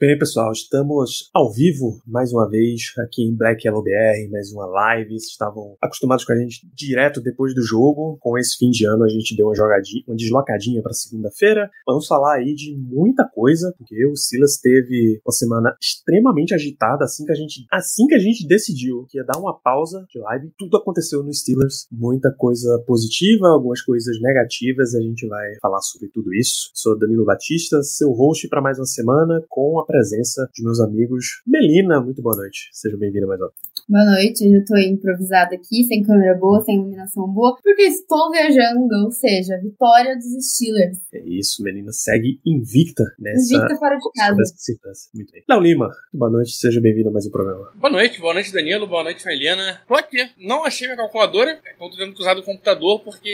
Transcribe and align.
bem, 0.00 0.16
pessoal, 0.16 0.52
estamos 0.52 1.28
ao 1.34 1.52
vivo 1.52 2.00
mais 2.06 2.32
uma 2.32 2.48
vez 2.48 2.92
aqui 2.98 3.24
em 3.24 3.34
Black 3.34 3.66
Yellow 3.66 3.82
BR, 3.82 4.30
mais 4.30 4.52
uma 4.52 4.64
live. 4.64 5.18
Vocês 5.18 5.32
estavam 5.32 5.76
acostumados 5.82 6.24
com 6.24 6.32
a 6.32 6.36
gente 6.36 6.68
direto 6.72 7.20
depois 7.20 7.52
do 7.52 7.62
jogo. 7.62 8.16
Com 8.20 8.38
esse 8.38 8.56
fim 8.56 8.70
de 8.70 8.86
ano, 8.86 9.02
a 9.02 9.08
gente 9.08 9.36
deu 9.36 9.46
uma 9.46 9.56
jogadinha, 9.56 10.04
uma 10.06 10.14
deslocadinha 10.14 10.80
para 10.82 10.92
segunda-feira. 10.92 11.68
Vamos 11.84 12.06
falar 12.06 12.36
aí 12.36 12.54
de 12.54 12.76
muita 12.76 13.28
coisa, 13.28 13.74
porque 13.76 14.06
o 14.06 14.14
Silas 14.14 14.58
teve 14.58 15.20
uma 15.26 15.32
semana 15.32 15.76
extremamente 15.82 16.54
agitada 16.54 17.04
assim 17.04 17.24
que 17.24 17.32
a 17.32 17.34
gente, 17.34 17.66
assim 17.72 18.06
que 18.06 18.14
a 18.14 18.20
gente 18.20 18.46
decidiu 18.46 19.04
que 19.08 19.18
ia 19.18 19.24
dar 19.24 19.38
uma 19.40 19.58
pausa 19.58 20.06
de 20.08 20.20
live. 20.20 20.52
Tudo 20.56 20.76
aconteceu 20.76 21.24
no 21.24 21.34
Steelers, 21.34 21.88
muita 21.90 22.32
coisa 22.32 22.78
positiva, 22.86 23.48
algumas 23.48 23.82
coisas 23.82 24.20
negativas. 24.20 24.94
A 24.94 25.00
gente 25.00 25.26
vai 25.26 25.56
falar 25.60 25.80
sobre 25.80 26.08
tudo 26.08 26.32
isso. 26.32 26.70
Sou 26.72 26.96
Danilo 26.96 27.24
Batista, 27.24 27.82
seu 27.82 28.12
host 28.12 28.46
para 28.48 28.62
mais 28.62 28.78
uma 28.78 28.86
semana 28.86 29.42
com 29.48 29.80
a 29.80 29.87
presença 29.88 30.46
de 30.54 30.62
meus 30.62 30.80
amigos. 30.80 31.40
Melina, 31.46 31.98
muito 31.98 32.20
boa 32.20 32.36
noite. 32.36 32.68
Seja 32.72 32.94
bem-vinda 32.98 33.26
mais 33.26 33.40
uma. 33.40 33.50
Boa 33.90 34.04
noite, 34.04 34.44
eu 34.44 34.62
tô 34.66 34.76
improvisada 34.76 35.54
aqui, 35.54 35.82
sem 35.84 36.02
câmera 36.02 36.34
boa, 36.34 36.62
sem 36.62 36.74
iluminação 36.74 37.26
boa, 37.26 37.56
porque 37.56 37.80
estou 37.84 38.30
viajando, 38.30 38.86
ou 39.02 39.10
seja, 39.10 39.56
vitória 39.62 40.14
dos 40.14 40.26
Steelers. 40.46 40.98
É 41.10 41.20
isso, 41.24 41.62
Melina 41.62 41.90
segue 41.90 42.38
invicta 42.44 43.02
nessa. 43.18 43.54
Invicta 43.54 43.76
fora 43.76 43.96
de 43.96 44.10
casa. 44.14 44.36
nessa 44.36 44.54
circunstância. 44.58 45.10
Muito 45.14 45.32
bem. 45.32 45.42
Léo 45.48 45.60
Lima, 45.60 45.90
boa 46.12 46.30
noite, 46.30 46.52
seja 46.52 46.82
bem-vindo 46.82 47.08
a 47.08 47.12
mais 47.12 47.26
um 47.26 47.30
programa. 47.30 47.72
Boa 47.76 47.90
noite, 47.90 48.20
boa 48.20 48.34
noite 48.34 48.52
Danilo, 48.52 48.86
boa 48.86 49.02
noite 49.04 49.24
Melina. 49.24 49.80
Tô 49.88 49.94
aqui, 49.94 50.18
não 50.36 50.64
achei 50.64 50.86
minha 50.86 50.98
calculadora, 50.98 51.58
então 51.74 51.88
tô 51.88 51.96
tendo 51.96 52.12
que 52.12 52.20
usar 52.20 52.34
do 52.34 52.42
computador 52.42 53.00
porque 53.02 53.32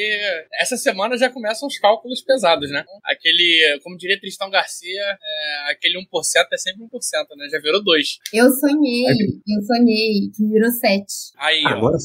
essa 0.61 0.77
semana 0.77 1.19
já 1.19 1.29
começam 1.29 1.67
os 1.67 1.81
cálculos 1.81 2.23
pesados, 2.23 2.71
né? 2.71 2.85
Aquele, 3.05 3.81
como 3.83 3.97
diria 3.97 4.21
Tristão 4.21 4.49
Garcia, 4.49 5.03
é, 5.03 5.73
aquele 5.73 5.99
1% 5.99 6.05
é 6.53 6.57
sempre 6.59 6.85
1%, 6.85 6.89
né? 7.37 7.49
Já 7.51 7.59
virou 7.59 7.83
2. 7.83 8.19
Eu 8.33 8.49
sonhei, 8.53 9.05
eu 9.49 9.63
sonhei 9.65 10.31
que 10.31 10.44
virou 10.49 10.71
7. 10.71 11.05
Aí, 11.39 11.63
ó. 11.67 11.69
Agora, 11.71 11.97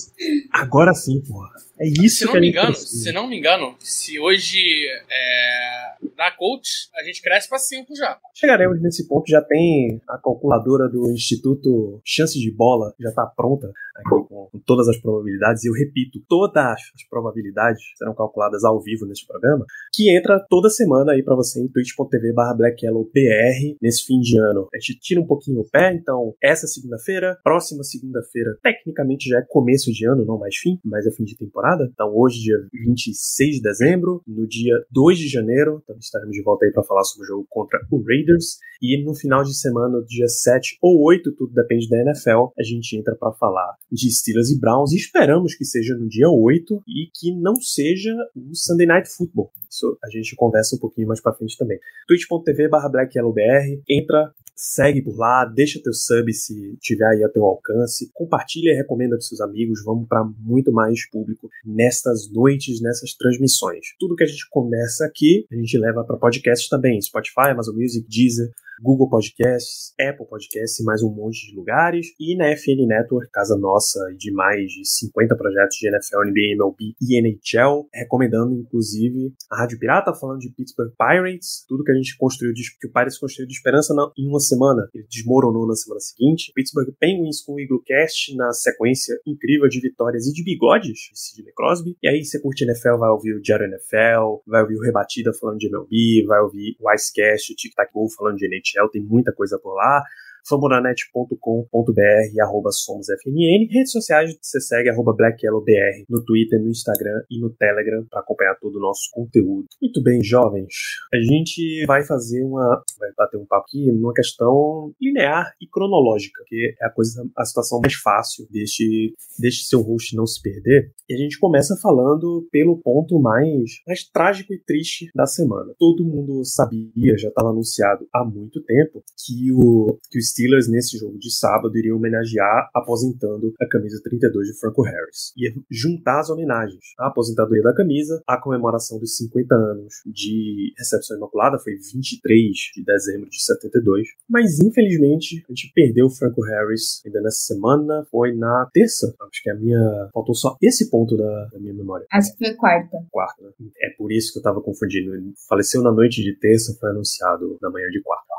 agora 0.52 0.94
sim, 0.94 1.22
porra. 1.22 1.50
É 1.80 1.88
isso 1.88 2.19
Se 2.19 2.25
não 2.25 2.31
que 2.33 2.38
a 2.38 2.41
me 2.41 2.49
engano, 2.49 2.67
precisa. 2.67 3.03
se 3.03 3.11
não 3.11 3.27
me 3.27 3.38
engano, 3.38 3.75
se 3.80 4.19
hoje 4.19 4.61
é, 5.09 5.80
dá 6.16 6.31
coach, 6.31 6.89
a 6.95 7.03
gente 7.03 7.22
cresce 7.22 7.47
pra 7.47 7.58
5 7.58 7.95
já. 7.95 8.17
Chegaremos 8.35 8.81
nesse 8.81 9.08
ponto, 9.08 9.30
já 9.30 9.41
tem 9.41 10.02
a 10.07 10.17
calculadora 10.17 10.89
do 10.89 11.11
Instituto 11.11 12.02
Chance 12.05 12.39
de 12.39 12.52
Bola, 12.52 12.94
já 13.00 13.09
está 13.09 13.25
pronta 13.25 13.72
aqui 13.95 14.27
com, 14.27 14.47
com 14.52 14.59
todas 14.66 14.88
as 14.88 14.97
probabilidades, 14.97 15.63
e 15.63 15.67
eu 15.67 15.73
repito, 15.73 16.19
todas 16.27 16.80
as 16.95 17.03
probabilidades 17.09 17.81
serão 17.97 18.13
calculadas 18.13 18.63
ao 18.63 18.81
vivo 18.81 19.05
nesse 19.05 19.25
programa, 19.25 19.66
que 19.94 20.16
entra 20.16 20.39
toda 20.50 20.69
semana 20.69 21.13
aí 21.13 21.23
para 21.23 21.35
você 21.35 21.61
em 21.61 21.67
twitch.tv 21.67 22.33
barra 22.33 22.53
blackyellowbr 22.55 23.77
nesse 23.81 24.05
fim 24.05 24.19
de 24.19 24.39
ano. 24.39 24.67
A 24.73 24.77
gente 24.77 25.00
tira 25.00 25.22
um 25.22 25.27
pouquinho 25.27 25.59
o 25.59 25.69
pé, 25.69 25.94
então 25.94 26.33
essa 26.41 26.67
segunda-feira, 26.67 27.38
próxima 27.44 27.83
segunda-feira, 27.83 28.57
tecnicamente 28.63 29.30
já 29.30 29.39
é 29.39 29.45
começo 29.47 29.91
de 29.91 30.07
ano, 30.07 30.25
não 30.25 30.38
mais 30.38 30.55
fim, 30.55 30.80
mas 30.83 31.05
é 31.05 31.11
fim 31.11 31.23
de 31.23 31.38
temporada, 31.38 31.69
então 31.78 32.12
hoje 32.16 32.39
dia 32.39 32.58
26 32.73 33.58
de 33.58 33.62
dezembro, 33.62 34.22
no 34.28 34.48
dia 34.48 34.75
2 34.92 35.17
de 35.17 35.28
janeiro, 35.28 35.81
então 35.84 35.95
estaremos 35.98 36.36
de 36.36 36.42
volta 36.44 36.66
aí 36.66 36.72
para 36.72 36.84
falar 36.84 37.03
sobre 37.03 37.25
o 37.25 37.28
jogo 37.28 37.48
contra 37.50 37.80
o 37.92 38.02
Raiders, 38.03 38.58
e 38.81 39.03
no 39.03 39.14
final 39.14 39.44
de 39.44 39.53
semana, 39.57 40.02
dia 40.07 40.28
7 40.28 40.78
ou 40.81 41.03
8, 41.03 41.34
tudo 41.34 41.53
depende 41.53 41.90
da 41.90 42.02
NFL, 42.02 42.52
a 42.57 42.63
gente 42.63 42.96
entra 42.96 43.16
para 43.16 43.34
falar 43.34 43.75
de 43.91 44.09
Steelers 44.09 44.50
e 44.50 44.59
Browns, 44.59 44.94
e 44.94 44.97
esperamos 44.97 45.56
que 45.56 45.66
seja 45.66 45.96
no 45.96 46.07
dia 46.07 46.30
8 46.30 46.81
e 46.88 47.09
que 47.13 47.35
não 47.35 47.56
seja 47.56 48.16
o 48.36 48.56
Sunday 48.56 48.88
Night 48.88 49.09
Football. 49.09 49.51
Isso 49.69 49.97
a 50.03 50.09
gente 50.09 50.36
conversa 50.36 50.75
um 50.75 50.80
pouquinho 50.80 51.07
mais 51.07 51.22
para 51.22 51.34
frente 51.34 51.57
também. 51.57 51.78
twitch.tv 52.07 52.69
barra 52.69 52.90
blackyellowbr, 52.90 53.81
entra, 53.88 54.34
segue 54.59 55.02
por 55.02 55.18
lá, 55.18 55.46
deixa 55.46 55.81
teu 55.81 55.94
sub 55.94 56.34
se 56.34 56.75
tiver 56.81 57.08
aí 57.08 57.24
a 57.24 57.30
teu 57.30 57.46
alcance, 57.46 58.12
compartilha 58.14 58.74
e 58.74 58.75
recomenda 58.75 59.16
para 59.16 59.22
seus 59.22 59.40
amigos, 59.40 59.81
vamos 59.86 60.06
para 60.06 60.22
muito 60.38 60.70
mais 60.70 61.09
público 61.09 61.50
nestas 61.66 62.30
noites, 62.30 62.81
nessas 62.81 63.14
transmissões. 63.14 63.96
Tudo 63.98 64.18
que 64.18 64.24
a 64.24 64.28
gente 64.28 64.50
conversa 64.50 65.06
aqui, 65.06 65.46
a 65.50 65.56
gente 65.56 65.78
leva 65.78 66.03
para 66.03 66.18
podcast 66.18 66.69
também, 66.69 67.02
Spotify, 67.02 67.52
Amazon 67.52 67.75
Music, 67.75 68.06
Deezer, 68.09 68.52
Google 68.81 69.09
Podcasts, 69.09 69.94
Apple 70.00 70.25
Podcasts 70.25 70.80
e 70.80 70.84
mais 70.84 71.03
um 71.03 71.14
monte 71.14 71.48
de 71.48 71.56
lugares. 71.56 72.08
E 72.19 72.36
na 72.36 72.56
FN 72.56 72.88
Network, 72.88 73.30
casa 73.31 73.58
nossa 73.58 74.00
de 74.18 74.31
mais 74.31 74.72
de 74.72 74.88
50 74.88 75.36
projetos 75.36 75.78
de 75.78 75.88
NFL, 75.88 76.24
NBA, 76.25 76.56
MLB 76.56 76.96
e 77.02 77.19
NHL, 77.19 77.88
recomendando 77.94 78.56
inclusive 78.56 79.34
a 79.52 79.59
Rádio 79.59 79.80
Pirata, 79.80 80.14
falando 80.14 80.40
de 80.40 80.50
Pittsburgh 80.50 80.94
Pirates, 80.98 81.66
tudo 81.68 81.84
que 81.84 81.92
a 81.92 81.96
gente 81.96 82.18
construiu, 82.18 82.53
que 82.53 82.88
o 82.88 82.92
Pirates 82.92 83.18
construiu 83.18 83.48
de 83.48 83.53
esperança 83.53 83.94
em 84.18 84.28
uma 84.28 84.40
semana, 84.50 84.90
ele 84.94 85.06
desmoronou 85.10 85.68
na 85.68 85.76
semana 85.76 86.00
seguinte. 86.00 86.52
Pittsburgh 86.56 86.94
Penguins 87.00 87.42
com 87.42 87.54
o 87.54 87.60
Iglocast 87.60 88.36
na 88.36 88.52
sequência 88.52 89.16
incrível 89.26 89.68
de 89.68 89.80
vitórias 89.80 90.28
e 90.28 90.34
de 90.34 90.44
bigodes 90.44 91.10
de 91.12 91.20
Sidney 91.20 91.54
Crosby. 91.54 91.96
E 92.02 92.08
aí 92.08 92.24
você 92.24 92.40
curte 92.42 92.64
NFL, 92.64 92.98
vai 92.98 93.10
ouvir 93.10 93.34
o 93.36 93.42
Diário 93.42 93.66
NFL, 93.66 94.44
vai 94.48 94.62
ouvir 94.62 94.76
o 94.76 94.82
Rebatida 94.82 95.32
falando 95.34 95.58
de 95.58 95.68
MLB, 95.68 96.26
vai 96.28 96.42
ouvir 96.42 96.76
o 96.80 96.92
Icecast, 96.94 97.54
o 97.54 97.56
Tic 97.56 97.74
Tac 97.76 97.92
Go 97.94 98.08
falando 98.10 98.38
de 98.38 98.48
NHL, 98.48 98.90
tem 98.92 99.02
muita 99.02 99.32
coisa 99.32 99.60
por 99.60 99.76
lá 99.76 100.04
fambonanet.com.br 100.47 102.41
arroba 102.41 102.72
somosfnn. 102.72 103.67
Redes 103.69 103.91
sociais 103.91 104.38
você 104.41 104.59
segue 104.59 104.89
arroba 104.89 105.13
blackyellowbr 105.13 106.05
no 106.09 106.23
Twitter, 106.23 106.61
no 106.61 106.69
Instagram 106.69 107.23
e 107.29 107.39
no 107.39 107.50
Telegram 107.50 108.05
para 108.09 108.22
acompanhar 108.22 108.55
todo 108.55 108.75
o 108.77 108.81
nosso 108.81 109.09
conteúdo. 109.11 109.67
Muito 109.81 110.01
bem, 110.03 110.23
jovens. 110.23 110.73
A 111.13 111.17
gente 111.17 111.85
vai 111.85 112.03
fazer 112.03 112.44
uma. 112.44 112.83
vai 113.00 113.09
bater 113.17 113.38
um 113.38 113.45
papo 113.45 113.66
aqui 113.67 113.91
numa 113.91 114.13
questão 114.13 114.94
linear 115.01 115.53
e 115.61 115.67
cronológica, 115.67 116.44
que 116.47 116.75
é 116.81 116.85
a 116.85 116.89
coisa, 116.89 117.23
a 117.38 117.45
situação 117.45 117.79
mais 117.81 117.94
fácil 117.95 118.47
deste, 118.50 119.13
deste 119.38 119.66
seu 119.66 119.81
host 119.81 120.16
não 120.16 120.25
se 120.25 120.41
perder. 120.41 120.91
E 121.07 121.13
a 121.13 121.17
gente 121.17 121.39
começa 121.39 121.75
falando 121.81 122.47
pelo 122.51 122.77
ponto 122.77 123.19
mais, 123.19 123.81
mais 123.88 124.03
trágico 124.03 124.53
e 124.53 124.59
triste 124.59 125.09
da 125.16 125.25
semana. 125.25 125.73
Todo 125.77 126.06
mundo 126.06 126.44
sabia, 126.45 127.17
já 127.17 127.29
estava 127.29 127.50
anunciado 127.50 128.07
há 128.13 128.23
muito 128.23 128.61
tempo, 128.63 129.03
que 129.17 129.51
o, 129.51 129.97
que 130.09 130.17
o 130.17 130.21
Steelers, 130.39 130.69
nesse 130.69 130.97
jogo 130.97 131.19
de 131.19 131.29
sábado, 131.35 131.77
iria 131.77 131.94
homenagear 131.94 132.69
aposentando 132.73 133.53
a 133.59 133.67
camisa 133.67 134.00
32 134.01 134.47
de 134.47 134.59
Franco 134.59 134.81
Harris. 134.83 135.33
Ia 135.38 135.53
juntar 135.69 136.22
as 136.22 136.29
homenagens. 136.29 136.79
A 136.97 137.07
aposentadoria 137.07 137.61
da 137.61 137.75
camisa, 137.75 138.23
a 138.25 138.39
comemoração 138.39 138.97
dos 139.00 139.17
50 139.17 139.53
anos 139.53 139.95
de 140.05 140.73
recepção 140.77 141.17
imaculada, 141.17 141.59
foi 141.59 141.73
23 141.75 142.53
de 142.73 142.83
dezembro 142.85 143.29
de 143.29 143.44
72. 143.44 144.07
Mas, 144.29 144.59
infelizmente, 144.61 145.44
a 145.45 145.51
gente 145.51 145.72
perdeu 145.75 146.05
o 146.05 146.09
Franco 146.09 146.41
Harris 146.41 147.01
ainda 147.06 147.21
nessa 147.21 147.53
semana. 147.53 148.06
Foi 148.09 148.33
na 148.33 148.69
terça. 148.71 149.13
Acho 149.21 149.44
que 149.44 149.50
a 149.50 149.56
minha. 149.56 150.09
Faltou 150.13 150.35
só 150.35 150.56
esse 150.61 150.89
ponto 150.89 151.17
da, 151.17 151.45
da 151.51 151.59
minha 151.59 151.73
memória 151.73 152.06
Acho 152.13 152.31
que 152.38 152.45
foi 152.45 152.56
quarta. 152.56 152.97
quarta. 153.11 153.44
né? 153.44 153.51
É 153.81 153.89
por 153.97 154.11
isso 154.11 154.31
que 154.31 154.39
eu 154.39 154.44
tava 154.44 154.61
confundindo. 154.61 155.13
Ele 155.13 155.33
faleceu 155.50 155.81
na 155.81 155.91
noite 155.91 156.23
de 156.23 156.33
terça, 156.39 156.77
foi 156.79 156.89
anunciado 156.91 157.57
na 157.61 157.69
manhã 157.69 157.88
de 157.89 158.01
quarta. 158.01 158.29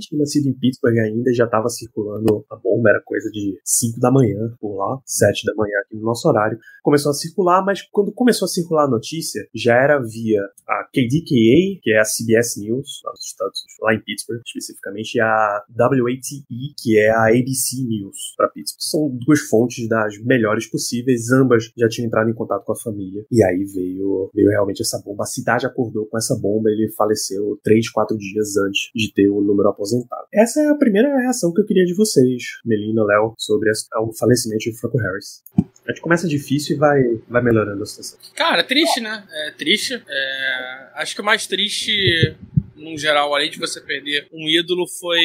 Tinha 0.00 0.18
nascido 0.18 0.48
em 0.48 0.54
Pittsburgh 0.54 0.98
ainda, 0.98 1.32
já 1.38 1.46
tava 1.46 1.68
circulando 1.68 2.44
a 2.50 2.56
bomba, 2.56 2.90
era 2.90 3.00
coisa 3.04 3.30
de 3.30 3.58
5 3.64 4.00
da 4.00 4.10
manhã 4.10 4.54
por 4.60 4.76
lá, 4.76 5.00
7 5.04 5.46
da 5.46 5.54
manhã 5.54 5.74
aqui 5.84 5.96
no 5.96 6.02
nosso 6.02 6.28
horário. 6.28 6.58
Começou 6.82 7.10
a 7.10 7.14
circular, 7.14 7.64
mas 7.64 7.82
quando 7.90 8.12
começou 8.12 8.46
a 8.46 8.48
circular 8.48 8.84
a 8.84 8.90
notícia, 8.90 9.46
já 9.54 9.74
era 9.74 9.98
via 9.98 10.42
a 10.66 10.84
KDKA, 10.84 11.80
que 11.82 11.92
é 11.92 12.00
a 12.00 12.04
CBS 12.04 12.60
News, 12.60 13.02
lá 13.04 13.12
nos 13.12 13.24
Estados 13.24 13.60
Unidos, 13.60 13.76
lá 13.80 13.94
em 13.94 14.00
Pittsburgh, 14.00 14.42
especificamente, 14.44 15.14
e 15.14 15.20
a 15.20 15.64
WATE, 15.76 16.44
que 16.76 16.98
é 16.98 17.10
a 17.10 17.28
ABC 17.28 17.82
News 17.86 18.34
para 18.36 18.48
Pittsburgh. 18.48 18.80
São 18.80 19.08
duas 19.08 19.40
fontes 19.40 19.88
das 19.88 20.18
melhores 20.18 20.66
possíveis, 20.66 21.30
ambas 21.30 21.70
já 21.76 21.88
tinham 21.88 22.06
entrado 22.06 22.30
em 22.30 22.34
contato 22.34 22.64
com 22.64 22.72
a 22.72 22.76
família. 22.76 23.24
E 23.30 23.42
aí 23.42 23.64
veio, 23.64 24.30
veio 24.34 24.50
realmente 24.50 24.82
essa 24.82 25.00
bomba. 25.04 25.24
A 25.24 25.26
cidade 25.26 25.66
acordou 25.66 26.06
com 26.06 26.18
essa 26.18 26.36
bomba, 26.36 26.70
ele 26.70 26.90
faleceu 26.96 27.58
três, 27.62 27.90
quatro 27.90 28.16
dias 28.16 28.56
antes 28.56 28.90
de 28.94 29.12
ter 29.12 29.28
o 29.28 29.40
número 29.40 29.68
aposentado. 29.68 30.26
Essa 30.32 30.60
é 30.60 30.66
a 30.68 30.74
primeira 30.74 31.08
reação 31.28 31.52
que 31.52 31.60
eu 31.60 31.66
queria 31.66 31.84
de 31.84 31.94
vocês, 31.94 32.42
Melina, 32.64 33.04
Léo, 33.04 33.34
sobre 33.38 33.70
o 33.70 34.12
falecimento 34.12 34.70
de 34.70 34.78
Franco 34.78 34.98
Harris. 34.98 35.42
A 35.86 35.92
gente 35.92 36.00
começa 36.00 36.28
difícil 36.28 36.76
e 36.76 36.78
vai, 36.78 37.02
vai 37.28 37.42
melhorando 37.42 37.82
a 37.82 37.86
situação. 37.86 38.18
Cara, 38.34 38.62
triste, 38.62 39.00
né? 39.00 39.24
É 39.30 39.50
triste. 39.52 39.94
É, 39.94 40.88
acho 40.94 41.14
que 41.14 41.20
o 41.20 41.24
mais 41.24 41.46
triste 41.46 42.36
num 42.78 42.96
geral, 42.96 43.34
além 43.34 43.50
de 43.50 43.58
você 43.58 43.80
perder 43.80 44.28
um 44.32 44.48
ídolo, 44.48 44.86
foi 44.86 45.20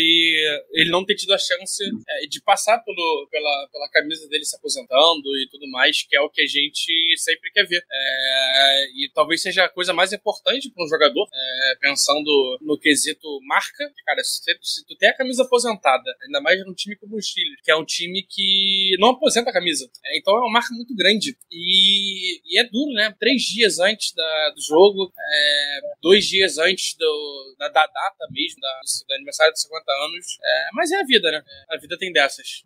ele 0.71 0.89
não 0.89 1.05
ter 1.05 1.15
tido 1.15 1.33
a 1.33 1.37
chance 1.37 1.83
é, 2.09 2.27
de 2.27 2.41
passar 2.41 2.79
pelo, 2.79 3.27
pela, 3.31 3.69
pela 3.71 3.89
camisa 3.89 4.27
dele 4.27 4.45
se 4.45 4.55
aposentando 4.55 5.27
e 5.37 5.47
tudo 5.49 5.69
mais, 5.69 6.03
que 6.03 6.15
é 6.15 6.21
o 6.21 6.29
que 6.29 6.41
a 6.41 6.47
gente 6.47 6.91
sempre 7.17 7.51
quer 7.51 7.65
ver. 7.65 7.83
É, 7.91 8.85
e 8.95 9.11
talvez 9.13 9.41
seja 9.41 9.65
a 9.65 9.69
coisa 9.69 9.93
mais 9.93 10.11
importante 10.13 10.69
para 10.69 10.83
um 10.83 10.87
jogador, 10.87 11.27
é, 11.33 11.75
pensando 11.79 12.57
no 12.61 12.77
quesito 12.77 13.39
marca. 13.47 13.91
Cara, 14.05 14.23
se, 14.23 14.41
se, 14.61 14.85
tu 14.85 14.95
tem 14.95 15.09
a 15.09 15.17
camisa 15.17 15.43
aposentada, 15.43 16.15
ainda 16.25 16.41
mais 16.41 16.65
num 16.65 16.73
time 16.73 16.95
como 16.95 17.15
o 17.15 17.21
Chile, 17.21 17.55
que 17.63 17.71
é 17.71 17.75
um 17.75 17.85
time 17.85 18.25
que 18.29 18.95
não 18.99 19.09
aposenta 19.09 19.49
a 19.49 19.53
camisa. 19.53 19.89
É, 20.05 20.17
então 20.17 20.35
é 20.35 20.39
uma 20.39 20.51
marca 20.51 20.73
muito 20.73 20.95
grande. 20.95 21.37
E, 21.51 22.41
e 22.45 22.59
é 22.59 22.63
duro, 22.63 22.93
né? 22.93 23.15
Três 23.19 23.41
dias 23.43 23.79
antes 23.79 24.13
da, 24.13 24.49
do 24.55 24.61
jogo, 24.61 25.13
é, 25.17 25.79
dois 26.01 26.25
dias 26.25 26.57
antes 26.57 26.95
do, 26.97 27.42
da, 27.57 27.67
da, 27.67 27.85
data 27.87 28.27
mesmo, 28.31 28.59
da, 28.61 28.79
do 29.07 29.13
aniversário 29.15 29.53
de 29.53 29.61
50 29.61 29.91
anos. 30.05 30.25
É, 30.43 30.69
mas 30.73 30.91
é 30.91 31.01
a 31.01 31.03
vida, 31.03 31.31
né? 31.31 31.43
A 31.69 31.77
vida 31.77 31.97
tem 31.97 32.11
dessas. 32.11 32.63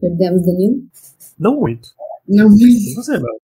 Perdemos 0.00 0.44
Danilo? 0.44 0.82
Não 1.38 1.60
muito. 1.60 1.88
Não 2.28 2.48
muito. 2.48 2.94
Você, 2.94 3.12
mano. 3.12 3.40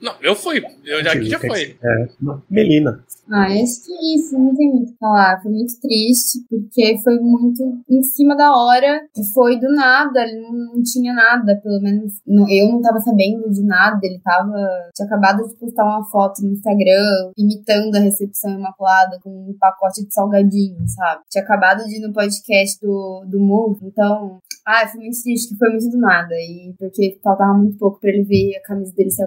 Não, 0.00 0.14
eu 0.20 0.34
fui. 0.34 0.62
Eu 0.84 1.02
já, 1.02 1.12
aqui 1.12 1.26
já 1.26 1.38
foi. 1.38 1.76
É, 1.82 2.08
Melina. 2.50 3.04
Ah, 3.30 3.44
acho 3.44 3.84
que 3.84 3.92
é 3.92 4.14
isso, 4.16 4.38
não 4.38 4.54
tem 4.54 4.70
muito 4.70 4.88
o 4.88 4.92
que 4.92 4.98
falar. 4.98 5.40
Foi 5.42 5.52
muito 5.52 5.78
triste, 5.80 6.38
porque 6.48 6.98
foi 7.04 7.18
muito 7.18 7.62
em 7.88 8.02
cima 8.02 8.34
da 8.34 8.50
hora, 8.54 9.06
e 9.16 9.24
foi 9.34 9.58
do 9.60 9.70
nada, 9.74 10.22
ele 10.22 10.40
não, 10.40 10.52
não 10.74 10.82
tinha 10.82 11.12
nada, 11.12 11.60
pelo 11.62 11.80
menos 11.80 12.14
não, 12.26 12.48
eu 12.48 12.68
não 12.68 12.80
tava 12.80 13.00
sabendo 13.00 13.50
de 13.50 13.62
nada, 13.62 14.00
ele 14.02 14.18
tava. 14.20 14.54
Tinha 14.94 15.06
acabado 15.06 15.46
de 15.46 15.54
postar 15.56 15.84
uma 15.84 16.04
foto 16.08 16.42
no 16.42 16.52
Instagram, 16.52 17.32
imitando 17.36 17.96
a 17.96 18.00
recepção 18.00 18.50
imaculada 18.58 19.18
com 19.22 19.30
um 19.30 19.56
pacote 19.58 20.06
de 20.06 20.12
salgadinho, 20.12 20.88
sabe? 20.88 21.22
Tinha 21.30 21.44
acabado 21.44 21.84
de 21.84 21.96
ir 21.96 22.00
no 22.00 22.12
podcast 22.12 22.80
do, 22.80 23.24
do 23.26 23.38
Move, 23.38 23.80
então. 23.82 24.38
Ah, 24.66 24.86
foi 24.86 25.00
muito 25.00 25.22
triste, 25.22 25.48
que 25.48 25.58
foi 25.58 25.70
muito 25.70 25.88
do 25.88 25.98
nada, 25.98 26.34
e 26.34 26.74
porque 26.78 27.18
faltava 27.22 27.56
muito 27.56 27.78
pouco 27.78 27.98
pra 27.98 28.10
ele 28.10 28.22
ver 28.22 28.56
a 28.56 28.62
camisa 28.62 28.92
dele 28.94 29.10
ser 29.10 29.24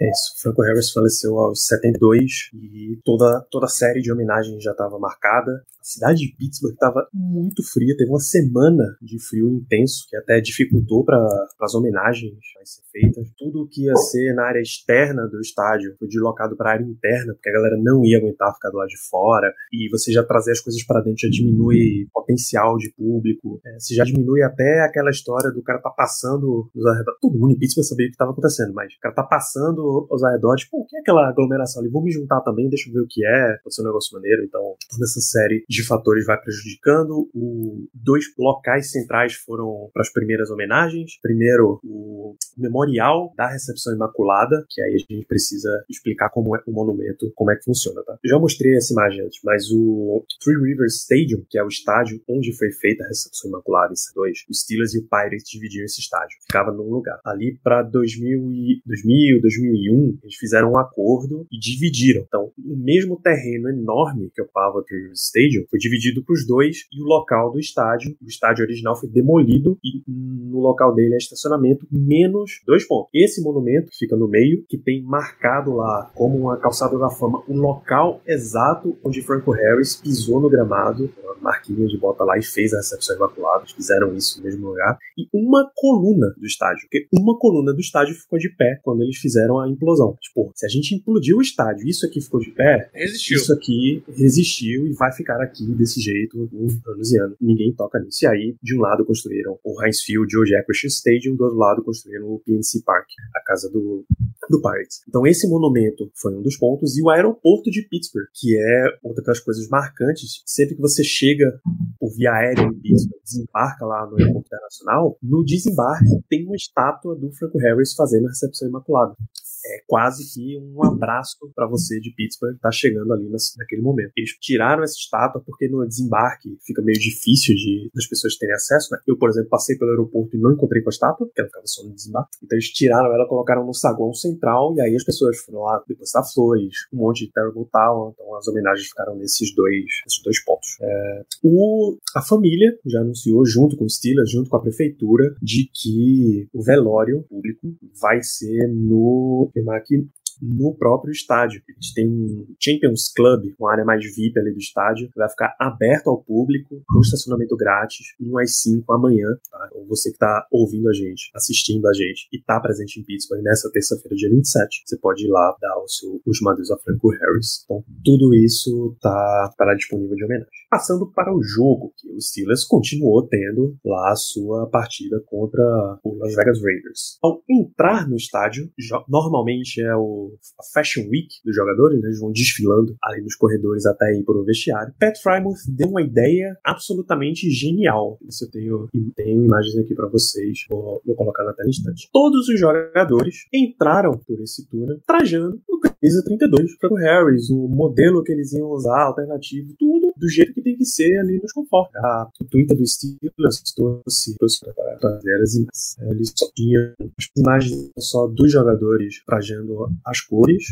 É 0.00 0.10
isso. 0.10 0.34
Franco 0.40 0.62
Harris 0.62 0.90
faleceu 0.90 1.38
aos 1.38 1.66
72 1.66 2.50
e 2.54 3.00
toda, 3.04 3.46
toda 3.50 3.66
a 3.66 3.68
série 3.68 4.00
de 4.00 4.12
homenagens 4.12 4.62
já 4.62 4.72
estava 4.72 4.98
marcada. 4.98 5.64
A 5.82 5.84
cidade 5.84 6.20
de 6.20 6.36
Pittsburgh 6.36 6.74
estava 6.74 7.08
muito 7.12 7.60
fria, 7.72 7.96
teve 7.96 8.08
uma 8.08 8.20
semana 8.20 8.96
de 9.02 9.18
frio 9.18 9.50
intenso, 9.50 10.06
que 10.08 10.16
até 10.16 10.40
dificultou 10.40 11.04
para 11.04 11.18
as 11.60 11.74
homenagens 11.74 12.38
ser 12.64 12.82
feitas. 12.92 13.26
Tudo 13.36 13.68
que 13.68 13.86
ia 13.86 13.96
ser 13.96 14.32
na 14.34 14.44
área 14.44 14.60
externa 14.60 15.26
do 15.26 15.40
estádio 15.40 15.96
foi 15.98 16.06
deslocado 16.06 16.56
para 16.56 16.70
a 16.70 16.72
área 16.74 16.84
interna, 16.84 17.34
porque 17.34 17.48
a 17.48 17.52
galera 17.52 17.76
não 17.76 18.04
ia 18.04 18.18
aguentar 18.18 18.54
ficar 18.54 18.70
do 18.70 18.76
lado 18.76 18.88
de 18.88 18.98
fora. 19.08 19.52
E 19.72 19.88
você 19.90 20.12
já 20.12 20.22
trazer 20.22 20.52
as 20.52 20.60
coisas 20.60 20.84
para 20.84 21.00
dentro 21.00 21.22
já 21.22 21.28
diminui 21.28 22.06
potencial 22.12 22.76
de 22.76 22.92
público. 22.92 23.60
É, 23.66 23.80
você 23.80 23.94
já 23.94 24.04
diminui 24.04 24.42
até 24.42 24.84
aquela 24.84 25.10
história 25.10 25.50
do 25.50 25.62
cara 25.62 25.80
tá 25.80 25.90
passando 25.90 26.70
nos 26.72 26.86
arredores. 26.86 27.18
Todo 27.20 27.38
mundo 27.38 27.54
em 27.54 27.58
Pittsburgh 27.58 27.86
sabia 27.86 28.06
o 28.06 28.08
que 28.08 28.14
estava 28.14 28.30
acontecendo, 28.30 28.72
mas 28.72 28.94
o 28.94 29.00
cara 29.00 29.14
tá 29.14 29.24
passando 29.24 30.06
aos 30.08 30.22
arredores, 30.22 30.62
tipo, 30.62 30.78
o 30.78 30.86
que 30.86 30.96
é 30.96 31.00
aquela 31.00 31.28
aglomeração 31.28 31.82
ali? 31.82 31.90
Vou 31.90 32.02
me 32.02 32.12
juntar 32.12 32.40
também, 32.42 32.68
deixa 32.68 32.88
eu 32.88 32.94
ver 32.94 33.00
o 33.00 33.06
que 33.08 33.26
é, 33.26 33.56
pode 33.64 33.74
ser 33.74 33.82
um 33.82 33.86
negócio 33.86 34.14
maneiro. 34.14 34.44
Então, 34.44 34.60
toda 34.88 35.04
essa 35.04 35.20
série 35.20 35.64
de 35.72 35.86
fatores 35.86 36.26
vai 36.26 36.38
prejudicando. 36.38 37.30
O 37.34 37.88
dois 37.94 38.26
locais 38.38 38.90
centrais 38.90 39.34
foram 39.34 39.90
para 39.92 40.02
as 40.02 40.12
primeiras 40.12 40.50
homenagens. 40.50 41.18
Primeiro, 41.22 41.80
o 41.82 42.36
memorial 42.56 43.32
da 43.36 43.48
recepção 43.48 43.94
imaculada, 43.94 44.64
que 44.68 44.82
aí 44.82 44.94
a 44.94 44.98
gente 44.98 45.26
precisa 45.26 45.70
explicar 45.88 46.28
como 46.28 46.54
é 46.54 46.60
o 46.66 46.72
monumento, 46.72 47.32
como 47.34 47.50
é 47.50 47.56
que 47.56 47.64
funciona, 47.64 48.02
tá? 48.04 48.18
Eu 48.22 48.30
já 48.30 48.38
mostrei 48.38 48.76
essa 48.76 48.92
imagem 48.92 49.24
antes, 49.24 49.40
mas 49.42 49.70
o 49.70 50.24
Three 50.42 50.60
Rivers 50.62 50.96
Stadium, 51.02 51.44
que 51.48 51.58
é 51.58 51.64
o 51.64 51.68
estádio 51.68 52.22
onde 52.28 52.52
foi 52.56 52.70
feita 52.72 53.04
a 53.04 53.08
recepção 53.08 53.48
imaculada 53.48 53.92
em 53.92 53.96
C2, 53.96 54.32
os 54.50 54.60
Steelers 54.60 54.94
e 54.94 54.98
o 54.98 55.08
Pirates 55.08 55.48
dividiam 55.50 55.84
esse 55.84 56.00
estádio. 56.00 56.36
Ficava 56.42 56.70
num 56.70 56.90
lugar. 56.90 57.18
Ali 57.24 57.58
para 57.62 57.82
2000, 57.82 58.82
2000, 58.84 59.40
2001, 59.40 60.18
eles 60.22 60.34
fizeram 60.36 60.72
um 60.72 60.78
acordo 60.78 61.46
e 61.50 61.58
dividiram. 61.58 62.24
Então, 62.26 62.52
o 62.58 62.76
mesmo 62.76 63.18
terreno 63.20 63.70
enorme 63.70 64.30
que 64.34 64.42
ocupava 64.42 64.78
o 64.78 64.82
Three 64.82 65.00
Rivers 65.00 65.26
Stadium 65.26 65.61
foi 65.70 65.78
dividido 65.78 66.24
para 66.24 66.32
os 66.34 66.46
dois 66.46 66.86
e 66.92 67.02
o 67.02 67.04
local 67.04 67.52
do 67.52 67.58
estádio, 67.58 68.16
o 68.22 68.26
estádio 68.26 68.64
original 68.64 68.96
foi 68.98 69.08
demolido 69.08 69.78
e 69.84 70.02
no 70.06 70.60
local 70.60 70.94
dele 70.94 71.14
é 71.14 71.18
estacionamento 71.18 71.86
menos 71.90 72.60
dois 72.66 72.86
pontos. 72.86 73.10
Esse 73.14 73.42
monumento 73.42 73.90
que 73.90 73.98
fica 73.98 74.16
no 74.16 74.28
meio, 74.28 74.64
que 74.68 74.78
tem 74.78 75.02
marcado 75.02 75.74
lá 75.74 76.10
como 76.14 76.38
uma 76.38 76.56
calçada 76.56 76.98
da 76.98 77.10
fama, 77.10 77.42
o 77.48 77.56
local 77.56 78.20
exato 78.26 78.96
onde 79.04 79.22
Franco 79.22 79.50
Harris 79.52 79.96
pisou 79.96 80.40
no 80.40 80.50
gramado, 80.50 81.10
uma 81.22 81.34
marquinha 81.40 81.86
de 81.86 81.98
bota 81.98 82.24
lá 82.24 82.38
e 82.38 82.42
fez 82.42 82.72
a 82.72 82.78
recepção. 82.78 83.12
Eles 83.12 83.72
fizeram 83.72 84.14
isso 84.14 84.38
no 84.38 84.44
mesmo 84.44 84.68
lugar. 84.68 84.98
E 85.18 85.26
uma 85.32 85.70
coluna 85.74 86.32
do 86.36 86.46
estádio, 86.46 86.82
porque 86.82 87.06
uma 87.12 87.38
coluna 87.38 87.72
do 87.72 87.80
estádio 87.80 88.14
ficou 88.14 88.38
de 88.38 88.48
pé 88.56 88.80
quando 88.82 89.02
eles 89.02 89.16
fizeram 89.16 89.60
a 89.60 89.68
implosão. 89.68 90.16
Tipo, 90.20 90.50
se 90.54 90.64
a 90.64 90.68
gente 90.68 90.94
implodiu 90.94 91.38
o 91.38 91.42
estádio 91.42 91.86
isso 91.86 92.06
aqui 92.06 92.20
ficou 92.20 92.40
de 92.40 92.50
pé, 92.50 92.90
resistiu. 92.94 93.36
isso 93.36 93.52
aqui 93.52 94.02
resistiu 94.16 94.86
e 94.86 94.92
vai 94.92 95.12
ficar 95.12 95.40
aqui 95.40 95.51
desse 95.76 96.00
jeito 96.00 96.48
anos 96.86 97.12
e 97.12 97.18
anos. 97.18 97.36
Ninguém 97.40 97.72
toca 97.74 97.98
nisso. 97.98 98.24
E 98.24 98.26
aí, 98.26 98.56
de 98.62 98.76
um 98.76 98.80
lado 98.80 99.04
construíram 99.04 99.58
o 99.64 99.82
Heinz 99.82 100.00
Field 100.00 100.36
ou 100.36 100.46
Jacobs 100.46 100.84
Stadium, 100.84 101.36
do 101.36 101.44
outro 101.44 101.58
lado 101.58 101.82
construíram 101.82 102.28
o 102.28 102.40
PNC 102.40 102.82
Park, 102.84 103.06
a 103.34 103.40
casa 103.44 103.70
do, 103.70 104.04
do 104.48 104.60
Pirates. 104.60 105.02
Então 105.08 105.26
esse 105.26 105.48
monumento 105.48 106.10
foi 106.14 106.34
um 106.34 106.42
dos 106.42 106.56
pontos 106.56 106.96
e 106.96 107.02
o 107.02 107.10
aeroporto 107.10 107.70
de 107.70 107.82
Pittsburgh, 107.88 108.26
que 108.34 108.56
é 108.56 108.98
outra 109.02 109.22
das 109.24 109.40
coisas 109.40 109.68
marcantes. 109.68 110.42
Sempre 110.46 110.76
que 110.76 110.80
você 110.80 111.04
chega 111.04 111.60
por 111.98 112.14
via 112.14 112.32
aérea 112.32 112.62
em 112.62 112.74
Pittsburgh, 112.74 113.22
desembarca 113.22 113.84
lá 113.84 114.06
no 114.06 114.16
aeroporto 114.16 114.46
internacional, 114.46 115.18
no 115.22 115.44
desembarque 115.44 116.22
tem 116.28 116.46
uma 116.46 116.56
estátua 116.56 117.16
do 117.16 117.30
Franco 117.32 117.58
Harris 117.58 117.94
fazendo 117.94 118.26
a 118.26 118.30
recepção 118.30 118.68
imaculada 118.68 119.16
é 119.64 119.82
quase 119.86 120.32
que 120.32 120.58
um 120.58 120.84
abraço 120.84 121.36
para 121.54 121.66
você 121.66 122.00
de 122.00 122.12
Pittsburgh 122.14 122.58
tá 122.60 122.70
chegando 122.70 123.12
ali 123.12 123.28
naquele 123.58 123.82
momento. 123.82 124.12
Eles 124.16 124.30
tiraram 124.40 124.82
essa 124.82 124.94
estátua 124.94 125.42
porque 125.44 125.68
no 125.68 125.86
desembarque 125.86 126.56
fica 126.64 126.82
meio 126.82 126.98
difícil 126.98 127.54
de 127.54 127.90
das 127.94 128.06
pessoas 128.06 128.36
terem 128.36 128.54
acesso, 128.54 128.88
né? 128.92 128.98
Eu, 129.06 129.16
por 129.16 129.28
exemplo, 129.28 129.50
passei 129.50 129.76
pelo 129.76 129.90
aeroporto 129.90 130.36
e 130.36 130.40
não 130.40 130.52
encontrei 130.52 130.82
com 130.82 130.88
a 130.88 130.92
estátua, 130.92 131.26
porque 131.26 131.40
ela 131.40 131.48
ficava 131.48 131.66
só 131.66 131.84
no 131.84 131.94
desembarque. 131.94 132.38
Então 132.42 132.56
eles 132.56 132.68
tiraram 132.70 133.12
ela, 133.12 133.26
colocaram 133.28 133.66
no 133.66 133.74
saguão 133.74 134.12
central 134.12 134.74
e 134.76 134.80
aí 134.80 134.94
as 134.94 135.04
pessoas 135.04 135.38
foram 135.38 135.60
lá 135.60 135.82
depositar 135.86 136.22
flores, 136.32 136.74
um 136.92 136.98
monte 136.98 137.26
de 137.26 137.32
Terrible 137.32 137.66
Town, 137.70 138.12
então 138.14 138.34
as 138.36 138.46
homenagens 138.48 138.88
ficaram 138.88 139.16
nesses 139.16 139.54
dois, 139.54 139.84
nesses 140.04 140.22
dois 140.22 140.44
pontos. 140.44 140.76
É, 140.80 141.22
o, 141.42 141.98
a 142.16 142.22
família 142.22 142.76
já 142.86 143.00
anunciou, 143.00 143.44
junto 143.44 143.76
com 143.76 143.84
o 143.84 143.90
Steelers, 143.90 144.30
junto 144.30 144.48
com 144.48 144.56
a 144.56 144.60
prefeitura, 144.60 145.34
de 145.40 145.68
que 145.72 146.48
o 146.52 146.62
velório 146.62 147.24
público 147.28 147.74
vai 148.00 148.22
ser 148.22 148.68
no 148.68 149.50
afirmar 149.52 149.76
aqui 149.76 150.08
no 150.40 150.74
próprio 150.74 151.12
estádio. 151.12 151.62
A 151.68 151.72
gente 151.72 151.94
tem 151.94 152.08
um 152.08 152.46
Champions 152.58 153.12
Club, 153.14 153.54
uma 153.58 153.70
área 153.70 153.84
mais 153.84 154.04
VIP 154.14 154.38
ali 154.38 154.52
do 154.52 154.58
estádio, 154.58 155.08
que 155.08 155.16
vai 155.16 155.28
ficar 155.28 155.54
aberto 155.58 156.08
ao 156.08 156.20
público, 156.20 156.82
com 156.86 157.00
estacionamento 157.00 157.56
grátis, 157.56 158.14
1 158.20 158.38
às 158.38 158.60
5 158.62 158.92
amanhã. 158.92 159.28
Tá? 159.50 159.68
Então, 159.70 159.86
você 159.86 160.10
que 160.10 160.16
está 160.16 160.46
ouvindo 160.50 160.88
a 160.88 160.92
gente, 160.92 161.30
assistindo 161.34 161.86
a 161.86 161.92
gente 161.92 162.28
e 162.32 162.38
está 162.38 162.58
presente 162.58 162.98
em 162.98 163.04
Pittsburgh 163.04 163.42
nessa 163.42 163.70
terça-feira, 163.70 164.16
dia 164.16 164.30
27, 164.30 164.82
você 164.84 164.96
pode 164.98 165.24
ir 165.24 165.30
lá 165.30 165.56
dar 165.60 165.78
o 165.78 165.88
seu, 165.88 166.20
os 166.26 166.40
mandos 166.40 166.70
a 166.70 166.78
Franco 166.78 167.10
Harris. 167.10 167.62
Então, 167.64 167.84
tudo 168.04 168.34
isso 168.34 168.96
tá, 169.00 169.54
tá 169.56 169.74
disponível 169.74 170.16
de 170.16 170.24
homenagem. 170.24 170.61
Passando 170.72 171.06
para 171.14 171.30
o 171.36 171.42
jogo, 171.42 171.92
que 171.98 172.08
o 172.08 172.18
Steelers 172.18 172.64
continuou 172.64 173.28
tendo 173.28 173.76
lá 173.84 174.10
a 174.10 174.16
sua 174.16 174.66
partida 174.70 175.22
contra 175.26 175.62
o 176.02 176.14
Las 176.16 176.34
Vegas 176.34 176.62
Raiders. 176.62 177.18
Ao 177.22 177.42
entrar 177.46 178.08
no 178.08 178.16
estádio, 178.16 178.70
normalmente 179.06 179.82
é 179.82 179.94
o 179.94 180.32
a 180.58 180.62
Fashion 180.72 181.02
Week 181.10 181.28
dos 181.44 181.54
jogadores, 181.54 182.00
né? 182.00 182.08
Eles 182.08 182.20
vão 182.20 182.32
desfilando 182.32 182.96
ali 183.04 183.20
nos 183.20 183.34
corredores 183.34 183.84
até 183.84 184.14
ir 184.14 184.24
para 184.24 184.38
o 184.38 184.44
vestiário. 184.44 184.94
Pat 184.98 185.14
Frymouth 185.22 185.60
deu 185.68 185.88
uma 185.88 186.00
ideia 186.00 186.56
absolutamente 186.64 187.50
genial. 187.50 188.18
Isso 188.26 188.46
eu 188.46 188.50
tenho, 188.50 188.88
tenho 189.14 189.44
imagens 189.44 189.76
aqui 189.76 189.94
para 189.94 190.08
vocês. 190.08 190.60
Vou, 190.70 191.02
vou, 191.04 191.14
colocar 191.14 191.44
na 191.44 191.52
tela 191.52 191.68
instante. 191.68 192.08
Todos 192.10 192.48
os 192.48 192.58
jogadores 192.58 193.44
entraram 193.52 194.12
por 194.12 194.40
esse 194.40 194.66
túnel 194.70 194.98
trajando 195.06 195.60
o 195.68 195.78
camisa 195.80 196.24
32 196.24 196.78
para 196.78 196.92
o 196.92 196.96
Harris, 196.96 197.50
o 197.50 197.68
modelo 197.68 198.22
que 198.22 198.32
eles 198.32 198.52
iam 198.52 198.70
usar, 198.70 199.02
alternativo, 199.02 199.74
tudo 199.78 200.12
do 200.16 200.28
jeito 200.28 200.54
que 200.54 200.61
tem 200.62 200.76
que 200.76 200.84
ser 200.84 201.18
ali 201.18 201.40
nos 201.40 201.52
confortos. 201.52 201.96
A, 201.96 202.28
o 202.40 202.44
Twitter 202.44 202.76
do 202.76 202.86
Steelers 202.86 203.62
trouxe, 203.74 204.36
trouxe 204.36 204.60
para 205.00 205.16
as 205.42 205.54
imagens. 205.54 205.96
Eles 206.10 206.32
só 206.36 206.46
tinham 206.54 206.92
as 207.18 207.28
imagens 207.36 207.90
só 207.98 208.26
dos 208.26 208.50
jogadores 208.50 209.22
trajando 209.26 209.88
as 210.04 210.20
cores 210.20 210.64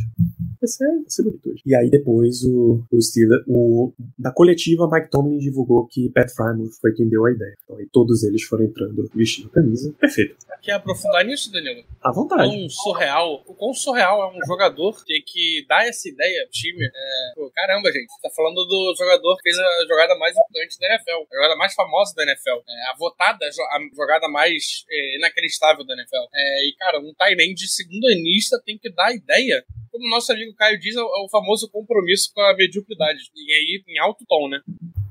vai 0.60 0.68
ser 1.08 1.22
bonito 1.22 1.50
hoje. 1.50 1.62
E 1.64 1.74
aí 1.74 1.90
depois 1.90 2.42
o, 2.44 2.84
o 2.90 3.00
Steelers, 3.00 3.42
o, 3.48 3.92
da 4.18 4.30
coletiva, 4.30 4.88
Mike 4.90 5.10
Tomlin 5.10 5.38
divulgou 5.38 5.86
que 5.86 6.10
Pat 6.10 6.30
Frymouth 6.30 6.72
foi 6.80 6.92
quem 6.92 7.08
deu 7.08 7.24
a 7.24 7.32
ideia. 7.32 7.54
Então 7.64 7.76
aí 7.76 7.86
todos 7.90 8.22
eles 8.22 8.42
foram 8.42 8.64
entrando 8.64 9.10
vestindo 9.14 9.48
camisa. 9.50 9.92
Perfeito. 9.98 10.36
Quer 10.62 10.72
aprofundar 10.72 11.24
nisso, 11.24 11.50
Danilo? 11.50 11.82
À 12.02 12.12
vontade. 12.12 12.42
Quão 12.42 12.68
surreal, 12.68 13.44
o 13.46 13.54
quão 13.54 13.72
surreal 13.72 14.22
é 14.22 14.36
um 14.36 14.46
jogador 14.46 15.02
ter 15.04 15.22
que 15.24 15.64
dar 15.66 15.86
essa 15.86 16.08
ideia 16.08 16.42
pro 16.44 16.52
time. 16.52 16.84
É, 16.84 17.34
pô, 17.34 17.50
caramba, 17.54 17.90
gente, 17.90 18.08
tá 18.22 18.28
falando 18.36 18.66
do 18.66 18.94
jogador 18.96 19.36
que 19.36 19.42
fez 19.42 19.58
a 19.58 19.79
jogada 19.86 20.16
mais 20.16 20.32
importante 20.32 20.78
da 20.78 20.86
NFL, 20.88 21.26
a 21.30 21.34
jogada 21.34 21.56
mais 21.56 21.74
famosa 21.74 22.14
da 22.14 22.22
NFL, 22.22 22.60
é, 22.68 22.90
a 22.90 22.96
votada, 22.98 23.44
a 23.46 23.94
jogada 23.94 24.28
mais 24.28 24.84
é, 24.90 25.16
inacreditável 25.16 25.84
da 25.84 25.94
NFL. 25.94 26.26
É, 26.34 26.68
e, 26.68 26.74
cara, 26.78 27.00
um 27.00 27.12
end 27.20 27.54
de 27.54 27.68
segunda 27.68 28.12
inista 28.12 28.60
tem 28.64 28.78
que 28.78 28.92
dar 28.92 29.06
a 29.06 29.14
ideia 29.14 29.64
como 29.90 30.06
o 30.06 30.10
nosso 30.10 30.32
amigo 30.32 30.54
Caio 30.54 30.78
diz, 30.78 30.94
é 30.94 31.02
o 31.02 31.28
famoso 31.28 31.68
compromisso 31.68 32.30
com 32.32 32.40
a 32.40 32.54
mediocridade. 32.54 33.18
E 33.34 33.52
aí, 33.52 33.82
em 33.88 33.98
alto 33.98 34.24
tom, 34.26 34.48
né? 34.48 34.60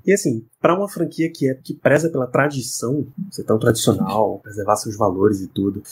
E 0.05 0.13
assim, 0.13 0.47
para 0.59 0.75
uma 0.75 0.89
franquia 0.89 1.29
que 1.31 1.49
é 1.49 1.53
que 1.53 1.73
preza 1.73 2.09
pela 2.09 2.25
tradição, 2.25 3.05
ser 3.29 3.43
tão 3.43 3.59
tradicional, 3.59 4.39
preservar 4.39 4.77
seus 4.77 4.97
valores 4.97 5.41
e 5.41 5.47
tudo, 5.47 5.83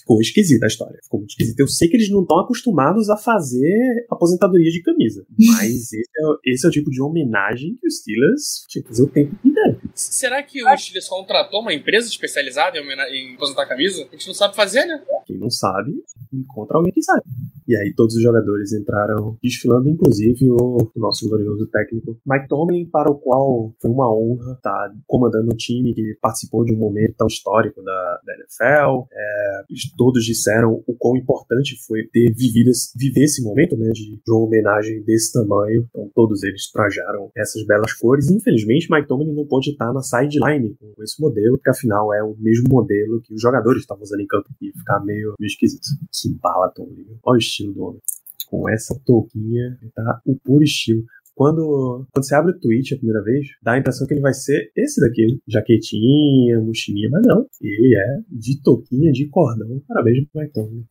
ficou 0.00 0.20
esquisita 0.20 0.66
a 0.66 0.68
história. 0.68 0.98
Ficou 1.02 1.20
muito 1.20 1.30
esquisita. 1.30 1.62
Eu 1.62 1.68
sei 1.68 1.88
que 1.88 1.96
eles 1.96 2.10
não 2.10 2.22
estão 2.22 2.40
acostumados 2.40 3.08
a 3.08 3.16
fazer 3.16 4.06
aposentadoria 4.10 4.70
de 4.70 4.82
camisa, 4.82 5.24
mas 5.38 5.70
esse 5.70 5.96
é, 5.96 6.52
esse 6.52 6.66
é, 6.66 6.68
o 6.68 6.72
tipo 6.72 6.90
de 6.90 7.00
homenagem 7.00 7.76
que 7.80 7.86
os 7.86 7.98
Steelers 7.98 8.64
tinham 8.68 8.82
que 8.82 8.88
fazer 8.88 9.02
o 9.02 9.08
tempo 9.08 9.36
inteiro. 9.44 9.80
Será 10.00 10.42
que 10.42 10.64
o 10.64 10.78
Steelers 10.78 11.08
contratou 11.08 11.60
uma 11.60 11.74
empresa 11.74 12.08
especializada 12.08 12.78
em, 12.78 12.82
em 12.82 13.34
aposentar 13.34 13.66
camisa? 13.66 14.06
A 14.10 14.16
gente 14.16 14.26
não 14.26 14.34
sabe 14.34 14.56
fazer, 14.56 14.86
né? 14.86 15.02
Quem 15.26 15.38
não 15.38 15.50
sabe, 15.50 15.92
encontra 16.32 16.78
alguém 16.78 16.92
que 16.92 17.02
sabe. 17.02 17.22
E 17.68 17.76
aí 17.76 17.94
todos 17.94 18.16
os 18.16 18.22
jogadores 18.22 18.72
entraram 18.72 19.38
desfilando, 19.40 19.88
inclusive 19.88 20.50
o 20.50 20.90
nosso 20.96 21.28
glorioso 21.28 21.68
técnico 21.68 22.18
Mike 22.26 22.48
Tomlin, 22.48 22.86
para 22.86 23.08
o 23.08 23.14
qual 23.14 23.72
foi 23.80 23.90
uma 23.90 24.12
honra 24.12 24.54
estar 24.54 24.92
comandando 25.06 25.52
um 25.52 25.56
time 25.56 25.94
que 25.94 26.18
participou 26.20 26.64
de 26.64 26.74
um 26.74 26.78
momento 26.78 27.14
tão 27.16 27.28
histórico 27.28 27.80
da, 27.82 28.20
da 28.24 28.34
NFL. 28.34 29.06
É, 29.12 29.62
todos 29.96 30.24
disseram 30.24 30.82
o 30.84 30.96
quão 30.96 31.16
importante 31.16 31.76
foi 31.86 32.08
ter 32.12 32.32
vivido 32.34 32.70
esse, 32.70 32.90
viver 32.96 33.24
esse 33.24 33.40
momento, 33.40 33.76
né, 33.76 33.90
de, 33.92 34.16
de 34.16 34.32
uma 34.32 34.46
homenagem 34.46 35.04
desse 35.04 35.32
tamanho. 35.32 35.86
Então 35.90 36.10
todos 36.12 36.42
eles 36.42 36.70
trajaram 36.72 37.30
essas 37.36 37.64
belas 37.64 37.92
cores. 37.92 38.28
E, 38.30 38.34
infelizmente, 38.34 38.88
Mike 38.90 39.06
Tomlin 39.06 39.32
não 39.32 39.46
pôde 39.46 39.70
estar 39.70 39.89
na 39.92 40.02
sideline 40.02 40.76
com 40.78 41.02
esse 41.02 41.20
modelo, 41.20 41.56
porque 41.56 41.70
afinal 41.70 42.12
é 42.14 42.22
o 42.22 42.36
mesmo 42.38 42.68
modelo 42.68 43.20
que 43.22 43.34
os 43.34 43.40
jogadores 43.40 43.82
estavam 43.82 44.02
usando 44.02 44.20
em 44.20 44.26
campo 44.26 44.48
e 44.60 44.72
ficar 44.76 45.00
meio, 45.00 45.34
meio 45.38 45.48
esquisito. 45.48 45.86
Que 46.12 46.28
bala, 46.40 46.70
Tomlin. 46.70 47.06
Olha 47.24 47.36
o 47.36 47.38
estilo 47.38 47.72
do 47.72 47.82
homem. 47.82 48.00
Com 48.48 48.68
essa 48.68 48.98
touquinha, 49.04 49.78
tá 49.94 50.20
o 50.26 50.36
puro 50.36 50.64
estilo. 50.64 51.04
Quando, 51.34 52.06
quando 52.12 52.24
você 52.26 52.34
abre 52.34 52.52
o 52.52 52.60
tweet 52.60 52.92
a 52.92 52.98
primeira 52.98 53.22
vez, 53.22 53.46
dá 53.62 53.72
a 53.72 53.78
impressão 53.78 54.06
que 54.06 54.12
ele 54.12 54.20
vai 54.20 54.34
ser 54.34 54.70
esse 54.76 55.00
daqui, 55.00 55.40
jaquetinha, 55.48 56.60
mochilinha, 56.60 57.08
mas 57.10 57.22
não. 57.26 57.46
Ele 57.62 57.96
é 57.96 58.18
de 58.28 58.60
touquinha, 58.60 59.10
de 59.10 59.26
cordão. 59.28 59.80
Parabéns 59.88 60.28
pro 60.30 60.50
Tomlin. 60.52 60.84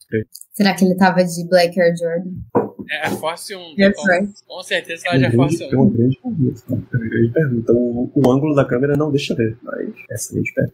Será 0.53 0.73
que 0.73 0.85
ele 0.85 0.95
tava 0.95 1.23
de 1.23 1.47
Black 1.47 1.79
Air 1.79 1.93
Jordan? 1.95 2.68
É, 2.89 3.07
é 3.07 3.09
fácil 3.11 3.59
um. 3.59 3.75
Yes, 3.77 3.95
right. 4.07 4.33
Com 4.47 4.63
certeza 4.63 5.07
ela 5.07 5.19
já 5.19 5.27
é 5.27 5.31
fácil 5.31 5.65
É 5.71 5.75
uma 5.75 5.89
grande 5.89 6.19
pergunta. 6.21 6.61
É 6.69 6.73
uma 6.73 7.09
grande 7.09 7.33
pergunta. 7.33 7.59
Então, 7.61 7.75
o, 7.75 8.11
o 8.15 8.31
ângulo 8.31 8.55
da 8.55 8.65
câmera 8.65 8.97
não 8.97 9.11
deixa 9.11 9.35
ver, 9.35 9.57
mas 9.61 9.89
essa 10.09 10.33
a 10.33 10.37
gente 10.37 10.53
pega. 10.53 10.69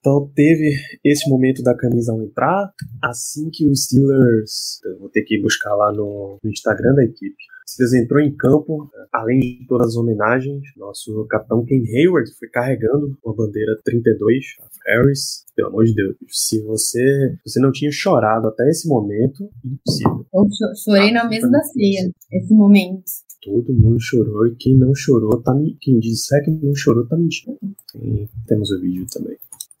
Então 0.00 0.30
teve 0.34 0.74
esse 1.04 1.28
momento 1.28 1.62
da 1.62 1.74
camisa 1.74 2.12
ao 2.12 2.22
entrar, 2.22 2.72
assim 3.02 3.50
que 3.50 3.66
os 3.66 3.84
Steelers, 3.84 4.80
vou 4.98 5.08
ter 5.08 5.22
que 5.22 5.40
buscar 5.40 5.74
lá 5.74 5.92
no, 5.92 6.38
no 6.42 6.50
Instagram 6.50 6.94
da 6.94 7.04
equipe. 7.04 7.36
Steelers 7.68 7.92
entrou 7.94 8.20
em 8.20 8.34
campo, 8.34 8.90
além 9.12 9.40
de 9.40 9.66
todas 9.66 9.88
as 9.88 9.96
homenagens, 9.96 10.62
nosso 10.76 11.26
capitão 11.28 11.64
Ken 11.66 11.82
Hayward 11.94 12.30
foi 12.38 12.48
carregando 12.48 13.18
uma 13.22 13.34
bandeira 13.34 13.78
32, 13.84 14.44
a 14.60 14.90
Harris. 14.90 15.44
Pelo 15.54 15.68
amor 15.68 15.84
de 15.84 15.94
Deus, 15.94 16.16
se 16.28 16.62
você, 16.62 17.36
você 17.44 17.60
não 17.60 17.72
tinha 17.72 17.90
chorado 17.90 18.48
até 18.48 18.68
esse 18.70 18.88
momento, 18.88 19.50
impossível. 19.64 20.24
Eu 20.32 20.48
chorei 20.76 21.12
na 21.12 21.28
mesa 21.28 21.50
da 21.50 21.62
ceia, 21.64 22.10
esse 22.32 22.54
momento. 22.54 23.02
Todo 23.42 23.72
mundo 23.72 24.00
chorou 24.00 24.46
e 24.46 24.54
quem 24.56 24.76
não 24.76 24.94
chorou 24.94 25.42
tá 25.42 25.52
quem 25.80 25.98
disser 25.98 26.44
que 26.44 26.50
não 26.50 26.74
chorou 26.74 27.06
tá 27.06 27.16
mentindo. 27.16 27.58
E 27.96 28.28
temos 28.46 28.70
o 28.70 28.80
vídeo 28.80 29.06
também. 29.12 29.36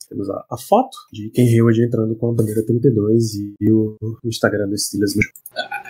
Temos 0.08 0.28
a, 0.30 0.44
a 0.50 0.56
foto 0.58 0.96
de 1.12 1.30
Ken 1.30 1.46
Hayward 1.46 1.82
entrando 1.82 2.16
com 2.16 2.30
a 2.30 2.34
bandeira 2.34 2.64
32 2.64 3.34
e, 3.34 3.54
e 3.60 3.72
o, 3.72 3.96
Instagram 4.24 4.68
do 4.68 4.78
Steelers 4.78 5.14
no 5.14 5.22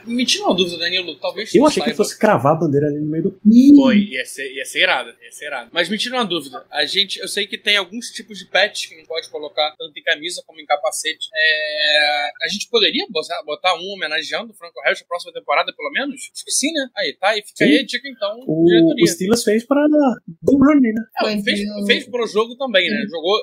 me 0.07 0.25
tira 0.25 0.45
uma 0.45 0.55
dúvida, 0.55 0.79
Danilo. 0.79 1.15
Talvez 1.17 1.55
Eu 1.55 1.67
achei 1.67 1.81
saiba. 1.81 1.91
que 1.91 1.97
fosse 1.97 2.19
cravar 2.19 2.53
a 2.53 2.57
bandeira 2.57 2.87
ali 2.87 2.99
no 2.99 3.07
meio 3.07 3.25
do. 3.25 3.41
Foi, 3.77 3.99
ia 3.99 4.25
ser, 4.25 4.51
ia 4.55 4.65
ser 4.65 4.83
irado, 4.83 5.11
ia 5.23 5.33
ser 5.33 5.47
irado. 5.47 5.71
Mas 5.73 5.89
me 5.89 5.99
tira 5.99 6.17
uma 6.17 6.25
dúvida. 6.25 6.65
A 6.71 6.85
gente, 6.87 7.19
eu 7.19 7.29
sei 7.29 7.47
que 7.47 7.59
tem 7.59 7.77
alguns 7.77 8.07
tipos 8.11 8.39
de 8.39 8.47
patch 8.47 8.89
que 8.89 8.95
a 8.95 8.99
gente 8.99 9.07
pode 9.07 9.29
colocar, 9.29 9.75
tanto 9.79 9.99
em 9.99 10.03
camisa 10.03 10.43
como 10.47 10.61
em 10.61 10.67
capacete. 10.67 11.29
É, 11.35 12.31
a 12.45 12.49
gente 12.49 12.69
poderia 12.71 13.07
botar, 13.11 13.43
botar 13.45 13.75
um 13.75 13.93
homenageando 13.93 14.53
o 14.53 14.55
Franco 14.55 14.81
Harris 14.83 15.01
na 15.01 15.07
próxima 15.07 15.33
temporada, 15.33 15.73
pelo 15.75 15.91
menos? 15.91 16.31
Acho 16.33 16.45
que 16.45 16.51
sim, 16.51 16.73
né? 16.73 16.89
Aí, 16.97 17.13
tá. 17.15 17.37
E 17.37 17.43
fica 17.43 17.57
sim. 17.57 17.65
aí 17.65 17.79
a 17.79 17.85
dica, 17.85 18.09
então. 18.09 18.41
O, 18.47 19.03
o 19.03 19.07
Steelers 19.07 19.45
fez 19.45 19.65
para 19.67 19.87
né? 19.89 21.05
É, 21.23 21.43
fez, 21.43 21.61
fez 21.87 22.07
pro 22.07 22.27
jogo 22.27 22.57
também, 22.57 22.89
né? 22.89 23.05
Jogou, 23.09 23.39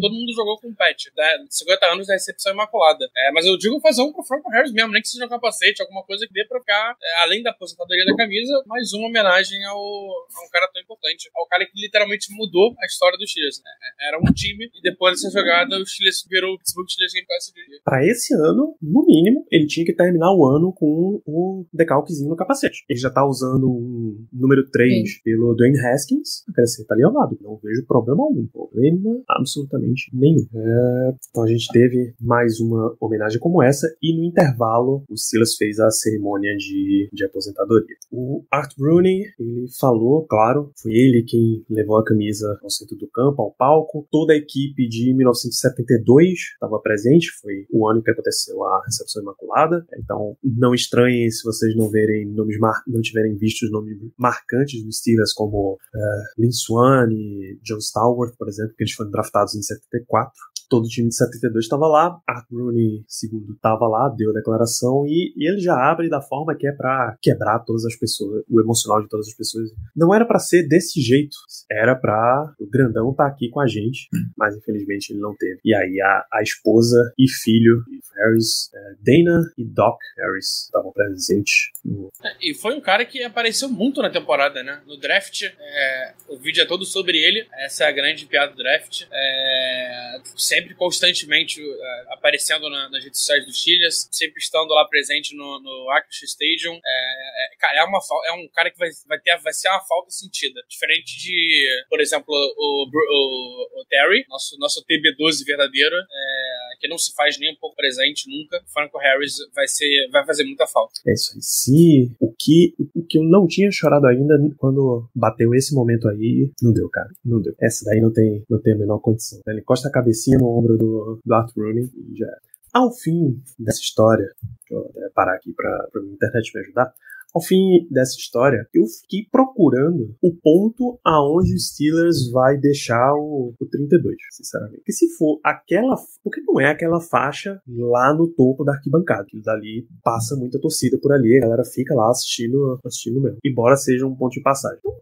todo 0.00 0.14
mundo 0.14 0.19
jogou 0.32 0.58
com 0.60 0.74
patch. 0.74 1.06
Né? 1.16 1.46
50 1.48 1.86
anos 1.86 2.06
da 2.06 2.14
recepção 2.14 2.52
imaculada. 2.52 3.08
É, 3.16 3.32
mas 3.32 3.46
eu 3.46 3.56
digo 3.56 3.80
fazer 3.80 4.02
um 4.02 4.12
pro 4.12 4.24
Franco 4.24 4.50
Harris 4.50 4.72
mesmo, 4.72 4.92
nem 4.92 5.02
que 5.02 5.08
seja 5.08 5.26
um 5.26 5.28
capacete, 5.28 5.82
alguma 5.82 6.02
coisa 6.04 6.26
que 6.26 6.32
dê 6.32 6.44
pra 6.44 6.60
ficar, 6.60 6.96
é, 7.02 7.22
além 7.22 7.42
da 7.42 7.50
aposentadoria 7.50 8.04
da 8.04 8.16
camisa, 8.16 8.62
mais 8.66 8.92
uma 8.92 9.08
homenagem 9.08 9.64
ao, 9.66 9.78
a 9.78 10.46
um 10.46 10.50
cara 10.50 10.68
tão 10.72 10.82
importante. 10.82 11.30
Ao 11.34 11.46
cara 11.46 11.66
que 11.66 11.80
literalmente 11.80 12.32
mudou 12.32 12.74
a 12.80 12.86
história 12.86 13.18
do 13.18 13.26
Steelers. 13.26 13.60
Né? 13.64 13.70
Era 14.08 14.18
um 14.18 14.32
time 14.32 14.70
e 14.74 14.82
depois 14.82 15.20
dessa 15.20 15.30
jogada 15.30 15.76
o 15.78 15.86
Steelers 15.86 16.24
virou 16.28 16.54
o 16.54 16.58
Pittsburgh 16.58 16.88
Steelers 16.88 17.12
Game 17.12 17.26
Pass 17.26 17.52
de 17.54 17.80
Pra 17.84 18.04
esse 18.06 18.34
ano, 18.34 18.76
no 18.80 19.04
mínimo, 19.04 19.46
ele 19.50 19.66
tinha 19.66 19.84
que 19.84 19.92
terminar 19.92 20.32
o 20.32 20.46
ano 20.46 20.72
com 20.72 21.22
o 21.26 21.66
decalquezinho 21.72 22.30
no 22.30 22.36
capacete. 22.36 22.84
Ele 22.88 22.98
já 22.98 23.10
tá 23.10 23.24
usando 23.26 23.68
um 23.68 24.26
número 24.32 24.68
3 24.70 24.90
Sim. 24.90 25.20
pelo 25.24 25.54
Dwayne 25.54 25.78
Haskins, 25.78 26.44
acrescenta 26.48 26.94
ali 26.94 27.04
ao 27.04 27.12
lado. 27.12 27.38
Não 27.40 27.56
vejo 27.56 27.84
problema 27.86 28.22
algum. 28.22 28.46
Problema 28.46 29.22
absolutamente 29.28 30.09
nenhum. 30.12 30.46
É, 30.54 31.14
então 31.30 31.44
a 31.44 31.48
gente 31.48 31.68
teve 31.72 32.14
mais 32.20 32.60
uma 32.60 32.94
homenagem 33.00 33.38
como 33.38 33.62
essa 33.62 33.86
e 34.02 34.16
no 34.16 34.24
intervalo 34.24 35.04
o 35.08 35.16
Silas 35.16 35.54
fez 35.56 35.78
a 35.78 35.90
cerimônia 35.90 36.54
de, 36.56 37.08
de 37.12 37.24
aposentadoria. 37.24 37.96
O 38.10 38.44
Art 38.50 38.72
Rooney, 38.78 39.22
ele 39.38 39.66
falou, 39.78 40.26
claro, 40.26 40.72
foi 40.80 40.92
ele 40.92 41.24
quem 41.26 41.64
levou 41.68 41.96
a 41.96 42.04
camisa 42.04 42.58
ao 42.62 42.70
centro 42.70 42.96
do 42.96 43.08
campo, 43.08 43.42
ao 43.42 43.52
palco. 43.52 44.06
Toda 44.10 44.32
a 44.32 44.36
equipe 44.36 44.88
de 44.88 45.14
1972 45.14 46.30
estava 46.54 46.78
presente, 46.80 47.30
foi 47.40 47.66
o 47.70 47.88
ano 47.88 48.02
que 48.02 48.10
aconteceu 48.10 48.62
a 48.64 48.82
recepção 48.84 49.22
imaculada. 49.22 49.84
Então, 49.98 50.36
não 50.42 50.74
estranhem 50.74 51.30
se 51.30 51.44
vocês 51.44 51.74
não 51.76 51.88
verem 51.90 52.26
nomes 52.26 52.56
não 52.86 53.00
tiverem 53.00 53.36
visto 53.36 53.62
os 53.62 53.72
nomes 53.72 53.96
marcantes 54.18 54.82
dos 54.84 54.98
Steelers 54.98 55.32
como 55.32 55.74
uh, 55.74 56.40
Lin 56.40 56.52
Swan 56.52 57.08
e 57.10 57.58
John 57.62 57.78
Stallworth, 57.78 58.36
por 58.36 58.48
exemplo, 58.48 58.74
que 58.76 58.84
eles 58.84 58.92
foram 58.92 59.10
draftados 59.10 59.54
em 59.54 59.62
74 59.62 59.99
64 60.08 60.59
todo 60.70 60.84
o 60.84 60.88
time 60.88 61.08
de 61.08 61.16
72 61.16 61.64
estava 61.64 61.86
lá, 61.88 62.18
Art 62.26 62.46
Rooney 62.50 63.04
segundo 63.08 63.52
estava 63.52 63.86
lá, 63.88 64.08
deu 64.16 64.30
a 64.30 64.34
declaração 64.34 65.04
e, 65.06 65.34
e, 65.36 65.50
ele 65.50 65.58
já 65.58 65.74
abre 65.74 66.08
da 66.08 66.22
forma 66.22 66.56
que 66.56 66.66
é 66.66 66.72
para 66.72 67.16
quebrar 67.20 67.58
todas 67.60 67.84
as 67.84 67.96
pessoas, 67.96 68.44
o 68.48 68.60
emocional 68.60 69.02
de 69.02 69.08
todas 69.08 69.26
as 69.28 69.34
pessoas. 69.34 69.70
Não 69.94 70.14
era 70.14 70.24
para 70.24 70.38
ser 70.38 70.66
desse 70.68 71.00
jeito, 71.00 71.36
era 71.70 71.96
para 71.96 72.54
o 72.58 72.66
grandão 72.66 73.10
estar 73.10 73.24
tá 73.24 73.30
aqui 73.30 73.48
com 73.50 73.60
a 73.60 73.66
gente, 73.66 74.08
mas 74.38 74.56
infelizmente 74.56 75.12
ele 75.12 75.20
não 75.20 75.34
teve. 75.34 75.60
E 75.64 75.74
aí 75.74 76.00
a, 76.00 76.24
a 76.32 76.42
esposa 76.42 77.12
e 77.18 77.28
filho 77.28 77.82
de 77.88 78.00
Harris, 78.16 78.70
é, 78.72 78.94
Dana 79.00 79.42
e 79.58 79.64
Doc 79.64 79.98
Harris 80.16 80.64
estavam 80.66 80.92
presentes. 80.92 81.70
No... 81.84 82.10
É, 82.22 82.36
e 82.40 82.54
foi 82.54 82.74
um 82.74 82.80
cara 82.80 83.04
que 83.04 83.22
apareceu 83.22 83.68
muito 83.68 84.00
na 84.00 84.10
temporada, 84.10 84.62
né? 84.62 84.80
No 84.86 84.96
draft, 84.96 85.42
é, 85.42 86.12
o 86.28 86.38
vídeo 86.38 86.62
é 86.62 86.66
todo 86.66 86.84
sobre 86.84 87.18
ele. 87.18 87.46
Essa 87.54 87.84
é 87.84 87.88
a 87.88 87.92
grande 87.92 88.26
piada 88.26 88.52
do 88.52 88.58
draft. 88.58 89.06
É, 89.10 90.20
sempre 90.36 90.59
sempre 90.60 90.74
constantemente 90.74 91.62
uh, 91.62 92.12
aparecendo 92.12 92.68
na, 92.68 92.88
nas 92.90 93.02
redes 93.02 93.20
sociais 93.20 93.44
do 93.44 93.52
Steelers, 93.52 94.08
sempre 94.10 94.38
estando 94.38 94.70
lá 94.70 94.84
presente 94.86 95.34
no, 95.34 95.60
no 95.60 95.90
Acrisure 95.90 96.26
Stadium. 96.26 96.74
É, 96.74 97.54
é, 97.54 97.56
cara, 97.58 97.80
é, 97.80 97.84
uma, 97.84 97.98
é 98.26 98.32
um 98.32 98.48
cara 98.48 98.70
que 98.70 98.78
vai, 98.78 98.88
vai, 99.08 99.18
ter, 99.20 99.36
vai 99.38 99.52
ser 99.52 99.68
uma 99.68 99.80
falta 99.80 100.10
sentida. 100.10 100.60
Diferente 100.68 101.18
de, 101.18 101.84
por 101.88 102.00
exemplo, 102.00 102.26
o, 102.28 102.86
o, 102.86 103.80
o 103.80 103.84
Terry, 103.88 104.24
nosso, 104.28 104.58
nosso 104.58 104.84
TB12 104.84 105.44
verdadeiro, 105.46 105.96
é, 105.96 106.70
que 106.80 106.88
não 106.88 106.98
se 106.98 107.14
faz 107.14 107.38
nem 107.38 107.52
um 107.52 107.56
pouco 107.56 107.76
presente 107.76 108.28
nunca. 108.28 108.62
Franco 108.72 108.98
Harris 108.98 109.36
vai, 109.54 109.66
ser, 109.66 110.08
vai 110.10 110.24
fazer 110.24 110.44
muita 110.44 110.66
falta. 110.66 111.00
É 111.06 111.12
isso 111.12 111.32
aí. 111.34 111.42
Se 111.42 112.16
o 112.20 112.32
que, 112.32 112.74
o 112.94 113.04
que 113.06 113.18
eu 113.18 113.22
não 113.22 113.46
tinha 113.46 113.70
chorado 113.70 114.06
ainda 114.06 114.34
quando 114.58 115.08
bateu 115.14 115.54
esse 115.54 115.74
momento 115.74 116.08
aí, 116.08 116.50
não 116.62 116.72
deu, 116.72 116.88
cara. 116.88 117.08
Não 117.24 117.40
deu. 117.40 117.54
Essa 117.60 117.84
daí 117.84 118.00
não 118.00 118.12
tem, 118.12 118.44
não 118.48 118.60
tem 118.60 118.74
a 118.74 118.78
menor 118.78 118.98
condição. 118.98 119.40
Ele 119.46 119.60
encosta 119.60 119.88
a 119.88 119.92
cabecinha 119.92 120.38
no 120.38 120.49
ombro 120.58 120.76
do, 120.76 121.20
do 121.24 121.34
Art 121.34 121.50
Rooney 121.56 121.84
e 121.84 122.16
já 122.16 122.26
Ao 122.72 122.92
fim 122.92 123.42
dessa 123.58 123.80
história, 123.80 124.26
deixa 124.42 124.74
eu 124.74 124.90
até 124.90 125.10
parar 125.14 125.34
aqui 125.34 125.52
para 125.52 125.70
a 125.70 126.12
internet 126.12 126.50
me 126.54 126.60
ajudar. 126.60 126.94
Ao 127.32 127.40
fim 127.40 127.86
dessa 127.90 128.16
história, 128.16 128.66
eu 128.74 128.84
fiquei 128.86 129.26
procurando 129.30 130.16
o 130.20 130.34
ponto 130.34 130.98
aonde 131.04 131.54
o 131.54 131.58
Steelers 131.58 132.28
vai 132.30 132.58
deixar 132.58 133.14
o, 133.14 133.54
o 133.58 133.66
32, 133.66 134.16
sinceramente. 134.32 134.78
Porque 134.78 134.92
se 134.92 135.08
for 135.16 135.38
aquela. 135.44 135.94
Porque 136.24 136.40
não 136.40 136.60
é 136.60 136.66
aquela 136.66 137.00
faixa 137.00 137.62
lá 137.68 138.12
no 138.12 138.26
topo 138.28 138.64
da 138.64 138.72
arquibancada. 138.72 139.26
Que 139.28 139.40
dali 139.40 139.86
passa 140.02 140.34
muita 140.34 140.60
torcida 140.60 140.98
por 140.98 141.12
ali, 141.12 141.36
a 141.36 141.42
galera 141.42 141.64
fica 141.64 141.94
lá 141.94 142.10
assistindo, 142.10 142.80
assistindo 142.84 143.20
mesmo. 143.20 143.38
Embora 143.44 143.76
seja 143.76 144.06
um 144.06 144.16
ponto 144.16 144.32
de 144.32 144.42
passagem. 144.42 144.78
Então, 144.78 144.92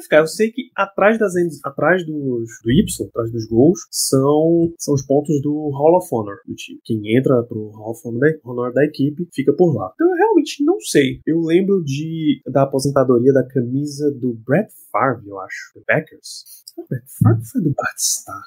ficar? 0.00 0.18
Eu 0.18 0.26
sei 0.26 0.50
que 0.50 0.70
atrás 0.76 1.18
das 1.18 1.34
atrás 1.64 2.04
dos 2.04 2.48
do 2.62 2.70
Y, 2.70 3.06
atrás 3.08 3.30
dos 3.32 3.46
gols, 3.46 3.80
são, 3.90 4.72
são 4.78 4.94
os 4.94 5.02
pontos 5.02 5.40
do 5.42 5.70
Hall 5.70 5.96
of 5.96 6.08
Honor 6.10 6.36
do 6.46 6.54
time. 6.54 6.80
Quem 6.84 7.16
entra 7.16 7.42
pro 7.42 7.70
Hall 7.70 7.92
of 7.92 8.00
Honor 8.06 8.20
da, 8.20 8.50
Honor 8.50 8.72
da 8.72 8.84
equipe 8.84 9.28
fica 9.32 9.52
por 9.52 9.74
lá. 9.74 9.90
Então 9.94 10.08
eu 10.08 10.14
realmente 10.14 10.64
não 10.64 10.80
sei. 10.80 11.20
Eu 11.26 11.40
lembro 11.40 11.82
de 11.82 12.40
da 12.46 12.62
aposentadoria 12.62 13.32
da 13.32 13.46
camisa 13.46 14.10
do 14.10 14.34
Brett 14.34 14.72
Favre, 14.90 15.28
eu 15.28 15.38
acho, 15.40 15.72
do 15.74 15.84
Packers. 15.84 16.58
Brett 16.88 17.04
Favre 17.22 17.44
foi 17.44 17.62
do 17.62 17.70
Bart? 17.70 17.98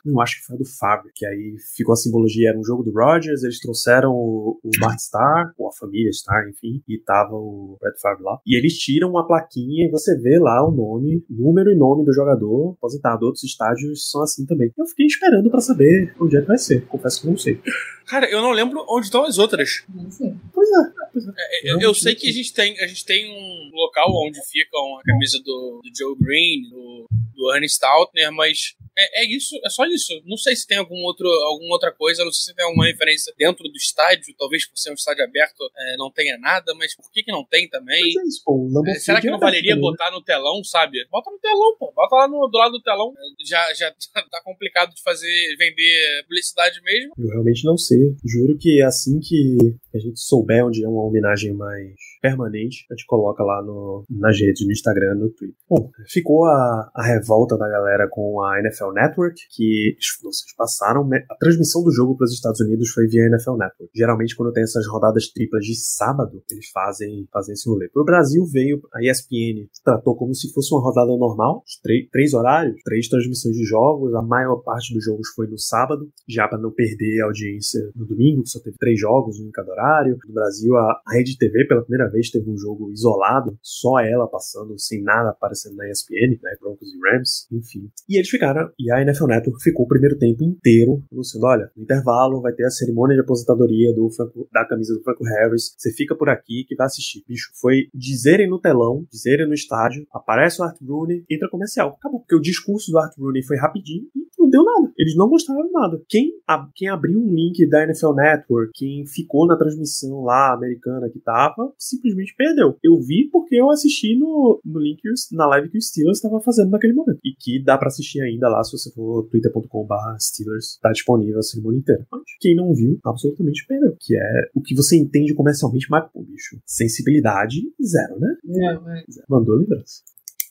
Não, 0.05 0.21
acho 0.21 0.39
que 0.39 0.45
foi 0.45 0.57
do 0.57 0.65
Favre, 0.65 1.11
que 1.13 1.25
aí 1.25 1.55
ficou 1.75 1.93
a 1.93 1.95
simbologia, 1.95 2.49
era 2.49 2.59
um 2.59 2.63
jogo 2.63 2.83
do 2.83 2.91
Rodgers, 2.91 3.43
eles 3.43 3.59
trouxeram 3.59 4.11
o, 4.11 4.59
o 4.63 4.69
Bart 4.79 4.99
Starr, 4.99 5.53
ou 5.57 5.67
a 5.67 5.73
família 5.73 6.09
Starr, 6.09 6.49
enfim, 6.49 6.81
e 6.87 6.97
tava 6.99 7.35
o 7.35 7.77
Brett 7.81 7.99
Favre 7.99 8.23
lá. 8.23 8.39
E 8.45 8.57
eles 8.57 8.77
tiram 8.77 9.09
uma 9.09 9.27
plaquinha 9.27 9.85
e 9.85 9.91
você 9.91 10.17
vê 10.17 10.39
lá 10.39 10.65
o 10.65 10.71
nome, 10.71 11.25
número 11.41 11.71
e 11.71 11.75
nome 11.75 12.05
do 12.05 12.13
jogador 12.13 12.75
aposentado. 12.77 13.25
Outros 13.25 13.43
estádios 13.43 14.09
são 14.09 14.21
assim 14.21 14.45
também. 14.45 14.71
Eu 14.77 14.85
fiquei 14.85 15.05
esperando 15.05 15.49
para 15.49 15.61
saber 15.61 16.13
onde 16.19 16.37
é 16.37 16.41
que 16.41 16.47
vai 16.47 16.57
ser. 16.57 16.85
Confesso 16.85 17.21
que 17.21 17.27
não 17.27 17.37
sei. 17.37 17.59
Cara, 18.05 18.29
eu 18.29 18.41
não 18.41 18.51
lembro 18.51 18.85
onde 18.89 19.05
estão 19.05 19.25
as 19.25 19.37
outras. 19.37 19.83
Não 19.93 20.11
sei. 20.11 20.33
Pois 20.53 20.69
é. 20.69 20.91
Pois 21.13 21.27
é. 21.27 21.31
É, 21.37 21.73
eu, 21.73 21.79
eu 21.79 21.93
sei 21.93 22.15
que 22.15 22.29
a 22.29 22.33
gente 22.33 22.53
tem, 22.53 22.79
a 22.79 22.87
gente 22.87 23.05
tem 23.05 23.31
um 23.31 23.71
local 23.73 24.09
onde 24.25 24.39
ficam 24.49 24.97
a 24.99 25.03
camisa 25.03 25.39
do, 25.39 25.81
do 25.83 25.97
Joe 25.97 26.15
Green, 26.19 26.69
do, 26.69 27.07
do 27.33 27.53
Ernie 27.53 27.69
Stoutner, 27.69 28.31
mas 28.31 28.75
é, 28.97 29.23
é, 29.23 29.35
isso, 29.35 29.55
é 29.63 29.69
só 29.69 29.85
isso. 29.85 30.21
Não 30.25 30.37
sei 30.37 30.55
se 30.55 30.67
tem 30.67 30.77
algum 30.77 31.01
outro, 31.03 31.27
alguma 31.27 31.73
outra 31.73 31.91
coisa, 31.91 32.23
não 32.23 32.31
sei 32.31 32.51
se 32.51 32.55
tem 32.55 32.65
alguma 32.65 32.85
referência 32.85 33.33
dentro 33.37 33.63
do 33.63 33.75
estádio, 33.75 34.35
talvez 34.37 34.67
por 34.67 34.77
ser 34.77 34.91
um 34.91 34.95
estádio 34.95 35.23
aberto 35.23 35.63
é, 35.77 35.97
não 35.97 36.11
tenha 36.11 36.37
nada, 36.37 36.73
mas 36.75 36.95
por 36.95 37.09
que 37.11 37.23
que 37.23 37.31
não 37.31 37.45
tem 37.45 37.69
também? 37.69 38.01
É 38.01 38.27
isso, 38.27 38.41
pô, 38.43 38.53
o 38.53 38.87
É, 38.87 38.95
será 38.95 39.21
que 39.21 39.29
não 39.29 39.39
valeria 39.39 39.71
também, 39.71 39.85
né? 39.85 39.91
botar 39.91 40.11
no 40.11 40.21
telão, 40.21 40.63
sabe? 40.63 41.05
Bota 41.09 41.31
no 41.31 41.39
telão, 41.39 41.77
pô. 41.77 41.91
Bota 41.95 42.15
lá 42.15 42.27
no, 42.27 42.47
do 42.47 42.57
lado 42.57 42.71
do 42.73 42.81
telão. 42.81 43.13
É, 43.17 43.45
Já, 43.45 43.73
já 43.73 43.91
tá 44.29 44.41
complicado 44.43 44.93
de 44.93 45.01
fazer, 45.01 45.55
vender 45.57 46.23
publicidade 46.23 46.81
mesmo. 46.81 47.13
Eu 47.17 47.29
realmente 47.29 47.65
não 47.65 47.77
sei. 47.77 48.15
Juro 48.25 48.57
que 48.57 48.81
assim 48.81 49.19
que 49.19 49.57
a 49.93 49.99
gente 49.99 50.19
souber 50.19 50.65
onde 50.65 50.83
é 50.83 50.87
uma 50.87 51.03
homenagem 51.03 51.53
mais 51.53 51.95
permanente, 52.21 52.85
a 52.89 52.93
gente 52.93 53.05
coloca 53.05 53.43
lá 53.43 53.61
no, 53.63 54.05
nas 54.09 54.39
redes, 54.39 54.65
no 54.65 54.71
Instagram, 54.71 55.15
no 55.15 55.29
Twitter. 55.29 55.55
Bom, 55.69 55.89
ficou 56.07 56.45
a, 56.45 56.91
a 56.95 57.03
revolta 57.03 57.57
da 57.57 57.67
galera 57.67 58.07
com 58.09 58.41
a 58.41 58.59
NFL 58.59 58.91
Network, 58.93 59.41
que 59.49 59.95
vocês 60.21 60.55
passaram. 60.55 61.09
A 61.29 61.35
transmissão 61.35 61.83
do 61.83 61.91
jogo 61.91 62.15
para 62.15 62.25
os 62.25 62.33
Estados 62.33 62.59
Unidos 62.61 62.89
foi 62.89 63.07
via 63.07 63.25
NFL 63.25 63.57
Network. 63.57 63.91
Geralmente, 63.95 64.35
quando 64.35 64.53
tem 64.53 64.63
essas 64.63 64.87
rodadas 64.87 65.27
triplas 65.29 65.65
de 65.65 65.75
sábado, 65.75 66.43
eles 66.51 66.69
fazem, 66.69 67.27
fazem 67.31 67.53
esse 67.53 67.67
rolê. 67.67 67.89
Pro 67.89 68.05
Brasil 68.05 68.45
veio 68.45 68.81
a 68.93 69.03
ESPN, 69.03 69.67
tratou 69.83 70.15
como 70.15 70.33
se 70.35 70.51
fosse 70.53 70.73
uma 70.73 70.81
rodada 70.81 71.15
normal, 71.17 71.63
três, 71.81 72.07
três 72.11 72.33
horários, 72.33 72.81
três 72.83 73.07
transmissões 73.07 73.55
de 73.55 73.65
jogos, 73.65 74.13
a 74.13 74.21
maior 74.21 74.57
parte 74.57 74.93
dos 74.93 75.03
jogos 75.03 75.29
foi 75.35 75.47
no 75.47 75.57
sábado, 75.57 76.09
já 76.27 76.47
para 76.47 76.59
não 76.59 76.71
perder 76.71 77.21
a 77.21 77.25
audiência 77.25 77.81
no 77.95 78.05
domingo, 78.05 78.43
que 78.43 78.49
só 78.49 78.59
teve 78.59 78.77
três 78.77 78.99
jogos, 78.99 79.39
um 79.39 79.47
em 79.47 79.51
cada 79.51 79.71
horário. 79.71 80.17
No 80.27 80.33
Brasil, 80.33 80.75
a, 80.77 81.01
a 81.07 81.13
Rede 81.13 81.37
TV, 81.37 81.65
pela 81.65 81.81
primeira 81.81 82.10
vez, 82.11 82.29
teve 82.29 82.49
um 82.49 82.57
jogo 82.57 82.91
isolado, 82.91 83.57
só 83.61 83.99
ela 83.99 84.27
passando, 84.27 84.77
sem 84.77 85.01
nada 85.01 85.29
aparecendo 85.29 85.75
na 85.75 85.89
ESPN, 85.89 86.39
né, 86.41 86.55
Broncos 86.59 86.89
e 86.93 86.99
Rams, 86.99 87.47
enfim. 87.51 87.89
E 88.07 88.17
eles 88.17 88.29
ficaram, 88.29 88.69
e 88.77 88.91
a 88.91 89.01
NFL 89.01 89.27
Network 89.27 89.63
ficou 89.63 89.85
o 89.85 89.87
primeiro 89.87 90.17
tempo 90.17 90.43
inteiro 90.43 91.03
anunciando, 91.11 91.47
olha, 91.47 91.71
no 91.75 91.83
intervalo 91.83 92.41
vai 92.41 92.53
ter 92.53 92.65
a 92.65 92.69
cerimônia 92.69 93.15
de 93.15 93.21
aposentadoria 93.21 93.93
do 93.93 94.09
Franco, 94.11 94.47
da 94.51 94.65
camisa 94.65 94.93
do 94.93 95.03
Franco 95.03 95.23
Harris, 95.23 95.73
você 95.77 95.91
fica 95.93 96.15
por 96.15 96.29
aqui 96.29 96.65
que 96.67 96.75
vai 96.75 96.85
assistir. 96.85 97.23
Bicho, 97.27 97.51
foi 97.59 97.87
dizerem 97.93 98.49
no 98.49 98.59
telão, 98.59 99.05
dizerem 99.09 99.47
no 99.47 99.53
estádio, 99.53 100.05
aparece 100.11 100.61
o 100.61 100.65
Art 100.65 100.77
Rooney, 100.81 101.25
entra 101.29 101.49
comercial. 101.49 101.95
Acabou, 101.99 102.19
porque 102.19 102.35
o 102.35 102.41
discurso 102.41 102.91
do 102.91 102.99
Art 102.99 103.13
Rooney 103.17 103.43
foi 103.43 103.57
rapidinho 103.57 104.07
e 104.15 104.20
não 104.41 104.49
deu 104.49 104.63
nada. 104.63 104.91
Eles 104.97 105.15
não 105.15 105.29
mostraram 105.29 105.71
nada. 105.71 106.01
Quem, 106.09 106.33
a, 106.47 106.67
quem 106.75 106.87
abriu 106.87 107.19
um 107.19 107.33
link 107.33 107.67
da 107.69 107.83
NFL 107.83 108.13
Network, 108.13 108.71
quem 108.73 109.05
ficou 109.05 109.45
na 109.45 109.55
transmissão 109.55 110.23
lá 110.23 110.53
americana 110.53 111.09
que 111.09 111.19
tava, 111.19 111.71
simplesmente 111.77 112.35
perdeu. 112.35 112.77
Eu 112.83 112.99
vi 112.99 113.29
porque 113.31 113.55
eu 113.55 113.69
assisti 113.69 114.17
no, 114.17 114.59
no 114.65 114.79
link, 114.79 115.01
na 115.31 115.45
live 115.47 115.69
que 115.69 115.77
o 115.77 115.81
Steelers 115.81 116.17
estava 116.17 116.39
fazendo 116.39 116.71
naquele 116.71 116.93
momento. 116.93 117.19
E 117.23 117.33
que 117.37 117.63
dá 117.63 117.77
para 117.77 117.87
assistir 117.87 118.21
ainda 118.21 118.49
lá 118.49 118.63
se 118.63 118.77
você 118.77 118.91
for 118.91 119.23
twitter.com.br 119.29 119.95
Steelers, 120.19 120.79
tá 120.81 120.91
disponível 120.91 121.39
a 121.39 121.43
cerimônia 121.43 121.79
inteira. 121.79 122.07
Mas 122.11 122.21
quem 122.39 122.55
não 122.55 122.73
viu, 122.73 122.99
absolutamente 123.05 123.65
perdeu. 123.67 123.95
Que 123.99 124.15
é 124.15 124.49
o 124.55 124.61
que 124.61 124.75
você 124.75 124.97
entende 124.97 125.33
comercialmente, 125.33 125.87
mas, 125.89 126.09
pô, 126.11 126.23
bicho, 126.23 126.59
sensibilidade 126.65 127.61
zero, 127.83 128.19
né? 128.19 128.35
É. 128.45 129.11
Zero. 129.11 129.25
Mandou 129.29 129.55
lembrança. 129.55 130.01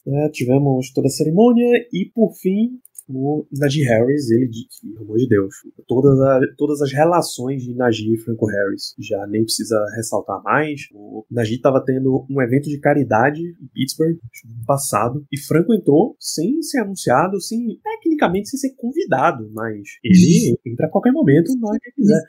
É, 0.06 0.28
tivemos 0.30 0.92
toda 0.92 1.08
a 1.08 1.10
cerimônia 1.10 1.86
e, 1.92 2.10
por 2.14 2.32
fim, 2.34 2.80
o 3.12 3.46
Najee 3.58 3.84
Harris, 3.84 4.30
ele 4.30 4.48
disse, 4.48 4.80
pelo 4.82 5.04
amor 5.04 5.18
de 5.18 5.28
Deus, 5.28 5.54
todas, 5.86 6.20
a, 6.20 6.40
todas 6.56 6.80
as 6.82 6.92
relações 6.92 7.62
de 7.62 7.74
Najee 7.74 8.14
e 8.14 8.18
Franco 8.18 8.46
Harris, 8.46 8.94
já 8.98 9.26
nem 9.26 9.42
precisa 9.42 9.76
ressaltar 9.96 10.42
mais. 10.42 10.82
O 10.92 11.24
Najee 11.30 11.56
estava 11.56 11.82
tendo 11.84 12.26
um 12.30 12.42
evento 12.42 12.68
de 12.68 12.78
caridade 12.78 13.40
em 13.40 13.68
Pittsburgh 13.72 14.18
no 14.44 14.64
passado, 14.66 15.24
e 15.32 15.38
Franco 15.38 15.74
entrou 15.74 16.16
sem 16.18 16.62
ser 16.62 16.80
anunciado, 16.80 17.40
sem, 17.40 17.78
tecnicamente 17.82 18.48
sem 18.48 18.58
ser 18.58 18.74
convidado, 18.76 19.50
mas 19.52 19.82
ele 20.02 20.56
entra 20.66 20.86
a 20.86 20.90
qualquer 20.90 21.12
momento 21.12 21.52
na 21.58 21.68
hora 21.68 21.78
que 21.82 21.92
quiser. 21.92 22.22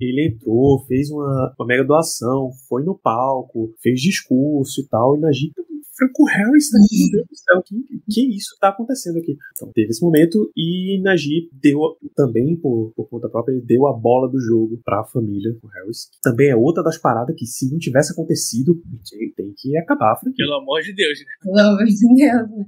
Ele 0.00 0.28
entrou, 0.28 0.84
fez 0.86 1.10
uma, 1.10 1.54
uma 1.58 1.66
mega 1.66 1.84
doação, 1.84 2.50
foi 2.68 2.84
no 2.84 2.98
palco, 2.98 3.74
fez 3.82 4.00
discurso 4.00 4.80
e 4.80 4.88
tal, 4.88 5.16
e 5.16 5.20
Najee 5.20 5.52
Franco 5.96 6.24
Harris, 6.24 6.70
né? 6.72 6.80
meu 6.80 7.10
Deus 7.10 7.26
do 7.28 7.36
céu, 7.36 7.62
que, 7.62 8.02
que 8.10 8.36
isso 8.36 8.56
tá 8.60 8.68
acontecendo 8.68 9.18
aqui? 9.18 9.36
Então, 9.54 9.70
teve 9.72 9.90
esse 9.90 10.02
momento 10.02 10.50
e 10.56 11.00
Najee 11.02 11.48
deu 11.52 11.96
também, 12.16 12.56
por, 12.56 12.92
por 12.96 13.08
conta 13.08 13.28
própria, 13.28 13.54
ele 13.54 13.62
deu 13.62 13.86
a 13.86 13.92
bola 13.92 14.30
do 14.30 14.40
jogo 14.40 14.80
pra 14.84 15.04
família, 15.04 15.56
o 15.62 15.66
Harris. 15.68 16.08
Que 16.10 16.20
também 16.20 16.48
é 16.48 16.56
outra 16.56 16.82
das 16.82 16.98
paradas 16.98 17.36
que, 17.36 17.46
se 17.46 17.70
não 17.70 17.78
tivesse 17.78 18.12
acontecido, 18.12 18.80
tem, 19.10 19.30
tem 19.32 19.54
que 19.56 19.76
acabar 19.76 20.12
a 20.12 20.16
franquia. 20.16 20.44
Pelo 20.44 20.60
amor 20.60 20.80
de 20.82 20.94
Deus, 20.94 21.18
né? 21.18 21.26
Pelo 21.42 21.58
amor 21.58 21.84
de 21.84 22.14
Deus, 22.14 22.50
né? 22.50 22.66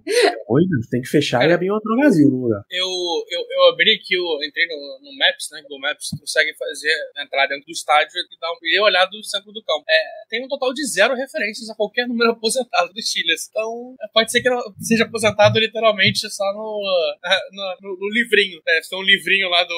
Deus, 0.69 0.89
tem 0.89 1.01
que 1.01 1.09
fechar 1.09 1.49
e 1.49 1.53
abrir 1.53 1.71
uma 1.71 1.81
Drogazil 1.81 2.31
no 2.31 2.43
lugar. 2.43 2.63
Eu, 2.71 2.87
eu, 2.87 3.41
eu 3.41 3.73
abri 3.73 3.95
aqui, 3.95 4.15
eu 4.15 4.25
entrei 4.47 4.67
no, 4.67 5.01
no 5.03 5.19
Maps, 5.19 5.49
né? 5.51 5.63
Google 5.63 5.81
Maps, 5.81 6.11
consegue 6.19 6.55
fazer, 6.55 6.93
entrar 7.19 7.47
dentro 7.47 7.67
do 7.67 7.73
estádio 7.73 8.13
e 8.15 8.41
dar 8.41 8.51
um, 8.53 8.57
e 8.63 8.81
olhar 8.81 9.07
do 9.07 9.23
centro 9.25 9.53
do 9.53 9.63
campo. 9.63 9.85
É, 9.89 10.29
tem 10.29 10.45
um 10.45 10.49
total 10.49 10.73
de 10.73 10.85
zero 10.87 11.15
referências 11.15 11.69
a 11.71 11.75
qualquer 11.75 12.07
número 12.07 12.31
aposentado 12.33 12.93
do 12.93 13.03
Então, 13.21 13.95
é, 14.01 14.07
pode 14.13 14.31
ser 14.31 14.41
que 14.43 14.51
não 14.51 14.61
seja 14.81 15.05
aposentado 15.05 15.59
literalmente 15.59 16.29
só 16.31 16.45
no, 16.53 16.81
no, 17.53 17.77
no, 17.83 17.99
no 18.01 18.09
livrinho. 18.13 18.61
É, 18.67 18.81
tem 18.89 18.99
um 18.99 19.03
livrinho 19.03 19.49
lá 19.49 19.63
do. 19.65 19.75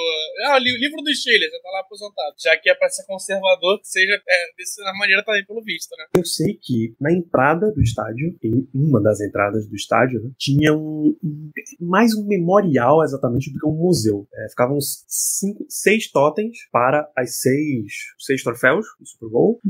Ah, 0.46 0.59
li, 0.59 0.70
livro 0.79 1.03
do 1.03 1.14
Steelers, 1.14 1.53
já 1.53 1.61
tá 1.61 1.70
lá 1.70 1.81
aposentado. 1.81 2.35
Já 2.38 2.57
que 2.57 2.70
é 2.70 2.75
pra 2.75 2.88
ser 2.88 3.05
conservador, 3.07 3.81
que 3.81 3.88
seja 3.88 4.14
é, 4.14 4.55
dessa 4.57 4.92
maneira 4.99 5.25
também, 5.25 5.44
pelo 5.44 5.62
visto, 5.62 5.90
né? 5.96 6.07
Eu 6.16 6.25
sei 6.25 6.59
que 6.61 6.94
na 7.01 7.12
entrada 7.12 7.72
do 7.72 7.83
estádio, 7.83 8.37
em 8.42 8.66
uma 8.75 9.01
das 9.03 9.20
entradas 9.20 9.68
do 9.68 9.75
estádio, 9.75 10.22
né, 10.22 10.31
tinha 10.38 10.72
um, 10.75 11.16
um- 11.22 11.51
mais 11.81 12.14
um 12.14 12.27
memorial 12.27 13.03
exatamente 13.03 13.53
do 13.53 13.59
que 13.59 13.66
um 13.66 13.72
museu. 13.77 14.27
É, 14.35 14.49
ficavam 14.51 14.77
uns 14.77 15.05
cinco, 15.09 15.64
seis 15.68 16.11
totens 16.11 16.57
para 16.70 17.11
as 17.16 17.40
seis, 17.40 17.92
seis 18.18 18.42
troféus 18.42 18.87
do 19.01 19.07
Super 19.07 19.29
Bowl, 19.31 19.61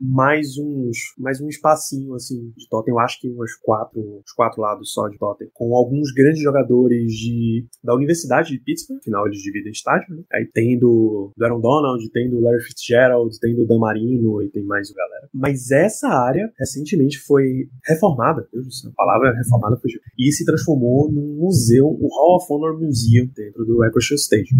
mais 0.00 0.56
uns, 0.58 0.96
mais 1.18 1.40
um 1.40 1.48
espacinho 1.48 2.14
assim 2.14 2.52
de 2.56 2.68
totem. 2.68 2.92
Eu 2.92 2.98
acho 2.98 3.15
que 3.20 3.28
umas 3.28 3.54
quatro, 3.54 4.00
uns 4.00 4.32
quatro 4.32 4.60
lados 4.60 4.92
só 4.92 5.08
de 5.08 5.18
totem, 5.18 5.48
com 5.52 5.74
alguns 5.74 6.12
grandes 6.12 6.42
jogadores 6.42 7.12
de 7.12 7.66
da 7.82 7.94
Universidade 7.94 8.50
de 8.50 8.58
Pittsburgh. 8.58 8.98
Afinal, 8.98 9.26
eles 9.26 9.40
dividem 9.40 9.72
estádio, 9.72 10.14
né? 10.14 10.22
Aí 10.32 10.46
tem 10.46 10.78
do, 10.78 11.32
do 11.36 11.44
Aaron 11.44 11.60
Donald, 11.60 12.10
tem 12.10 12.30
do 12.30 12.40
Larry 12.40 12.62
Fitzgerald, 12.62 13.38
tem 13.40 13.54
do 13.54 13.66
Dan 13.66 13.78
Marino 13.78 14.42
e 14.42 14.48
tem 14.48 14.64
mais 14.64 14.90
galera. 14.90 15.28
Mas 15.32 15.70
essa 15.70 16.08
área 16.08 16.50
recentemente 16.58 17.18
foi 17.18 17.68
reformada, 17.84 18.48
Deus 18.52 18.66
do 18.66 18.72
céu, 18.72 18.90
a 18.90 18.94
palavra 18.94 19.32
reformada 19.32 19.76
fugiu, 19.76 20.00
e 20.18 20.32
se 20.32 20.44
transformou 20.44 21.10
num 21.10 21.36
museu, 21.36 21.86
o 21.86 22.08
Hall 22.08 22.36
of 22.36 22.46
Honor 22.50 22.80
Museum, 22.80 23.28
dentro 23.34 23.64
do 23.64 23.82
Acrisure 23.82 24.18
Stadium, 24.18 24.58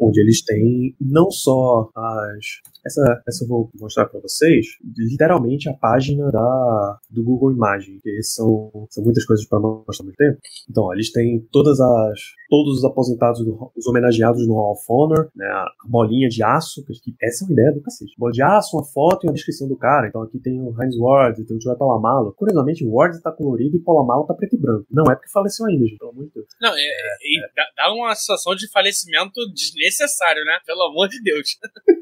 onde 0.00 0.20
eles 0.20 0.42
têm 0.42 0.94
não 1.00 1.30
só 1.30 1.90
as 1.94 2.60
essa, 2.88 3.22
essa 3.26 3.44
eu 3.44 3.48
vou 3.48 3.70
mostrar 3.78 4.06
para 4.06 4.20
vocês, 4.20 4.66
literalmente 4.96 5.68
a 5.68 5.74
página 5.74 6.30
da, 6.30 6.98
do 7.10 7.22
Google 7.22 7.52
Imagens 7.52 7.77
imagem, 7.78 7.94
porque 7.94 8.22
são, 8.22 8.70
são 8.90 9.04
muitas 9.04 9.24
coisas 9.24 9.46
para 9.46 9.60
mostrar 9.60 10.04
ao 10.04 10.06
mesmo 10.06 10.16
tempo. 10.16 10.40
Então, 10.68 10.84
ó, 10.84 10.92
eles 10.92 11.10
têm 11.12 11.40
todas 11.50 11.80
as 11.80 12.20
todos 12.48 12.78
os 12.78 12.84
aposentados, 12.84 13.44
do, 13.44 13.70
os 13.76 13.86
homenageados 13.86 14.46
no 14.46 14.54
Hall 14.54 14.72
of 14.72 14.82
Honor, 14.88 15.30
né, 15.36 15.46
a 15.46 15.66
bolinha 15.86 16.28
de 16.28 16.42
aço, 16.42 16.82
que 16.86 17.14
essa 17.20 17.44
é 17.44 17.46
uma 17.46 17.52
ideia 17.52 17.72
do 17.72 17.82
cacete. 17.82 18.14
Bola 18.16 18.32
de 18.32 18.42
aço, 18.42 18.76
uma 18.76 18.84
foto 18.84 19.24
e 19.24 19.28
uma 19.28 19.34
descrição 19.34 19.68
do 19.68 19.76
cara. 19.76 20.08
Então 20.08 20.22
aqui 20.22 20.38
tem 20.38 20.58
o 20.60 20.74
Heinz 20.80 20.96
Ward, 20.98 21.44
tem 21.44 21.56
o 21.56 21.60
Joey 21.60 21.76
Palomalo. 21.76 22.34
Curiosamente, 22.34 22.84
o 22.84 22.94
Ward 22.94 23.20
tá 23.20 23.30
colorido 23.30 23.76
e 23.76 23.80
o 23.80 23.84
Palomalo 23.84 24.26
tá 24.26 24.34
preto 24.34 24.56
e 24.56 24.58
branco. 24.58 24.86
Não 24.90 25.04
é 25.12 25.14
porque 25.14 25.30
faleceu 25.30 25.66
ainda, 25.66 25.84
gente, 25.84 25.98
pelo 25.98 26.10
amor 26.10 26.24
de 26.24 26.32
Deus. 26.32 26.46
Não, 26.60 26.74
é, 26.74 26.80
é, 26.80 26.84
é. 26.84 27.52
Dá, 27.54 27.64
dá 27.76 27.92
uma 27.92 28.14
sensação 28.14 28.54
de 28.54 28.70
falecimento 28.70 29.34
desnecessário, 29.52 30.42
né? 30.44 30.58
Pelo 30.64 30.82
amor 30.84 31.08
de 31.08 31.22
Deus. 31.22 31.58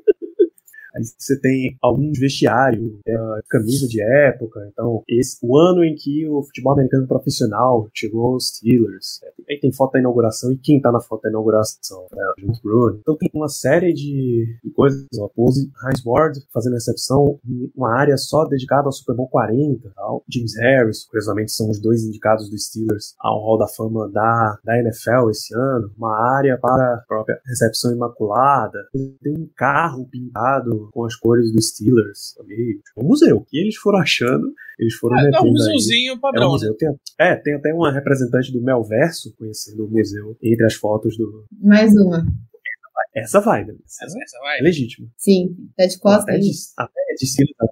Aí 0.97 1.03
você 1.05 1.39
tem 1.39 1.77
alguns 1.83 2.19
vestiários, 2.19 2.99
é, 3.07 3.17
camisa 3.51 3.87
de 3.87 4.03
época. 4.03 4.67
Então, 4.73 5.03
esse, 5.07 5.39
o 5.43 5.59
ano 5.59 5.85
em 5.85 5.95
que 5.95 6.27
o 6.29 6.43
futebol 6.43 6.73
americano 6.73 7.07
profissional 7.07 7.89
chegou 7.95 8.33
aos 8.33 8.49
Steelers. 8.49 9.21
É, 9.23 9.53
aí 9.53 9.61
tem 9.61 9.73
foto 9.73 9.93
da 9.93 10.01
inauguração 10.01 10.51
e 10.53 10.57
quem 10.57 10.81
tá 10.81 10.91
na 10.91 11.01
foto 11.01 11.23
da 11.23 11.29
inauguração? 11.29 12.07
É, 12.13 12.41
James 12.41 12.61
Brune. 12.61 12.99
Então 13.01 13.17
tem 13.17 13.31
uma 13.35 13.49
série 13.49 13.93
de, 13.93 14.59
de 14.65 14.71
coisas. 14.71 15.07
Ó, 15.19 15.29
pose 15.29 15.71
Heinz 15.85 16.03
Ward 16.05 16.41
fazendo 16.53 16.75
recepção, 16.75 17.39
uma 17.77 17.95
área 17.95 18.17
só 18.17 18.45
dedicada 18.45 18.87
ao 18.87 18.93
Super 18.93 19.15
Bowl 19.15 19.29
40. 19.29 19.91
Tal. 19.95 20.25
James 20.29 20.57
Harris, 20.57 21.05
curiosamente, 21.05 21.53
são 21.53 21.69
os 21.69 21.79
dois 21.79 22.05
indicados 22.05 22.49
dos 22.49 22.67
Steelers 22.67 23.15
ao 23.19 23.39
Hall 23.41 23.59
da 23.59 23.69
Fama 23.69 24.09
da, 24.11 24.59
da 24.65 24.79
NFL 24.79 25.31
esse 25.31 25.55
ano. 25.55 25.91
Uma 25.97 26.17
área 26.37 26.59
para 26.59 26.95
a 26.95 27.05
própria 27.07 27.39
recepção 27.47 27.93
imaculada. 27.93 28.79
Tem 28.93 29.33
um 29.33 29.49
carro 29.55 30.07
pintado 30.11 30.86
com 30.91 31.05
as 31.05 31.15
cores 31.15 31.53
dos 31.53 31.69
Steelers 31.71 32.35
também. 32.37 32.81
Um 32.97 33.05
museu. 33.05 33.37
O 33.39 33.45
que 33.45 33.59
eles 33.59 33.77
foram 33.77 33.99
achando, 33.99 34.53
eles 34.79 34.95
foram 34.95 35.19
é, 35.19 35.25
metendo. 35.25 35.47
É 35.47 35.49
um 35.49 35.53
museuzinho 35.53 36.21
padrão. 36.21 36.43
É, 36.43 36.47
um 36.47 36.53
museu. 36.53 36.71
Né? 36.71 36.77
Tem, 36.79 36.89
é, 37.19 37.37
tem 37.37 37.55
até 37.55 37.73
uma 37.73 37.93
representante 37.93 38.53
do 38.53 38.63
Melverso 38.63 39.35
conhecendo 39.37 39.87
o 39.87 39.91
museu 39.91 40.37
entre 40.43 40.65
as 40.65 40.75
fotos 40.75 41.17
do. 41.17 41.45
Mais 41.61 41.93
uma. 41.95 42.27
Essa 43.15 43.41
vai, 43.41 43.65
né? 43.65 43.75
Essa, 43.85 44.05
essa 44.05 44.39
vai. 44.41 44.59
É 44.59 44.63
legítima. 44.63 45.09
Sim, 45.17 45.57
tá 45.75 45.87
de 45.87 45.99
costas. 45.99 46.23
Até 46.25 46.39
de, 46.39 46.51
até 46.77 47.15
de 47.19 47.27
cima 47.27 47.49
tá. 47.57 47.67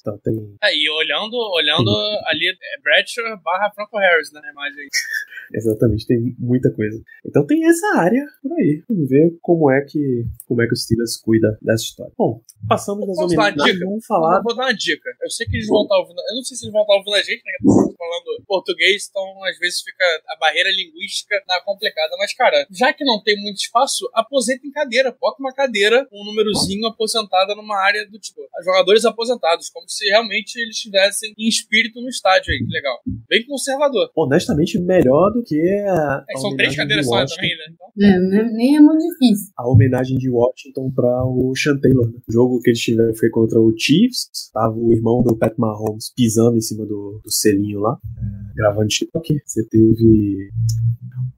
Então 0.00 0.18
tem. 0.18 0.34
É, 0.62 0.74
e 0.74 0.88
olhando, 0.90 1.36
olhando 1.54 1.90
ali, 2.26 2.48
é 2.48 2.80
Bradshaw 2.82 3.38
barra 3.42 3.70
Franco 3.74 3.98
Harris 3.98 4.32
na 4.32 4.40
imagem. 4.50 4.88
Exatamente, 5.52 6.06
tem 6.06 6.34
muita 6.38 6.70
coisa. 6.70 7.02
Então 7.26 7.44
tem 7.44 7.66
essa 7.66 7.98
área 7.98 8.24
por 8.42 8.52
aí. 8.52 8.82
Vamos 8.88 9.08
ver 9.08 9.36
como 9.42 9.70
é 9.70 9.80
que, 9.82 10.24
como 10.46 10.62
é 10.62 10.66
que 10.66 10.74
o 10.74 10.76
Steelers 10.76 11.16
cuida 11.16 11.58
dessa 11.60 11.82
história. 11.82 12.12
Bom, 12.16 12.40
passamos 12.68 13.06
das 13.06 13.18
homenagens. 13.18 13.80
Vamos 13.80 14.06
falar. 14.06 14.38
Eu 14.38 14.42
vou 14.42 14.54
dar 14.54 14.66
uma 14.66 14.74
dica. 14.74 15.10
Eu 15.22 15.30
sei 15.30 15.46
que 15.46 15.56
eles 15.56 15.66
vão 15.66 15.82
estar 15.82 15.98
ouvindo. 15.98 16.20
Eu 16.20 16.36
não 16.36 16.44
sei 16.44 16.56
se 16.56 16.64
eles 16.64 16.72
vão 16.72 16.82
estar 16.82 16.94
ouvindo 16.94 17.14
a 17.14 17.22
gente, 17.22 17.42
né? 17.44 17.52
Falando 17.98 18.44
português, 18.46 19.08
então 19.08 19.44
às 19.44 19.58
vezes 19.58 19.82
fica 19.82 20.04
a 20.28 20.36
barreira 20.36 20.70
linguística 20.70 21.42
na 21.46 21.60
complicada. 21.62 22.14
Mas, 22.18 22.32
cara, 22.34 22.66
já 22.70 22.92
que 22.92 23.04
não 23.04 23.22
tem 23.22 23.40
muito 23.40 23.58
espaço, 23.58 24.08
aposenta 24.14 24.66
em 24.66 24.70
cadeira. 24.70 25.16
Bota 25.20 25.36
uma 25.40 25.52
cadeira, 25.52 26.06
um 26.12 26.24
númerozinho 26.24 26.86
aposentada 26.86 27.54
numa 27.54 27.76
área 27.76 28.06
do 28.08 28.18
tipo. 28.18 28.40
Jogadores 28.64 29.04
aposentados, 29.04 29.39
como 29.72 29.88
se 29.88 30.06
realmente 30.08 30.56
eles 30.56 30.76
estivessem 30.76 31.34
em 31.38 31.48
espírito 31.48 32.00
no 32.00 32.08
estádio 32.08 32.52
aí. 32.52 32.58
Que 32.58 32.72
legal. 32.72 32.98
Bem 33.28 33.46
conservador. 33.46 34.10
Honestamente, 34.16 34.78
melhor 34.78 35.30
do 35.30 35.42
que 35.42 35.60
a. 35.60 36.24
É, 36.28 36.38
são 36.38 36.54
três 36.56 36.74
cadeiras 36.76 37.06
só 37.06 37.24
também, 37.24 37.50
né? 37.50 37.64
Então... 37.72 37.90
É, 38.00 38.44
nem 38.52 38.76
é 38.76 38.80
muito 38.80 39.04
difícil. 39.06 39.52
A 39.56 39.68
homenagem 39.68 40.16
de 40.16 40.30
Washington 40.30 40.90
para 40.90 41.24
o 41.24 41.52
Sean 41.56 41.78
Taylor. 41.78 42.06
Né? 42.06 42.18
O 42.28 42.32
jogo 42.32 42.60
que 42.60 42.70
eles 42.70 42.80
tiveram 42.80 43.14
foi 43.14 43.28
contra 43.30 43.60
o 43.60 43.74
Chiefs. 43.76 44.50
Tava 44.52 44.74
o 44.74 44.92
irmão 44.92 45.22
do 45.22 45.36
Pat 45.36 45.54
Mahomes 45.58 46.12
pisando 46.14 46.56
em 46.56 46.60
cima 46.60 46.86
do, 46.86 47.20
do 47.22 47.30
selinho 47.30 47.80
lá, 47.80 47.98
é, 48.16 48.54
gravando 48.54 48.88
TikTok. 48.88 49.40
Você 49.44 49.66
teve 49.68 50.50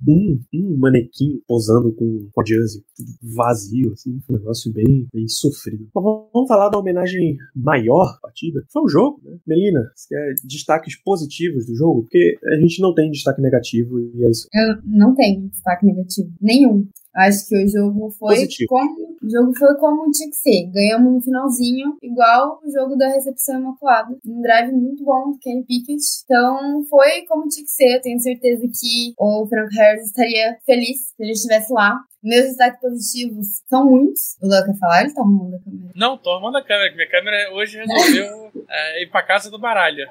um, 0.07 0.41
um 0.55 0.77
manequim 0.79 1.41
posando 1.47 1.93
com, 1.93 2.29
com 2.33 2.41
a 2.41 2.45
jersey 2.45 2.83
vazio, 3.23 3.93
assim, 3.93 4.21
um 4.29 4.33
negócio 4.35 4.73
bem, 4.73 5.07
bem 5.13 5.29
sofrido. 5.29 5.89
Mas 5.95 6.05
vamos 6.05 6.49
falar 6.49 6.69
da 6.69 6.79
homenagem 6.79 7.37
maior 7.55 7.92
partida. 8.21 8.63
Foi 8.73 8.83
o 8.83 8.89
jogo, 8.89 9.21
né? 9.25 9.39
Melina, 9.47 9.81
você 9.95 10.15
quer 10.15 10.35
destaques 10.45 10.97
positivos 11.03 11.67
do 11.67 11.75
jogo? 11.75 12.03
Porque 12.03 12.37
a 12.45 12.61
gente 12.61 12.81
não 12.81 12.95
tem 12.95 13.11
destaque 13.11 13.41
negativo 13.41 13.99
e 14.01 14.25
é 14.25 14.31
isso. 14.31 14.49
Eu 14.53 14.79
não 14.85 15.15
tenho 15.15 15.49
destaque 15.49 15.87
negativo. 15.87 16.31
Nenhum. 16.41 16.87
Acho 17.15 17.47
que 17.47 17.65
o 17.65 17.69
jogo 17.69 18.11
foi 18.19 18.37
Positivo. 18.37 18.69
como 18.69 19.13
o 19.23 19.31
jogo 19.31 19.53
foi 19.57 19.75
como 19.77 20.11
tinha 20.11 20.29
que 20.29 20.37
ser. 20.37 20.71
Ganhamos 20.73 21.13
no 21.13 21.21
finalzinho, 21.21 21.97
igual 22.03 22.59
o 22.65 22.71
jogo 22.71 22.97
da 22.97 23.09
recepção 23.09 23.61
imaculada. 23.61 24.17
Um 24.27 24.41
drive 24.41 24.73
muito 24.73 25.05
bom 25.05 25.31
do 25.31 25.39
Kenny 25.39 25.65
Pickett. 25.65 26.03
Então 26.25 26.85
foi 26.89 27.23
como 27.29 27.47
tinha 27.49 27.65
que 27.65 27.71
ser. 27.71 27.97
Eu 27.97 28.01
tenho 28.01 28.19
certeza 28.19 28.63
que 28.63 29.13
o 29.19 29.47
Frank 29.47 29.75
Harris 29.77 30.07
estaria 30.07 30.57
feliz 30.65 31.09
se 31.15 31.23
ele 31.23 31.33
estivesse 31.33 31.73
lá. 31.73 32.01
Meus 32.23 32.45
destaques 32.45 32.81
positivos 32.81 33.47
são 33.69 33.85
muitos. 33.85 34.37
O 34.41 34.47
Léo 34.47 34.65
quer 34.65 34.79
falar? 34.79 35.03
Ele 35.03 35.13
tá 35.13 35.21
arrumando 35.21 35.55
a 35.55 35.59
câmera. 35.59 35.93
Não, 35.95 36.17
tô 36.17 36.31
arrumando 36.31 36.57
a 36.57 36.63
câmera. 36.63 36.95
Minha 36.95 37.11
câmera 37.11 37.53
hoje 37.55 37.79
resolveu 37.79 38.53
é, 38.71 39.03
ir 39.03 39.11
pra 39.11 39.25
casa 39.25 39.51
do 39.51 39.59
baralho. 39.59 40.07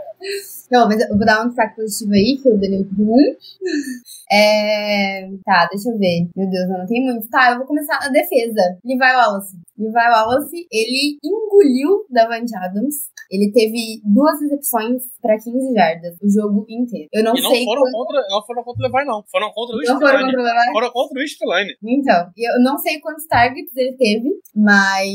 Não, 0.69 0.87
mas 0.87 1.01
eu 1.01 1.17
vou 1.17 1.25
dar 1.25 1.43
um 1.43 1.47
destaque 1.47 1.75
positivo 1.75 2.13
aí, 2.13 2.37
que 2.41 2.49
o 2.49 2.57
Danilo 2.57 2.85
pediu 2.85 3.07
um. 3.07 3.35
É... 4.31 5.29
Tá, 5.45 5.67
deixa 5.71 5.89
eu 5.89 5.97
ver. 5.97 6.29
Meu 6.35 6.49
Deus, 6.49 6.69
eu 6.69 6.77
não 6.77 6.85
tenho 6.85 7.05
muito. 7.05 7.29
Tá, 7.29 7.51
eu 7.51 7.57
vou 7.57 7.67
começar 7.67 7.97
a 8.01 8.09
defesa. 8.09 8.77
Levi 8.83 8.99
Wallace. 8.99 9.57
Levi 9.77 9.93
Wallace, 9.93 10.67
ele 10.71 11.17
engoliu 11.23 12.05
Davante 12.09 12.55
Adams. 12.55 13.11
Ele 13.31 13.49
teve 13.53 14.01
duas 14.03 14.41
recepções 14.41 15.03
para 15.21 15.37
15 15.37 15.73
jardas 15.73 16.17
o 16.21 16.29
jogo 16.29 16.65
inteiro. 16.69 17.07
Eu 17.13 17.23
não, 17.23 17.33
e 17.33 17.41
não 17.41 17.49
sei. 17.49 17.63
Foram 17.63 17.81
quando... 17.83 17.93
contra, 17.93 18.27
não 18.29 18.45
foram 18.45 18.63
contra 18.63 18.81
o 18.81 18.91
Levi, 18.91 19.05
não. 19.07 19.23
Foram 19.31 19.51
contra 19.53 19.75
o 19.75 19.79
Não 19.79 19.99
foram 19.99 20.19
contra 20.19 20.41
o 20.41 20.43
Levi? 20.43 20.71
Foram 20.73 20.91
contra 20.91 21.17
o. 21.17 21.21
Então, 22.01 22.31
eu 22.35 22.61
não 22.61 22.77
sei 22.79 22.99
quantos 22.99 23.27
targets 23.27 23.75
ele 23.75 23.95
teve, 23.95 24.29
mas 24.55 25.07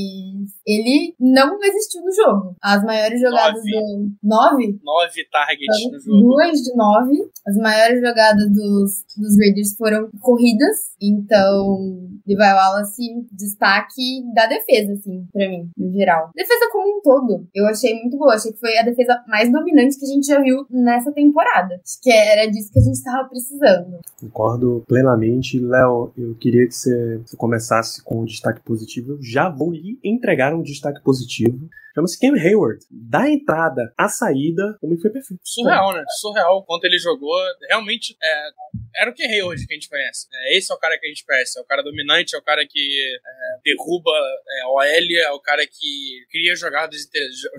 ele 0.65 1.15
não 1.19 1.59
existiu 1.63 2.03
no 2.03 2.13
jogo. 2.13 2.57
As 2.63 2.85
maiores 2.85 3.21
jogadas 3.21 3.61
Nove. 3.63 3.71
do. 3.73 4.11
Nove? 4.23 4.81
Nove 4.85 5.29
targets 5.31 5.93
no 5.93 6.01
jogo. 6.01 6.29
Duas 6.29 6.63
de 6.63 6.77
nove. 6.77 7.31
As 7.47 7.57
maiores 7.57 8.01
jogadas 8.01 8.49
dos, 8.51 9.05
dos 9.17 9.39
Raiders 9.39 9.77
foram 9.77 10.09
corridas. 10.21 10.77
Então, 11.01 12.09
Levi 12.27 12.43
Wallace, 12.43 13.27
destaque 13.33 14.23
da 14.35 14.47
defesa, 14.47 14.93
assim, 14.93 15.27
pra 15.33 15.49
mim, 15.49 15.69
no 15.77 15.93
geral. 15.93 16.31
Defesa 16.35 16.69
como 16.73 16.99
um 16.99 17.03
todo. 17.03 17.47
Eu 17.55 17.67
achei 17.67 17.95
muito 18.01 18.17
boa. 18.17 18.35
Achei 18.35 18.53
que 18.53 18.61
foi 18.61 18.77
a 18.79 18.83
defesa 18.83 19.23
mais 19.29 19.51
dominante 19.51 19.99
que 19.99 20.05
a 20.05 20.09
gente 20.09 20.27
já 20.27 20.41
viu 20.41 20.67
nessa 20.71 21.13
temporada. 21.13 21.75
Acho 21.75 22.01
que 22.03 22.11
era 22.11 22.47
disso 22.51 22.73
que 22.73 22.79
a 22.79 22.83
gente 22.83 23.03
tava 23.03 23.29
precisando. 23.29 23.99
Concordo 24.21 24.85
plenamente. 24.87 25.59
Léo, 25.59 26.13
eu 26.17 26.35
queria 26.35 26.67
que 26.67 26.75
você, 26.77 27.19
você 27.19 27.37
começasse 27.37 28.03
com 28.03 28.23
um 28.23 28.25
destaque 28.25 28.61
positivo. 28.63 29.13
Eu 29.13 29.19
já 29.23 29.49
vou 29.49 29.73
lhe 29.73 29.99
entregar 30.03 30.55
um 30.55 30.63
destaque 30.63 31.03
positivo. 31.03 31.69
Chama-se 31.95 32.21
Cam 32.21 32.35
Hayward. 32.35 32.85
Da 32.91 33.29
entrada 33.29 33.93
à 33.97 34.09
saída, 34.09 34.79
o 34.83 35.01
foi 35.01 35.11
perfeito. 35.11 35.41
Surreal, 35.43 35.95
né? 35.95 36.05
Surreal. 36.21 36.63
Quanto 36.65 36.85
ele 36.85 36.99
jogou, 36.99 37.35
realmente 37.71 38.15
é, 38.23 39.03
era 39.03 39.11
o 39.11 39.15
rei 39.17 39.43
hoje 39.43 39.67
que 39.67 39.73
a 39.73 39.77
gente 39.77 39.89
conhece. 39.89 40.27
É, 40.33 40.59
esse 40.59 40.71
é 40.71 40.75
o 40.75 40.79
cara 40.79 40.99
que 40.99 41.07
a 41.07 41.09
gente 41.09 41.25
conhece. 41.25 41.59
É 41.59 41.63
o 41.63 41.65
cara 41.65 41.83
dominante, 41.83 42.37
é 42.37 42.39
o 42.39 42.43
cara 42.43 42.67
que 42.69 42.79
é, 42.79 43.36
derruba 43.67 44.13
é, 44.13 44.67
OL, 44.67 45.17
é 45.19 45.31
o 45.33 45.41
cara 45.41 45.67
que 45.67 46.25
cria 46.31 46.55
jogadas, 46.55 47.01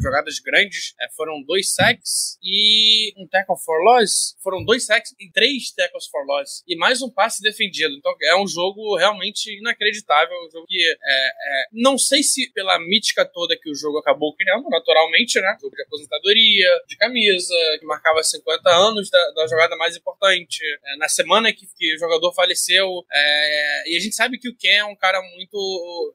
jogadas 0.01 0.39
grandes. 0.39 0.93
É, 1.01 1.09
foram 1.11 1.43
dois 1.43 1.73
sacks 1.73 2.39
e 2.41 3.13
um 3.17 3.27
tackle 3.27 3.57
for 3.63 3.77
loss. 3.83 4.37
Foram 4.41 4.63
dois 4.63 4.85
sacks 4.85 5.13
e 5.19 5.29
três 5.31 5.71
tackles 5.71 6.07
for 6.07 6.25
loss. 6.25 6.63
E 6.65 6.77
mais 6.77 7.01
um 7.01 7.09
passe 7.09 7.41
defendido. 7.41 7.93
Então 7.95 8.13
é 8.23 8.37
um 8.37 8.47
jogo 8.47 8.95
realmente 8.95 9.51
inacreditável. 9.59 10.35
Um 10.47 10.51
jogo 10.51 10.65
que 10.67 10.81
é, 10.81 11.27
é, 11.27 11.65
não 11.73 11.97
sei 11.97 12.23
se 12.23 12.49
pela 12.53 12.79
mítica 12.79 13.25
toda 13.25 13.57
que 13.57 13.69
o 13.69 13.75
jogo 13.75 13.97
acabou 13.97 14.33
criando, 14.35 14.69
naturalmente, 14.69 15.39
né? 15.41 15.57
Jogo 15.61 15.75
de 15.75 15.83
aposentadoria, 15.83 16.69
de 16.87 16.95
camisa, 16.95 17.53
que 17.79 17.85
marcava 17.85 18.23
50 18.23 18.69
anos 18.69 19.09
da, 19.09 19.31
da 19.31 19.47
jogada 19.47 19.75
mais 19.75 19.97
importante. 19.97 20.59
É, 20.85 20.97
na 20.97 21.09
semana 21.09 21.51
que, 21.51 21.65
que, 21.75 21.95
o 21.95 21.99
jogador 21.99 22.33
faleceu. 22.33 23.05
É, 23.11 23.91
e 23.91 23.97
a 23.97 23.99
gente 23.99 24.15
sabe 24.15 24.37
que 24.37 24.49
o 24.49 24.55
Ken 24.55 24.77
é 24.77 24.85
um 24.85 24.95
cara 24.95 25.21
muito. 25.35 25.57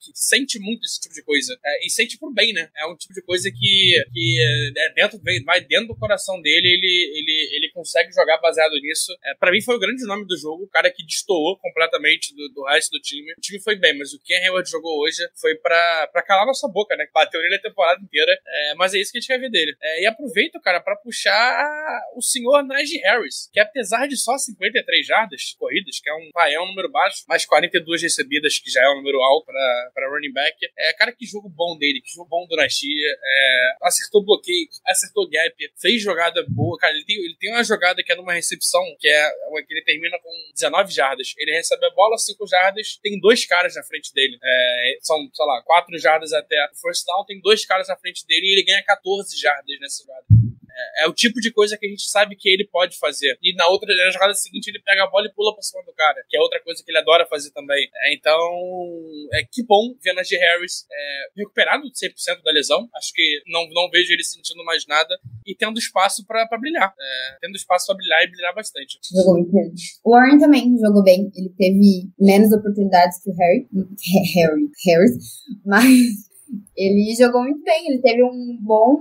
Que 0.00 0.10
sente 0.14 0.58
muito 0.58 0.84
esse 0.84 1.00
tipo 1.00 1.14
de 1.14 1.22
coisa. 1.22 1.58
É, 1.64 1.86
e 1.86 1.90
sente 1.90 2.18
por 2.18 2.32
bem, 2.32 2.52
né? 2.52 2.70
É 2.76 2.86
um 2.86 2.96
tipo 2.96 3.14
de 3.14 3.22
coisa 3.22 3.50
que, 3.50 4.04
que 4.12 4.72
é 4.76 4.92
dentro, 4.94 5.20
vai 5.44 5.60
dentro 5.60 5.88
do 5.88 5.96
coração 5.96 6.40
dele, 6.40 6.68
ele, 6.68 7.18
ele, 7.18 7.56
ele 7.56 7.72
consegue 7.72 8.12
jogar 8.12 8.38
baseado 8.38 8.72
nisso. 8.80 9.12
É, 9.24 9.34
para 9.34 9.50
mim 9.50 9.60
foi 9.60 9.76
o 9.76 9.80
grande 9.80 10.04
nome 10.06 10.26
do 10.26 10.36
jogo, 10.36 10.64
o 10.64 10.68
cara 10.68 10.90
que 10.90 11.04
destoou 11.04 11.58
completamente 11.58 12.34
do, 12.34 12.48
do 12.48 12.64
resto 12.64 12.90
do 12.90 13.00
time. 13.00 13.32
O 13.32 13.40
time 13.40 13.60
foi 13.60 13.76
bem, 13.76 13.96
mas 13.96 14.12
o 14.12 14.20
Ken 14.22 14.38
Hayward 14.44 14.68
jogou 14.68 15.00
hoje 15.00 15.22
foi 15.40 15.54
pra 15.56 16.22
calar 16.26 16.46
nossa 16.46 16.68
boca, 16.68 16.96
né? 16.96 17.06
Bateu 17.12 17.40
nele 17.40 17.56
a 17.56 17.62
temporada 17.62 18.02
inteira. 18.02 18.32
É, 18.46 18.74
mas 18.74 18.94
é 18.94 18.98
isso 18.98 19.12
que 19.12 19.18
a 19.18 19.20
gente 19.20 19.28
quer 19.28 19.38
ver 19.38 19.50
dele. 19.50 19.76
É, 19.80 20.02
e 20.02 20.06
aproveito, 20.06 20.60
cara, 20.60 20.80
para 20.80 20.96
puxar 20.96 22.00
o 22.16 22.22
senhor 22.22 22.62
Najee 22.62 22.98
Harris, 22.98 23.48
que 23.52 23.60
apesar 23.60 24.06
de 24.06 24.16
só 24.16 24.36
53 24.36 25.06
jardas 25.06 25.54
corridas, 25.58 26.00
que 26.00 26.08
é 26.08 26.14
um, 26.14 26.30
vai, 26.34 26.54
é 26.54 26.60
um 26.60 26.66
número 26.66 26.90
baixo, 26.90 27.24
mais 27.28 27.44
42 27.44 28.02
recebidas, 28.02 28.58
que 28.58 28.70
já 28.70 28.80
é 28.82 28.88
um 28.90 28.96
número 28.96 29.20
alto 29.20 29.46
para 29.46 29.71
running 30.10 30.32
back. 30.32 30.56
É, 30.78 30.92
cara, 30.94 31.12
que 31.12 31.26
jogo 31.26 31.48
bom 31.48 31.76
dele, 31.78 32.00
que 32.00 32.12
jogo 32.12 32.28
bom 32.28 32.46
do 32.46 32.56
Najee. 32.56 33.02
É, 33.04 33.74
acertou 33.82 34.24
bloqueio, 34.24 34.68
acertou 34.86 35.28
gap, 35.28 35.54
fez 35.80 36.02
jogada 36.02 36.44
boa. 36.48 36.78
Cara, 36.78 36.94
ele 36.94 37.04
tem, 37.04 37.16
ele 37.16 37.36
tem 37.38 37.52
uma 37.52 37.64
jogada 37.64 38.02
que 38.02 38.12
é 38.12 38.16
numa 38.16 38.32
recepção, 38.32 38.82
que 38.98 39.08
é 39.08 39.30
que 39.66 39.74
ele 39.74 39.84
termina 39.84 40.18
com 40.18 40.30
19 40.54 40.92
jardas. 40.92 41.34
Ele 41.38 41.52
recebe 41.52 41.84
a 41.84 41.90
bola, 41.90 42.16
5 42.18 42.46
jardas, 42.46 42.98
tem 43.02 43.18
dois 43.20 43.46
caras 43.46 43.74
na 43.74 43.82
frente 43.82 44.12
dele. 44.12 44.38
É, 44.42 44.98
são, 45.00 45.16
sei 45.32 45.46
lá, 45.46 45.62
4 45.62 45.98
jardas 45.98 46.32
até 46.32 46.56
o 46.72 46.76
first 46.80 47.06
down, 47.06 47.24
tem 47.24 47.40
dois 47.40 47.64
caras 47.66 47.88
na 47.88 47.96
frente 47.96 48.26
dele 48.26 48.46
e 48.46 48.52
ele 48.52 48.64
ganha 48.64 48.82
14 48.84 49.38
jardas 49.38 49.80
nessa 49.80 50.02
jogada. 50.02 50.41
É, 50.82 51.04
é, 51.04 51.08
o 51.08 51.12
tipo 51.12 51.40
de 51.40 51.52
coisa 51.52 51.76
que 51.76 51.86
a 51.86 51.88
gente 51.88 52.08
sabe 52.08 52.36
que 52.36 52.48
ele 52.48 52.66
pode 52.66 52.98
fazer. 52.98 53.38
E 53.42 53.54
na 53.54 53.68
outra 53.68 53.94
na 53.94 54.10
jogada 54.10 54.34
seguinte 54.34 54.68
ele 54.68 54.80
pega 54.80 55.04
a 55.04 55.10
bola 55.10 55.26
e 55.26 55.32
pula 55.32 55.54
pra 55.54 55.62
cima 55.62 55.82
do 55.84 55.92
cara, 55.92 56.24
que 56.28 56.36
é 56.36 56.40
outra 56.40 56.60
coisa 56.60 56.82
que 56.84 56.90
ele 56.90 56.98
adora 56.98 57.26
fazer 57.26 57.50
também. 57.50 57.88
É, 58.04 58.14
então, 58.14 58.38
é 59.34 59.44
que 59.44 59.64
bom 59.64 59.94
ver 60.02 60.12
Najee 60.14 60.36
Harris 60.36 60.86
é, 60.90 61.28
recuperado 61.36 61.82
de 61.82 61.92
100% 61.92 62.42
da 62.42 62.52
lesão. 62.52 62.88
Acho 62.96 63.12
que 63.12 63.42
não, 63.46 63.68
não 63.70 63.90
vejo 63.90 64.12
ele 64.12 64.24
sentindo 64.24 64.64
mais 64.64 64.86
nada 64.86 65.18
e 65.46 65.54
tendo 65.54 65.78
espaço 65.78 66.24
para 66.26 66.46
brilhar. 66.58 66.94
É, 66.98 67.38
tendo 67.40 67.56
espaço 67.56 67.86
para 67.86 67.96
brilhar 67.96 68.22
e 68.24 68.30
brilhar 68.30 68.54
bastante. 68.54 68.98
Jogou 69.14 69.34
muito 69.34 69.52
bem. 69.52 69.72
O 70.04 70.10
Warren 70.10 70.38
também 70.38 70.76
jogou 70.78 71.02
bem. 71.02 71.30
Ele 71.34 71.50
teve 71.56 72.10
menos 72.18 72.52
oportunidades 72.52 73.22
que 73.22 73.30
o 73.30 73.34
Harry. 73.34 73.68
Harry. 74.34 74.70
Harris. 74.86 75.42
Mas 75.64 76.31
ele 76.76 77.14
jogou 77.14 77.42
muito 77.42 77.62
bem, 77.62 77.88
ele 77.88 78.00
teve 78.00 78.22
um 78.22 78.56
bom. 78.60 78.98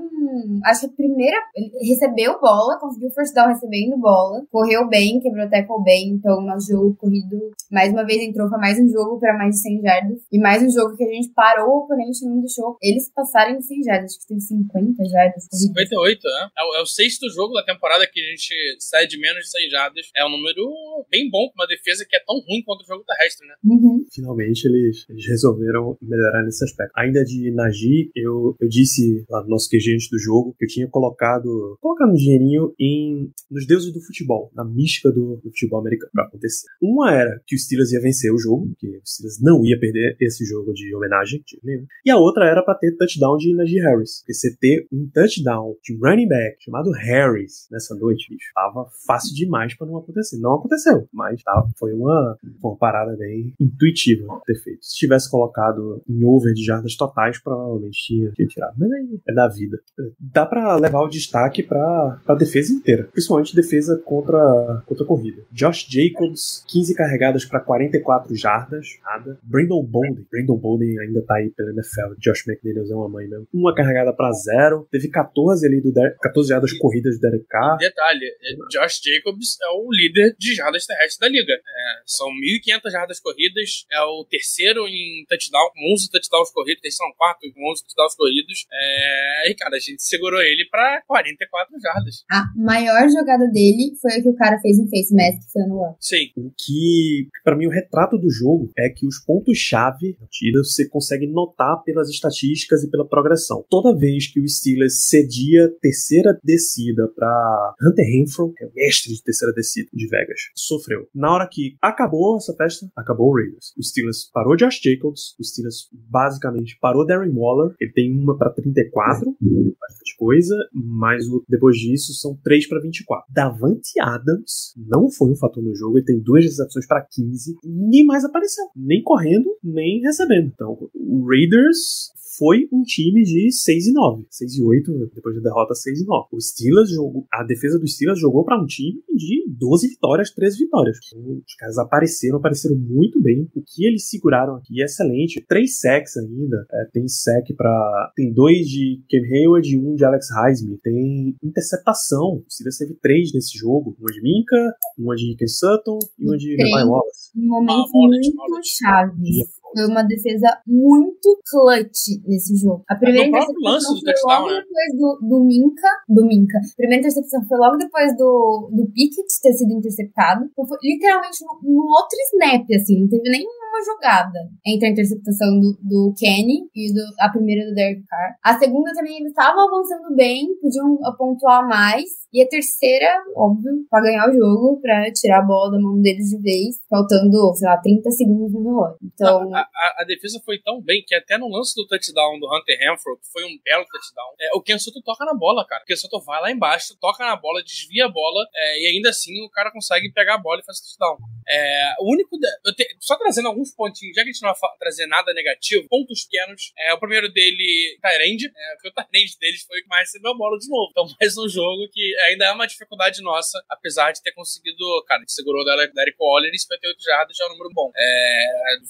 Acho 0.66 0.82
que 0.82 0.86
a 0.88 0.90
primeira. 0.90 1.38
Ele 1.56 1.72
recebeu 1.90 2.40
bola, 2.40 2.80
conseguiu 2.80 3.10
first 3.12 3.34
down 3.34 3.48
recebendo 3.48 3.98
bola, 3.98 4.46
correu 4.52 4.88
bem, 4.88 5.20
quebrou 5.20 5.50
tackle 5.50 5.84
bem. 5.84 6.10
Então, 6.10 6.42
nosso 6.42 6.72
jogo 6.72 6.96
corrido, 6.96 7.52
mais 7.72 7.92
uma 7.92 8.06
vez 8.06 8.22
entrou, 8.22 8.50
foi 8.50 8.58
mais 8.60 8.80
um 8.80 8.88
jogo 8.88 9.20
para 9.20 9.38
mais 9.38 9.56
de 9.56 9.62
100 9.62 9.82
jardas. 9.82 10.20
E 10.32 10.40
mais 10.40 10.62
um 10.64 10.70
jogo 10.70 10.96
que 10.96 11.04
a 11.04 11.08
gente 11.08 11.30
parou 11.30 11.70
o 11.70 11.78
oponente 11.84 12.26
não 12.26 12.40
deixou 12.40 12.78
eles 12.82 13.10
passarem 13.14 13.58
de 13.58 13.66
100 13.66 13.84
jardas. 13.84 14.12
Acho 14.12 14.20
que 14.22 14.28
tem 14.28 14.40
50 14.40 15.06
jardas. 15.06 15.48
58, 15.52 16.22
né? 16.24 16.50
É 16.58 16.64
o, 16.64 16.76
é 16.80 16.82
o 16.82 16.86
sexto 16.86 17.30
jogo 17.30 17.54
da 17.54 17.64
temporada 17.64 18.08
que 18.12 18.20
a 18.20 18.30
gente 18.30 18.54
sai 18.80 19.08
de 19.08 19.20
menos 19.20 19.44
de 19.44 19.52
100 19.52 19.70
jardas. 19.70 20.06
É 20.16 20.26
um 20.26 20.30
número 20.30 20.70
bem 21.10 21.30
bom 21.30 21.50
pra 21.50 21.64
uma 21.64 21.68
defesa 21.68 22.06
que 22.08 22.16
é 22.16 22.20
tão 22.26 22.36
ruim 22.48 22.64
quanto 22.66 22.82
o 22.82 22.88
jogo 22.88 23.04
terrestre, 23.06 23.48
né? 23.48 23.56
Uhum. 23.64 24.06
Finalmente 24.12 24.68
eles, 24.68 25.06
eles 25.10 25.28
resolveram 25.28 25.98
melhorar 26.02 26.44
nesse 26.44 26.64
aspecto. 26.64 26.92
Ainda 26.96 27.24
de 27.24 27.52
Nagy, 27.62 28.12
eu, 28.15 28.56
eu 28.60 28.67
disse 28.67 29.24
lá 29.30 29.43
no 29.43 29.50
nosso 29.50 29.69
QG 29.69 29.93
antes 29.93 30.10
do 30.10 30.19
jogo 30.19 30.56
que 30.58 30.65
eu 30.65 30.69
tinha 30.69 30.88
colocado, 30.88 31.78
colocado 31.80 32.12
um 32.12 32.15
dinheirinho 32.15 32.74
em, 32.80 33.32
nos 33.50 33.65
deuses 33.65 33.93
do 33.93 34.02
futebol, 34.02 34.52
na 34.56 34.63
mística 34.63 35.12
do, 35.12 35.38
do 35.38 35.50
futebol 35.50 35.80
americano 35.80 36.12
pra 36.13 36.26
acontecer. 36.26 36.67
Uma 36.82 37.13
era 37.13 37.41
que 37.45 37.56
o 37.56 37.60
Steelers 37.60 37.91
ia 37.91 38.02
vencer 38.02 38.34
o 38.34 38.38
jogo, 38.38 38.71
que 38.78 38.88
o 38.88 39.02
Steelers 39.06 39.39
não 39.41 39.63
ia 39.65 39.80
perder 39.80 40.15
esse 40.19 40.45
jogo 40.45 40.74
de 40.74 40.93
homenagem, 40.95 41.43
de 41.45 41.60
nenhum. 41.63 41.86
E 42.06 42.10
a 42.10 42.17
outra 42.17 42.45
era 42.45 42.63
para 42.63 42.76
ter 42.76 42.95
touchdown 42.97 43.38
de 43.38 43.54
Najee 43.56 43.80
Harris. 43.80 44.19
Porque 44.21 44.34
você 44.34 44.56
ter 44.58 44.88
um 44.91 45.10
touchdown 45.13 45.76
de 45.84 45.97
running 45.97 46.28
back 46.28 46.58
chamado 46.63 46.91
Harris 46.91 47.67
nessa 47.71 47.95
noite, 47.95 48.30
bicho, 48.30 48.52
tava 48.54 48.88
fácil 49.06 49.36
demais 49.36 49.76
para 49.76 49.88
não 49.88 49.97
acontecer. 49.97 50.38
Não 50.39 50.56
aconteceu, 50.56 51.08
mas 51.13 51.41
tá, 51.43 51.67
foi 51.78 51.93
uma, 51.93 52.38
uma 52.63 52.76
parada 52.78 53.15
bem 53.15 53.54
intuitiva 53.60 54.41
ter 54.45 54.56
feito. 54.56 54.84
Se 54.84 54.95
tivesse 54.95 55.30
colocado 55.30 56.02
em 56.08 56.24
over 56.24 56.54
de 56.54 56.63
jardas 56.63 56.95
totais, 56.95 57.39
provavelmente 57.56 58.06
tinha, 58.06 58.32
tinha 58.32 58.48
tirado. 58.48 58.74
Mas 58.78 58.92
aí 58.92 59.20
é 59.28 59.34
da 59.34 59.48
vida. 59.48 59.78
Dá 60.20 60.46
para 60.46 60.76
levar 60.76 61.02
o 61.02 61.10
destaque 61.10 61.62
pra, 61.64 62.20
pra 62.26 62.36
defesa 62.36 62.74
inteira. 62.74 63.04
Principalmente 63.12 63.56
defesa 63.56 64.02
contra, 64.06 64.82
contra 64.86 65.04
a 65.04 65.08
corrida. 65.08 65.44
Josh 65.52 65.86
Jacobs, 65.90 66.64
15 66.68 66.96
carregadas 66.96 67.46
para 67.46 67.60
44 67.60 68.36
jardas. 68.36 68.88
Nada. 69.04 69.38
Brandon 69.44 69.84
Bolden. 69.84 70.26
Brandon 70.32 70.58
Bolden 70.58 71.00
ainda 71.00 71.22
tá 71.24 71.36
aí 71.36 71.50
pela 71.50 71.72
NFL. 71.72 72.16
Josh 72.20 72.48
McDaniels 72.48 72.90
é 72.90 72.96
uma 72.96 73.10
mãe 73.10 73.28
mesmo. 73.28 73.48
Uma 73.54 73.76
carregada 73.76 74.14
para 74.14 74.32
zero. 74.32 74.88
Teve 74.90 75.10
14 75.10 75.66
ali 75.66 75.82
do 75.82 75.92
Der 75.92 76.16
14 76.22 76.50
jardas 76.50 76.74
corridas 76.74 77.16
do 77.16 77.22
Derek 77.22 77.46
Carr. 77.48 77.78
Detalhe, 77.78 78.26
Josh 78.70 79.02
Jacobs 79.04 79.58
é 79.62 79.70
o 79.70 79.92
líder 79.92 80.36
de 80.38 80.56
jardas 80.56 80.86
terrestres 80.86 81.20
da 81.20 81.28
liga. 81.28 81.54
É, 81.54 82.02
são 82.06 82.28
1.500 82.28 82.92
jardas 82.92 83.20
corridas. 83.20 83.86
É 83.92 84.02
o 84.02 84.26
terceiro 84.30 84.88
em 84.88 85.26
touchdown, 85.28 85.72
com 85.74 85.94
11 85.94 86.10
touchdowns 86.10 86.52
corridos. 86.52 86.82
Terceiro 86.82 87.02
não, 87.02 87.16
quarto 87.42 87.54
com 87.54 87.72
11 87.72 87.84
touchdowns 87.84 88.16
corridos. 88.16 88.66
É, 88.72 89.52
e, 89.52 89.56
cara, 89.56 89.76
a 89.76 89.80
gente 89.80 90.02
segurou 90.02 90.40
ele 90.42 90.66
pra 90.70 91.02
44 91.08 91.74
jardas. 91.82 92.24
A 92.32 92.46
maior 92.56 93.10
jogada 93.10 93.48
dele 93.48 93.96
foi 94.00 94.14
a 94.14 94.22
que 94.22 94.30
o 94.30 94.36
cara 94.36 94.60
fez 94.60 94.78
no 94.78 94.88
face 94.90 95.14
mask, 95.14 95.46
que 95.46 95.52
foi 95.52 95.64
no 95.64 95.84
ano. 95.84 95.96
Sim. 96.00 96.30
O 96.38 96.52
que, 96.52 97.28
para 97.44 97.58
mim, 97.58 97.66
o 97.66 97.72
retrato 97.72 98.18
do 98.18 98.30
jogo 98.30 98.70
é 98.78 98.90
que 98.90 99.08
os 99.08 99.20
pontos-chave 99.20 100.18
tira 100.30 100.64
você 100.64 100.88
consegue 100.88 101.28
notar 101.28 101.82
pelas 101.84 102.10
estatísticas 102.10 102.84
e 102.84 102.90
pela 102.90 103.08
progressão. 103.08 103.66
Toda 103.70 103.98
vez 103.98 104.32
que 104.32 104.40
o 104.40 104.48
Steelers 104.48 105.08
cedia 105.08 105.70
terceira 105.82 106.38
descida 106.44 107.08
para 107.16 107.76
Hunter 107.82 108.06
Renfro, 108.06 108.54
que 108.54 108.64
é 108.64 108.68
o 108.68 108.72
mestre 108.74 109.14
de 109.14 109.24
terceira 109.24 109.54
descida 109.54 109.90
de 109.94 110.08
Vegas, 110.08 110.40
sofreu. 110.56 111.08
Na 111.14 111.34
hora 111.34 111.48
que 111.50 111.76
acabou 111.82 112.38
essa 112.38 112.54
festa, 112.54 112.88
acabou 112.96 113.30
o 113.30 113.36
Raiders. 113.36 113.74
O 113.78 113.84
Steelers 113.84 114.30
parou 114.34 114.56
Josh 114.56 114.80
Jacobs, 114.84 115.36
o 115.40 115.44
Steelers 115.44 115.88
basicamente 115.92 116.78
parou 116.80 117.06
Darren 117.06 117.31
Waller, 117.34 117.76
ele 117.80 117.91
tem 117.91 118.12
uma 118.12 118.38
para 118.38 118.52
34, 118.52 119.36
bastante 119.80 120.15
coisa, 120.17 120.56
mas 120.74 121.28
o, 121.28 121.44
depois 121.48 121.78
disso 121.78 122.13
são 122.13 122.38
3 122.44 122.67
para 122.67 122.82
24. 122.82 123.26
Davante 123.34 124.00
Adams 124.00 124.74
não 124.78 125.10
foi 125.10 125.32
um 125.32 125.36
fator 125.36 125.63
no 125.63 125.76
jogo, 125.76 125.98
ele 125.98 126.06
tem 126.06 126.20
duas 126.20 126.44
recepções 126.44 126.88
para 126.88 127.06
15, 127.10 127.58
ninguém 127.63 128.06
mais 128.06 128.24
apareceu, 128.24 128.65
nem 128.76 129.02
correndo, 129.02 129.50
nem 129.63 130.02
recebendo. 130.02 130.52
Então, 130.54 130.78
o 130.94 131.28
Raiders 131.28 132.12
foi 132.42 132.68
um 132.74 132.82
time 132.82 133.22
de 133.22 133.52
6 133.52 133.86
e 133.86 133.94
9. 133.94 134.26
6 134.32 134.56
e 134.56 134.64
8, 134.64 135.12
depois 135.14 135.36
da 135.36 135.42
derrota 135.44 135.76
6 135.76 136.02
e 136.02 136.06
9. 136.06 136.28
O 136.32 136.42
Steelers 136.42 136.90
jogou, 136.90 137.28
a 137.32 137.44
defesa 137.44 137.78
do 137.78 137.88
Steelers 137.88 138.20
jogou 138.20 138.44
para 138.44 138.60
um 138.60 138.66
time 138.66 139.00
de 139.16 139.46
12 139.48 139.90
vitórias, 139.90 140.32
13 140.32 140.58
vitórias. 140.58 140.98
Os 140.98 141.56
caras 141.56 141.78
apareceram, 141.78 142.38
apareceram 142.40 142.76
muito 142.76 143.22
bem. 143.22 143.48
O 143.56 143.62
que 143.62 143.86
eles 143.86 144.10
seguraram 144.10 144.56
aqui 144.56 144.82
é 144.82 144.86
excelente. 144.86 145.46
Três 145.48 145.80
sacks 145.80 146.18
ainda. 146.18 146.66
É, 146.72 146.86
tem 146.92 147.08
sack 147.08 147.54
para 147.54 148.12
tem 148.16 148.34
dois 148.34 148.68
de 148.68 149.04
Cam 149.08 149.22
Hayward 149.22 149.70
e 149.70 149.78
um 149.78 149.94
de 149.94 150.04
Alex 150.04 150.30
Heisman. 150.32 150.80
Tem 150.82 151.36
interceptação. 151.44 152.38
O 152.38 152.46
Steelers 152.50 152.78
teve 152.78 152.96
três 152.96 153.32
nesse 153.36 153.56
jogo. 153.56 153.96
Uma 154.00 154.12
de 154.12 154.20
Minka, 154.20 154.76
uma 154.98 155.16
de 155.16 155.36
Ken 155.38 155.48
Sutton 155.48 156.00
e 156.18 156.26
uma 156.26 156.38
de 156.38 156.56
Levi 156.56 156.90
Wallace. 156.90 157.32
Um 157.36 157.46
momento 157.46 157.72
Ah, 157.72 158.00
muito 158.00 158.36
Wallace. 158.36 159.61
Foi 159.74 159.86
uma 159.88 160.04
defesa 160.04 160.60
muito 160.66 161.40
clutch 161.50 162.22
nesse 162.26 162.56
jogo. 162.56 162.84
A 162.90 162.96
primeira 162.96 163.30
lance 163.64 163.88
do 163.88 164.00
foi 164.02 164.14
logo 164.26 164.48
né? 164.48 164.62
depois 164.62 165.00
do, 165.00 165.28
do 165.28 165.44
Minka. 165.44 165.88
Do 166.08 166.26
Minka. 166.26 166.58
A 166.58 166.76
primeira 166.78 167.02
interceptação 167.02 167.48
foi 167.48 167.58
logo 167.58 167.78
depois 167.78 168.16
do, 168.18 168.70
do 168.72 168.86
Pickett 168.92 169.42
ter 169.42 169.54
sido 169.54 169.72
interceptado. 169.74 170.46
Então 170.52 170.66
foi 170.66 170.78
literalmente 170.84 171.40
no, 171.46 171.72
no 171.72 171.84
outro 171.84 172.18
snap, 172.34 172.66
assim. 172.76 173.02
Não 173.02 173.10
teve 173.10 173.30
nenhuma 173.72 173.86
jogada 173.86 174.40
entre 174.66 174.88
a 174.88 174.92
interceptação 174.92 175.60
do, 175.60 175.78
do 175.82 176.14
Kenny 176.18 176.70
e 176.76 176.94
do, 176.94 177.02
a 177.20 177.30
primeira 177.30 177.66
do 177.70 177.74
Derek 177.74 178.04
Carr. 178.08 178.36
A 178.44 178.58
segunda 178.60 178.92
também 178.94 179.18
eles 179.18 179.30
estavam 179.30 179.68
avançando 179.68 180.16
bem, 180.16 180.48
podiam 180.62 180.98
pontuar 181.18 181.68
mais. 181.68 182.22
E 182.34 182.42
a 182.42 182.48
terceira, 182.48 183.12
óbvio, 183.36 183.72
pra 183.90 184.00
ganhar 184.02 184.30
o 184.30 184.34
jogo, 184.34 184.80
pra 184.82 185.12
tirar 185.12 185.40
a 185.40 185.46
bola 185.46 185.72
da 185.72 185.80
mão 185.80 186.00
deles 186.02 186.30
de 186.30 186.38
vez, 186.42 186.78
faltando, 186.90 187.54
sei 187.56 187.68
lá, 187.68 187.76
30 187.78 188.10
segundos 188.12 188.54
no 188.54 188.64
relógio. 188.64 188.98
Então, 189.04 189.54
A, 189.54 189.60
a- 189.60 189.96
a 190.00 190.04
defesa 190.06 190.42
foi 190.46 190.58
tão 190.60 190.82
bem 190.82 191.04
que 191.06 191.14
até 191.14 191.38
no 191.38 191.50
lance 191.50 191.74
do 191.76 191.86
touchdown 191.86 192.40
do 192.40 192.48
Hunter 192.48 192.78
Renfro, 192.80 193.18
que 193.18 193.28
foi 193.34 193.44
um 193.44 193.60
belo 193.66 193.84
touchdown, 193.84 194.32
é, 194.40 194.56
o 194.58 194.62
Ken 194.62 194.80
Sutton 194.80 195.02
toca 195.04 195.26
na 195.26 195.34
bola, 195.34 195.66
cara. 195.68 195.84
O 195.84 195.86
Ken 195.86 195.96
Sutton 195.98 196.22
vai 196.26 196.40
lá 196.42 196.50
embaixo, 196.52 196.96
toca 197.02 197.26
na 197.26 197.36
bola, 197.36 197.62
desvia 197.64 198.06
a 198.06 198.10
bola, 198.10 198.46
é, 198.56 198.82
e 198.84 198.96
ainda 198.96 199.10
assim 199.10 199.34
o 199.44 199.50
cara 199.50 199.70
consegue 199.70 200.10
pegar 200.14 200.36
a 200.36 200.42
bola 200.42 200.62
e 200.62 200.66
fazer 200.66 200.80
touchdown. 200.84 201.18
É, 201.52 201.94
o 202.00 202.12
único. 202.14 202.38
de- 202.38 202.74
te- 202.76 202.96
só 203.00 203.18
trazendo 203.18 203.48
alguns 203.48 203.74
pontinhos, 203.74 204.16
já 204.16 204.24
que 204.24 204.30
a 204.30 204.32
gente 204.32 204.42
não 204.42 204.54
vai 204.54 204.70
trazer 204.80 205.06
nada 205.08 205.34
negativo, 205.34 205.88
pontos 205.90 206.24
pequenos. 206.26 206.72
É, 206.78 206.94
o 206.94 207.00
primeiro 207.00 207.32
dele, 207.32 207.98
Tyrande, 208.02 208.48
é, 208.48 208.74
porque 208.76 208.90
o 208.90 208.94
Tyrande 208.94 209.38
deles 209.40 209.64
foi 209.64 209.80
o 209.80 209.84
que 209.84 209.90
mais 209.90 210.08
recebeu 210.08 210.32
a 210.32 210.38
bola 210.38 210.58
de 210.58 210.70
novo. 210.70 210.90
Então, 210.92 211.06
mais 211.20 211.38
um 211.38 211.50
jogo 211.50 211.90
que 211.92 212.16
ainda 212.28 212.46
é 212.46 212.52
uma 212.52 212.66
dificuldade 212.68 213.22
nossa, 213.22 213.62
apesar 213.70 214.12
de 214.12 214.22
ter 214.22 214.32
conseguido. 214.32 214.86
Cara, 215.08 215.22
gente 215.22 215.34
segurou 215.34 215.62
o 215.62 215.66
Derek 215.66 216.18
Waller 216.20 216.52
e 216.54 216.60
58 216.60 217.04
jardas 217.04 217.38
já 217.38 217.46
é 217.46 217.48
um 217.48 217.52
número 217.52 217.70
bom. 217.74 217.92
É, 217.96 218.46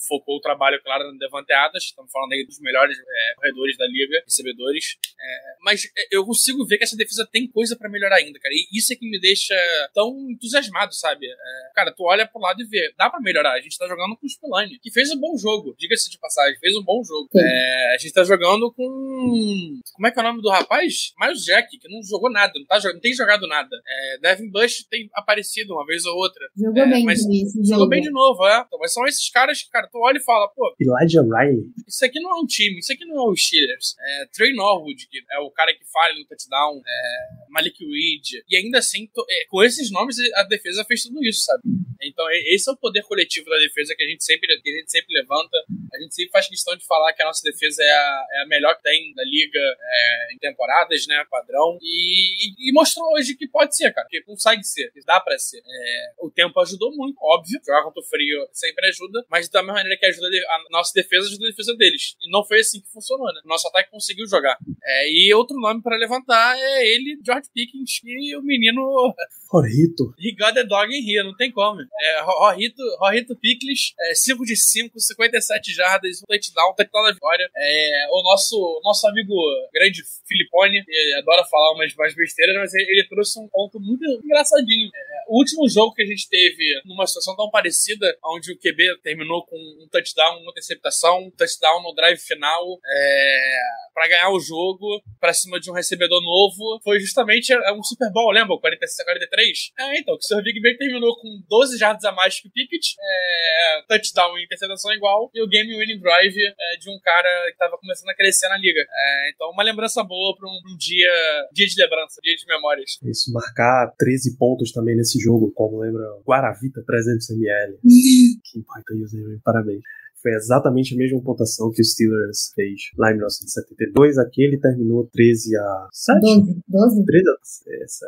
focou 0.08 0.38
o 0.38 0.41
trabalho, 0.41 0.82
claro, 0.84 1.12
no 1.12 1.17
Devanteadas. 1.17 1.84
Estamos 1.84 2.12
falando 2.12 2.34
aí 2.34 2.45
dos 2.45 2.60
melhores 2.60 2.97
é, 2.97 3.36
corredores 3.36 3.78
da 3.78 3.86
liga, 3.88 4.21
recebedores. 4.26 4.97
É, 5.19 5.56
mas 5.62 5.82
eu 6.12 6.26
consigo 6.26 6.65
ver 6.65 6.78
que 6.78 6.84
essa 6.84 6.97
defesa 6.97 7.28
tem 7.32 7.47
coisa 7.47 7.76
pra 7.76 7.89
melhorar 7.89 8.17
ainda, 8.17 8.39
cara. 8.39 8.54
E 8.54 8.78
isso 8.78 8.91
é 8.93 8.95
que 8.95 9.10
me 9.10 9.19
deixa 9.19 9.56
tão 9.93 10.30
entusiasmado, 10.30 10.93
sabe? 10.93 11.28
É, 11.28 11.71
cara, 11.76 11.91
tu 11.91 12.04
olha 12.04 12.28
pro 12.28 12.41
lado 12.41 12.51
lado 12.52 12.62
e 12.62 12.66
ver. 12.66 12.94
Dá 12.98 13.10
pra 13.10 13.20
melhorar. 13.20 13.54
A 13.54 13.62
gente 13.62 13.78
tá 13.78 13.88
jogando 13.88 14.16
com 14.18 14.26
o 14.26 14.30
Spillane, 14.30 14.80
que 14.80 14.92
fez 14.92 15.10
um 15.12 15.20
bom 15.20 15.38
jogo. 15.38 15.76
Diga-se 15.78 16.10
de 16.10 16.18
passagem, 16.20 16.60
fez 16.60 16.76
um 16.76 16.84
bom 16.84 17.04
jogo. 17.04 17.30
É, 17.36 17.96
a 17.96 17.98
gente 17.98 18.14
tá 18.14 18.24
jogando 18.24 18.72
com. 18.74 19.80
Como 19.94 20.08
é 20.08 20.12
que 20.12 20.20
é 20.20 20.22
o 20.22 20.26
nome 20.26 20.42
do 20.42 20.50
rapaz? 20.50 21.14
Miles 21.20 21.44
Jack, 21.44 21.78
que 21.78 21.90
não 21.90 22.02
jogou 22.04 22.32
nada, 22.32 22.52
não, 22.56 22.66
tá, 22.66 22.80
não 22.94 23.00
tem 23.00 23.14
jogado 23.14 23.48
nada. 23.48 23.70
É, 23.88 24.18
Devin 24.20 24.50
Bush 24.52 24.86
tem 24.90 25.10
aparecido 25.14 25.74
uma 25.74 25.86
vez 25.86 26.06
ou 26.06 26.16
outra. 26.16 26.46
Jogou 26.58 26.84
É, 26.84 26.90
bem 26.90 27.04
mas 27.06 27.20
Jogou 27.22 27.66
jogo. 27.66 27.88
bem 27.90 28.02
de 28.02 28.12
novo, 28.12 28.46
é. 28.48 28.64
Então, 28.68 28.80
mas 28.80 28.94
são 28.94 29.06
esses 29.08 29.30
caras 29.30 29.62
que, 29.64 29.70
cara, 29.70 29.88
tu 29.92 29.98
olha 30.00 30.18
e 30.18 30.24
fala, 30.24 30.48
pô, 30.50 30.76
Elijah 30.80 31.22
Riley. 31.22 31.64
isso 31.88 32.04
aqui 32.06 32.20
não 32.20 32.38
é 32.38 32.42
um 32.42 32.46
time, 32.46 32.80
isso 32.80 32.92
aqui 32.92 33.06
não 33.06 33.16
é 33.18 33.30
o 33.32 33.36
Steelers. 33.36 33.96
É 34.00 34.26
Trey 34.34 34.54
Norwood, 34.54 35.08
que 35.10 35.20
é 35.32 35.40
o 35.40 35.52
cara 35.52 35.74
que 35.74 35.86
falha 35.92 36.14
no 36.16 36.26
touchdown, 36.26 36.82
é 36.86 37.50
Malik 37.50 37.78
Reed. 37.84 38.44
E 38.50 38.56
ainda 38.58 38.80
assim, 38.80 39.08
to- 39.14 39.26
é, 39.30 39.46
com 39.50 39.64
esses 39.64 39.92
nomes, 39.92 40.18
a 40.36 40.44
defesa 40.44 40.84
fez 40.86 41.04
tudo 41.04 41.24
isso, 41.24 41.44
sabe? 41.44 41.62
Então, 42.04 42.26
esse 42.54 42.70
é 42.70 42.74
o 42.74 42.78
poder 42.78 43.04
coletivo 43.04 43.50
da 43.50 43.58
defesa 43.58 43.96
que 43.96 44.04
a 44.04 44.08
gente 44.08 44.24
sempre, 44.24 44.48
que 44.62 44.70
a 44.70 44.78
gente 44.80 44.91
sempre 44.91 45.13
levanta. 45.13 45.58
A 45.94 46.00
gente 46.02 46.13
sempre 46.15 46.32
faz 46.32 46.48
questão 46.48 46.76
de 46.76 46.86
falar 46.86 47.13
que 47.13 47.22
a 47.22 47.26
nossa 47.26 47.41
defesa 47.44 47.84
é 47.84 47.89
a, 47.89 48.26
é 48.34 48.41
a 48.44 48.48
melhor 48.48 48.76
que 48.78 48.84
tem 48.84 49.13
da 49.13 49.24
liga 49.24 49.60
é, 49.60 50.34
em 50.34 50.38
temporadas, 50.39 51.06
né? 51.08 51.24
Padrão. 51.30 51.78
E, 51.82 52.48
e- 52.65 52.70
e 52.70 52.74
mostrou 52.74 53.13
hoje 53.13 53.36
que 53.36 53.48
pode 53.48 53.76
ser, 53.76 53.94
cara. 53.94 54.08
Que 54.10 54.22
consegue 54.22 54.63
ser, 54.63 54.91
que 54.91 55.02
dá 55.06 55.20
pra 55.20 55.38
ser. 55.38 55.60
É, 55.60 56.13
o 56.22 56.30
tempo 56.32 56.60
ajudou 56.62 56.96
muito, 56.96 57.17
óbvio. 57.22 57.60
Jogar 57.65 57.84
contra 57.84 58.02
o 58.02 58.06
frio 58.06 58.48
sempre 58.54 58.88
ajuda, 58.88 59.26
mas 59.30 59.50
da 59.50 59.62
mesma 59.62 59.74
maneira 59.76 59.98
que 60.00 60.06
ajuda 60.06 60.28
a 60.28 60.63
nossa 60.72 60.91
defesa, 60.94 61.28
ajuda 61.28 61.46
a 61.48 61.50
defesa 61.50 61.76
deles. 61.76 62.15
E 62.22 62.30
não 62.32 62.44
foi 62.46 62.60
assim 62.60 62.82
que 62.82 62.91
funcionou, 62.91 63.28
né? 63.34 63.41
Nosso 63.46 63.67
ataque 63.67 63.89
conseguiu 63.91 64.26
jogar. 64.28 64.58
É, 64.84 65.12
e 65.12 65.34
outro 65.34 65.58
nome 65.60 65.82
pra 65.82 65.98
levantar 65.98 66.58
é 66.58 66.88
ele, 66.88 67.20
George 67.26 67.50
Pickens, 67.54 68.00
e 68.04 68.36
o 68.36 68.41
menino 68.41 69.13
Jorrito. 69.52 70.13
He 70.17 70.32
got 70.36 70.54
the 70.54 70.63
dog 70.63 70.94
in 70.94 71.02
here, 71.06 71.24
não 71.24 71.36
tem 71.36 71.52
como. 71.52 71.82
É, 71.82 72.20
Rorrito, 72.23 72.81
Rorrito 72.99 73.36
Pickles, 73.36 73.93
é, 73.99 74.15
5 74.15 74.43
de 74.45 74.55
5, 74.55 74.99
57 74.99 75.73
jardas, 75.73 76.21
um 76.21 76.25
touchdown, 76.25 76.73
touchdown 76.75 77.03
da 77.03 77.12
vitória. 77.13 77.49
É, 77.55 78.07
o 78.12 78.23
nosso, 78.23 78.81
nosso 78.84 79.07
amigo 79.07 79.34
grande 79.73 80.01
Filipone, 80.27 80.84
ele 80.88 81.15
adora 81.15 81.43
falar 81.45 81.73
umas, 81.73 81.93
umas 81.93 82.15
besteiras, 82.15 82.55
mas 82.55 82.73
ele, 82.73 82.89
ele 82.89 83.07
trouxe 83.07 83.39
um 83.39 83.47
ponto 83.47 83.79
muito 83.79 84.05
engraçadinho. 84.23 84.89
É, 84.93 85.12
o 85.27 85.38
último 85.38 85.67
jogo 85.69 85.93
que 85.93 86.03
a 86.03 86.05
gente 86.05 86.27
teve 86.29 86.81
numa 86.86 87.07
situação 87.07 87.36
tão 87.36 87.49
parecida, 87.49 88.05
onde 88.25 88.51
o 88.51 88.57
QB 88.57 89.01
terminou 89.03 89.45
com 89.45 89.55
um 89.55 89.88
touchdown, 89.89 90.41
uma 90.41 90.51
interceptação, 90.51 91.19
um 91.19 91.31
touchdown 91.31 91.81
no 91.84 91.93
drive 91.93 92.19
final, 92.19 92.79
é, 92.86 93.62
para 93.93 94.07
ganhar 94.07 94.29
o 94.31 94.39
jogo, 94.39 95.01
pra 95.19 95.34
cima 95.34 95.60
de 95.60 95.69
um 95.69 95.73
recebedor 95.73 96.21
novo, 96.21 96.79
foi 96.84 96.99
justamente 96.99 97.53
é, 97.53 97.71
um 97.73 97.84
Super 97.84 98.12
Bowl, 98.12 98.31
lembra? 98.31 98.57
46 98.57 99.05
43? 99.05 99.71
É, 99.79 99.99
então, 99.99 100.17
que 100.17 100.25
o 100.25 100.27
Sr. 100.27 100.43
Big 100.43 100.62
Ben 100.62 100.77
terminou 100.77 101.15
com 101.19 101.41
12 101.49 101.77
jardas 101.77 102.03
a 102.05 102.11
mais 102.12 102.39
que 102.39 102.47
o 102.47 102.52
Pickett, 102.52 102.95
é, 103.00 103.82
touchdown 103.88 104.38
e 104.38 104.45
interceptação 104.45 104.93
igual, 104.93 105.30
e 105.34 105.41
o 105.41 105.47
game 105.47 105.78
winning 105.78 106.00
drive 106.00 106.38
é, 106.38 106.78
de 106.78 106.89
um 106.89 107.00
cara 107.00 107.52
que 107.52 107.58
tava 107.58 107.78
começando 107.78 108.10
a 108.10 108.15
crescer 108.15 108.47
na 108.50 108.58
liga. 108.58 108.82
É, 108.82 109.32
então, 109.34 109.50
uma 109.52 109.63
lembrança 109.63 110.04
boa 110.04 110.36
pra 110.38 110.47
um, 110.47 110.74
um 110.74 110.78
dia, 110.78 111.12
dia 111.54 111.67
de 111.67 111.82
lembrança, 111.82 112.21
dia 112.21 112.36
de 112.36 112.45
memórias. 112.45 112.97
Isso, 113.04 113.32
marcar 113.32 113.93
13 113.97 114.38
pontos 114.38 114.71
também 114.71 114.95
nesse 114.95 115.19
jogo, 115.19 115.52
como 115.54 115.80
lembra 115.80 116.04
Guaravita 116.26 116.82
300ml. 116.82 117.78
que 118.43 118.63
baita 118.67 118.93
username, 118.93 119.39
parabéns. 119.43 119.82
Foi 120.21 120.31
exatamente 120.34 120.93
a 120.93 120.97
mesma 120.97 121.21
pontuação 121.21 121.71
que 121.71 121.81
o 121.81 121.86
Steelers 121.86 122.51
fez 122.55 122.91
lá 122.97 123.10
em 123.10 123.15
1972. 123.15 124.17
Aqui 124.17 124.43
ele 124.43 124.57
terminou 124.57 125.07
13 125.12 125.57
a 125.57 125.88
7? 125.91 126.19
12. 126.21 126.62
12? 126.67 127.05
13 127.05 127.29
a... 127.29 127.84
Essa, 127.84 128.05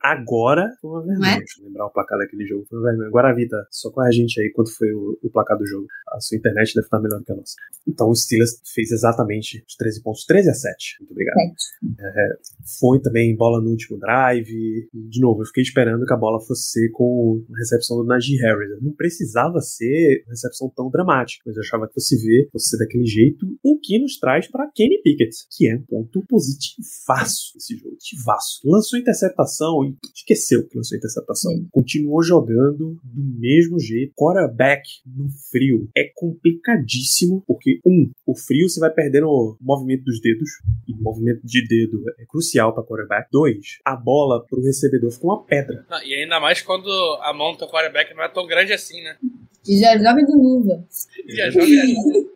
agora 0.00 0.70
foi 0.80 0.90
uma 0.90 1.02
vergonha. 1.02 1.34
É? 1.34 1.38
Deixa 1.38 1.60
eu 1.60 1.66
lembrar 1.66 1.86
o 1.86 1.90
placar 1.90 2.18
daquele 2.18 2.46
jogo. 2.46 2.66
Foi 2.68 2.78
uma 2.78 2.90
vergonha. 2.90 3.10
Guaravita, 3.10 3.66
só 3.70 3.90
com 3.90 4.00
a 4.00 4.10
gente 4.10 4.40
aí 4.40 4.50
quanto 4.50 4.74
foi 4.76 4.92
o, 4.92 5.18
o 5.22 5.30
placar 5.30 5.56
do 5.56 5.66
jogo. 5.66 5.86
A 6.12 6.20
sua 6.20 6.36
internet 6.36 6.74
deve 6.74 6.86
estar 6.86 7.00
melhor 7.00 7.18
do 7.18 7.24
que 7.24 7.32
a 7.32 7.36
nossa. 7.36 7.54
Então 7.86 8.08
o 8.08 8.14
Steelers 8.14 8.60
fez 8.74 8.90
exatamente 8.90 9.64
os 9.66 9.76
13 9.76 10.02
pontos. 10.02 10.24
13 10.24 10.50
a 10.50 10.54
7. 10.54 10.96
Muito 11.00 11.10
obrigado. 11.12 11.34
7. 11.36 12.78
Foi 12.78 13.00
também 13.00 13.34
bola 13.36 13.60
no 13.60 13.70
último 13.70 13.98
drive. 13.98 14.88
De 14.92 15.20
novo, 15.20 15.42
eu 15.42 15.46
fiquei 15.46 15.62
esperando 15.62 16.04
que 16.06 16.12
a 16.12 16.16
bola 16.16 16.40
fosse 16.40 16.70
ser 16.72 16.90
com 16.90 17.44
a 17.54 17.58
recepção 17.58 17.96
do 17.98 18.04
Najee 18.04 18.36
Harris. 18.36 18.82
Não 18.82 18.92
precisava 18.92 19.60
ser 19.60 20.22
uma 20.26 20.30
recepção 20.30 20.70
tão 20.74 20.90
dramática, 20.90 21.52
mas 21.54 21.56
eu 21.56 21.62
achava 21.62 21.86
que 21.86 21.94
fosse 21.94 22.16
ver, 22.16 22.48
fosse 22.50 22.70
ser 22.70 22.78
daquele 22.78 23.06
jeito, 23.06 23.46
o 23.62 23.78
que 23.78 23.98
nos 23.98 24.18
traz 24.18 24.48
para 24.48 24.70
Kenny 24.74 25.00
Pickett, 25.02 25.36
que 25.50 25.68
é 25.68 25.76
um 25.76 25.82
ponto 25.82 26.24
positivaço 26.28 27.56
esse 27.56 27.76
jogo. 27.76 27.94
Positivaço. 27.94 28.60
Lançou 28.64 28.98
interceptação 28.98 29.84
e 29.84 29.96
esqueceu 30.14 30.66
que 30.66 30.76
lançou 30.76 30.98
interceptação. 30.98 31.52
Sim. 31.52 31.68
Continuou 31.70 32.22
jogando 32.22 32.98
do 33.02 33.38
mesmo 33.38 33.78
jeito. 33.78 34.12
Quarterback 34.16 34.82
no 35.06 35.28
frio 35.50 35.88
é 35.96 36.10
complicadíssimo, 36.14 37.42
porque, 37.46 37.80
um, 37.86 38.10
o 38.26 38.36
frio 38.36 38.68
você 38.68 38.80
vai 38.80 38.90
perdendo 38.90 39.28
o 39.28 39.56
movimento 39.60 40.04
dos 40.04 40.20
dedos, 40.20 40.50
e 40.88 40.92
o 40.92 41.02
movimento 41.02 41.40
de 41.44 41.66
dedo 41.66 42.02
é 42.18 42.24
crucial 42.26 42.74
para 42.74 42.84
quarterback. 42.84 43.28
Dois, 43.30 43.78
a 43.84 43.96
bola 43.96 44.44
pro 44.44 44.62
recebedor 44.62 45.10
fica 45.10 45.26
uma 45.26 45.44
pedra. 45.44 45.86
Não, 45.88 46.02
e 46.02 46.14
ainda 46.14 46.40
mais 46.40 46.62
quando 46.62 46.88
a 47.22 47.32
mão 47.32 47.56
do 47.56 47.68
quarterback 47.68 48.14
não 48.14 48.24
é 48.24 48.28
tão 48.28 48.46
grande 48.46 48.72
assim, 48.72 49.02
né? 49.02 49.16
E 49.66 49.78
já 49.78 49.96
joga 49.96 50.24
do 50.26 50.36
luva. 50.36 50.84
E 51.26 51.40
a 51.40 51.50
joga 51.50 51.66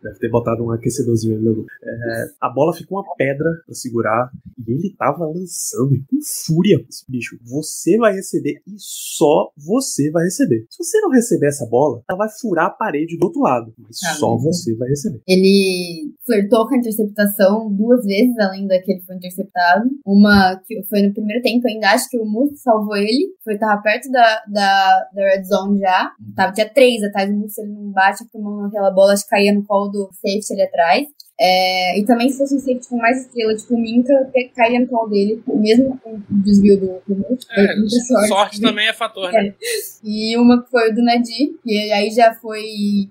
Deve 0.02 0.18
ter 0.20 0.30
botado 0.30 0.64
um 0.64 0.70
aquecedorzinho 0.70 1.36
ali 1.36 1.44
no 1.44 1.66
é, 1.82 2.26
A 2.40 2.48
bola 2.48 2.72
fica 2.72 2.94
uma 2.94 3.04
pedra 3.16 3.48
pra 3.66 3.74
segurar. 3.74 4.30
E 4.66 4.70
ele 4.72 4.94
tava 4.96 5.26
lançando 5.26 5.94
e 5.94 5.98
com 6.00 6.18
fúria. 6.46 6.84
Esse 6.88 7.04
bicho, 7.08 7.38
você 7.44 7.96
vai 7.98 8.14
receber 8.14 8.60
e 8.66 8.74
só 8.78 9.50
você 9.56 10.10
vai 10.10 10.24
receber. 10.24 10.66
Se 10.70 10.82
você 10.84 11.00
não 11.00 11.10
receber 11.10 11.46
essa 11.48 11.66
bola, 11.66 12.02
ela 12.08 12.18
vai 12.18 12.28
furar 12.40 12.66
a 12.66 12.70
parede 12.70 13.16
do 13.18 13.24
outro 13.26 13.40
lado. 13.42 13.72
Mas 13.78 13.98
Ah, 14.04 14.14
só 14.14 14.34
mas- 14.34 14.42
você 14.44 14.74
vai 14.76 14.88
receber. 14.88 15.20
Ele 15.26 16.12
flertou 16.24 16.66
com 16.68 16.74
a 16.74 16.78
interceptação 16.78 17.72
duas 17.72 18.04
vezes, 18.04 18.36
além 18.38 18.66
da 18.66 18.80
que 18.80 18.92
ele 18.92 19.02
foi 19.02 19.16
interceptado. 19.16 19.88
Uma 20.06 20.56
que 20.66 20.82
foi 20.84 21.02
no 21.02 21.12
primeiro 21.12 21.42
tempo, 21.42 21.66
ainda 21.66 21.90
acho 21.90 22.08
que 22.08 22.18
o 22.18 22.24
Muth 22.24 22.56
salvou 22.56 22.96
ele. 22.96 23.34
Foi, 23.44 23.56
tava 23.58 23.80
perto 23.82 24.10
da, 24.10 24.42
da, 24.52 25.08
da 25.14 25.24
red 25.34 25.44
zone 25.44 25.78
já. 25.80 26.10
Tava, 26.36 26.52
tinha 26.52 26.68
três 26.68 27.02
atrás 27.26 27.48
do 27.48 27.60
ele 27.60 27.72
não 27.72 27.90
bate 27.90 28.24
a 28.24 28.40
mão 28.40 28.62
naquela 28.62 28.90
bola, 28.90 29.12
acho 29.12 29.24
que 29.24 29.30
caía 29.30 29.52
no 29.52 29.64
colo 29.64 29.88
do 29.88 30.10
safety 30.14 30.52
ali 30.52 30.62
atrás. 30.62 31.06
É, 31.40 31.96
e 31.98 32.04
também 32.04 32.28
se 32.28 32.38
fosse 32.38 32.56
um 32.56 32.58
safety 32.58 32.88
com 32.88 32.96
mais 32.96 33.20
estrela, 33.20 33.54
tipo 33.54 33.74
o 33.74 33.80
Minka, 33.80 34.12
caía 34.56 34.80
no 34.80 34.88
colo 34.88 35.08
dele, 35.08 35.40
mesmo 35.46 35.96
com 36.02 36.14
o 36.14 36.22
desvio 36.42 36.80
do, 36.80 36.86
do 37.06 37.38
É, 37.52 37.76
muita 37.76 38.26
sorte 38.26 38.60
também 38.60 38.88
é 38.88 38.92
fator, 38.92 39.30
né? 39.30 39.54
E 40.02 40.36
uma 40.38 40.62
que 40.62 40.70
foi 40.70 40.90
o 40.90 40.94
do 40.94 41.02
Nadir, 41.02 41.58
que 41.62 41.92
aí 41.92 42.08
já 42.10 42.32
foi. 42.34 42.62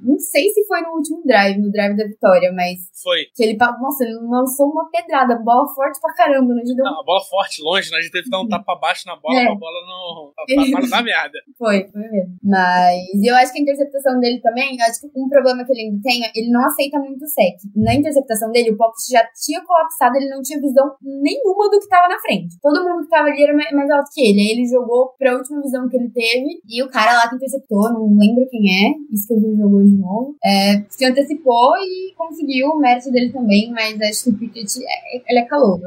Não 0.02 0.18
sei 0.18 0.50
se 0.50 0.66
foi 0.66 0.82
no 0.82 0.94
último 0.96 1.22
drive, 1.26 1.60
no 1.60 1.70
drive 1.70 1.98
da 1.98 2.06
vitória, 2.06 2.52
mas 2.54 2.80
Foi. 3.04 3.26
que 3.36 3.44
ele, 3.44 3.58
nossa, 3.58 4.06
ele 4.06 4.14
lançou 4.14 4.72
uma 4.72 4.90
pedrada, 4.90 5.36
bola 5.36 5.68
forte 5.74 6.00
pra 6.02 6.14
caramba, 6.14 6.54
né? 6.54 6.64
Deu... 6.64 6.76
Não, 6.78 7.02
a 7.02 7.04
bola 7.04 7.22
forte, 7.30 7.62
longe, 7.62 7.92
né? 7.92 7.98
A 7.98 8.02
gente 8.02 8.12
teve 8.12 8.24
que 8.24 8.30
dar 8.30 8.40
um 8.42 8.48
tapa 8.48 8.72
abaixo 8.72 9.06
na 9.06 9.18
bola 9.18 9.38
É. 9.38 9.46
pra 9.46 9.56
bola 9.56 9.80
não. 9.86 10.32
pra, 10.34 10.82
não 10.82 10.90
dar 10.90 11.04
merda. 11.04 11.40
Foi, 11.58 11.86
foi 11.92 12.02
mesmo. 12.10 12.38
Mas 12.42 13.04
eu 13.22 13.36
acho 13.36 13.52
que 13.52 13.60
a 13.60 13.62
interceptação 13.62 14.20
dele 14.22 14.40
também, 14.40 14.82
acho 14.82 15.02
que 15.02 15.08
um 15.14 15.28
problema 15.28 15.66
que 15.66 15.72
ele 15.74 15.82
ainda 15.82 16.00
tem, 16.02 16.22
ele 16.36 16.50
não 16.50 16.66
aceita 16.66 17.00
muito 17.00 17.24
o 17.24 17.28
sec. 17.28 17.58
Na 17.76 17.94
interceptação 17.94 18.17
dele, 18.52 18.72
o 18.72 18.78
Pops 18.78 19.06
já 19.12 19.22
tinha 19.46 19.64
colapsado, 19.66 20.16
ele 20.16 20.30
não 20.30 20.42
tinha 20.42 20.60
visão 20.60 20.92
nenhuma 21.02 21.70
do 21.70 21.80
que 21.80 21.88
tava 21.88 22.08
na 22.08 22.20
frente. 22.20 22.58
Todo 22.62 22.84
mundo 22.84 23.04
que 23.04 23.10
tava 23.10 23.30
ali 23.30 23.44
era 23.44 23.54
mais, 23.54 23.90
alto 23.92 24.10
que 24.14 24.22
ele. 24.22 24.42
Aí 24.42 24.52
ele 24.52 24.68
jogou 24.68 25.14
pra 25.18 25.36
última 25.36 25.62
visão 25.62 25.88
que 25.90 25.98
ele 25.98 26.10
teve, 26.10 26.62
e 26.68 26.84
o 26.84 26.90
cara 26.90 27.14
lá 27.14 27.30
que 27.30 27.36
interceptou, 27.36 27.92
não 27.94 28.18
lembro 28.18 28.48
quem 28.50 28.62
é, 28.70 28.94
isso 29.12 29.28
que 29.28 29.34
eu 29.34 29.40
vi 29.40 29.48
o 29.48 29.58
jogo 29.58 29.84
de 29.84 29.96
novo, 29.98 30.36
é, 30.44 30.84
se 30.90 31.06
antecipou 31.06 31.76
e 31.78 32.14
conseguiu 32.16 32.70
o 32.70 32.80
mérito 32.80 33.12
dele 33.12 33.32
também, 33.32 33.72
mas 33.72 34.00
acho 34.02 34.24
que 34.26 34.30
o 34.32 34.38
Pickett, 34.38 34.80
é, 34.84 35.18
ele 35.30 35.40
é 35.40 35.46
calor. 35.46 35.80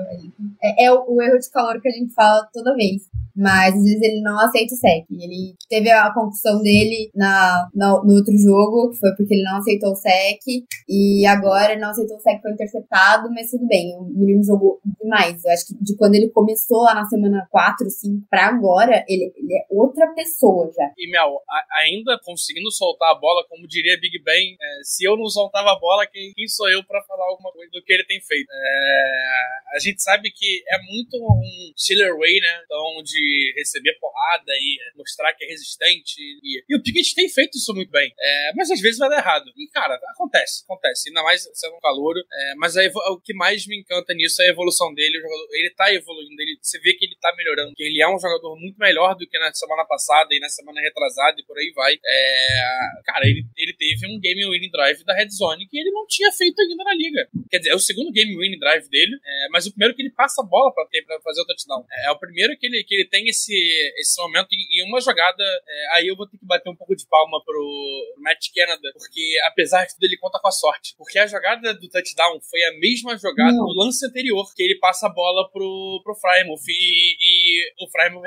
É, 0.62 0.84
é 0.86 0.92
o, 0.92 1.04
o 1.08 1.22
erro 1.22 1.38
de 1.38 1.50
calor 1.50 1.80
que 1.80 1.88
a 1.88 1.92
gente 1.92 2.12
fala 2.12 2.46
toda 2.52 2.74
vez. 2.74 3.02
Mas 3.34 3.74
às 3.74 3.82
vezes 3.84 4.02
ele 4.02 4.20
não 4.20 4.38
aceita 4.38 4.74
o 4.74 4.76
sec. 4.76 5.04
Ele 5.10 5.54
teve 5.68 5.88
a 5.90 6.12
concussão 6.12 6.60
dele 6.60 7.10
na, 7.14 7.68
na- 7.74 8.02
no 8.04 8.14
outro 8.14 8.36
jogo, 8.36 8.90
que 8.90 8.98
foi 8.98 9.14
porque 9.16 9.32
ele 9.32 9.44
não 9.44 9.56
aceitou 9.58 9.92
o 9.92 9.96
sec. 9.96 10.40
E 10.88 11.24
agora 11.24 11.78
não 11.78 11.90
aceitou 11.90 12.18
sec, 12.20 12.40
foi 12.42 12.52
interceptado, 12.52 13.30
mas 13.30 13.50
tudo 13.50 13.66
bem. 13.66 13.96
O 13.96 14.04
menino 14.04 14.42
jogou 14.44 14.80
demais. 14.84 15.44
Eu 15.44 15.52
acho 15.52 15.66
que 15.66 15.74
de 15.82 15.96
quando 15.96 16.14
ele 16.14 16.28
começou 16.30 16.82
lá 16.82 16.94
na 16.94 17.04
semana 17.06 17.46
4, 17.50 17.88
5 17.90 18.26
pra 18.30 18.46
agora, 18.48 19.04
ele, 19.08 19.32
ele 19.36 19.54
é 19.54 19.66
outra 19.70 20.06
pessoa 20.14 20.70
já. 20.74 20.92
E, 20.96 21.10
Mel, 21.10 21.40
a- 21.48 21.80
ainda 21.80 22.18
conseguindo 22.24 22.70
soltar 22.70 23.10
a 23.10 23.18
bola, 23.18 23.44
como 23.48 23.66
diria 23.66 23.98
Big 24.00 24.22
Ben, 24.22 24.56
é, 24.60 24.66
se 24.84 25.04
eu 25.04 25.16
não 25.16 25.26
soltava 25.28 25.72
a 25.72 25.78
bola, 25.78 26.06
quem, 26.06 26.32
quem 26.34 26.46
sou 26.48 26.68
eu 26.70 26.82
pra 26.84 27.02
falar 27.02 27.24
alguma 27.26 27.52
coisa 27.52 27.70
do 27.72 27.82
que 27.82 27.92
ele 27.92 28.04
tem 28.04 28.20
feito? 28.20 28.48
É, 28.50 29.76
a 29.76 29.78
gente 29.80 30.02
sabe 30.02 30.30
que 30.30 30.62
é 30.68 30.78
muito 30.92 31.16
um 31.16 31.72
Steeler 31.76 32.16
Way, 32.16 32.40
né? 32.40 32.62
Então, 32.64 33.02
de 33.02 33.52
receber 33.56 33.94
porrada 34.00 34.52
e 34.52 34.78
mostrar 34.96 35.32
que 35.34 35.44
é 35.44 35.48
resistente. 35.48 36.16
E, 36.42 36.62
e 36.68 36.76
o 36.76 36.82
Pickett 36.82 37.14
tem 37.14 37.28
feito 37.28 37.56
isso 37.56 37.74
muito 37.74 37.90
bem. 37.90 38.12
É, 38.18 38.52
mas 38.56 38.70
às 38.70 38.80
vezes 38.80 38.98
vai 38.98 39.08
dar 39.08 39.18
errado. 39.18 39.44
E, 39.56 39.68
cara, 39.68 39.94
acontece, 40.14 40.64
acontece. 40.64 41.08
Ainda 41.08 41.22
mais 41.22 41.48
sendo 41.54 41.76
um 41.76 41.80
calor. 41.80 42.09
É, 42.18 42.54
mas 42.56 42.76
a 42.76 42.82
o 43.12 43.20
que 43.20 43.34
mais 43.34 43.66
me 43.66 43.78
encanta 43.78 44.14
nisso 44.14 44.40
é 44.42 44.46
a 44.46 44.50
evolução 44.50 44.92
dele. 44.94 45.20
Jogador, 45.20 45.48
ele 45.52 45.70
tá 45.70 45.92
evoluindo, 45.92 46.40
ele 46.40 46.49
você 46.60 46.78
vê 46.80 46.94
que 46.94 47.04
ele 47.04 47.16
tá 47.20 47.34
melhorando, 47.36 47.74
que 47.74 47.82
ele 47.82 48.00
é 48.00 48.08
um 48.08 48.18
jogador 48.18 48.56
muito 48.56 48.76
melhor 48.78 49.14
do 49.14 49.26
que 49.26 49.38
na 49.38 49.52
semana 49.52 49.84
passada 49.84 50.28
e 50.32 50.40
na 50.40 50.48
semana 50.48 50.80
retrasada 50.80 51.40
e 51.40 51.44
por 51.44 51.58
aí 51.58 51.72
vai. 51.74 51.94
É, 51.94 53.02
cara, 53.04 53.26
ele, 53.26 53.44
ele 53.56 53.72
teve 53.74 54.06
um 54.06 54.20
game 54.20 54.44
winning 54.46 54.70
drive 54.70 55.04
da 55.04 55.14
Red 55.14 55.30
Zone 55.30 55.66
que 55.66 55.78
ele 55.78 55.90
não 55.90 56.06
tinha 56.06 56.30
feito 56.32 56.60
ainda 56.60 56.84
na 56.84 56.94
liga. 56.94 57.28
Quer 57.50 57.58
dizer, 57.58 57.70
é 57.70 57.74
o 57.74 57.78
segundo 57.78 58.12
game 58.12 58.36
winning 58.36 58.58
drive 58.58 58.88
dele, 58.88 59.16
é, 59.24 59.48
mas 59.50 59.66
o 59.66 59.70
primeiro 59.70 59.94
que 59.94 60.02
ele 60.02 60.10
passa 60.10 60.42
a 60.42 60.44
bola 60.44 60.72
pra, 60.74 60.86
ter, 60.86 61.02
pra 61.02 61.20
fazer 61.20 61.40
o 61.42 61.46
touchdown. 61.46 61.84
É, 61.90 62.08
é 62.08 62.10
o 62.10 62.18
primeiro 62.18 62.56
que 62.58 62.66
ele, 62.66 62.84
que 62.84 62.94
ele 62.94 63.08
tem 63.08 63.28
esse, 63.28 63.54
esse 63.96 64.20
momento 64.20 64.48
em, 64.52 64.88
uma 64.88 65.00
jogada. 65.00 65.42
É, 65.42 65.96
aí 65.96 66.08
eu 66.08 66.16
vou 66.16 66.28
ter 66.28 66.38
que 66.38 66.46
bater 66.46 66.68
um 66.68 66.76
pouco 66.76 66.94
de 66.94 67.06
palma 67.06 67.42
pro 67.44 68.14
Matt 68.18 68.48
Canada, 68.54 68.92
porque 68.94 69.38
apesar 69.46 69.84
de 69.86 69.94
tudo 69.94 70.04
ele 70.04 70.18
conta 70.18 70.38
com 70.38 70.48
a 70.48 70.52
sorte. 70.52 70.94
Porque 70.96 71.18
a 71.18 71.26
jogada 71.26 71.74
do 71.74 71.88
touchdown 71.88 72.40
foi 72.40 72.62
a 72.64 72.78
mesma 72.78 73.16
jogada 73.16 73.52
não. 73.52 73.66
do 73.66 73.78
lance 73.78 74.04
anterior, 74.04 74.46
que 74.54 74.62
ele 74.62 74.78
passa 74.78 75.06
a 75.06 75.10
bola 75.10 75.48
pro, 75.50 76.00
pro 76.04 76.14
Frymouth 76.58 76.68
e, 76.68 77.16
e 77.20 77.72
o 77.80 77.88
Frymouth 77.90 78.24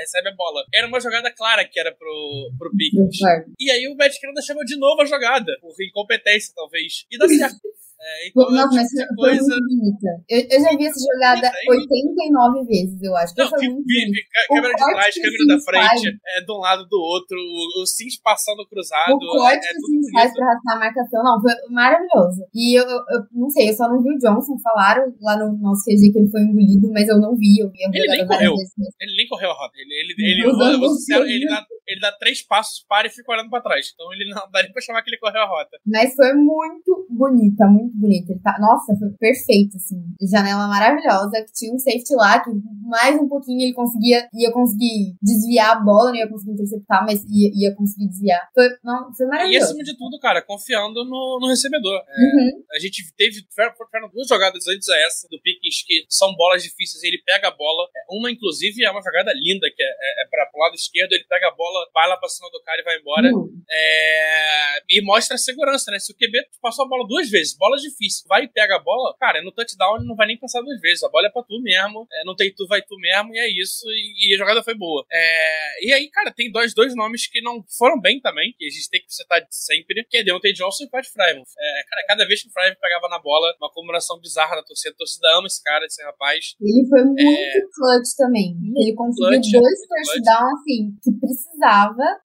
recebe 0.00 0.28
a 0.28 0.34
bola. 0.34 0.64
Era 0.74 0.86
uma 0.86 1.00
jogada 1.00 1.30
clara 1.32 1.64
que 1.64 1.78
era 1.78 1.92
pro, 1.92 2.50
pro 2.58 2.70
Pickens. 2.76 3.20
E 3.58 3.70
aí 3.70 3.88
o 3.88 3.96
Matt 3.96 4.18
Canada 4.20 4.42
chamou 4.42 4.64
de 4.64 4.76
novo 4.76 5.02
a 5.02 5.06
jogada, 5.06 5.52
por 5.60 5.74
incompetência, 5.82 6.52
talvez. 6.54 7.06
E 7.10 7.18
dá 7.18 7.28
certo. 7.28 7.67
É, 7.98 8.28
então, 8.28 8.48
Nossa, 8.50 8.76
mas 8.76 8.88
foi 8.90 9.16
coisa... 9.16 9.56
muito 9.58 9.74
bonita. 9.74 10.08
Eu, 10.30 10.38
eu, 10.38 10.60
já 10.62 10.70
vi 10.76 10.86
essa 10.86 11.00
jogada 11.02 11.50
89 11.68 12.64
vezes, 12.64 13.02
eu 13.02 13.16
acho. 13.16 13.34
Não, 13.36 13.50
muito 13.50 13.86
vi, 13.86 14.06
vi, 14.06 14.22
câmera 14.46 14.74
de 14.74 14.84
trás, 14.86 15.14
câmera 15.14 15.46
da 15.48 15.58
frente, 15.60 16.18
é, 16.26 16.40
de 16.40 16.52
um 16.52 16.58
lado 16.58 16.86
do 16.86 16.96
outro, 16.96 17.36
o, 17.36 17.82
o 17.82 17.86
Sims 17.86 18.16
passando 18.22 18.64
cruzado. 18.68 19.14
O 19.14 19.18
corte 19.18 19.66
é, 19.66 19.70
é 19.70 19.72
que 19.72 19.78
o 19.78 19.86
Sims 19.86 20.10
faz 20.12 20.32
pra 20.32 20.46
arrastar 20.46 20.76
a 20.76 20.78
marcação, 20.78 21.24
não, 21.24 21.42
foi 21.42 21.52
maravilhoso. 21.70 22.46
E 22.54 22.78
eu, 22.78 22.84
eu, 22.84 22.98
eu, 23.10 23.20
não 23.32 23.50
sei, 23.50 23.70
eu 23.70 23.74
só 23.74 23.88
não 23.88 24.00
vi 24.00 24.14
o 24.14 24.18
Johnson, 24.18 24.56
falaram 24.62 25.12
lá 25.20 25.36
no 25.36 25.58
nosso 25.58 25.82
QG 25.82 26.12
que 26.12 26.18
ele 26.18 26.30
foi 26.30 26.42
engolido, 26.42 26.88
mas 26.92 27.08
eu 27.08 27.18
não 27.18 27.34
vi, 27.34 27.58
eu 27.58 27.68
vi 27.68 27.82
a 27.84 27.90
Ele 27.92 28.06
nem 28.06 28.26
correu, 28.26 28.54
ele 29.00 29.16
nem 29.16 29.26
correu 29.26 29.50
a 29.50 29.54
rota, 29.54 29.74
ele, 29.76 29.92
ele, 29.92 30.14
ele, 30.16 30.46
ele, 30.46 31.32
ele, 31.34 31.46
dá, 31.48 31.66
ele 31.88 32.00
dá 32.00 32.12
três 32.12 32.42
passos, 32.42 32.84
para 32.86 33.06
e 33.06 33.10
fica 33.10 33.32
olhando 33.32 33.50
pra 33.50 33.60
trás, 33.60 33.90
então 33.92 34.12
ele 34.12 34.30
não 34.30 34.42
dá 34.52 34.62
nem 34.62 34.72
pra 34.72 34.82
chamar 34.82 35.02
que 35.02 35.10
ele 35.10 35.18
correu 35.18 35.40
a 35.40 35.46
rota. 35.46 35.78
Mas 35.86 36.14
foi 36.14 36.34
muito 36.34 37.06
bonita, 37.08 37.66
muito. 37.66 38.30
Ele 38.30 38.40
tá, 38.40 38.56
nossa, 38.60 38.94
foi 38.96 39.08
perfeito, 39.18 39.76
assim. 39.76 40.02
Janela 40.30 40.68
maravilhosa, 40.68 41.42
que 41.44 41.52
tinha 41.52 41.72
um 41.72 41.78
safety 41.78 42.14
lá, 42.14 42.40
que 42.40 42.50
mais 42.84 43.18
um 43.20 43.28
pouquinho 43.28 43.62
ele 43.62 43.72
conseguia, 43.72 44.28
ia 44.34 44.52
conseguir 44.52 45.16
desviar 45.22 45.76
a 45.76 45.80
bola, 45.80 46.10
não 46.10 46.16
ia 46.16 46.28
conseguir 46.28 46.52
interceptar, 46.52 47.04
mas 47.04 47.24
ia, 47.24 47.50
ia 47.54 47.74
conseguir 47.74 48.08
desviar. 48.08 48.48
Foi, 48.54 48.68
não, 48.84 49.12
foi 49.14 49.26
maravilhoso. 49.26 49.58
E 49.58 49.64
acima 49.64 49.84
de 49.84 49.96
tudo, 49.96 50.18
cara, 50.20 50.42
confiando 50.42 51.04
no, 51.04 51.38
no 51.40 51.48
recebedor. 51.48 52.02
É, 52.06 52.20
uhum. 52.20 52.62
A 52.72 52.78
gente 52.78 53.02
teve, 53.16 53.42
tiveram 53.42 53.72
duas 54.12 54.28
jogadas 54.28 54.66
antes 54.66 54.88
a 54.88 54.98
essa, 55.06 55.28
do 55.30 55.40
Pickens, 55.40 55.82
que 55.86 56.04
são 56.08 56.34
bolas 56.34 56.62
difíceis, 56.62 57.02
ele 57.02 57.22
pega 57.24 57.48
a 57.48 57.50
bola. 57.50 57.88
É, 57.96 58.00
uma, 58.10 58.30
inclusive, 58.30 58.84
é 58.84 58.90
uma 58.90 59.02
jogada 59.02 59.32
linda, 59.34 59.66
que 59.74 59.82
é, 59.82 59.86
é, 59.86 60.24
é 60.24 60.28
para 60.28 60.46
pro 60.46 60.60
lado 60.60 60.74
esquerdo, 60.74 61.12
ele 61.12 61.24
pega 61.28 61.48
a 61.48 61.54
bola, 61.54 61.77
vai 61.92 62.08
lá 62.08 62.16
pra 62.16 62.28
cima 62.28 62.48
do 62.50 62.62
cara 62.62 62.80
e 62.80 62.84
vai 62.84 62.98
embora. 62.98 63.28
Uhum. 63.28 63.62
É, 63.70 64.82
e 64.88 65.02
mostra 65.02 65.34
a 65.34 65.38
segurança, 65.38 65.90
né? 65.90 65.98
Se 65.98 66.12
o 66.12 66.16
QB 66.16 66.38
passou 66.60 66.84
a 66.84 66.88
bola 66.88 67.06
duas 67.06 67.28
vezes, 67.28 67.56
bola 67.56 67.76
difícil, 67.76 68.24
vai 68.28 68.44
e 68.44 68.48
pega 68.48 68.76
a 68.76 68.78
bola, 68.78 69.14
cara, 69.18 69.42
no 69.42 69.52
touchdown 69.52 69.96
ele 69.96 70.06
não 70.06 70.16
vai 70.16 70.26
nem 70.26 70.38
passar 70.38 70.60
duas 70.62 70.80
vezes. 70.80 71.02
A 71.02 71.08
bola 71.08 71.26
é 71.26 71.30
pra 71.30 71.42
tu 71.42 71.60
mesmo, 71.60 72.06
é, 72.12 72.24
não 72.24 72.34
tem 72.34 72.52
tu, 72.54 72.66
vai 72.66 72.82
tu 72.82 72.96
mesmo, 72.96 73.34
e 73.34 73.38
é 73.38 73.48
isso. 73.48 73.86
E, 73.88 74.30
e 74.30 74.34
a 74.34 74.38
jogada 74.38 74.62
foi 74.62 74.74
boa. 74.74 75.04
É, 75.10 75.86
e 75.86 75.92
aí, 75.92 76.10
cara, 76.10 76.32
tem 76.32 76.50
dois, 76.50 76.74
dois 76.74 76.94
nomes 76.94 77.26
que 77.26 77.40
não 77.40 77.64
foram 77.76 78.00
bem 78.00 78.20
também, 78.20 78.54
que 78.56 78.66
a 78.66 78.70
gente 78.70 78.88
tem 78.90 79.00
que 79.00 79.12
citar 79.12 79.46
sempre, 79.50 80.04
que 80.08 80.18
é 80.18 80.24
Deontay 80.24 80.52
Johnson 80.52 80.84
e 80.84 80.90
Pat 80.90 81.06
Frymouth. 81.06 81.52
É, 81.58 81.82
cara, 81.88 82.06
cada 82.08 82.26
vez 82.26 82.42
que 82.42 82.48
o 82.48 82.52
Frymouth 82.52 82.80
pegava 82.80 83.08
na 83.08 83.18
bola, 83.18 83.54
uma 83.60 83.70
comemoração 83.70 84.18
bizarra 84.20 84.56
da 84.56 84.62
torcida. 84.62 84.94
A 84.94 84.98
torcida 84.98 85.28
ama 85.36 85.46
esse 85.46 85.62
cara, 85.62 85.84
esse 85.84 86.02
rapaz. 86.02 86.54
Ele 86.60 86.88
foi 86.88 87.04
muito 87.04 87.22
é, 87.22 87.60
clutch 87.74 88.16
também. 88.16 88.56
Ele 88.76 88.94
conseguiu 88.94 89.40
clutch, 89.40 89.52
dois 89.52 89.80
touchdowns, 89.88 90.60
assim, 90.60 90.96
que 91.02 91.12
precisava. 91.12 91.67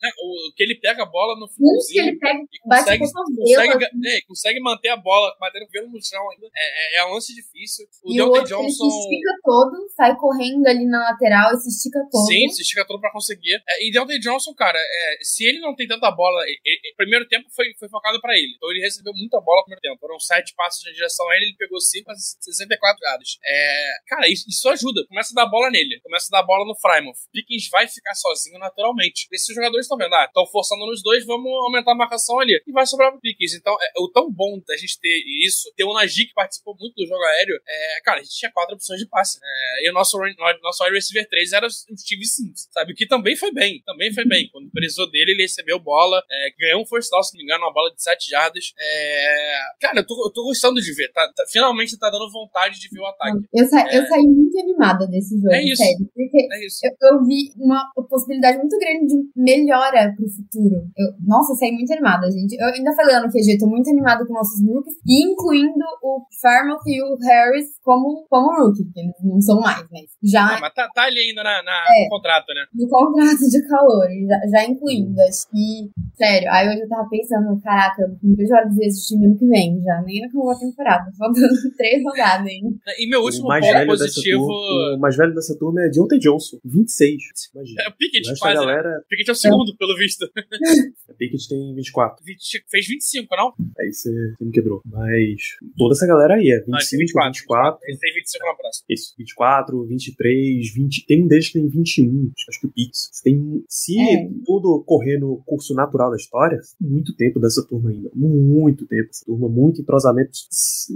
É, 0.04 0.08
o 0.08 0.54
que 0.56 0.64
ele 0.64 0.76
pega 0.76 1.04
a 1.04 1.06
bola 1.06 1.39
no 1.39 1.48
finalzinho. 1.48 2.04
que 2.04 2.10
ele 2.10 2.20
pega, 2.20 2.39
bate 2.66 2.98
consegue, 2.98 3.36
consegue, 3.36 3.86
assim. 3.86 4.08
é, 4.08 4.22
consegue 4.22 4.60
manter 4.60 4.89
a 4.89 4.98
bola, 4.98 5.36
batendo 5.39 5.64
o 5.64 5.68
cabelo 5.68 5.91
no 5.91 6.04
chão 6.04 6.22
ainda. 6.32 6.48
É, 6.56 6.98
é, 6.98 7.00
é 7.00 7.06
um 7.06 7.14
lance 7.14 7.34
difícil. 7.34 7.86
O 8.04 8.12
e 8.12 8.16
Deontay 8.16 8.41
outro, 8.41 8.58
Johnson. 8.58 8.84
Ele 8.84 8.91
se 8.91 9.00
estica 9.00 9.34
todo, 9.44 9.89
sai 9.96 10.16
correndo 10.16 10.68
ali 10.68 10.86
na 10.86 11.00
lateral 11.12 11.54
e 11.54 11.58
se 11.58 11.70
estica 11.70 12.00
todo. 12.12 12.28
Sim, 12.28 12.50
se 12.50 12.62
estica 12.62 12.86
todo 12.86 13.00
pra 13.00 13.12
conseguir. 13.12 13.62
É, 13.68 13.88
e 13.88 13.91
Deontay 13.91 14.20
Johnson, 14.20 14.54
cara, 14.54 14.80
é, 14.80 15.18
se 15.22 15.46
ele 15.46 15.60
não 15.60 15.76
tem 15.76 15.88
tanta 15.88 16.10
bola. 16.12 16.41
O 16.44 16.96
primeiro 16.96 17.28
tempo 17.28 17.50
foi, 17.56 17.74
foi 17.80 17.89
focado 17.89 18.20
pra 18.22 18.34
ele. 18.38 18.54
Então 18.56 18.70
ele 18.72 18.82
recebeu 18.82 19.14
muita 19.14 19.39
bola 19.39 19.62
no 19.62 19.66
primeiro 19.66 19.82
tempo. 19.82 20.00
Foram 20.00 20.20
sete 20.20 20.54
passos 20.56 20.84
na 20.86 20.91
direção 20.91 21.30
a 21.30 21.36
ele, 21.36 21.46
ele 21.46 21.56
pegou 21.58 21.80
cinco 21.80 22.12
a 22.12 22.16
64 22.16 23.00
graus. 23.00 23.39
É, 23.46 23.96
cara, 24.08 24.28
isso, 24.28 24.46
isso 24.48 24.70
ajuda. 24.70 25.06
Começa 25.08 25.34
a 25.34 25.44
dar 25.44 25.50
bola 25.50 25.70
nele. 25.70 26.00
Começa 26.02 26.28
a 26.32 26.39
dar 26.39 26.46
bola 26.46 26.66
no 26.66 26.76
Frymouth. 26.76 27.30
Pickens 27.32 27.70
vai 27.70 27.88
ficar 27.88 28.14
sozinho 28.16 28.60
naturalmente. 28.60 29.28
Esses 29.34 29.55
jogadores 29.55 29.86
estão 29.86 29.97
vendo, 29.97 30.13
ah, 30.13 30.25
estão 30.25 30.45
forçando 30.47 30.86
nos 30.86 31.01
dois, 31.01 31.25
vamos 31.25 31.51
aumentar 31.65 31.91
a 31.91 31.95
marcação 31.95 32.39
ali. 32.39 32.61
E 32.65 32.71
vai 32.71 32.86
sobrar 32.86 33.11
pro 33.11 33.19
Pickens. 33.19 33.53
Então, 33.55 33.73
é, 33.81 33.91
o 33.99 34.09
tão 34.09 34.31
bom 34.31 34.61
da 34.67 34.77
gente 34.77 34.99
ter 34.99 35.23
isso, 35.45 35.71
ter 35.75 35.84
o 35.84 35.93
Najee 35.93 36.27
que 36.27 36.34
participou 36.34 36.75
muito 36.79 36.95
do 36.95 37.07
jogo 37.07 37.21
aéreo, 37.23 37.55
é, 37.67 38.01
cara, 38.03 38.19
a 38.19 38.23
gente 38.23 38.38
tinha 38.38 38.51
quatro 38.51 38.75
opções 38.75 38.99
de 38.99 39.07
passe. 39.07 39.39
É, 39.43 39.86
e 39.86 39.89
o 39.89 39.93
nosso, 39.93 40.17
nosso 40.61 40.84
wide 40.84 40.95
receiver 40.95 41.27
3 41.27 41.53
era 41.53 41.67
o 41.67 41.69
Steve 41.69 42.25
Sims, 42.25 42.69
sabe? 42.71 42.93
Que 42.93 43.07
também 43.07 43.36
foi 43.36 43.51
bem, 43.51 43.81
também 43.86 44.13
foi 44.13 44.25
bem. 44.25 44.49
Quando 44.51 44.69
precisou 44.71 45.09
dele, 45.09 45.31
ele 45.31 45.43
recebeu 45.43 45.79
bola, 45.79 46.23
é, 46.29 46.49
ganhou 46.59 46.81
um 46.81 46.86
first 46.86 47.09
down, 47.09 47.23
se 47.23 47.34
não 47.34 47.39
me 47.39 47.43
engano, 47.43 47.65
uma 47.65 47.73
bola 47.73 47.93
de 47.93 48.01
7 48.01 48.29
jardas. 48.29 48.73
É, 48.79 49.57
cara, 49.79 49.99
eu 49.99 50.05
tô, 50.05 50.25
eu 50.25 50.31
tô 50.31 50.43
gostando 50.43 50.79
de 50.81 50.93
ver. 50.93 51.11
Tá, 51.11 51.27
tá, 51.36 51.43
finalmente 51.51 51.97
tá 51.97 52.09
dando 52.09 52.31
vontade 52.31 52.79
de 52.79 52.89
ver 52.89 52.99
o 52.99 53.05
ataque. 53.05 53.39
Eu, 53.53 53.65
sa 53.65 53.81
eu 53.91 54.01
é. 54.01 54.05
saí 54.05 54.23
muito 54.23 54.57
animada 54.59 55.07
desse 55.07 55.36
jogo, 55.36 55.53
é 55.53 55.63
isso, 55.63 55.84
sério. 55.84 56.09
Porque 56.13 56.47
é 56.51 56.65
isso. 56.65 56.79
Eu, 56.84 56.91
eu, 57.09 57.25
vi 57.25 57.53
uma 57.57 57.91
possibilidade 58.09 58.57
muito 58.57 58.77
grande 58.77 59.07
de 59.07 59.22
melhora 59.36 60.13
pro 60.15 60.28
futuro. 60.30 60.88
Eu, 60.97 61.07
nossa, 61.26 61.53
eu 61.53 61.57
saí 61.57 61.71
muito 61.71 61.91
animada, 61.91 62.30
gente. 62.32 62.55
Eu 62.59 62.67
ainda 62.67 62.93
falei 62.95 63.19
no 63.19 63.32
QG, 63.32 63.57
tô 63.57 63.67
muito 63.67 63.89
animada 63.89 64.26
com 64.26 64.34
nossos 64.34 64.61
rookies, 64.65 64.95
incluindo 65.07 65.86
o 66.01 66.26
Farmouth 66.41 66.84
e 66.88 67.01
o 67.01 67.17
Harris 67.17 67.78
como, 67.82 68.26
como 68.30 68.63
rookie, 68.63 68.84
porque 68.86 68.99
eles 68.99 69.13
não 69.24 69.41
são 69.41 69.59
mais, 69.59 69.86
mas 69.91 70.05
já. 70.24 70.57
Ah, 70.57 70.59
mas 70.61 70.74
tá, 70.74 70.88
tá 70.93 71.03
ali 71.03 71.19
ainda 71.19 71.43
na, 71.43 71.63
na 71.63 71.71
é, 71.71 72.03
no 72.05 72.09
contrato, 72.09 72.47
né? 72.53 72.65
No 72.74 72.88
contrato 72.88 73.49
de 73.49 73.67
calor, 73.67 74.07
já, 74.28 74.39
já 74.49 74.65
incluindo. 74.65 75.19
Acho 75.21 75.49
que, 75.49 75.91
sério, 76.15 76.49
aí 76.51 76.67
hoje 76.69 76.82
eu 76.82 76.89
tava 76.89 77.07
pensando, 77.09 77.59
caraca, 77.61 78.01
eu 78.01 78.09
não 78.21 78.36
vejo 78.36 78.53
hora 78.53 78.69
de 78.69 78.76
ver 78.76 78.86
esse 78.88 79.07
time 79.07 79.26
ano 79.26 79.38
que 79.38 79.47
vem, 79.47 79.82
já. 79.82 80.01
Nem 80.01 80.26
acabou 80.26 80.51
a 80.51 80.59
temporada, 80.59 81.11
faltando 81.17 81.53
três 81.78 82.03
rodadas 82.03 82.47
ainda. 82.47 82.76
E 82.97 83.07
meu 83.07 83.21
último 83.21 83.47
ponto 83.47 83.86
positivo. 83.86 84.45
Turma, 84.45 84.95
o 84.95 84.99
mais 84.99 85.15
velho 85.15 85.34
dessa 85.34 85.57
turma 85.57 85.82
é 85.82 85.89
Deontay 85.89 86.19
Johnson, 86.19 86.57
26. 86.63 87.24
Imagina. 87.53 87.84
É 87.84 87.89
o 87.89 87.93
Pickett, 87.97 88.39
quase. 88.39 88.55
Né? 88.55 88.65
Galera... 88.65 89.03
Pickett 89.08 89.30
é 89.30 89.34
o 89.34 89.36
segundo, 89.36 89.72
é. 89.72 89.76
pelo 89.78 89.97
visto. 89.97 90.26
A 91.10 91.14
Pickett 91.14 91.47
tem 91.47 91.76
24. 91.76 92.24
20, 92.24 92.66
fez 92.70 92.88
25, 92.88 93.36
não? 93.36 93.54
Aí 93.80 93.93
você, 93.93 94.10
me 94.39 94.51
quebrou. 94.51 94.82
Mas 94.86 95.58
toda 95.78 95.93
essa 95.93 96.08
galera 96.08 96.36
aí 96.36 96.49
é 96.49 96.60
25, 96.60 96.74
ah, 96.74 97.30
24, 97.30 97.32
24. 97.34 97.80
Ele 97.84 97.97
tem 97.97 98.14
25 98.14 98.45
na 98.45 98.54
próxima. 98.56 98.86
Isso, 98.89 99.16
24, 99.18 99.86
23, 99.86 100.74
20. 100.74 101.06
Tem 101.06 101.24
um 101.24 101.28
deles 101.28 101.47
que 101.47 101.54
tem 101.54 101.68
21. 101.68 102.32
Acho 102.49 102.60
que 102.60 102.68
o 102.68 102.72
Pix. 102.72 103.10
Tem, 103.24 103.64
se 103.68 103.99
é. 103.99 104.30
tudo 104.45 104.84
correr 104.86 105.18
no 105.18 105.41
curso 105.45 105.74
natural 105.74 106.10
da 106.10 106.18
história, 106.18 106.60
muito 106.80 107.16
tempo 107.16 107.39
dessa 107.39 107.66
turma 107.68 107.89
ainda. 107.89 108.10
Muito 108.14 108.86
tempo. 108.86 109.10
Essa 109.10 109.26
turma, 109.26 109.49
muito 109.49 109.82
entrosamento. 109.82 110.32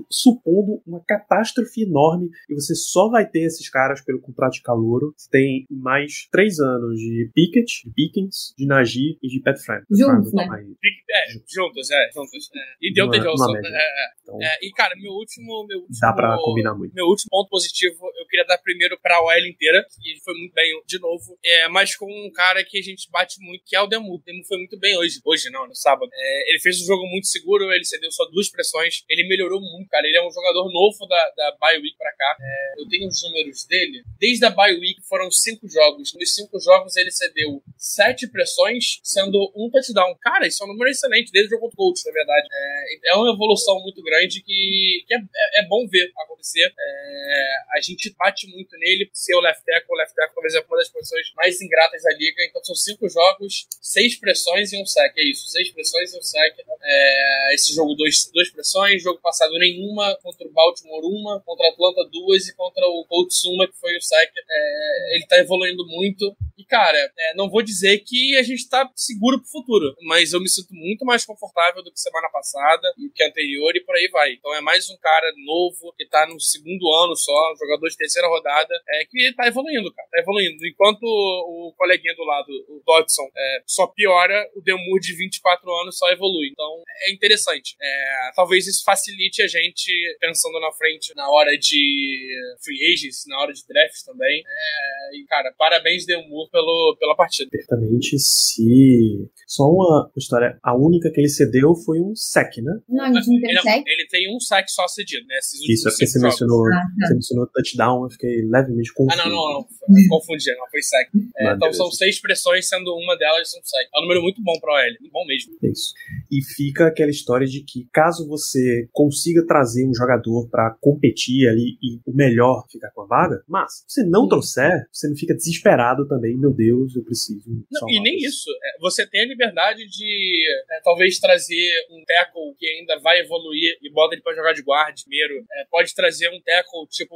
Supondo 0.10 0.82
uma 0.86 1.02
catástrofe 1.06 1.84
enorme 1.84 2.30
e 2.50 2.54
você 2.54 2.76
só 2.76 3.10
vai 3.10 3.28
ter 3.30 3.42
esses 3.42 3.70
caras 3.70 4.02
pelo 4.02 4.20
contrato 4.20 4.54
de 4.54 4.62
calouro. 4.62 5.14
Você 5.18 5.30
tem 5.30 5.66
mais 5.70 6.28
três 6.32 6.60
anos 6.60 7.00
de 7.00 7.30
Pickett, 7.34 7.84
de 7.86 7.94
Pickens, 7.98 8.54
de 8.56 8.68
Najee 8.68 9.18
e 9.24 9.28
de 9.28 9.42
Pat 9.42 9.58
Frank. 9.58 9.84
Juntos, 9.90 10.32
né? 10.32 10.46
É, 10.46 11.34
juntos, 11.50 11.90
é, 11.90 12.10
juntos. 12.14 12.50
É. 12.56 12.60
E 12.80 12.94
deu 12.94 13.10
The 13.10 13.18
Johnson. 13.18 13.58
É, 13.58 13.82
é. 13.82 14.08
Então, 14.22 14.38
é, 14.40 14.58
e, 14.62 14.72
cara, 14.72 14.94
meu 14.98 15.14
último, 15.14 15.66
meu 15.68 15.80
último. 15.80 15.98
Dá 16.00 16.14
pra 16.14 16.38
combinar 16.38 16.76
muito. 16.76 16.94
Meu 16.94 17.06
último 17.06 17.30
ponto 17.32 17.50
positivo, 17.50 17.98
eu 18.20 18.28
queria 18.28 18.46
dar 18.46 18.60
primeiro 18.60 19.00
pra 19.02 19.20
OL 19.20 19.48
inteira, 19.48 19.84
que 20.00 20.20
foi 20.24 20.36
muito 20.36 20.54
bem 20.54 20.80
de 20.86 21.00
novo. 21.00 21.40
É, 21.44 21.68
mas 21.70 21.96
com 21.96 22.06
um 22.06 22.32
cara 22.32 22.64
que 22.64 22.78
a 22.78 22.84
gente 22.84 23.10
bate 23.10 23.42
muito, 23.42 23.64
que 23.66 23.76
é 23.76 23.82
o 23.82 23.88
Demu. 23.88 24.14
O 24.14 24.22
Demu 24.24 24.46
foi 24.46 24.60
muito 24.60 24.78
bem 24.78 24.96
hoje. 24.98 25.20
Hoje 25.26 25.50
não, 25.50 25.68
no 25.68 25.74
sábado. 25.74 26.10
É, 26.14 26.52
ele 26.52 26.60
fez 26.60 26.80
um 26.84 26.86
jogo 26.86 27.04
muito 27.08 27.26
seguro, 27.26 27.72
ele 27.72 27.84
cedeu 27.84 28.12
só 28.12 28.26
duas 28.26 28.48
pressões. 28.52 29.04
Ele 29.10 29.28
melhorou 29.28 29.60
muito, 29.60 29.90
cara. 29.90 30.06
Ele 30.06 30.18
é 30.18 30.28
um 30.28 30.32
jogador 30.32 30.72
novo 30.72 31.08
da, 31.08 31.32
da 31.36 31.58
Bye 31.60 31.80
Week 31.80 31.98
pra 31.98 32.12
cá. 32.14 32.38
É, 32.40 32.82
eu 32.82 32.88
tenho 32.88 33.08
os 33.08 33.24
números 33.24 33.66
dele. 33.66 34.04
Desde 34.20 34.46
a 34.46 34.52
Bye 34.52 34.78
Week 34.80 35.02
foram 35.08 35.32
cinco 35.32 35.68
jogos. 35.68 36.14
Nos 36.14 36.36
cinco 36.36 36.60
jogos 36.60 36.96
ele 36.96 37.12
cedeu 37.12 37.64
sete 37.88 38.28
pressões, 38.28 39.00
sendo 39.04 39.38
um 39.56 39.70
touchdown. 39.70 40.16
Cara, 40.22 40.48
isso 40.48 40.64
é 40.64 40.66
um 40.66 40.70
número 40.70 40.90
excelente, 40.90 41.32
desde 41.32 41.48
o 41.48 41.58
jogo 41.58 41.62
contra 41.64 41.76
o 41.76 41.78
Colts, 41.78 42.04
na 42.06 42.12
verdade. 42.12 42.48
É, 42.52 43.12
é 43.12 43.16
uma 43.16 43.34
evolução 43.34 43.80
muito 43.82 44.02
grande 44.04 44.42
que, 44.42 45.04
que 45.08 45.14
é, 45.14 45.18
é, 45.18 45.64
é 45.64 45.68
bom 45.68 45.88
ver 45.88 46.12
acontecer. 46.24 46.74
É, 46.78 47.48
a 47.78 47.82
gente 47.82 48.14
bate 48.18 48.48
muito 48.48 48.78
nele, 48.78 49.10
ser 49.14 49.36
o 49.36 49.40
left 49.40 49.64
tackle. 49.66 49.94
O 49.94 49.98
left 49.98 50.16
tackle 50.16 50.36
talvez 50.36 50.56
é 50.56 50.60
uma 50.60 50.78
das 50.78 50.90
posições 50.90 51.32
mais 51.36 51.62
ingratas 51.62 52.04
da 52.04 52.14
liga. 52.14 52.44
Então 52.50 52.64
são 52.64 52.76
cinco 52.76 53.08
jogos, 53.10 53.68
seis 53.82 54.20
pressões 54.20 54.74
e 54.74 54.82
um 54.82 54.86
sec. 54.86 55.14
É 55.18 55.24
isso, 55.24 55.48
seis 55.48 55.72
pressões 55.72 56.14
e 56.14 56.18
um 56.18 56.22
sec. 56.22 56.56
É, 56.84 57.54
esse 57.54 57.74
jogo, 57.74 57.96
dois, 57.96 58.30
duas 58.34 58.50
pressões. 58.50 59.02
Jogo 59.02 59.20
passado, 59.22 59.58
nenhuma. 59.58 60.18
Contra 60.22 60.48
o 60.48 60.52
Baltimore, 60.52 61.06
uma. 61.06 61.42
Contra 61.42 61.68
o 61.68 61.70
Atlanta, 61.70 62.10
duas. 62.12 62.48
E 62.48 62.56
contra 62.56 62.86
o 62.86 63.06
Colts, 63.06 63.44
uma, 63.46 63.68
que 63.68 63.78
foi 63.78 63.96
o 63.98 64.02
Sec, 64.02 64.32
é, 64.38 65.16
ele 65.16 65.26
tá 65.28 65.38
evoluindo 65.38 65.86
muito. 65.88 66.36
E, 66.58 66.66
cara, 66.66 66.98
é, 66.98 67.36
não 67.36 67.50
vou 67.50 67.62
dizer 67.62 68.00
que 68.00 68.36
a 68.38 68.42
gente 68.42 68.68
tá 68.68 68.90
seguro 68.96 69.40
pro 69.40 69.50
futuro, 69.50 69.96
mas 70.08 70.34
eu 70.34 70.40
me 70.40 70.50
sinto 70.50 70.74
muito 70.74 71.06
mais 71.06 71.24
confortável 71.24 71.84
do 71.84 71.92
que 71.92 72.00
semana 72.00 72.30
passada 72.30 72.92
e 72.98 73.10
que 73.10 73.24
anterior 73.24 73.76
e 73.76 73.84
por 73.84 73.96
aí 73.96 74.08
vai. 74.12 74.34
Então 74.34 74.54
é 74.56 74.62
mais 74.62 74.90
um 74.90 74.98
cara 74.98 75.32
novo 75.46 75.94
que 75.96 76.08
tá 76.08 76.26
no 76.26 76.40
segundo 76.42 76.92
ano 77.04 77.16
só, 77.16 77.54
jogador 77.60 77.88
de 77.88 77.98
terceira 77.98 78.28
rodada, 78.28 78.74
é, 78.90 79.06
que 79.06 79.34
tá 79.34 79.48
evoluindo, 79.48 79.94
cara. 79.94 80.08
Tá 80.12 80.20
evoluindo. 80.20 80.66
Enquanto 80.66 81.04
o 81.04 81.74
coleguinha 81.78 82.16
do 82.16 82.24
lado, 82.24 82.50
o 82.70 82.82
Dodson, 82.86 83.30
é, 83.38 83.64
só 83.68 83.86
piora, 83.86 84.50
o 84.56 84.62
Demur 84.62 85.00
de 85.00 85.16
24 85.16 85.72
anos 85.82 85.98
só 85.98 86.10
evolui. 86.10 86.50
Então 86.52 86.84
é 87.06 87.12
interessante. 87.12 87.76
É, 87.80 88.32
talvez 88.36 88.66
isso 88.66 88.84
facilite 88.84 89.44
a 89.44 89.48
gente 89.48 89.92
pensando 90.20 90.60
na 90.60 90.72
frente 90.72 91.14
na 91.16 91.30
hora 91.30 91.56
de 91.58 92.58
free 92.64 92.94
agents, 92.94 93.26
na 93.28 93.40
hora 93.42 93.54
de 93.54 93.66
draft 93.68 94.04
também. 94.06 94.44
É, 94.46 95.18
e, 95.18 95.26
cara, 95.26 95.54
parabéns, 95.58 96.06
Demur, 96.06 96.47
pelo, 96.52 96.96
pela 97.00 97.16
partida. 97.16 97.50
Certamente, 97.54 98.18
se. 98.20 99.30
Só 99.48 99.64
uma 99.64 100.12
história. 100.18 100.60
A 100.62 100.76
única 100.76 101.10
que 101.12 101.22
ele 101.22 101.30
cedeu 101.30 101.74
foi 101.74 102.00
um 102.02 102.14
sec, 102.16 102.58
né? 102.58 102.74
Não, 102.90 103.06
a 103.06 103.14
gente 103.14 103.28
não 103.32 103.40
tem 103.40 103.50
Ele, 103.52 103.62
sec. 103.62 103.84
ele 103.88 104.08
tem 104.10 104.36
um 104.36 104.40
saque 104.42 104.70
só 104.72 104.86
cedido, 104.90 105.26
né? 105.26 105.38
Esses 105.38 105.62
Isso, 105.70 105.88
é 105.88 105.92
porque 105.92 106.06
você 106.06 106.20
jogos. 106.20 106.34
mencionou, 106.34 106.68
Ah, 106.68 106.82
tá. 107.00 107.08
você 107.08 107.14
mencionou 107.14 107.48
touchdown, 107.48 108.04
eu 108.04 108.10
fiquei 108.10 108.42
levemente 108.44 108.90
Ah, 108.92 108.94
confuso. 108.98 109.24
não, 109.24 109.30
não, 109.30 109.54
não. 109.54 109.68
Confundi, 110.10 110.52
não. 110.58 110.70
Foi 110.70 110.82
sec. 110.82 111.08
É, 111.38 111.46
então 111.46 111.60
beleza. 111.60 111.78
são 111.78 111.92
seis 111.92 112.20
pressões, 112.20 112.68
sendo 112.68 112.94
uma 112.96 113.16
delas 113.18 113.48
um 113.56 113.64
sec. 113.64 113.88
É 113.96 114.00
um 114.00 114.02
número 114.02 114.22
muito 114.22 114.42
bom 114.44 114.60
pra 114.60 114.74
OL. 114.74 115.10
Bom 115.14 115.26
mesmo. 115.26 115.54
Isso. 115.64 115.94
E 116.32 116.44
fica 116.44 116.88
aquela 116.88 117.12
história 117.12 117.48
de 117.48 117.64
que 117.64 117.88
caso 117.94 118.28
você 118.28 118.88
consiga 118.92 119.46
trazer 119.46 119.88
um 119.88 119.94
jogador 119.94 120.50
pra 120.50 120.76
competir 120.82 121.48
ali 121.48 121.78
e 121.82 122.00
o 122.06 122.14
melhor 122.14 122.66
ficar 122.70 122.92
com 122.92 123.02
a 123.02 123.06
vaga, 123.06 123.44
mas 123.48 123.84
se 123.88 124.02
você 124.02 124.04
não 124.04 124.28
trouxer, 124.28 124.88
você 124.92 125.08
não 125.08 125.16
fica 125.16 125.34
desesperado 125.34 126.08
também, 126.08 126.38
meu 126.38 126.54
Deus, 126.54 126.96
eu 126.96 127.04
preciso. 127.04 127.50
Não, 127.72 127.90
e 127.90 128.02
nem 128.02 128.18
isso. 128.18 128.50
É, 128.64 128.80
Você 128.82 129.08
tem 129.08 129.22
a 129.22 129.28
liberdade 129.28 129.88
de 129.88 130.44
é, 130.72 130.82
talvez 130.84 131.20
trazer 131.20 131.70
um 131.92 132.04
tackle 132.06 132.56
que 132.58 132.68
ainda 132.68 133.00
vai 133.00 133.20
evoluir 133.20 133.78
e 133.82 133.92
bota 133.92 134.16
ele 134.16 134.22
pra 134.22 134.36
jogar 134.36 134.54
de 134.54 134.62
guarda 134.62 134.88
primeiro. 135.04 135.46
É, 135.52 135.66
pode 135.70 135.94
trazer 135.94 136.30
um 136.30 136.42
tackle 136.42 136.88
tipo 136.90 137.16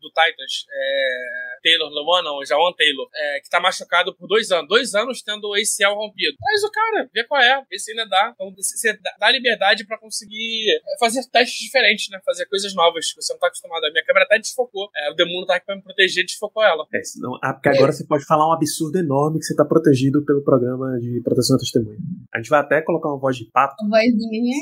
do 0.00 0.08
Titans, 0.08 0.66
é, 0.70 1.58
Taylor 1.62 1.90
Lewan, 1.90 2.30
ou 2.32 2.44
Jawan 2.44 2.72
Taylor, 2.72 3.08
é, 3.14 3.40
que 3.40 3.50
tá 3.50 3.60
machucado 3.60 4.14
por 4.14 4.26
dois 4.26 4.50
anos. 4.50 4.68
Dois 4.68 4.94
anos 4.94 5.22
tendo 5.22 5.48
o 5.48 5.54
ACL 5.54 5.94
rompido. 5.94 6.36
Traz 6.36 6.64
o 6.64 6.70
cara, 6.70 7.10
vê 7.12 7.24
qual 7.24 7.40
é, 7.40 7.62
vê 7.68 7.78
se 7.78 7.90
ainda 7.90 8.06
dá. 8.06 8.32
Então 8.34 8.43
você 8.56 8.98
dá- 9.18 9.30
liberdade 9.30 9.86
pra 9.86 9.98
conseguir 9.98 10.66
é, 10.70 10.98
fazer 10.98 11.24
testes 11.30 11.58
diferentes, 11.58 12.08
né? 12.10 12.18
Fazer 12.24 12.46
coisas 12.46 12.74
novas 12.74 13.12
que 13.12 13.20
você 13.22 13.32
não 13.32 13.40
tá 13.40 13.46
acostumado. 13.48 13.84
A 13.84 13.90
minha 13.90 14.04
câmera 14.04 14.24
até 14.26 14.38
desfocou. 14.38 14.88
É, 14.96 15.10
o 15.10 15.14
Demuno 15.14 15.46
tá 15.46 15.56
aqui 15.56 15.66
pra 15.66 15.76
me 15.76 15.82
proteger, 15.82 16.24
desfocou 16.24 16.62
ela. 16.62 16.86
É, 16.92 17.02
senão, 17.02 17.38
ah, 17.42 17.52
porque 17.52 17.68
agora 17.68 17.92
você 17.92 18.04
pode 18.04 18.24
falar 18.24 18.48
um 18.48 18.52
absurdo 18.52 18.98
enorme 18.98 19.38
que 19.38 19.44
você 19.44 19.54
tá 19.54 19.64
protegido 19.64 20.24
pelo 20.24 20.42
programa 20.42 20.98
de 20.98 21.20
proteção 21.22 21.56
à 21.56 21.58
testemunha. 21.58 21.98
A 22.32 22.38
gente 22.38 22.50
vai 22.50 22.60
até 22.60 22.80
colocar 22.82 23.08
uma 23.08 23.18
voz 23.18 23.36
de 23.36 23.44
pato 23.50 23.76
vozinha. 23.88 24.56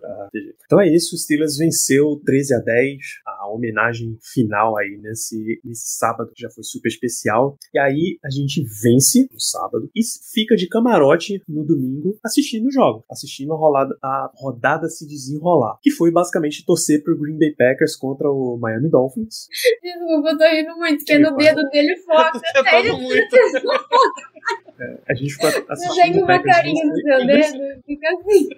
pra 0.00 0.16
proteger. 0.24 0.54
Então 0.64 0.80
é 0.80 0.88
isso, 0.88 1.14
o 1.14 1.18
Steelers 1.18 1.56
venceu 1.56 2.20
13 2.24 2.54
a 2.54 2.58
10, 2.58 2.96
a 3.26 3.37
homenagem 3.48 4.16
final 4.32 4.76
aí 4.76 4.98
nesse, 5.00 5.60
nesse 5.64 5.96
sábado, 5.96 6.30
que 6.34 6.42
já 6.42 6.50
foi 6.50 6.64
super 6.64 6.88
especial. 6.88 7.56
E 7.74 7.78
aí 7.78 8.18
a 8.24 8.30
gente 8.30 8.62
vence 8.82 9.28
no 9.32 9.40
sábado 9.40 9.90
e 9.94 10.00
fica 10.32 10.56
de 10.56 10.68
camarote 10.68 11.42
no 11.48 11.64
domingo 11.64 12.18
assistindo 12.24 12.66
o 12.66 12.72
jogo, 12.72 13.04
assistindo 13.10 13.52
a, 13.52 13.56
rolada, 13.56 13.96
a 14.02 14.30
rodada 14.34 14.88
se 14.88 15.06
desenrolar, 15.06 15.78
que 15.82 15.90
foi 15.90 16.10
basicamente 16.10 16.64
torcer 16.64 17.02
pro 17.02 17.18
Green 17.18 17.38
Bay 17.38 17.54
Packers 17.54 17.96
contra 17.96 18.30
o 18.30 18.58
Miami 18.58 18.90
Dolphins. 18.90 19.48
Desculpa, 19.82 20.30
eu 20.30 20.38
tô 20.38 20.44
rindo 20.44 20.76
muito, 20.76 20.98
porque 20.98 21.18
no 21.18 21.36
dedo 21.36 21.62
dele 21.70 21.96
foca. 21.96 22.38
Eu 22.58 22.64
tô 22.64 22.70
Sério, 22.70 22.98
muito. 22.98 23.36
A 25.08 25.14
gente 25.14 25.32
ficou 25.32 25.48
assistindo 25.48 25.96
pega 25.96 26.16
o 26.16 26.18
uma 26.18 26.26
Packers 26.26 26.56
carinha 26.56 26.84
no 26.86 26.94
seu 26.96 27.26
dedo, 27.26 27.82
fica 27.84 28.08
assim. 28.08 28.48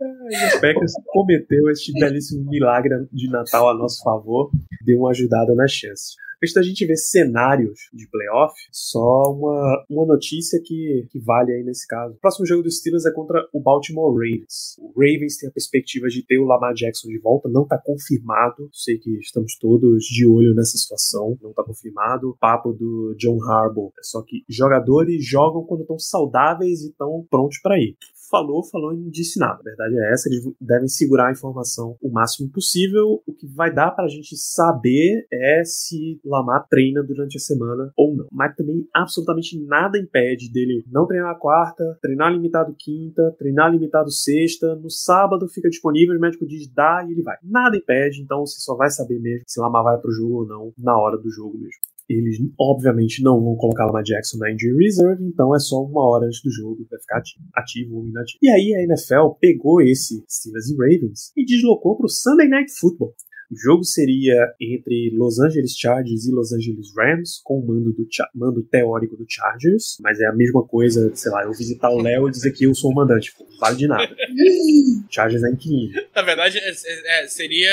Os 0.00 0.60
Packers 0.60 0.92
cometeu 1.06 1.68
este 1.70 1.92
belíssimo 1.92 2.48
milagre 2.48 3.08
de 3.12 3.28
Natal 3.28 3.68
a 3.68 3.74
nosso 3.74 4.02
favor, 4.04 4.50
deu 4.84 5.00
uma 5.00 5.10
ajudada 5.10 5.54
na 5.54 5.66
chance. 5.66 6.14
Antes 6.40 6.54
da 6.54 6.62
gente 6.62 6.86
ver 6.86 6.96
cenários 6.96 7.80
de 7.92 8.08
playoff, 8.08 8.54
só 8.70 9.22
uma, 9.32 9.84
uma 9.90 10.06
notícia 10.06 10.60
que, 10.64 11.08
que 11.10 11.18
vale 11.18 11.52
aí 11.52 11.64
nesse 11.64 11.84
caso. 11.84 12.14
O 12.14 12.20
próximo 12.20 12.46
jogo 12.46 12.62
dos 12.62 12.78
Steelers 12.78 13.04
é 13.06 13.10
contra 13.10 13.44
o 13.52 13.60
Baltimore 13.60 14.12
Ravens. 14.12 14.76
O 14.78 14.90
Ravens 14.90 15.36
tem 15.36 15.48
a 15.48 15.52
perspectiva 15.52 16.06
de 16.06 16.24
ter 16.24 16.38
o 16.38 16.44
Lamar 16.44 16.74
Jackson 16.74 17.08
de 17.08 17.18
volta, 17.18 17.48
não 17.48 17.64
está 17.64 17.76
confirmado. 17.76 18.70
Sei 18.72 18.98
que 18.98 19.18
estamos 19.18 19.58
todos 19.58 20.04
de 20.04 20.24
olho 20.28 20.54
nessa 20.54 20.78
situação, 20.78 21.36
não 21.42 21.50
está 21.50 21.64
confirmado. 21.64 22.36
Papo 22.38 22.72
do 22.72 23.16
John 23.18 23.42
Harbaugh 23.42 23.92
é 23.98 24.02
só 24.04 24.22
que 24.22 24.44
jogadores 24.48 25.26
jogam 25.26 25.64
quando 25.64 25.80
estão 25.80 25.98
saudáveis 25.98 26.82
e 26.82 26.90
estão 26.90 27.26
prontos 27.28 27.58
para 27.60 27.80
ir 27.80 27.96
falou, 28.30 28.62
falou 28.62 28.92
e 28.92 28.96
não 28.96 29.10
disse 29.10 29.38
nada. 29.38 29.60
A 29.60 29.62
verdade 29.62 29.98
é 29.98 30.12
essa, 30.12 30.28
eles 30.28 30.44
devem 30.60 30.88
segurar 30.88 31.28
a 31.28 31.32
informação 31.32 31.96
o 32.00 32.10
máximo 32.10 32.50
possível. 32.50 33.22
O 33.26 33.32
que 33.32 33.46
vai 33.46 33.72
dar 33.72 33.90
pra 33.90 34.08
gente 34.08 34.36
saber 34.36 35.26
é 35.32 35.62
se 35.64 36.20
Lamar 36.24 36.66
treina 36.68 37.02
durante 37.02 37.36
a 37.36 37.40
semana 37.40 37.92
ou 37.96 38.16
não. 38.16 38.26
Mas 38.32 38.54
também 38.54 38.86
absolutamente 38.94 39.60
nada 39.64 39.98
impede 39.98 40.50
dele 40.52 40.84
não 40.90 41.06
treinar 41.06 41.38
quarta, 41.38 41.98
treinar 42.00 42.32
limitado 42.32 42.74
quinta, 42.78 43.34
treinar 43.38 43.70
limitado 43.70 44.10
sexta, 44.10 44.74
no 44.76 44.90
sábado 44.90 45.48
fica 45.48 45.68
disponível, 45.68 46.16
o 46.16 46.20
médico 46.20 46.46
diz 46.46 46.68
dá 46.72 47.04
e 47.08 47.12
ele 47.12 47.22
vai. 47.22 47.36
Nada 47.42 47.76
impede, 47.76 48.22
então 48.22 48.44
você 48.44 48.60
só 48.60 48.74
vai 48.74 48.90
saber 48.90 49.18
mesmo 49.18 49.44
se 49.46 49.60
Lamar 49.60 49.82
vai 49.82 49.98
pro 49.98 50.12
jogo 50.12 50.40
ou 50.40 50.46
não 50.46 50.72
na 50.76 50.98
hora 50.98 51.16
do 51.16 51.30
jogo 51.30 51.58
mesmo. 51.58 51.80
Eles, 52.08 52.38
obviamente, 52.58 53.22
não 53.22 53.38
vão 53.42 53.54
colocar 53.56 53.84
Lamar 53.86 54.02
Jackson 54.02 54.38
na 54.38 54.50
injury 54.50 54.84
reserve, 54.84 55.22
então 55.24 55.54
é 55.54 55.58
só 55.58 55.82
uma 55.82 56.08
hora 56.08 56.24
antes 56.26 56.40
do 56.42 56.50
jogo, 56.50 56.86
vai 56.90 56.98
ficar 56.98 57.18
ativo, 57.18 57.44
ativo 57.54 57.96
ou 57.96 58.08
inativo. 58.08 58.38
E 58.42 58.48
aí 58.48 58.74
a 58.74 58.82
NFL 58.82 59.36
pegou 59.38 59.82
esse 59.82 60.24
Steelers 60.28 60.70
e 60.70 60.74
Ravens 60.76 61.32
e 61.36 61.44
deslocou 61.44 61.96
pro 61.98 62.08
Sunday 62.08 62.48
Night 62.48 62.72
Football. 62.72 63.14
O 63.50 63.56
jogo 63.56 63.82
seria 63.82 64.36
entre 64.60 65.10
Los 65.16 65.38
Angeles 65.38 65.72
Chargers 65.74 66.26
e 66.26 66.30
Los 66.32 66.52
Angeles 66.52 66.88
Rams, 66.94 67.40
com 67.42 67.58
o 67.60 67.66
mando, 67.66 67.92
do 67.94 68.06
mando 68.34 68.62
teórico 68.62 69.16
do 69.16 69.24
Chargers, 69.26 69.96
mas 70.02 70.20
é 70.20 70.26
a 70.26 70.34
mesma 70.34 70.62
coisa, 70.66 71.10
sei 71.14 71.32
lá, 71.32 71.44
eu 71.44 71.52
visitar 71.52 71.88
o 71.90 71.98
Léo 72.00 72.28
e 72.28 72.30
dizer 72.30 72.52
que 72.52 72.64
eu 72.64 72.74
sou 72.74 72.90
o 72.90 72.94
mandante, 72.94 73.32
não 73.40 73.58
vale 73.58 73.76
de 73.76 73.86
nada. 73.86 74.06
Chargers 75.10 75.42
é 75.44 75.50
inquilino. 75.50 75.94
Na 76.14 76.20
verdade, 76.22 76.58
é- 76.58 76.70
é- 76.70 77.24
é, 77.24 77.26
seria. 77.26 77.70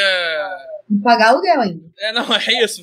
Vou 0.90 1.02
pagar 1.02 1.30
aluguel 1.30 1.62
ainda. 1.62 1.92
É, 2.00 2.14
não, 2.14 2.26
é 2.34 2.64
isso. 2.64 2.82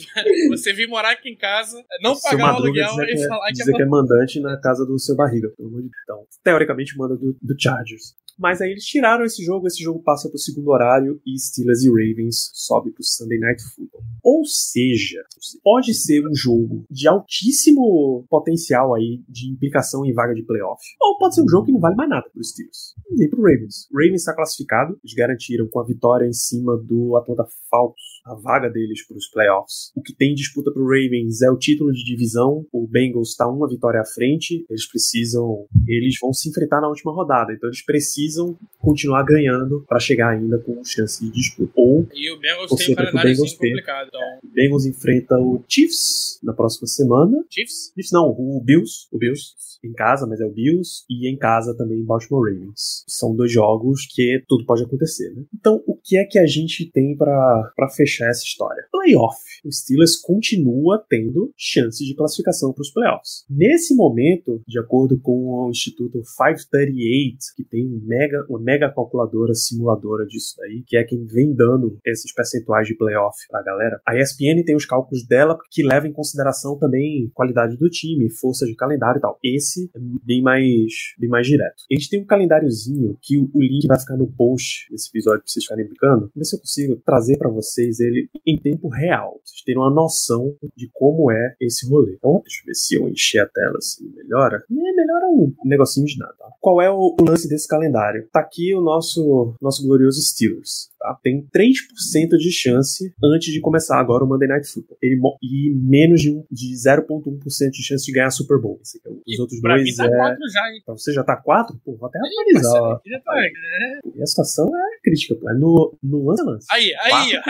Você 0.51 0.73
vir 0.73 0.89
morar 0.89 1.13
aqui 1.13 1.31
em 1.31 1.37
casa, 1.37 1.83
não 2.03 2.15
Seu 2.15 2.31
pagar 2.31 2.51
o 2.51 2.53
Madruga 2.55 2.87
aluguel 2.87 3.05
e 3.05 3.15
que 3.15 3.29
falar 3.29 3.49
é, 3.49 3.53
que 3.53 3.63
é 3.63 3.65
dizer 3.65 3.73
que 3.75 3.83
é 3.83 3.87
mandante 3.87 4.41
na 4.41 4.61
casa 4.61 4.85
do 4.85 4.99
seu 4.99 5.15
barriga, 5.15 5.49
pelo 5.57 5.69
amor 5.69 5.83
de 5.83 5.89
Deus. 5.89 6.03
Então, 6.03 6.27
teoricamente, 6.43 6.97
manda 6.97 7.17
do, 7.17 7.37
do 7.41 7.55
Chargers. 7.59 8.15
Mas 8.43 8.61
aí 8.61 8.73
eles 8.73 8.85
tiraram 8.85 9.25
esse 9.25 9.45
jogo, 9.45 9.69
esse 9.69 9.81
jogo 9.81 10.03
passa 10.03 10.29
pro 10.29 10.37
segundo 10.37 10.69
horário 10.71 11.23
e 11.25 11.39
Steelers 11.39 11.85
e 11.85 11.89
Ravens 11.89 12.51
sobe 12.53 12.91
pro 12.91 13.05
Sunday 13.05 13.39
Night 13.39 13.63
Football. 13.63 14.03
Ou 14.21 14.45
seja, 14.45 15.23
pode 15.63 15.95
ser 15.95 16.27
um 16.27 16.35
jogo 16.35 16.85
de 16.91 17.07
altíssimo 17.07 18.27
potencial 18.29 18.97
aí 18.97 19.23
de 19.29 19.49
implicação 19.49 20.05
em 20.05 20.13
vaga 20.13 20.35
de 20.35 20.43
playoff. 20.43 20.83
Ou 21.01 21.19
pode 21.19 21.37
ser 21.37 21.43
um 21.43 21.49
jogo 21.49 21.67
que 21.67 21.73
não 21.73 21.79
vale 21.79 21.95
mais 21.95 22.11
nada 22.11 22.29
pro 22.33 22.43
Steelers. 22.43 22.97
Nem 23.13 23.31
Ravens. 23.31 23.89
O 23.93 23.97
Ravens 23.97 24.23
está 24.23 24.35
classificado, 24.35 24.99
eles 25.05 25.15
garantiram 25.15 25.69
com 25.69 25.79
a 25.79 25.85
vitória 25.85 26.27
em 26.27 26.33
cima 26.33 26.77
do 26.77 27.17
Atlanta 27.17 27.47
Falcons 27.71 28.12
a 28.25 28.35
vaga 28.35 28.69
deles 28.69 29.07
para 29.07 29.17
os 29.17 29.29
playoffs. 29.29 29.93
O 29.95 30.03
que 30.03 30.15
tem 30.15 30.35
disputa 30.35 30.71
pro 30.71 30.85
Ravens 30.85 31.43
é 31.43 31.51
o 31.51 31.57
título 31.57 31.93
de 31.93 32.05
divisão. 32.05 32.65
O 32.73 32.87
Bengals 32.87 33.31
está 33.31 33.49
uma 33.49 33.69
vitória 33.69 34.01
à 34.01 34.05
frente. 34.05 34.65
Eles 34.69 34.89
precisam, 34.89 35.67
eles 35.87 36.17
vão 36.21 36.33
se 36.33 36.49
enfrentar 36.49 36.81
na 36.81 36.89
última 36.89 37.13
rodada. 37.13 37.53
Então 37.53 37.69
eles 37.69 37.85
precisam 37.85 38.57
continuar 38.79 39.23
ganhando 39.25 39.85
para 39.89 39.99
chegar 39.99 40.31
ainda 40.31 40.59
com 40.59 40.83
chance 40.85 41.25
de 41.25 41.31
disputa. 41.31 41.73
Ou 41.77 42.07
E 42.15 42.31
o 42.31 42.39
Bengals 42.39 42.71
tem 42.77 42.91
um 42.91 42.93
o 42.93 42.97
calendário 42.97 43.31
Bengals 43.31 43.55
tem. 43.55 43.71
complicado. 43.71 44.09
Então, 44.09 44.21
o 44.43 44.55
Bengals 44.55 44.87
enfrenta 44.87 45.39
o 45.39 45.63
Chiefs 45.69 46.39
na 46.43 46.53
próxima 46.53 46.87
semana. 46.87 47.45
Chiefs? 47.51 47.93
Chiefs 47.95 48.13
não, 48.13 48.29
o 48.29 48.61
Bills. 48.65 49.09
O 49.11 49.19
Bills 49.19 49.55
em 49.85 49.93
casa, 49.93 50.27
mas 50.27 50.41
é 50.41 50.47
o 50.47 50.51
Bills. 50.51 51.05
E 51.11 51.29
em 51.29 51.37
casa 51.37 51.77
também 51.77 52.05
Baltimore 52.05 52.53
Ravens. 52.53 53.05
São 53.09 53.35
dois 53.35 53.51
jogos 53.51 54.07
que 54.07 54.43
tudo 54.49 54.65
pode 54.65 54.85
acontecer, 54.85 55.31
né? 55.35 55.43
Então, 55.55 55.83
o 55.87 55.97
que 55.97 56.17
é 56.17 56.25
que 56.25 56.39
a 56.39 56.47
gente 56.47 56.91
tem 56.91 57.17
para 57.17 57.89
fechar 57.95 58.12
essa 58.21 58.43
história? 58.45 58.85
Playoff. 58.91 59.39
O 59.65 59.73
Steelers 59.73 60.17
continua 60.17 61.05
tendo 61.09 61.53
chances 61.57 62.07
de 62.07 62.15
classificação 62.15 62.73
para 62.73 62.83
os 62.83 62.91
playoffs. 62.91 63.45
Nesse 63.49 63.95
momento, 63.95 64.61
de 64.67 64.79
acordo 64.79 65.19
com 65.21 65.67
o 65.67 65.71
Instituto 65.71 66.21
538, 66.21 67.39
que 67.57 67.65
tem 67.65 67.89
mega, 68.05 68.45
uma 68.49 68.61
mega 68.61 68.93
calculadora 68.93 69.55
simuladora 69.55 70.27
disso 70.27 70.55
daí, 70.59 70.83
que 70.87 70.97
é 70.97 71.05
quem 71.05 71.25
vem 71.27 71.55
dando 71.55 71.99
esses 72.05 72.33
percentuais 72.33 72.87
de 72.87 72.95
playoff 72.95 73.37
pra 73.49 73.63
galera. 73.63 74.01
A 74.07 74.19
ESPN 74.19 74.65
tem 74.65 74.77
os 74.77 74.87
cálculos 74.87 75.27
dela 75.27 75.59
que 75.71 75.83
levam 75.83 76.11
em 76.11 76.13
consideração 76.13 76.79
também 76.79 77.31
qualidade 77.35 77.77
do 77.77 77.89
time, 77.89 78.31
força 78.31 78.67
de 78.67 78.75
calendário 78.75 79.19
e 79.19 79.21
tal. 79.21 79.39
Esse 79.43 79.91
é 79.95 79.99
bem 80.25 80.43
mais, 80.43 80.93
bem 81.19 81.29
mais 81.29 81.47
direto. 81.47 81.83
A 81.91 81.95
gente 81.95 82.11
tem 82.11 82.21
um 82.21 82.27
calendáriozinho 82.27 83.17
que 83.21 83.39
o, 83.39 83.51
link 83.63 83.87
vai 83.87 83.99
ficar 83.99 84.17
no 84.17 84.27
post 84.27 84.91
desse 84.91 85.09
episódio 85.09 85.41
pra 85.41 85.49
vocês 85.49 85.65
ficarem 85.65 85.87
brincando. 85.87 86.31
Ver 86.35 86.45
se 86.45 86.57
eu 86.57 86.61
consigo 86.61 86.97
trazer 87.05 87.39
para 87.39 87.51
vocês 87.51 88.01
ele 88.03 88.29
em 88.47 88.59
tempo 88.59 88.89
real. 88.89 89.41
Vocês 89.45 89.63
terem 89.63 89.81
uma 89.81 89.91
noção 89.91 90.55
de 90.77 90.91
como 90.93 91.31
é 91.31 91.55
esse 91.61 91.89
rolê. 91.89 92.15
Então, 92.15 92.43
deixa 92.43 92.63
eu 92.63 92.67
ver 92.67 92.75
se 92.75 92.95
eu 92.95 93.09
encher 93.09 93.41
a 93.41 93.49
tela 93.49 93.79
assim, 93.79 94.09
melhora. 94.15 94.57
É, 94.71 94.93
melhora 94.95 95.27
um 95.27 95.55
negocinho 95.65 96.07
de 96.07 96.19
nada. 96.19 96.35
Tá? 96.39 96.47
Qual 96.61 96.81
é 96.81 96.91
o, 96.91 97.17
o 97.19 97.25
lance 97.25 97.49
desse 97.49 97.69
calendário? 97.69 98.29
Tá 98.33 98.41
aqui 98.41 98.75
o 98.75 98.81
nosso, 98.81 99.55
nosso 99.61 99.87
glorioso 99.87 100.21
Steelers. 100.21 100.92
Tá? 101.03 101.19
Tem 101.21 101.45
3% 101.55 102.37
de 102.39 102.53
chance 102.53 103.13
antes 103.23 103.53
de 103.53 103.61
começar 103.61 103.99
agora 103.99 104.25
o 104.25 104.29
Monday 104.29 104.49
Night 104.49 104.69
Football. 104.69 104.97
Ele, 105.03 105.21
e 105.43 105.71
menos 105.75 106.21
de, 106.21 106.31
um, 106.31 106.45
de 106.49 106.73
0,1% 106.75 107.71
de 107.71 107.83
chance 107.83 108.05
de 108.05 108.13
ganhar 108.13 108.31
Super 108.31 108.61
Bowl. 108.61 108.79
Aqui 108.81 109.01
é, 109.05 109.35
os 109.35 109.41
outros 109.41 109.61
pra 109.61 109.75
dois 109.75 109.85
mim 109.85 109.97
tá 109.97 110.05
é. 110.07 110.09
quatro 110.09 110.49
já, 110.53 110.61
hein? 110.73 110.83
Pra 110.87 110.95
você 110.95 111.13
já 111.13 111.25
tá 111.25 111.37
4? 111.37 111.77
Pô, 111.85 111.97
vou 111.97 112.09
até 112.09 112.19
Ih, 112.21 112.23
atualizar. 112.23 113.01
tá, 113.25 113.35
né? 113.35 114.01
E 114.15 114.23
a 114.23 114.27
situação 114.27 114.69
é 114.69 115.01
crítica, 115.03 115.35
pô. 115.35 115.51
É 115.51 115.55
no, 115.55 115.99
no 116.03 116.25
lance 116.25 116.43
lance. 116.45 116.67
Aí, 116.71 116.93
aí, 117.01 117.33
4%. 117.33 117.43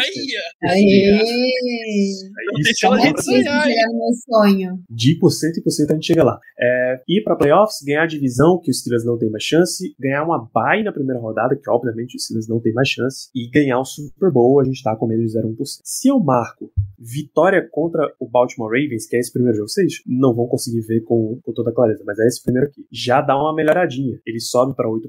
aí. 0.64 1.12
Isso 1.98 2.32
deixa 2.62 2.86
é 2.86 3.10
É 3.10 3.22
sonhar, 3.22 3.88
meu 3.92 4.12
sonho. 4.24 4.82
de 4.88 5.14
por 5.18 5.30
cento 5.30 5.58
e 5.58 5.62
por 5.62 5.70
cento 5.70 5.90
a 5.90 5.94
gente 5.94 6.06
chega 6.06 6.24
lá. 6.24 6.38
É, 6.58 7.00
ir 7.08 7.22
pra 7.22 7.36
playoffs, 7.36 7.82
ganhar 7.84 8.04
a 8.04 8.06
divisão, 8.06 8.60
que 8.62 8.70
os 8.70 8.80
Steelers 8.80 9.04
não 9.04 9.18
tem 9.18 9.30
mais 9.30 9.42
chance, 9.44 9.94
ganhar 9.98 10.24
uma 10.24 10.48
bye 10.54 10.82
na 10.82 10.92
primeira 10.92 11.20
rodada, 11.20 11.56
que 11.56 11.68
obviamente 11.68 12.16
os 12.16 12.24
Steelers 12.24 12.48
não 12.48 12.60
tem 12.60 12.72
mais 12.72 12.88
chance, 12.88 13.28
e 13.34 13.41
ganhar 13.50 13.78
o 13.80 13.84
Super 13.84 14.30
Bowl, 14.30 14.60
a 14.60 14.64
gente 14.64 14.82
tá 14.82 14.94
com 14.96 15.06
menos 15.06 15.32
de 15.32 15.38
0,1%. 15.38 15.80
Se 15.84 16.08
eu 16.08 16.18
marco 16.18 16.70
vitória 16.98 17.66
contra 17.70 18.12
o 18.20 18.28
Baltimore 18.28 18.68
Ravens, 18.68 19.06
que 19.06 19.16
é 19.16 19.18
esse 19.18 19.32
primeiro 19.32 19.56
jogo, 19.56 19.68
vocês 19.68 20.02
não 20.06 20.34
vão 20.34 20.46
conseguir 20.46 20.80
ver 20.82 21.00
com, 21.00 21.38
com 21.42 21.52
toda 21.52 21.72
clareza, 21.72 22.02
mas 22.06 22.18
é 22.18 22.26
esse 22.26 22.42
primeiro 22.42 22.68
aqui. 22.68 22.86
Já 22.90 23.20
dá 23.20 23.36
uma 23.36 23.54
melhoradinha. 23.54 24.20
Ele 24.24 24.40
sobe 24.40 24.74
para 24.74 24.88
8% 24.88 25.02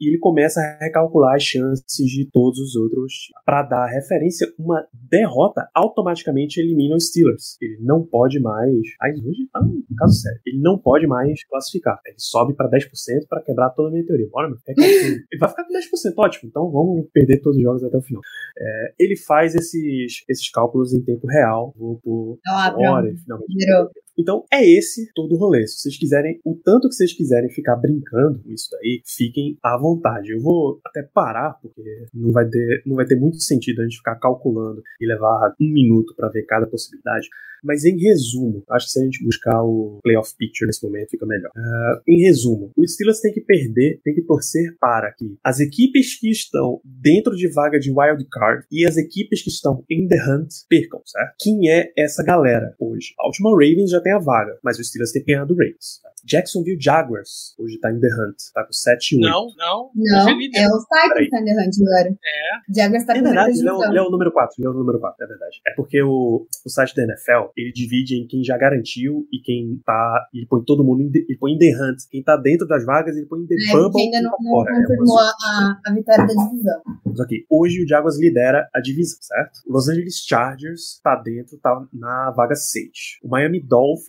e 0.00 0.08
ele 0.08 0.18
começa 0.18 0.60
a 0.60 0.84
recalcular 0.84 1.36
as 1.36 1.42
chances 1.42 2.10
de 2.10 2.24
todos 2.24 2.58
os 2.58 2.74
outros. 2.74 3.28
Para 3.44 3.62
dar 3.62 3.86
referência, 3.86 4.52
uma 4.58 4.84
derrota 4.92 5.68
automaticamente 5.74 6.60
elimina 6.60 6.96
os 6.96 7.08
Steelers. 7.08 7.56
Ele 7.60 7.78
não 7.80 8.04
pode 8.04 8.40
mais. 8.40 8.80
Aí 9.00 9.12
hoje 9.12 9.48
tá 9.52 9.60
um 9.60 9.82
caso 9.96 10.14
sério. 10.14 10.40
Ele 10.44 10.60
não 10.60 10.78
pode 10.78 11.06
mais 11.06 11.44
classificar. 11.44 12.00
Ele 12.06 12.16
sobe 12.18 12.54
para 12.54 12.68
10% 12.70 13.26
para 13.28 13.42
quebrar 13.42 13.70
toda 13.70 13.88
a 13.88 13.92
minha 13.92 14.04
teoria. 14.04 14.28
Bora, 14.30 14.48
meu. 14.48 14.58
Ele 14.70 15.38
vai 15.38 15.48
ficar 15.48 15.64
com 15.64 15.72
10%, 15.72 15.80
ótimo. 16.16 16.48
Então 16.48 16.70
vamos 16.70 17.06
perder 17.12 17.40
todos 17.40 17.59
os 17.60 17.80
jogos 17.80 17.84
até 17.84 17.96
o 17.96 18.02
final. 18.02 18.22
É, 18.58 18.92
ele 18.98 19.16
faz 19.16 19.54
esses, 19.54 20.24
esses 20.28 20.50
cálculos 20.50 20.92
em 20.92 21.02
tempo 21.02 21.26
real. 21.26 21.74
Vou 21.78 21.98
por 22.02 22.38
Ah, 22.48 22.74
hora, 22.76 23.06
pronto. 23.06 23.20
finalmente. 23.22 23.54
Virou. 23.54 23.90
Então 24.20 24.44
é 24.52 24.64
esse 24.68 25.10
todo 25.14 25.34
o 25.34 25.38
rolê. 25.38 25.66
Se 25.66 25.80
vocês 25.80 25.98
quiserem, 25.98 26.40
o 26.44 26.54
tanto 26.54 26.88
que 26.88 26.94
vocês 26.94 27.12
quiserem 27.12 27.50
ficar 27.50 27.76
brincando 27.76 28.40
com 28.42 28.50
isso 28.50 28.68
daí, 28.70 29.02
fiquem 29.06 29.56
à 29.62 29.78
vontade. 29.78 30.30
Eu 30.30 30.40
vou 30.40 30.80
até 30.84 31.02
parar, 31.02 31.58
porque 31.60 31.82
não 32.14 32.30
vai 32.30 32.48
ter, 32.48 32.82
não 32.86 32.96
vai 32.96 33.06
ter 33.06 33.16
muito 33.16 33.40
sentido 33.40 33.80
a 33.80 33.84
gente 33.84 33.96
ficar 33.96 34.16
calculando 34.16 34.82
e 35.00 35.06
levar 35.06 35.54
um 35.60 35.72
minuto 35.72 36.14
para 36.14 36.28
ver 36.28 36.42
cada 36.42 36.66
possibilidade. 36.66 37.28
Mas 37.62 37.84
em 37.84 37.96
resumo, 37.98 38.62
acho 38.70 38.86
que 38.86 38.92
se 38.92 39.00
a 39.00 39.04
gente 39.04 39.24
buscar 39.24 39.62
o 39.62 39.98
playoff 40.02 40.34
picture 40.36 40.66
nesse 40.66 40.82
momento 40.84 41.10
fica 41.10 41.26
melhor. 41.26 41.50
Ah, 41.56 42.00
em 42.08 42.22
resumo, 42.22 42.70
o 42.76 42.86
Steelers 42.86 43.20
tem 43.20 43.32
que 43.32 43.40
perder, 43.40 44.00
tem 44.02 44.14
que 44.14 44.22
torcer 44.22 44.76
para 44.80 45.12
que 45.12 45.36
as 45.44 45.60
equipes 45.60 46.18
que 46.18 46.30
estão 46.30 46.80
dentro 46.84 47.36
de 47.36 47.48
vaga 47.48 47.78
de 47.78 47.90
wild 47.90 48.24
card 48.30 48.64
e 48.70 48.86
as 48.86 48.96
equipes 48.96 49.42
que 49.42 49.50
estão 49.50 49.84
in 49.90 50.08
the 50.08 50.16
hunt 50.16 50.48
percam, 50.68 51.00
certo? 51.04 51.34
Quem 51.38 51.70
é 51.70 51.92
essa 51.96 52.22
galera 52.22 52.74
hoje? 52.78 53.14
Baltimore 53.16 53.54
Ravens 53.54 53.90
já 53.90 54.00
tem 54.00 54.09
a 54.12 54.18
vaga, 54.18 54.58
mas 54.62 54.78
o 54.78 54.84
Steelers 54.84 55.12
tem 55.12 55.22
que 55.22 55.32
ganhar 55.32 55.44
do 55.44 55.54
Ravens. 55.54 56.00
Jacksonville 56.22 56.78
Jaguars 56.78 57.54
hoje 57.58 57.78
tá 57.80 57.90
in 57.90 57.98
the 57.98 58.08
hunt, 58.08 58.36
tá 58.52 58.62
com 58.64 58.72
7 58.72 59.12
e 59.16 59.24
8. 59.24 59.30
Não, 59.30 59.46
não. 59.56 59.90
Não, 59.94 60.28
é 60.28 60.32
é 60.32 60.68
o 60.68 60.78
Titans 60.78 61.30
tá 61.30 61.40
in 61.40 61.44
the 61.46 61.52
hunt 61.52 61.74
agora. 61.80 62.08
É. 62.10 62.74
Jaguars 62.76 63.04
tá 63.06 63.12
É 63.14 63.18
com 63.18 63.24
verdade, 63.24 63.58
ele 63.58 63.68
é, 63.68 63.72
o, 63.72 63.74
divisão. 63.76 63.90
ele 63.90 63.98
é 63.98 64.02
o 64.02 64.10
número 64.10 64.32
4, 64.32 64.54
ele 64.58 64.66
é 64.66 64.70
o 64.70 64.74
número 64.74 65.00
4, 65.00 65.24
é 65.24 65.26
verdade. 65.26 65.60
É 65.66 65.74
porque 65.74 66.02
o, 66.02 66.46
o 66.66 66.68
site 66.70 66.94
da 66.94 67.04
NFL, 67.04 67.50
ele 67.56 67.72
divide 67.72 68.16
em 68.16 68.26
quem 68.26 68.44
já 68.44 68.58
garantiu 68.58 69.26
e 69.32 69.40
quem 69.42 69.80
tá. 69.84 70.26
Ele 70.34 70.46
põe 70.46 70.62
todo 70.64 70.84
mundo 70.84 71.02
em 71.02 71.10
the, 71.10 71.20
ele 71.20 71.38
põe 71.38 71.52
em 71.52 71.58
the 71.58 71.72
hunt. 71.74 71.98
Quem 72.10 72.22
tá 72.22 72.36
dentro 72.36 72.66
das 72.68 72.84
vagas, 72.84 73.16
ele 73.16 73.24
põe 73.26 73.40
em 73.40 73.46
the 73.46 73.54
É, 73.54 73.72
bubble 73.72 74.02
ainda 74.02 74.18
e 74.18 74.22
não, 74.22 74.30
tá 74.30 74.36
não 74.42 74.50
fora. 74.50 74.70
É, 74.72 74.80
confirmou 74.82 75.18
a, 75.18 75.22
a- 75.22 75.80
a 75.86 75.94
vitória 75.94 76.26
da 76.26 76.34
divisão. 76.44 76.82
Mas 77.06 77.18
ok, 77.20 77.38
hoje 77.48 77.82
o 77.82 77.88
Jaguars 77.88 78.18
lidera 78.20 78.68
a 78.74 78.80
divisão, 78.80 79.18
certo? 79.22 79.60
O 79.66 79.72
Los 79.72 79.88
Angeles 79.88 80.16
Chargers 80.28 81.00
tá 81.02 81.16
dentro, 81.16 81.56
tá 81.58 81.80
na 81.94 82.30
vaga 82.32 82.54
6. 82.54 82.90
O 83.24 83.28
Miami 83.28 83.60
Dolphins 83.66 83.99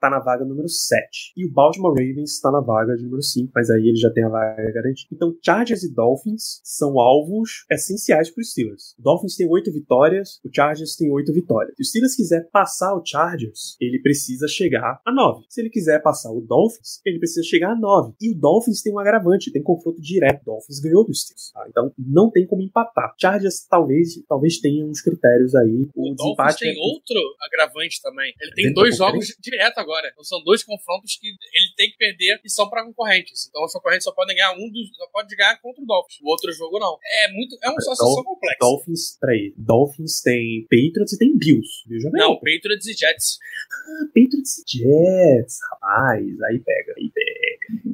tá 0.00 0.08
na 0.10 0.18
vaga 0.20 0.44
número 0.44 0.68
7. 0.68 1.32
E 1.36 1.46
o 1.46 1.52
Baltimore 1.52 1.92
Ravens 1.94 2.40
tá 2.40 2.50
na 2.50 2.60
vaga 2.60 2.94
de 2.96 3.04
número 3.04 3.22
5, 3.22 3.50
mas 3.54 3.70
aí 3.70 3.88
ele 3.88 3.96
já 3.96 4.10
tem 4.10 4.24
a 4.24 4.28
vaga 4.28 4.70
garantida. 4.72 5.08
Então, 5.12 5.34
Chargers 5.44 5.82
e 5.82 5.92
Dolphins 5.94 6.60
são 6.64 6.98
alvos 7.00 7.64
essenciais 7.70 8.30
para 8.30 8.40
os 8.42 8.50
Steelers. 8.50 8.94
O 8.98 9.02
Dolphins 9.02 9.36
tem 9.36 9.48
8 9.48 9.72
vitórias, 9.72 10.40
o 10.44 10.50
Chargers 10.54 10.96
tem 10.96 11.10
8 11.10 11.32
vitórias. 11.32 11.74
Se 11.76 11.82
o 11.82 11.84
Steelers 11.86 12.16
quiser 12.16 12.48
passar 12.50 12.94
o 12.94 13.02
Chargers, 13.04 13.76
ele 13.80 14.00
precisa 14.00 14.46
chegar 14.48 15.00
a 15.04 15.12
9. 15.12 15.44
Se 15.48 15.60
ele 15.60 15.70
quiser 15.70 16.00
passar 16.02 16.30
o 16.30 16.40
Dolphins, 16.40 17.00
ele 17.04 17.18
precisa 17.18 17.42
chegar 17.42 17.72
a 17.72 17.76
9. 17.76 18.14
E 18.20 18.30
o 18.30 18.34
Dolphins 18.34 18.82
tem 18.82 18.92
um 18.92 18.98
agravante, 18.98 19.52
tem 19.52 19.62
confronto 19.62 20.00
direto. 20.00 20.42
O 20.42 20.44
Dolphins 20.46 20.80
ganhou 20.80 21.04
dos 21.04 21.22
Steelers. 21.22 21.52
tá? 21.52 21.66
Então, 21.68 21.92
não 21.98 22.30
tem 22.30 22.46
como 22.46 22.62
empatar. 22.62 23.14
Chargers 23.18 23.66
talvez, 23.68 24.20
talvez 24.28 24.58
tenha 24.58 24.84
uns 24.84 25.00
critérios 25.00 25.54
aí. 25.54 25.88
O, 25.94 26.12
O 26.12 26.14
Dolphins 26.14 26.56
tem 26.56 26.70
é- 26.72 26.80
outro 26.80 27.16
agravante 27.40 28.00
também. 28.02 28.32
Ele 28.40 28.52
tem 28.54 28.72
dois 28.72 28.96
jogos 28.96 29.29
direto 29.40 29.78
agora. 29.78 30.08
Então 30.12 30.24
são 30.24 30.42
dois 30.42 30.62
confrontos 30.62 31.16
que 31.16 31.28
ele 31.28 31.74
tem 31.76 31.90
que 31.90 31.96
perder 31.96 32.40
e 32.44 32.50
são 32.50 32.68
pra 32.68 32.84
concorrentes. 32.84 33.46
Então 33.48 33.64
os 33.64 33.72
concorrentes 33.72 34.04
só 34.04 34.12
podem 34.12 34.36
ganhar 34.36 34.52
um 34.52 34.70
dos. 34.70 34.96
Só 34.96 35.06
pode 35.12 35.34
ganhar 35.36 35.60
contra 35.60 35.82
o 35.82 35.86
Dolphins. 35.86 36.20
O 36.22 36.28
outro 36.28 36.52
jogo 36.52 36.78
não. 36.78 36.98
É 37.24 37.32
muito. 37.32 37.56
É 37.62 37.68
uma 37.68 37.80
situação 37.80 38.24
complexa. 38.24 38.58
Dolphins, 38.60 39.18
peraí. 39.20 39.54
Dolphins 39.56 40.20
tem 40.22 40.66
Patriots 40.70 41.12
e 41.12 41.18
tem 41.18 41.36
Bills. 41.36 41.82
Bills 41.86 42.02
já. 42.02 42.10
Não, 42.12 42.34
Patriots 42.36 42.86
e 42.86 42.94
Jets. 42.94 43.38
Ah, 43.70 44.06
Patriots 44.06 44.58
e 44.58 44.78
Jets, 44.78 45.58
rapaz, 45.72 46.42
aí 46.42 46.58
pega, 46.60 46.94
aí 46.96 47.10
pega. 47.12 47.39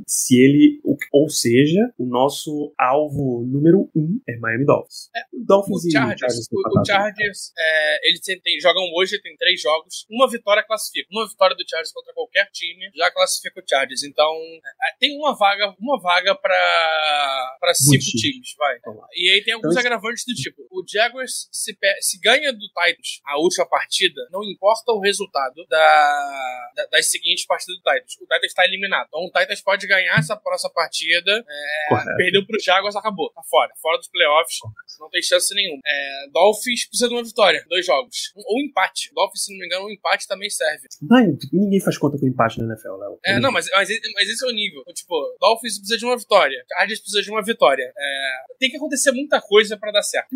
Se 0.06 0.40
ele, 0.40 0.80
ou 1.12 1.28
seja, 1.28 1.80
o 1.98 2.06
nosso 2.06 2.72
alvo 2.78 3.44
número 3.46 3.90
um 3.94 4.20
é 4.28 4.36
Miami 4.38 4.64
Dolphins. 4.64 5.08
O 5.32 5.44
Dolphins 5.44 5.84
O 5.84 5.88
e 5.88 5.92
Chargers, 5.92 6.48
têm 6.48 6.58
o, 6.58 6.80
o. 6.80 6.84
Chargers 6.86 7.52
é, 7.58 8.08
eles 8.08 8.20
tem- 8.20 8.60
jogam 8.60 8.82
hoje, 8.96 9.20
tem 9.20 9.36
três 9.36 9.60
jogos. 9.60 10.06
Uma 10.10 10.30
vitória 10.30 10.62
classifica. 10.62 11.08
Uma 11.10 11.28
vitória 11.28 11.56
do 11.56 11.68
Chargers 11.68 11.92
contra 11.92 12.12
qualquer 12.14 12.48
time 12.52 12.90
já 12.94 13.10
classifica 13.10 13.60
o 13.60 13.68
Chargers. 13.68 14.02
Então, 14.04 14.32
é, 14.32 14.96
tem 14.98 15.16
uma 15.18 15.36
vaga, 15.36 15.74
uma 15.80 16.00
vaga 16.00 16.34
pra, 16.34 17.56
pra 17.60 17.74
cinco 17.74 17.90
Muito 17.90 18.04
times, 18.16 18.54
vai. 18.56 18.76
E 19.14 19.30
aí 19.30 19.42
tem 19.44 19.54
alguns 19.54 19.70
Então, 19.72 19.80
agravantes 19.80 20.24
do 20.26 20.34
tipo: 20.34 20.62
o 20.70 20.84
Jaguars 20.86 21.48
se, 21.50 21.76
se 22.00 22.18
ganha 22.20 22.52
do 22.52 22.58
Titans 22.68 23.20
a 23.26 23.38
última 23.38 23.66
partida, 23.68 24.20
não 24.30 24.42
importa 24.44 24.92
o 24.92 25.00
resultado 25.00 25.64
da, 25.68 26.70
da- 26.76 26.86
das 26.86 27.10
seguintes 27.10 27.44
partidas 27.46 27.76
do 27.76 27.82
Titans. 27.82 28.14
O 28.16 28.24
Titans 28.24 28.44
está 28.44 28.64
eliminado. 28.64 29.06
Então 29.08 29.20
o 29.20 29.30
Titans 29.32 29.60
pode 29.66 29.86
ganhar 29.88 30.16
essa 30.18 30.36
próxima 30.36 30.70
partida, 30.72 31.44
é, 31.90 32.16
perdeu 32.16 32.46
pro 32.46 32.58
Jaguars, 32.62 32.94
acabou. 32.96 33.30
Tá 33.32 33.42
fora. 33.50 33.72
Fora 33.82 33.98
dos 33.98 34.08
playoffs. 34.08 34.58
Não 35.00 35.10
tem 35.10 35.20
chance 35.20 35.52
nenhuma. 35.54 35.80
É, 35.84 36.28
Dolphins 36.32 36.86
precisa 36.88 37.08
de 37.08 37.14
uma 37.14 37.24
vitória. 37.24 37.62
Dois 37.68 37.84
jogos. 37.84 38.32
Um- 38.36 38.42
Ou 38.46 38.60
empate. 38.62 39.10
Dolphins, 39.14 39.44
se 39.44 39.52
não 39.52 39.58
me 39.58 39.66
engano, 39.66 39.86
um 39.86 39.90
empate 39.90 40.26
também 40.28 40.48
serve. 40.48 40.86
Não, 41.02 41.36
ninguém 41.52 41.80
faz 41.80 41.98
conta 41.98 42.16
com 42.18 42.26
empate 42.26 42.58
na 42.62 42.66
NFL, 42.72 42.96
Léo. 42.96 43.18
É, 43.26 43.38
não, 43.40 43.50
mas, 43.52 43.66
mas, 43.74 43.88
mas 44.14 44.28
esse 44.28 44.44
é 44.44 44.48
o 44.48 44.52
nível. 44.52 44.80
Então, 44.82 44.94
tipo, 44.94 45.36
Dolphins 45.40 45.78
precisa 45.78 45.98
de 45.98 46.04
uma 46.06 46.16
vitória. 46.16 46.64
Chargers 46.72 47.00
precisa 47.00 47.22
de 47.22 47.30
uma 47.30 47.42
vitória. 47.42 47.92
É, 47.98 48.32
tem 48.58 48.70
que 48.70 48.76
acontecer 48.76 49.10
muita 49.12 49.40
coisa 49.40 49.76
pra 49.76 49.90
dar 49.90 50.02
certo. 50.02 50.28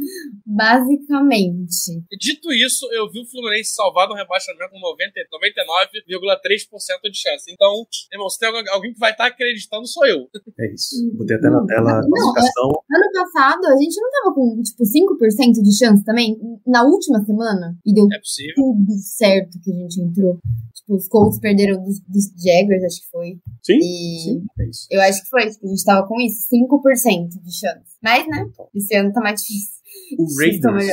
Basicamente. 0.45 2.03
Dito 2.19 2.53
isso, 2.53 2.87
eu 2.93 3.11
vi 3.11 3.21
o 3.21 3.27
Fluminense 3.27 3.73
salvado 3.75 4.11
no 4.13 4.17
rebaixamento 4.19 4.71
com 4.71 4.81
90 4.81 5.11
99,3% 5.31 7.11
de 7.11 7.19
chance. 7.19 7.51
Então, 7.51 7.87
irmão, 8.13 8.29
se 8.29 8.39
tem 8.39 8.49
alguém- 8.49 8.69
alguém 8.73 8.93
que 8.93 8.99
vai 8.99 9.15
estar 9.21 9.27
acreditando, 9.27 9.87
sou 9.87 10.07
eu. 10.07 10.27
É 10.59 10.73
isso. 10.73 10.97
Botei 11.17 11.37
até 11.37 11.49
na 11.51 11.65
tela 11.67 11.91
a 11.99 12.01
Não, 12.03 12.09
classificação. 12.33 12.71
Ano 12.91 13.13
passado, 13.13 13.67
a 13.67 13.77
gente 13.77 14.01
não 14.01 14.11
tava 14.11 14.35
com, 14.35 14.63
tipo, 14.63 14.83
5% 14.85 15.63
de 15.63 15.77
chance 15.79 16.05
também? 16.05 16.37
Na 16.67 16.83
última 16.85 17.23
semana? 17.25 17.77
E 17.85 17.93
deu 17.95 18.07
É 18.13 18.19
possível. 18.19 18.55
tudo 18.57 18.93
certo 18.99 19.59
que 19.63 19.71
a 19.71 19.75
gente 19.75 20.01
entrou. 20.01 20.39
Tipo, 20.75 20.95
os 20.97 21.09
Colts 21.09 21.39
perderam 21.39 21.83
dos, 21.83 22.01
dos 22.01 22.25
Jaguars, 22.43 22.85
acho 22.85 23.01
que 23.03 23.11
foi. 23.11 23.39
Sim, 23.65 23.79
E 23.79 24.21
sim, 24.25 24.43
é 24.59 24.69
isso. 24.69 24.87
eu 24.91 25.01
acho 25.03 25.23
que 25.23 25.29
foi, 25.29 25.49
tipo, 25.51 25.67
a 25.67 25.69
gente 25.71 25.85
tava 25.85 26.07
com 26.09 26.21
isso, 26.21 26.49
5% 26.49 27.29
de 27.43 27.53
chance. 27.59 27.91
Mas, 28.03 28.27
né, 28.27 28.47
esse 28.75 28.95
ano 28.97 29.13
tá 29.13 29.21
mais 29.21 29.41
difícil. 29.41 29.81
O 30.19 30.25
Raiders, 30.39 30.75
melhor. 30.75 30.93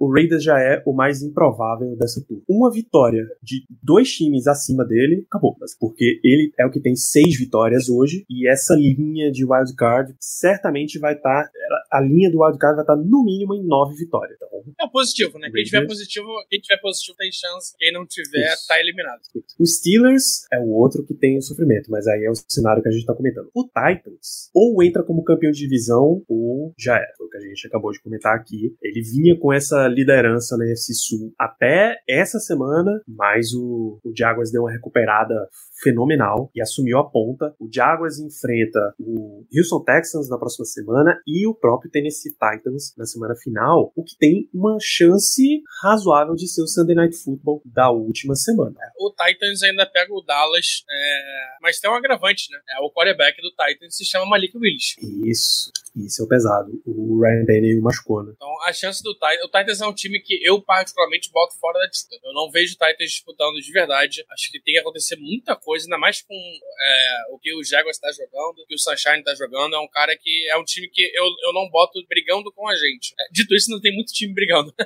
O 0.00 0.12
Raiders 0.12 0.42
já 0.42 0.58
é 0.60 0.82
o 0.86 0.92
mais 0.92 1.22
improvável 1.22 1.96
dessa 1.96 2.22
turma. 2.26 2.42
Uma 2.48 2.70
vitória 2.70 3.24
de 3.42 3.64
dois 3.82 4.12
times 4.12 4.46
acima 4.46 4.84
dele, 4.84 5.24
acabou. 5.28 5.56
Porque 5.78 6.20
ele 6.22 6.52
é 6.58 6.66
o 6.66 6.70
que 6.70 6.80
tem 6.80 6.94
seis 6.94 7.36
vitórias 7.36 7.88
hoje, 7.88 8.24
e 8.28 8.48
essa 8.48 8.74
linha 8.74 9.30
de 9.30 9.44
wildcard 9.44 10.14
certamente 10.20 10.98
vai 10.98 11.14
estar. 11.14 11.44
Tá, 11.44 11.50
a 11.90 12.00
linha 12.00 12.30
do 12.30 12.42
wildcard 12.42 12.76
vai 12.76 12.84
estar 12.84 12.96
tá 12.96 13.02
no 13.02 13.24
mínimo 13.24 13.54
em 13.54 13.64
nove 13.64 13.94
vitórias. 13.96 14.36
Então, 14.36 14.48
é 14.80 14.88
positivo, 14.88 15.38
né? 15.38 15.50
Quem 15.50 15.64
tiver 15.64 15.86
positivo, 15.86 16.28
quem 16.48 16.60
tiver 16.60 16.80
positivo 16.80 17.16
tem 17.16 17.30
chance. 17.32 17.74
Quem 17.78 17.92
não 17.92 18.06
tiver, 18.06 18.52
Isso. 18.52 18.66
tá 18.66 18.78
eliminado. 18.80 19.20
O 19.58 19.66
Steelers 19.66 20.46
é 20.52 20.58
o 20.58 20.70
outro 20.70 21.04
que 21.04 21.14
tem 21.14 21.38
o 21.38 21.42
sofrimento, 21.42 21.90
mas 21.90 22.06
aí 22.06 22.24
é 22.24 22.30
o 22.30 22.34
cenário 22.34 22.82
que 22.82 22.88
a 22.88 22.92
gente 22.92 23.06
tá 23.06 23.14
comentando. 23.14 23.50
O 23.54 23.64
Titans, 23.64 24.50
ou 24.54 24.82
entra 24.82 25.02
como 25.02 25.24
campeão 25.24 25.50
de 25.50 25.58
divisão, 25.58 26.22
ou 26.28 26.72
já 26.78 26.96
era. 26.96 27.12
Foi 27.16 27.26
o 27.26 27.30
que 27.30 27.38
a 27.38 27.40
gente 27.40 27.66
acabou 27.66 27.92
de 27.92 28.00
comentar 28.00 28.34
aqui. 28.34 28.74
Ele 28.82 29.02
vinha 29.02 29.38
com 29.38 29.52
essa 29.52 29.86
liderança 29.88 30.56
na 30.56 30.64
NFC 30.64 30.94
Sul 30.94 31.32
até 31.38 31.98
essa 32.08 32.38
semana, 32.38 32.90
mas 33.06 33.52
o, 33.54 33.98
o 34.04 34.12
Jaguars 34.16 34.50
deu 34.50 34.62
uma 34.62 34.72
recuperada 34.72 35.34
fenomenal 35.82 36.50
e 36.54 36.62
assumiu 36.62 36.98
a 36.98 37.08
ponta. 37.08 37.54
O 37.58 37.68
Jaguars 37.72 38.18
enfrenta 38.18 38.94
o 38.98 39.44
Houston 39.54 39.82
Texans 39.84 40.28
na 40.28 40.38
próxima 40.38 40.64
semana 40.64 41.20
e 41.26 41.46
o 41.46 41.54
próprio 41.54 41.90
Tennessee 41.90 42.32
Titans 42.32 42.94
na 42.96 43.04
semana 43.04 43.34
final, 43.36 43.92
o 43.96 44.04
que 44.04 44.16
tem 44.16 44.48
uma 44.52 44.78
chance 44.80 45.62
razoável 45.82 46.34
de 46.34 46.48
ser 46.48 46.62
o 46.62 46.66
Sunday 46.66 46.94
Night 46.94 47.16
Football 47.16 47.62
da 47.64 47.90
última 47.90 48.34
semana. 48.34 48.76
O 48.98 49.10
Titans 49.10 49.62
ainda 49.62 49.86
pega 49.86 50.12
o 50.12 50.22
Dallas, 50.22 50.84
é... 50.90 51.58
mas 51.60 51.80
tem 51.80 51.90
um 51.90 51.94
agravante, 51.94 52.50
né? 52.50 52.58
É, 52.70 52.80
o 52.80 52.90
quarterback 52.90 53.40
do 53.40 53.50
Titans 53.50 53.96
se 53.96 54.04
chama 54.04 54.26
Malik 54.26 54.56
Willis. 54.56 54.96
Isso. 55.24 55.72
Isso 55.96 56.22
é 56.22 56.24
o 56.24 56.28
pesado. 56.28 56.82
O 56.84 57.20
Ryan 57.20 57.44
Daniel 57.44 57.80
machucou, 57.80 58.24
né? 58.24 58.32
Então, 58.34 58.62
a 58.66 58.72
chance 58.72 59.02
do 59.02 59.14
Titans... 59.14 59.44
O 59.44 59.48
Titans 59.48 59.80
é 59.80 59.86
um 59.86 59.94
time 59.94 60.20
que 60.20 60.40
eu, 60.44 60.60
particularmente, 60.60 61.30
boto 61.32 61.54
fora 61.58 61.78
da 61.78 61.86
disputa. 61.86 62.20
Eu 62.24 62.32
não 62.32 62.50
vejo 62.50 62.74
o 62.74 62.78
Titans 62.78 63.10
disputando 63.10 63.54
de 63.54 63.72
verdade. 63.72 64.24
Acho 64.32 64.50
que 64.50 64.60
tem 64.60 64.74
que 64.74 64.80
acontecer 64.80 65.16
muita 65.16 65.54
coisa, 65.54 65.73
ainda 65.82 65.98
mais 65.98 66.22
com 66.22 66.34
é, 66.34 67.34
o 67.34 67.38
que 67.38 67.54
o 67.54 67.64
Jaguars 67.64 67.96
está 67.96 68.10
jogando, 68.12 68.58
o 68.58 68.66
que 68.66 68.74
o 68.74 68.78
Sunshine 68.78 69.18
está 69.18 69.34
jogando. 69.34 69.74
É 69.74 69.78
um 69.80 69.88
cara 69.88 70.16
que... 70.16 70.48
É 70.48 70.56
um 70.56 70.64
time 70.64 70.88
que 70.88 71.02
eu, 71.02 71.24
eu 71.46 71.52
não 71.52 71.68
boto 71.68 71.98
brigando 72.08 72.52
com 72.52 72.68
a 72.68 72.74
gente. 72.74 73.14
É, 73.18 73.24
dito 73.32 73.54
isso, 73.54 73.70
não 73.70 73.80
tem 73.80 73.94
muito 73.94 74.12
time 74.12 74.32
brigando. 74.32 74.72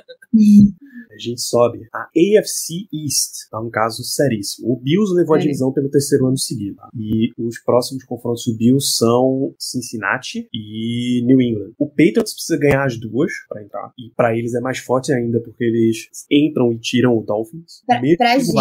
a 1.11 1.17
gente 1.17 1.41
sobe 1.41 1.87
a 1.93 2.03
AFC 2.03 2.87
East, 2.93 3.49
tá 3.51 3.59
um 3.59 3.69
caso 3.69 4.03
seríssimo. 4.03 4.71
O 4.71 4.79
Bills 4.79 5.13
levou 5.13 5.35
é. 5.35 5.39
a 5.39 5.41
divisão 5.41 5.71
pelo 5.71 5.89
terceiro 5.89 6.27
ano 6.27 6.37
seguido. 6.37 6.77
E 6.95 7.31
os 7.37 7.59
próximos 7.59 8.03
confrontos 8.03 8.45
do 8.45 8.57
Bills 8.57 8.97
são 8.97 9.53
Cincinnati 9.57 10.47
e 10.53 11.21
New 11.25 11.41
England. 11.41 11.73
O 11.77 11.87
Patriots 11.87 12.33
precisa 12.33 12.57
ganhar 12.57 12.85
as 12.85 12.97
duas 12.97 13.31
para 13.47 13.63
entrar. 13.63 13.91
E 13.97 14.09
para 14.15 14.37
eles 14.37 14.53
é 14.53 14.59
mais 14.59 14.79
forte 14.79 15.11
ainda, 15.11 15.39
porque 15.41 15.63
eles 15.63 16.09
entram 16.31 16.71
e 16.71 16.79
tiram 16.79 17.17
o 17.17 17.23
Dolphins. 17.23 17.83
Pra, 17.85 17.99
pra 18.17 18.37
gente, 18.39 18.53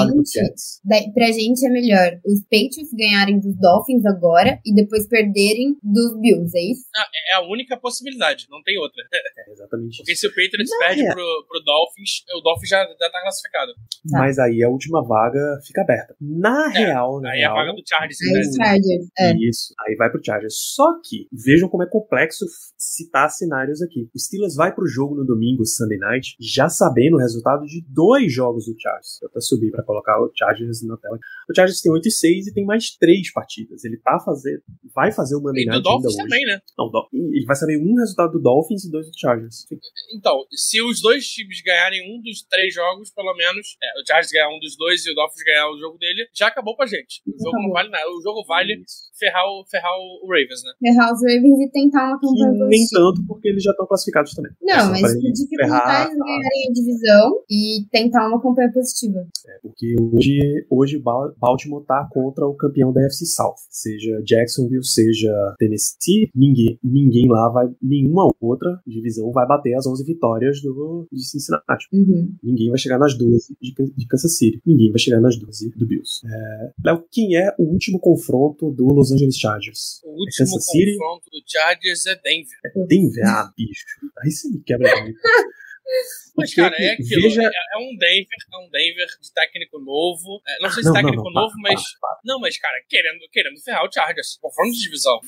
pra 1.14 1.32
gente 1.32 1.66
é 1.66 1.70
melhor 1.70 2.07
os 2.24 2.40
Patriots 2.42 2.92
ganharem 2.92 3.38
dos 3.38 3.56
Dolphins 3.56 4.04
agora 4.06 4.60
e 4.64 4.74
depois 4.74 5.06
perderem 5.06 5.76
dos 5.82 6.18
Bills, 6.20 6.56
é 6.56 6.72
isso? 6.72 6.84
Ah, 6.96 7.06
é 7.32 7.36
a 7.36 7.42
única 7.42 7.76
possibilidade, 7.76 8.46
não 8.50 8.62
tem 8.62 8.78
outra. 8.78 9.02
É 9.38 9.52
exatamente 9.52 9.98
Porque 9.98 10.16
se 10.16 10.26
o 10.26 10.30
Patriots 10.30 10.70
não, 10.70 10.78
perde 10.78 11.06
é. 11.06 11.12
pro, 11.12 11.46
pro 11.48 11.60
Dolphins, 11.60 12.24
o 12.34 12.40
Dolphins 12.40 12.68
já, 12.68 12.84
já 12.84 13.10
tá 13.10 13.20
classificado. 13.22 13.72
Tá. 14.10 14.18
Mas 14.18 14.38
aí 14.38 14.62
a 14.62 14.68
última 14.68 15.02
vaga 15.02 15.60
fica 15.66 15.82
aberta. 15.82 16.14
Na 16.20 16.70
é, 16.74 16.78
real, 16.78 17.20
na 17.20 17.30
aí 17.30 17.38
real, 17.38 17.56
a 17.56 17.60
vaga 17.60 17.72
do 17.72 17.82
Chargers. 17.86 18.20
Aí, 18.20 18.32
né? 18.32 18.42
Chargers 18.42 19.08
é. 19.18 19.32
Isso, 19.48 19.74
aí 19.80 19.94
vai 19.96 20.10
pro 20.10 20.22
Chargers. 20.24 20.54
Só 20.74 21.00
que, 21.02 21.28
vejam 21.32 21.68
como 21.68 21.82
é 21.82 21.86
complexo 21.86 22.44
citar 22.76 23.30
cenários 23.30 23.80
aqui. 23.82 24.08
O 24.14 24.18
Steelers 24.18 24.54
vai 24.54 24.74
pro 24.74 24.86
jogo 24.86 25.14
no 25.14 25.24
domingo, 25.24 25.64
Sunday 25.64 25.98
Night, 25.98 26.36
já 26.40 26.68
sabendo 26.68 27.16
o 27.16 27.20
resultado 27.20 27.64
de 27.64 27.84
dois 27.88 28.32
jogos 28.32 28.66
do 28.66 28.74
Chargers. 28.78 29.22
Eu 29.22 29.28
até 29.28 29.40
subi 29.40 29.70
para 29.70 29.82
colocar 29.82 30.20
o 30.20 30.30
Chargers 30.34 30.82
na 30.82 30.96
tela. 30.96 31.18
O 31.48 31.54
Chargers 31.54 31.80
tem 31.80 31.92
8 31.98 32.08
e 32.08 32.10
6 32.10 32.46
e 32.46 32.54
tem 32.54 32.64
mais 32.64 32.90
três 32.96 33.32
partidas. 33.32 33.84
Ele 33.84 33.98
tá 33.98 34.18
fazendo, 34.24 34.62
vai 34.94 35.12
fazer 35.12 35.36
o 35.36 35.40
Monday 35.40 35.66
Night 35.66 35.82
do 35.82 35.82
Dolphins 35.82 36.16
também, 36.16 36.44
né? 36.46 36.60
Não, 36.76 36.90
ele 37.12 37.44
vai 37.44 37.56
saber 37.56 37.76
um 37.78 37.94
resultado 37.96 38.32
do 38.32 38.40
Dolphins 38.40 38.84
e 38.84 38.90
dois 38.90 39.06
do 39.06 39.18
Chargers. 39.18 39.66
Então, 40.14 40.44
se 40.50 40.80
os 40.82 41.00
dois 41.00 41.26
times 41.26 41.60
ganharem 41.62 42.00
um 42.14 42.22
dos 42.22 42.42
três 42.48 42.74
jogos, 42.74 43.10
pelo 43.10 43.34
menos, 43.34 43.76
é, 43.82 44.00
o 44.00 44.06
Chargers 44.06 44.32
ganhar 44.32 44.48
um 44.48 44.58
dos 44.58 44.76
dois 44.76 45.04
e 45.04 45.12
o 45.12 45.14
Dolphins 45.14 45.42
ganhar 45.44 45.68
o 45.70 45.78
jogo 45.78 45.98
dele, 45.98 46.28
já 46.34 46.48
acabou 46.48 46.76
pra 46.76 46.86
gente. 46.86 47.22
O 47.26 47.38
jogo 47.38 47.62
não 47.62 47.70
vale 47.70 47.90
nada. 47.90 48.08
O 48.08 48.22
jogo 48.22 48.44
vale 48.46 48.82
ferrar 49.18 49.44
o, 49.44 49.64
ferrar 49.68 49.92
o 49.92 50.26
Ravens, 50.28 50.62
né? 50.64 50.72
Ferrar 50.80 51.12
os 51.12 51.20
Ravens 51.20 51.60
e 51.60 51.70
tentar 51.70 52.08
uma 52.08 52.20
campanha 52.20 52.66
Nem 52.66 52.86
tanto, 52.90 53.26
porque 53.26 53.48
eles 53.48 53.62
já 53.62 53.72
estão 53.72 53.86
classificados 53.86 54.32
também. 54.34 54.52
Não, 54.62 54.90
mas 54.90 55.12
dificultar 55.18 56.06
eles 56.06 56.18
ganharem 56.18 56.68
a 56.68 56.72
divisão 56.72 57.42
e 57.50 57.86
tentar 57.90 58.28
uma 58.28 58.40
campanha 58.40 58.70
positiva. 58.72 59.26
É, 59.46 59.58
porque 59.62 59.96
hoje, 59.98 60.66
hoje 60.70 61.02
Baltimore 61.38 61.84
tá 61.88 62.06
contra 62.10 62.46
o 62.46 62.54
campeão 62.54 62.92
da 62.92 63.02
FC 63.04 63.24
South. 63.24 63.56
Seja 63.70 64.20
Jacksonville, 64.22 64.84
seja 64.84 65.32
Tennessee, 65.58 66.30
ninguém, 66.34 66.78
ninguém 66.84 67.26
lá 67.28 67.48
vai, 67.48 67.66
nenhuma 67.82 68.30
outra 68.40 68.80
divisão 68.86 69.32
vai 69.32 69.46
bater 69.46 69.74
as 69.74 69.86
11 69.86 70.04
vitórias 70.04 70.60
do, 70.60 71.08
de 71.10 71.24
Cincinnati. 71.24 71.88
Uhum. 71.92 72.34
Ninguém 72.42 72.68
vai 72.68 72.78
chegar 72.78 72.98
nas 72.98 73.16
12 73.16 73.56
de, 73.60 73.74
de 73.96 74.06
Kansas 74.06 74.36
City. 74.36 74.60
Ninguém 74.66 74.90
vai 74.90 74.98
chegar 74.98 75.20
nas 75.20 75.36
12 75.36 75.70
do 75.70 75.86
Bills. 75.86 76.20
É, 76.26 76.72
Léo, 76.84 77.04
quem 77.10 77.36
é 77.36 77.54
o 77.58 77.64
último 77.64 77.98
confronto 77.98 78.70
do 78.70 78.86
Los 78.86 79.10
Angeles 79.10 79.36
Chargers? 79.36 80.00
O 80.04 80.10
último 80.10 80.46
é 80.46 80.92
confronto 80.92 81.30
do 81.30 81.42
Chargers 81.46 82.06
é 82.06 82.14
Denver. 82.16 82.58
É 82.64 82.86
Denver, 82.86 83.26
ah, 83.26 83.52
bicho. 83.56 83.84
Aí 84.22 84.30
você 84.30 84.48
me 84.48 84.60
quebra 84.60 85.02
muito. 85.02 85.18
Mas, 86.36 86.54
cara, 86.54 86.76
é 86.78 86.92
aquilo. 86.92 87.22
Veja... 87.22 87.42
É, 87.42 87.46
é, 87.46 87.78
um 87.78 87.96
Denver, 87.96 88.38
é 88.52 88.58
um 88.58 88.70
Denver 88.70 89.06
de 89.20 89.32
técnico 89.32 89.78
novo. 89.78 90.40
É, 90.46 90.62
não 90.62 90.70
sei 90.70 90.82
se 90.82 90.88
não, 90.88 90.94
técnico 90.94 91.24
não, 91.24 91.32
não, 91.32 91.42
novo, 91.42 91.54
para, 91.62 91.72
mas. 91.72 91.82
Para, 91.82 92.10
para. 92.10 92.20
Não, 92.24 92.40
mas, 92.40 92.58
cara, 92.58 92.76
querendo, 92.88 93.20
querendo 93.32 93.60
ferrar 93.60 93.84
o 93.84 93.92
Chargers. 93.92 94.38
Confronto 94.40 94.72
de 94.72 94.80
divisão. 94.80 95.20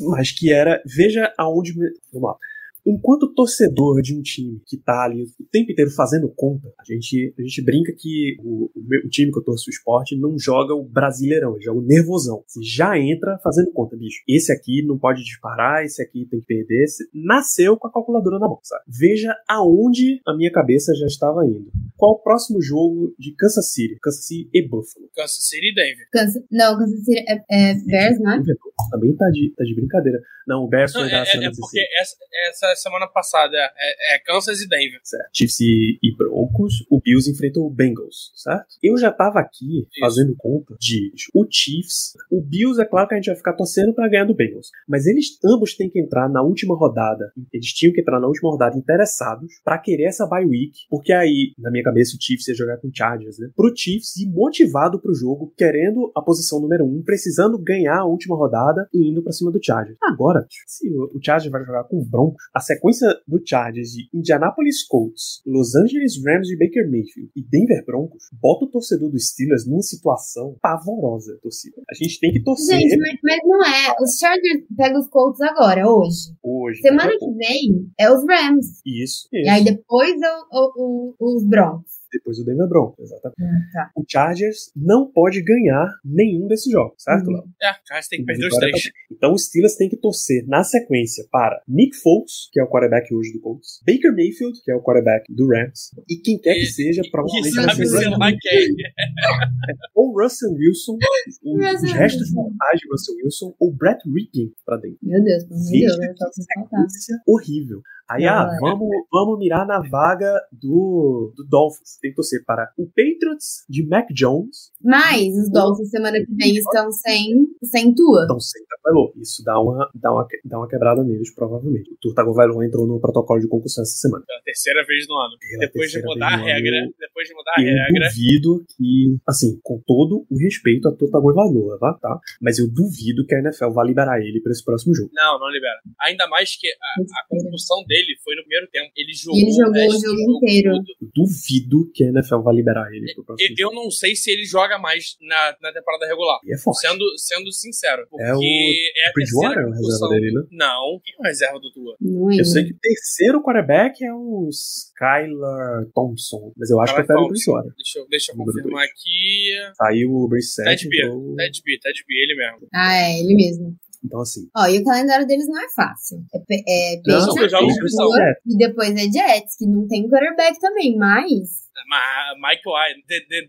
Mas 0.00 0.30
que 0.32 0.52
era. 0.52 0.82
Veja 0.86 1.32
aonde. 1.36 1.72
Vamos 2.12 2.30
lá 2.30 2.36
enquanto 2.84 3.32
torcedor 3.34 4.00
de 4.02 4.16
um 4.16 4.22
time 4.22 4.60
que 4.66 4.76
tá 4.76 5.04
ali 5.04 5.22
o 5.22 5.44
tempo 5.50 5.72
inteiro 5.72 5.90
fazendo 5.90 6.28
conta, 6.34 6.72
a 6.78 6.84
gente, 6.84 7.34
a 7.38 7.42
gente 7.42 7.62
brinca 7.62 7.92
que 7.96 8.36
o, 8.42 8.70
o, 8.74 8.82
meu, 8.82 9.00
o 9.04 9.08
time 9.08 9.32
que 9.32 9.38
eu 9.38 9.44
torço 9.44 9.68
o 9.68 9.70
esporte 9.70 10.16
não 10.16 10.38
joga 10.38 10.74
o 10.74 10.84
brasileirão, 10.84 11.54
ele 11.54 11.64
joga 11.64 11.80
o 11.80 11.84
nervosão. 11.84 12.42
Você 12.46 12.60
já 12.62 12.98
entra 12.98 13.38
fazendo 13.42 13.70
conta, 13.72 13.96
bicho. 13.96 14.22
Esse 14.28 14.52
aqui 14.52 14.82
não 14.86 14.98
pode 14.98 15.22
disparar, 15.22 15.84
esse 15.84 16.02
aqui 16.02 16.26
tem 16.30 16.40
que 16.40 16.46
perder. 16.46 16.84
Esse... 16.84 17.08
Nasceu 17.14 17.76
com 17.76 17.88
a 17.88 17.92
calculadora 17.92 18.38
na 18.38 18.48
mão, 18.48 18.60
sabe? 18.62 18.82
Veja 18.86 19.34
aonde 19.48 20.20
a 20.26 20.34
minha 20.36 20.50
cabeça 20.50 20.94
já 20.94 21.06
estava 21.06 21.44
indo. 21.46 21.70
Qual 21.96 22.12
o 22.12 22.22
próximo 22.22 22.60
jogo 22.60 23.14
de 23.18 23.34
Kansas 23.34 23.72
City? 23.72 23.98
Kansas 24.00 24.26
City 24.26 24.48
e 24.52 24.66
Buffalo. 24.66 25.08
Kansas 25.14 25.48
City 25.48 25.70
e 25.70 25.74
Denver. 25.74 26.08
Kansas, 26.12 26.42
não, 26.50 26.78
Kansas 26.78 27.04
City 27.04 27.24
é, 27.28 27.42
é 27.50 27.74
Bears, 27.74 28.20
né? 28.20 28.42
Também 28.90 29.14
tá 29.16 29.28
de, 29.30 29.52
tá 29.56 29.64
de 29.64 29.74
brincadeira. 29.74 30.20
Não, 30.46 30.64
o 30.64 30.68
Bears 30.68 30.92
foi 30.92 31.02
não, 31.02 31.10
da 31.10 31.18
é, 31.18 31.36
é, 31.36 31.44
é 31.44 31.50
porque 31.54 31.80
essa, 32.00 32.16
essa 32.48 32.69
semana 32.76 33.06
passada. 33.06 33.56
É, 33.56 34.16
é 34.16 34.18
Kansas 34.20 34.60
e 34.60 34.68
Denver. 34.68 35.00
Certo. 35.02 35.28
Chiefs 35.32 35.60
e, 35.60 35.98
e, 36.02 36.14
Broncos, 36.16 36.84
o 36.90 37.00
Bills 37.00 37.30
enfrentou 37.30 37.66
o 37.66 37.70
Bengals, 37.70 38.32
certo? 38.34 38.66
Eu 38.82 38.96
já 38.98 39.10
tava 39.10 39.40
aqui 39.40 39.80
Isso. 39.80 40.00
fazendo 40.00 40.34
conta 40.36 40.74
de 40.78 41.12
o 41.34 41.46
Chiefs, 41.48 42.12
o 42.30 42.40
Bills, 42.40 42.80
é 42.80 42.84
claro 42.84 43.08
que 43.08 43.14
a 43.14 43.16
gente 43.16 43.26
vai 43.26 43.36
ficar 43.36 43.52
torcendo 43.54 43.94
para 43.94 44.08
ganhar 44.08 44.24
do 44.24 44.34
Bengals, 44.34 44.68
mas 44.88 45.06
eles 45.06 45.38
ambos 45.44 45.74
têm 45.74 45.90
que 45.90 46.00
entrar 46.00 46.28
na 46.28 46.42
última 46.42 46.74
rodada. 46.74 47.32
Eles 47.52 47.68
tinham 47.68 47.92
que 47.92 48.00
entrar 48.00 48.20
na 48.20 48.26
última 48.26 48.50
rodada 48.50 48.76
interessados 48.76 49.52
para 49.64 49.78
querer 49.78 50.04
essa 50.04 50.26
bye 50.26 50.44
week, 50.44 50.72
porque 50.88 51.12
aí, 51.12 51.52
na 51.58 51.70
minha 51.70 51.84
cabeça, 51.84 52.16
o 52.16 52.22
Chiefs 52.22 52.48
ia 52.48 52.54
jogar 52.54 52.78
com 52.78 52.88
o 52.88 52.92
Chargers, 52.94 53.38
né? 53.38 53.48
Pro 53.54 53.72
Chiefs 53.74 54.16
ir 54.16 54.28
motivado 54.28 55.00
pro 55.00 55.14
jogo, 55.14 55.52
querendo 55.56 56.10
a 56.14 56.22
posição 56.22 56.60
número 56.60 56.84
um, 56.84 57.02
precisando 57.02 57.58
ganhar 57.58 57.98
a 57.98 58.04
última 58.04 58.36
rodada 58.36 58.88
e 58.92 59.10
indo 59.10 59.22
para 59.22 59.32
cima 59.32 59.50
do 59.50 59.62
Chargers. 59.62 59.96
Agora, 60.02 60.46
se 60.66 60.88
o 60.90 61.20
Chargers 61.22 61.50
vai 61.50 61.64
jogar 61.64 61.84
com 61.84 61.98
o 61.98 62.04
Broncos, 62.04 62.42
a 62.54 62.59
sequência 62.60 63.08
do 63.26 63.40
Chargers 63.44 63.90
de 63.90 64.08
Indianapolis 64.12 64.86
Colts, 64.86 65.42
Los 65.46 65.74
Angeles 65.74 66.22
Rams 66.24 66.48
de 66.48 66.56
Baker 66.56 66.90
Mayfield 66.90 67.30
e 67.34 67.42
Denver 67.42 67.84
Broncos 67.84 68.24
bota 68.40 68.64
o 68.64 68.70
torcedor 68.70 69.10
dos 69.10 69.28
Steelers 69.28 69.66
numa 69.66 69.82
situação 69.82 70.56
pavorosa, 70.60 71.38
torcida. 71.42 71.82
A 71.90 71.94
gente 71.94 72.18
tem 72.20 72.32
que 72.32 72.42
torcer. 72.42 72.78
Gente, 72.78 72.96
mas, 72.98 73.18
mas 73.22 73.38
não 73.44 73.64
é. 73.64 73.96
Os 74.00 74.18
Chargers 74.18 74.64
pegam 74.76 75.00
os 75.00 75.08
Colts 75.08 75.40
agora, 75.40 75.88
hoje. 75.88 76.34
Hoje. 76.42 76.80
Semana 76.80 77.12
que 77.18 77.30
vem 77.32 77.90
é 77.98 78.10
os 78.10 78.24
Rams. 78.26 78.80
Isso. 78.86 79.10
isso. 79.10 79.28
E 79.32 79.48
aí 79.48 79.64
depois 79.64 80.20
é 80.20 80.32
o, 80.52 81.14
o, 81.18 81.36
os 81.36 81.44
Broncos 81.44 81.99
depois 82.12 82.38
o 82.38 82.44
Denver 82.44 82.68
Broncos, 82.68 83.10
exatamente. 83.10 83.42
Ah, 83.42 83.72
tá. 83.72 83.90
O 83.96 84.04
Chargers 84.06 84.72
não 84.74 85.10
pode 85.10 85.42
ganhar 85.42 85.88
nenhum 86.04 86.46
desses 86.46 86.70
jogos, 86.70 87.02
certo, 87.02 87.26
uhum. 87.26 87.34
Léo? 87.34 87.44
É, 87.62 87.70
o 87.70 87.86
Chargers 87.86 88.08
tem 88.08 88.20
que 88.20 88.26
perder 88.26 88.46
os 88.46 88.56
três. 88.56 88.82
Pra... 88.82 88.92
Então 89.12 89.32
o 89.32 89.38
Steelers 89.38 89.76
tem 89.76 89.88
que 89.88 89.96
torcer 89.96 90.46
na 90.46 90.62
sequência 90.62 91.24
para 91.30 91.62
Nick 91.68 91.96
Foles, 91.96 92.48
que 92.52 92.60
é 92.60 92.62
o 92.62 92.68
quarterback 92.68 93.12
hoje 93.14 93.32
do 93.32 93.40
Colts, 93.40 93.80
Baker 93.86 94.12
Mayfield, 94.12 94.60
que 94.62 94.70
é 94.70 94.74
o 94.74 94.82
quarterback 94.82 95.32
do 95.32 95.48
Rams, 95.48 95.90
e 96.08 96.16
quem 96.16 96.38
quer 96.38 96.54
que 96.54 96.66
seja, 96.66 97.02
provavelmente 97.10 97.54
vai 97.54 97.74
ser 97.74 97.84
Russell 97.84 98.12
ou 99.94 100.20
Russell 100.20 100.52
Wilson, 100.52 100.98
o, 101.42 101.56
os 101.56 101.92
restos 101.92 102.28
de 102.28 102.34
montagem 102.34 102.80
de 102.80 102.88
Russell 102.90 103.14
Wilson, 103.16 103.54
ou 103.58 103.72
Brett 103.72 104.00
Rippin 104.08 104.52
pra 104.64 104.76
dentro. 104.76 104.98
Meu 105.02 105.22
Deus, 105.22 105.44
meu 105.48 105.58
Deus, 105.58 105.98
eu 105.98 106.14
tô 106.14 107.32
horrível. 107.32 107.82
Aí, 108.10 108.26
ah, 108.26 108.50
vamos, 108.60 108.88
vamos 109.12 109.38
mirar 109.38 109.64
na 109.64 109.78
vaga 109.78 110.34
do, 110.50 111.32
do 111.36 111.44
Dolphins. 111.48 111.96
Tem 112.02 112.10
que 112.10 112.16
torcer 112.16 112.44
para 112.44 112.72
o 112.76 112.84
Patriots 112.86 113.64
de 113.68 113.86
Mac 113.86 114.08
Jones. 114.12 114.72
Mas 114.82 115.28
os 115.38 115.48
Dolphins 115.48 115.90
semana 115.90 116.18
que 116.18 116.34
vem 116.34 116.56
estão 116.56 116.90
sem, 116.90 117.46
sem 117.62 117.94
Tua. 117.94 118.22
Estão 118.22 118.40
sem 118.40 118.64
Tagovailoa. 118.66 119.12
Isso 119.16 119.44
dá 119.44 119.60
uma, 119.60 119.88
dá, 119.94 120.12
uma, 120.12 120.26
dá 120.44 120.58
uma 120.58 120.68
quebrada 120.68 121.04
neles, 121.04 121.32
provavelmente. 121.32 121.92
O 121.92 121.96
Tua 122.00 122.12
Tagovailoa 122.16 122.66
entrou 122.66 122.84
no 122.84 123.00
protocolo 123.00 123.38
de 123.38 123.46
concussão 123.46 123.82
essa 123.82 123.96
semana. 123.96 124.24
Pela 124.26 124.42
terceira 124.42 124.84
vez 124.84 125.06
no 125.06 125.14
ano. 125.14 125.36
Pela 125.38 125.60
depois 125.60 125.92
de 125.92 126.02
mudar 126.02 126.34
a 126.34 126.36
regra, 126.36 126.76
ano. 126.82 126.94
depois 126.98 127.28
de 127.28 127.34
mudar 127.34 127.52
a 127.56 127.62
Eu 127.62 127.66
regra, 127.66 128.08
duvido 128.08 128.64
que, 128.76 129.18
assim, 129.24 129.60
com 129.62 129.80
todo 129.86 130.26
o 130.28 130.36
respeito 130.36 130.88
a 130.88 130.92
Tua 130.92 131.10
Tagovailoa, 131.12 131.78
tá? 131.78 131.94
tá? 131.94 132.18
Mas 132.42 132.58
eu 132.58 132.66
duvido 132.68 133.24
que 133.24 133.36
a 133.36 133.38
NFL 133.38 133.70
vá 133.70 133.84
liberar 133.84 134.20
ele 134.20 134.40
para 134.40 134.50
esse 134.50 134.64
próximo 134.64 134.94
jogo. 134.96 135.10
Não, 135.14 135.38
não 135.38 135.48
libera. 135.48 135.78
Ainda 136.00 136.26
mais 136.26 136.56
que 136.58 136.66
a, 136.66 137.20
a 137.20 137.26
concussão 137.28 137.84
dele 137.86 137.99
foi 138.22 138.34
no 138.36 138.42
primeiro 138.42 138.66
tempo. 138.70 138.90
Ele 138.96 139.12
jogou, 139.14 139.38
ele 139.40 139.50
jogou 139.52 139.72
resto 139.72 139.96
o 139.96 140.00
do 140.00 140.18
jogo 140.18 140.36
inteiro. 140.36 140.72
todo. 140.72 140.86
Eu 141.00 141.08
duvido 141.14 141.90
que 141.94 142.04
a 142.04 142.08
NFL 142.08 142.38
vá 142.40 142.52
liberar 142.52 142.88
ele 142.92 143.12
pro 143.14 143.24
próximo 143.24 143.50
Eu 143.58 143.70
jogo. 143.70 143.74
não 143.74 143.90
sei 143.90 144.14
se 144.16 144.30
ele 144.30 144.44
joga 144.44 144.78
mais 144.78 145.16
na, 145.20 145.56
na 145.62 145.72
temporada 145.72 146.06
regular. 146.06 146.38
E 146.44 146.54
é 146.54 146.58
forte. 146.58 146.80
Sendo, 146.80 147.04
sendo 147.18 147.52
sincero. 147.52 148.06
Porque 148.10 148.24
É 148.24 148.34
o 148.34 148.40
é, 148.40 149.08
a 149.08 149.12
Bridgewater 149.12 149.58
é 149.62 149.66
o 149.66 149.70
reserva 149.70 150.08
dele, 150.08 150.32
né? 150.32 150.42
Não, 150.52 151.00
quem 151.04 151.14
é 151.14 151.18
o 151.20 151.22
reserva 151.24 151.58
do 151.60 151.72
Tua? 151.72 151.96
Eu 152.36 152.44
sei 152.44 152.64
que 152.64 152.72
o 152.72 152.78
terceiro 152.80 153.42
quarterback 153.42 154.04
é 154.04 154.12
o 154.12 154.48
Skylar 154.50 155.86
Thompson, 155.94 156.52
mas 156.56 156.70
eu 156.70 156.80
acho 156.80 156.94
que 156.94 157.00
é 157.00 157.14
o 157.16 157.28
Bridgewater. 157.28 157.72
Deixa 157.76 157.98
eu, 157.98 158.08
deixa 158.08 158.32
eu 158.32 158.36
confirmar 158.36 158.84
aqui. 158.84 159.50
Saiu 159.76 160.10
o 160.12 160.28
Brissett, 160.28 160.68
Ted 160.68 160.88
B. 160.88 160.96
então, 160.98 161.34
Ted 161.36 161.62
B, 161.64 161.78
Ted 161.80 162.04
B, 162.06 162.14
ele 162.22 162.34
mesmo. 162.36 162.68
Ah, 162.74 162.94
é, 162.96 163.18
ele 163.20 163.34
mesmo. 163.34 163.76
Então 164.04 164.20
assim. 164.20 164.48
Ó, 164.56 164.66
e 164.66 164.78
o 164.78 164.84
calendário 164.84 165.26
deles 165.26 165.46
não 165.48 165.58
é 165.58 165.68
fácil. 165.70 166.22
É, 166.34 166.94
é 166.94 167.00
Não, 167.06 168.16
é. 168.22 168.34
e 168.46 168.56
depois 168.56 168.90
é 168.90 169.10
Jets, 169.10 169.56
que 169.56 169.66
não 169.66 169.86
tem 169.86 170.08
quarterback 170.08 170.58
também, 170.60 170.96
mas... 170.96 171.69
Ma- 171.88 172.48
Mike 172.48 172.62
White, 172.66 173.04
the, 173.08 173.20
the 173.28 173.46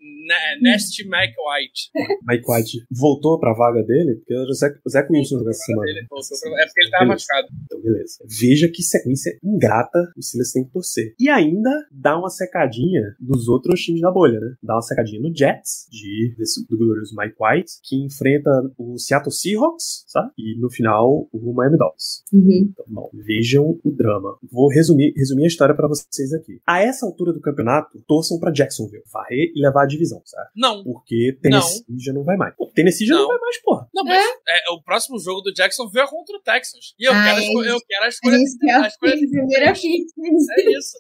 Nasty 0.61 1.03
Mike 1.05 1.35
White. 1.37 1.91
Mike 2.27 2.45
White 2.47 2.85
voltou 2.91 3.39
pra 3.39 3.53
vaga 3.53 3.83
dele, 3.83 4.15
porque 4.15 4.33
o 4.35 4.53
Zach, 4.53 4.75
o 4.85 4.89
Zach 4.89 5.07
Wilson 5.11 5.37
jogou 5.37 5.49
essa 5.49 5.63
semana. 5.63 5.89
Ele 5.89 6.05
voltou 6.09 6.37
pra- 6.39 6.61
É 6.61 6.65
porque 6.65 6.81
ele 6.81 6.89
tava 6.91 7.03
Beleza. 7.05 7.13
machucado. 7.13 7.47
Então, 7.65 7.81
beleza. 7.81 8.23
Veja 8.39 8.67
que 8.67 8.83
sequência 8.83 9.37
ingrata 9.43 9.99
o 10.17 10.21
Steelers 10.21 10.51
tem 10.51 10.63
que 10.65 10.71
torcer. 10.71 11.15
E 11.19 11.29
ainda 11.29 11.69
dá 11.91 12.17
uma 12.17 12.29
secadinha 12.29 13.15
nos 13.19 13.47
outros 13.47 13.79
times 13.81 14.01
da 14.01 14.11
bolha, 14.11 14.39
né? 14.39 14.55
Dá 14.63 14.75
uma 14.75 14.81
secadinha 14.81 15.21
no 15.21 15.35
Jets, 15.35 15.87
de, 15.89 16.35
desse, 16.37 16.65
do 16.67 16.77
glorioso 16.77 17.15
Mike 17.17 17.35
White, 17.39 17.71
que 17.83 17.95
enfrenta 18.03 18.49
o 18.77 18.97
Seattle 18.97 19.31
Seahawks, 19.31 20.03
sabe? 20.07 20.31
E 20.37 20.59
no 20.59 20.69
final, 20.69 21.27
o 21.31 21.53
Miami 21.53 21.77
Dolphins. 21.77 22.23
Uhum. 22.33 22.69
Então, 22.71 22.85
bom, 22.87 23.09
vejam 23.13 23.79
o 23.83 23.91
drama. 23.91 24.37
Vou 24.51 24.69
resumir, 24.69 25.13
resumir 25.15 25.43
a 25.45 25.47
história 25.47 25.75
pra 25.75 25.87
vocês 25.87 26.33
aqui. 26.33 26.61
A 26.67 26.81
essa 26.81 27.05
altura 27.05 27.33
do 27.33 27.41
campeonato, 27.41 28.01
torçam 28.21 28.39
pra 28.39 28.51
Jacksonville, 28.51 29.03
varrer 29.11 29.51
e 29.55 29.61
levar 29.61 29.83
a 29.83 29.87
divisão, 29.87 30.21
certo? 30.25 30.49
Não. 30.55 30.83
Porque 30.83 31.37
Tennessee 31.41 31.83
já 31.99 32.13
não 32.13 32.23
vai 32.23 32.37
mais. 32.37 32.55
Pô, 32.55 32.67
Tennessee 32.73 33.07
já 33.07 33.15
não, 33.15 33.21
Não. 33.23 33.27
vai 33.29 33.39
mais, 33.39 33.61
porra. 33.61 33.87
Não, 33.93 34.03
mas 34.03 34.23
é, 34.47 34.71
o 34.71 34.81
próximo 34.81 35.19
jogo 35.19 35.41
do 35.41 35.51
Jackson 35.53 35.89
veio 35.89 36.07
contra 36.07 36.37
o 36.37 36.41
Texans. 36.41 36.93
E 36.99 37.05
eu, 37.07 37.11
Ah, 37.13 37.23
quero, 37.23 37.37
a 37.37 37.41
é 37.41 37.43
esco- 37.47 37.61
isso. 37.63 37.69
eu 37.69 37.81
quero 37.87 38.05
a 38.05 38.07
escolha. 38.07 38.35
a 38.35 38.85
a 38.87 38.91
primeira 38.99 39.65
é 39.65 39.71
isso. 39.73 40.97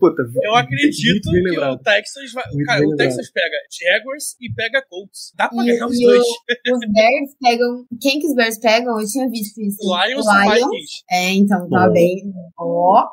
Puta, 0.00 0.22
Eu 0.42 0.54
acredito 0.54 1.30
que 1.30 1.40
lembrado. 1.40 1.74
o 1.74 1.78
Texans 1.82 2.32
vai. 2.32 2.44
Muito 2.52 2.66
cara, 2.66 2.80
o 2.80 2.90
lembrado. 2.90 2.98
Texas 3.08 3.30
pega 3.30 3.56
Jaguars 3.70 4.36
e 4.40 4.52
pega 4.54 4.82
Colts. 4.88 5.32
Dá 5.36 5.48
pra 5.48 5.62
E, 5.62 5.66
ganhar 5.66 5.86
os 5.86 5.98
dois. 6.00 6.22
o- 6.22 6.74
os 6.74 6.92
Bears 6.92 7.30
pegam... 7.40 7.84
Quem 8.00 8.18
que 8.20 8.26
os 8.26 8.34
Bears 8.34 8.58
pegam? 8.58 8.98
Eu 9.00 9.06
tinha 9.06 9.28
visto 9.28 9.60
isso. 9.60 9.78
Lions 9.82 10.26
e 10.26 10.48
Vikings. 10.48 11.02
É, 11.10 11.30
então, 11.34 11.68
tá 11.68 11.90
bem... 11.90 12.32
Ó... 12.58 13.04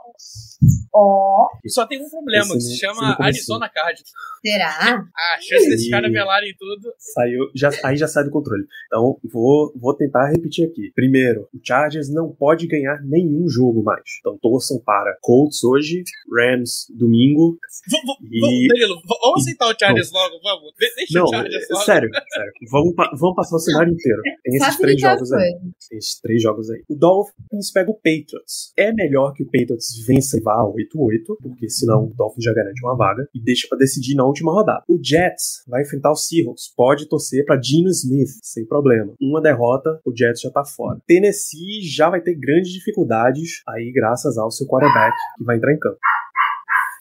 Ó... 0.94 1.48
E 1.64 1.70
só 1.70 1.86
tem 1.86 2.02
um 2.04 2.10
problema, 2.10 2.44
Esse 2.46 2.54
que 2.54 2.62
se 2.62 2.78
chama. 2.78 3.16
Arizona 3.20 3.70
Card. 3.70 4.02
Será? 4.46 5.04
A 5.16 5.42
chance 5.42 5.70
desses 5.70 5.88
E- 5.88 5.90
caras 5.90 6.12
melarem 6.12 6.54
tudo. 6.60 6.94
Saiu, 7.00 7.50
já, 7.56 7.70
aí 7.84 7.98
já 7.98 8.08
sai 8.08 8.24
do 8.24 8.30
controle. 8.32 8.64
Então, 8.88 9.18
vou, 9.32 9.74
vou 9.76 9.94
tentar 9.96 10.30
repetir 10.30 10.68
aqui. 10.70 10.92
Primeiro, 10.94 11.48
o 11.54 11.60
Chargers 11.64 12.10
não 12.14 12.32
pode 12.32 12.68
ganhar 12.68 13.02
nenhum 13.04 13.48
jogo 13.50 13.84
mais. 13.84 14.04
Então, 14.20 14.38
torçam 14.42 14.80
para 14.86 15.18
Colts 15.22 15.64
hoje, 15.64 16.04
Rams 16.32 16.86
domingo. 16.96 17.58
V- 17.90 17.98
E- 18.32 18.40
Vamos, 18.40 18.68
Danilo, 18.68 19.02
vamos 19.22 19.42
aceitar 19.42 19.74
o 19.74 19.80
Chargers 19.80 20.12
logo, 20.12 20.40
vamos. 20.44 20.74
De- 20.80 20.96
Deixa 20.96 21.20
Não, 21.20 21.26
o 21.26 21.30
Chargers 21.30 21.64
é, 21.70 21.74
logo. 21.74 21.86
sério, 21.86 22.10
sério. 22.34 22.52
Vamos, 22.72 22.96
pa- 22.96 23.12
vamos 23.20 23.36
passar 23.36 23.56
o 23.56 23.60
cenário 23.60 23.92
inteiro. 23.94 24.22
Tem 24.44 24.56
esses 24.58 24.78
três 24.78 25.02
Facilitar 25.02 25.12
jogos 25.16 25.32
as 25.34 25.42
aí. 25.42 25.52
Tem 25.90 25.98
esses 25.98 26.20
três 26.22 26.42
jogos 26.42 26.70
aí. 26.70 26.84
O 26.88 26.96
Dolphins 26.96 27.72
pega 27.74 27.90
o 27.90 27.96
Patriots. 27.96 28.74
É 28.78 28.94
melhor 28.94 29.34
que 29.34 29.42
o 29.44 29.46
Patriots 29.48 30.06
vença 30.06 30.38
e 30.38 30.42
vá 30.42 30.55
a 30.56 30.66
8-8, 30.66 31.38
porque 31.42 31.70
senão 31.70 32.06
o 32.06 32.14
Dolphins 32.16 32.44
já 32.44 32.54
garante 32.54 32.84
uma 32.84 32.96
vaga 32.96 33.28
e 33.34 33.40
deixa 33.40 33.68
pra 33.68 33.78
decidir 33.78 34.16
na 34.16 34.26
última 34.26 34.52
rodada. 34.52 34.84
O 34.88 35.00
Jets 35.02 35.64
vai 35.68 35.82
enfrentar 35.82 36.12
o 36.12 36.16
Seahawks. 36.16 36.74
Pode 36.76 37.08
torcer 37.08 37.46
pra 37.46 37.62
Geno 37.62 37.90
Smith, 37.90 38.30
sem 38.42 38.66
problema. 38.66 39.14
Uma 39.22 39.42
derrota, 39.42 40.00
o 40.06 40.16
Jets 40.16 40.42
já 40.42 40.52
tá 40.52 40.64
fora. 40.66 41.00
Tennessee 41.06 41.82
já 41.82 42.10
vai 42.10 42.22
ter 42.22 42.36
grandes 42.36 42.72
dificuldades 42.72 43.62
aí 43.68 43.92
graças 43.94 44.38
ao 44.38 44.52
seu 44.52 44.68
quarterback 44.68 45.14
que 45.38 45.44
vai 45.44 45.58
entrar 45.58 45.74
em 45.74 45.80
campo. 45.80 45.98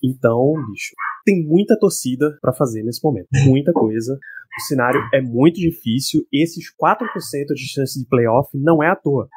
Então, 0.03 0.53
bicho, 0.71 0.95
tem 1.25 1.43
muita 1.47 1.79
torcida 1.79 2.37
pra 2.41 2.53
fazer 2.53 2.83
nesse 2.83 3.03
momento. 3.03 3.29
Muita 3.47 3.73
coisa. 3.73 4.19
O 4.59 4.63
cenário 4.63 5.01
é 5.13 5.21
muito 5.21 5.57
difícil. 5.57 6.27
Esses 6.33 6.67
4% 6.81 7.55
de 7.55 7.67
chance 7.69 7.99
de 7.99 8.07
playoff 8.07 8.51
não 8.55 8.83
é 8.83 8.89
à 8.89 8.95
toa. 8.95 9.29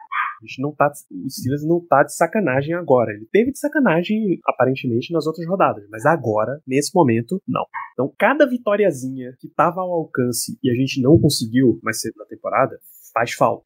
Gente 0.43 0.61
não 0.61 0.73
tá, 0.73 0.91
o 1.11 1.29
Steelers 1.29 1.65
não 1.65 1.79
tá 1.85 2.03
de 2.03 2.15
sacanagem 2.15 2.73
agora. 2.73 3.11
Ele 3.11 3.27
teve 3.31 3.51
de 3.51 3.59
sacanagem, 3.59 4.39
aparentemente, 4.45 5.11
nas 5.11 5.25
outras 5.25 5.47
rodadas. 5.47 5.85
Mas 5.89 6.05
agora, 6.05 6.61
nesse 6.65 6.93
momento, 6.93 7.41
não. 7.47 7.65
Então, 7.93 8.13
cada 8.17 8.45
vitóriazinha 8.45 9.35
que 9.39 9.47
tava 9.47 9.81
ao 9.81 9.91
alcance 9.91 10.57
e 10.63 10.69
a 10.69 10.73
gente 10.73 11.01
não 11.01 11.19
conseguiu 11.19 11.79
mais 11.83 12.01
cedo 12.01 12.15
na 12.17 12.25
temporada, 12.25 12.79
faz 13.17 13.33
falta. 13.33 13.63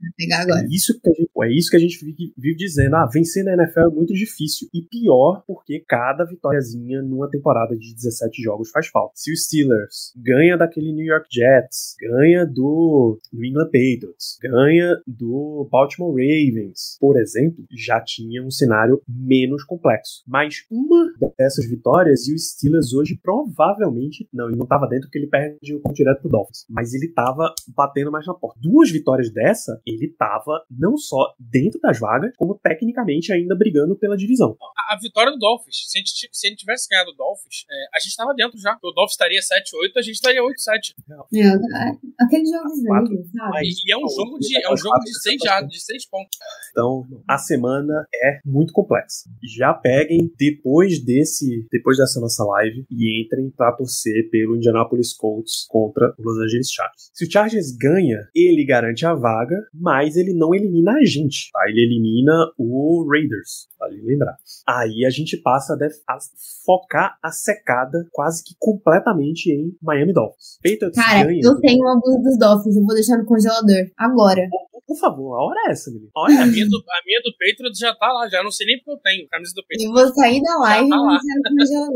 É 0.63 0.67
isso 0.69 0.99
que 1.01 1.09
a 1.09 1.13
gente, 1.13 1.31
é 1.43 1.51
isso 1.51 1.69
que 1.69 1.75
a 1.75 1.79
gente 1.79 2.05
vive, 2.05 2.33
vive 2.37 2.55
dizendo. 2.55 2.95
Ah, 2.95 3.09
vencer 3.11 3.43
na 3.43 3.53
NFL 3.53 3.79
é 3.79 3.89
muito 3.89 4.13
difícil. 4.13 4.69
E 4.73 4.81
pior 4.81 5.43
porque 5.45 5.83
cada 5.85 6.23
vitóriazinha 6.23 7.01
numa 7.01 7.29
temporada 7.29 7.75
de 7.75 7.93
17 7.93 8.41
jogos 8.41 8.69
faz 8.69 8.87
falta. 8.87 9.13
Se 9.15 9.31
o 9.31 9.35
Steelers 9.35 10.13
ganha 10.15 10.57
daquele 10.57 10.93
New 10.93 11.05
York 11.05 11.27
Jets, 11.29 11.95
ganha 11.99 12.45
do 12.45 13.19
New 13.33 13.43
England 13.43 13.65
Patriots, 13.65 14.37
ganha 14.41 15.01
do 15.05 15.67
Baltimore 15.69 16.11
Ravens, 16.11 16.97
por 16.99 17.19
exemplo, 17.19 17.65
já 17.71 17.99
tinha 17.99 18.43
um 18.43 18.51
cenário 18.51 19.01
menos 19.07 19.63
complexo. 19.63 20.23
Mas 20.27 20.63
uma 20.71 21.11
dessas 21.37 21.67
vitórias 21.67 22.27
e 22.27 22.33
o 22.33 22.39
Steelers 22.39 22.93
hoje 22.93 23.19
provavelmente. 23.21 24.27
Não, 24.33 24.47
ele 24.47 24.57
não 24.57 24.63
estava 24.63 24.87
dentro 24.87 25.07
porque 25.07 25.17
ele 25.17 25.27
perde 25.27 25.75
o 25.75 25.81
ponto 25.81 25.95
direto 25.95 26.21
pro 26.21 26.29
Dolphins. 26.29 26.65
Mas 26.69 26.93
ele 26.93 27.07
estava 27.07 27.53
batendo 27.75 28.11
mais 28.11 28.25
na 28.25 28.33
porta. 28.33 28.59
Duas 28.61 28.89
vitórias 28.91 29.29
dessa, 29.41 29.81
ele 29.85 30.05
estava 30.07 30.63
não 30.69 30.95
só 30.97 31.33
dentro 31.39 31.79
das 31.79 31.99
vagas, 31.99 32.31
como 32.37 32.59
tecnicamente 32.61 33.33
ainda 33.33 33.55
brigando 33.55 33.97
pela 33.97 34.15
divisão. 34.15 34.55
A, 34.77 34.93
a 34.93 34.99
vitória 34.99 35.31
do 35.31 35.37
Dolphins, 35.37 35.89
se 35.89 35.97
a 35.97 35.99
gente, 35.99 36.29
se 36.31 36.47
a 36.47 36.49
gente 36.49 36.59
tivesse 36.59 36.87
ganhado 36.89 37.11
o 37.11 37.15
Dolphins, 37.15 37.65
é, 37.69 37.97
a 37.97 37.99
gente 37.99 38.15
tava 38.15 38.33
dentro 38.33 38.59
já. 38.59 38.77
O 38.83 38.91
Dolphins 38.91 39.13
estaria 39.13 39.39
7-8, 39.39 39.97
a 39.97 40.01
gente 40.01 40.15
estaria 40.15 40.41
8-7. 40.41 40.95
Meu, 41.31 41.53
ah, 41.73 41.97
aquele 42.19 42.45
jogo 42.45 42.69
sabe? 42.69 43.63
E, 43.63 43.89
e 43.89 43.91
é 43.91 43.97
um 43.97 44.07
jogo 44.07 44.37
de, 44.39 44.63
é 44.63 44.71
um 44.71 44.77
jogo 44.77 44.99
de 44.99 45.21
6 45.21 45.41
já, 45.43 45.61
de 45.61 45.79
seis 45.79 46.05
pontos. 46.05 46.37
Então, 46.71 47.07
a 47.27 47.37
semana 47.37 48.05
é 48.13 48.39
muito 48.45 48.73
complexa. 48.73 49.29
Já 49.43 49.73
peguem 49.73 50.31
depois 50.37 51.03
desse, 51.03 51.65
depois 51.71 51.97
dessa 51.97 52.19
nossa 52.19 52.43
live 52.43 52.85
e 52.89 53.23
entrem 53.23 53.49
pra 53.49 53.71
torcer 53.73 54.29
pelo 54.29 54.55
Indianapolis 54.55 55.13
Colts 55.13 55.65
contra 55.67 56.13
o 56.17 56.21
Los 56.23 56.37
Angeles 56.37 56.71
Chargers. 56.71 57.11
Se 57.13 57.25
o 57.25 57.31
Chargers 57.31 57.71
ganha, 57.71 58.19
ele 58.35 58.65
garante 58.65 59.05
a 59.05 59.13
vaga, 59.21 59.55
mas 59.73 60.15
ele 60.17 60.33
não 60.33 60.53
elimina 60.53 60.93
a 60.93 61.05
gente, 61.05 61.49
tá? 61.53 61.61
Ele 61.69 61.81
elimina 61.85 62.33
o 62.57 63.07
Raiders, 63.09 63.67
vale 63.79 64.01
lembrar. 64.01 64.35
Aí 64.67 65.05
a 65.05 65.09
gente 65.09 65.37
passa 65.37 65.73
a, 65.73 66.13
a 66.13 66.17
focar 66.65 67.17
a 67.23 67.31
secada 67.31 68.05
quase 68.11 68.43
que 68.43 68.55
completamente 68.59 69.51
em 69.51 69.75
Miami 69.81 70.13
Dolphins. 70.13 70.57
Patriots 70.63 70.95
Cara, 70.95 71.25
ganha. 71.25 71.39
eu 71.43 71.59
tenho 71.59 71.79
uma 71.81 71.99
blusa 71.99 72.21
dos 72.21 72.39
Dolphins, 72.39 72.75
eu 72.75 72.83
vou 72.83 72.95
deixar 72.95 73.17
no 73.17 73.25
congelador. 73.25 73.91
Agora. 73.97 74.41
Por, 74.87 74.97
favor, 74.97 75.35
a 75.35 75.43
hora 75.43 75.59
é 75.67 75.71
essa, 75.71 75.89
menino. 75.91 76.09
A 76.15 76.25
A 76.25 76.45
minha, 76.45 76.67
do, 76.67 76.77
a 76.77 77.01
minha 77.05 77.21
do 77.23 77.31
Patriots 77.37 77.79
já 77.79 77.93
tá 77.95 78.11
lá, 78.11 78.27
já 78.29 78.43
não 78.43 78.51
sei 78.51 78.67
nem 78.67 78.77
porque 78.77 78.91
eu 78.91 78.97
tenho. 78.97 79.27
Camisa 79.29 79.53
do 79.55 79.61
Patriots. 79.63 79.85
Eu 79.85 79.91
vou 80.05 80.13
sair 80.15 80.41
da 80.41 80.57
live 80.59 80.87
e 80.87 80.89
Tá 80.89 80.97
no 80.97 81.57
congelador. 81.57 81.95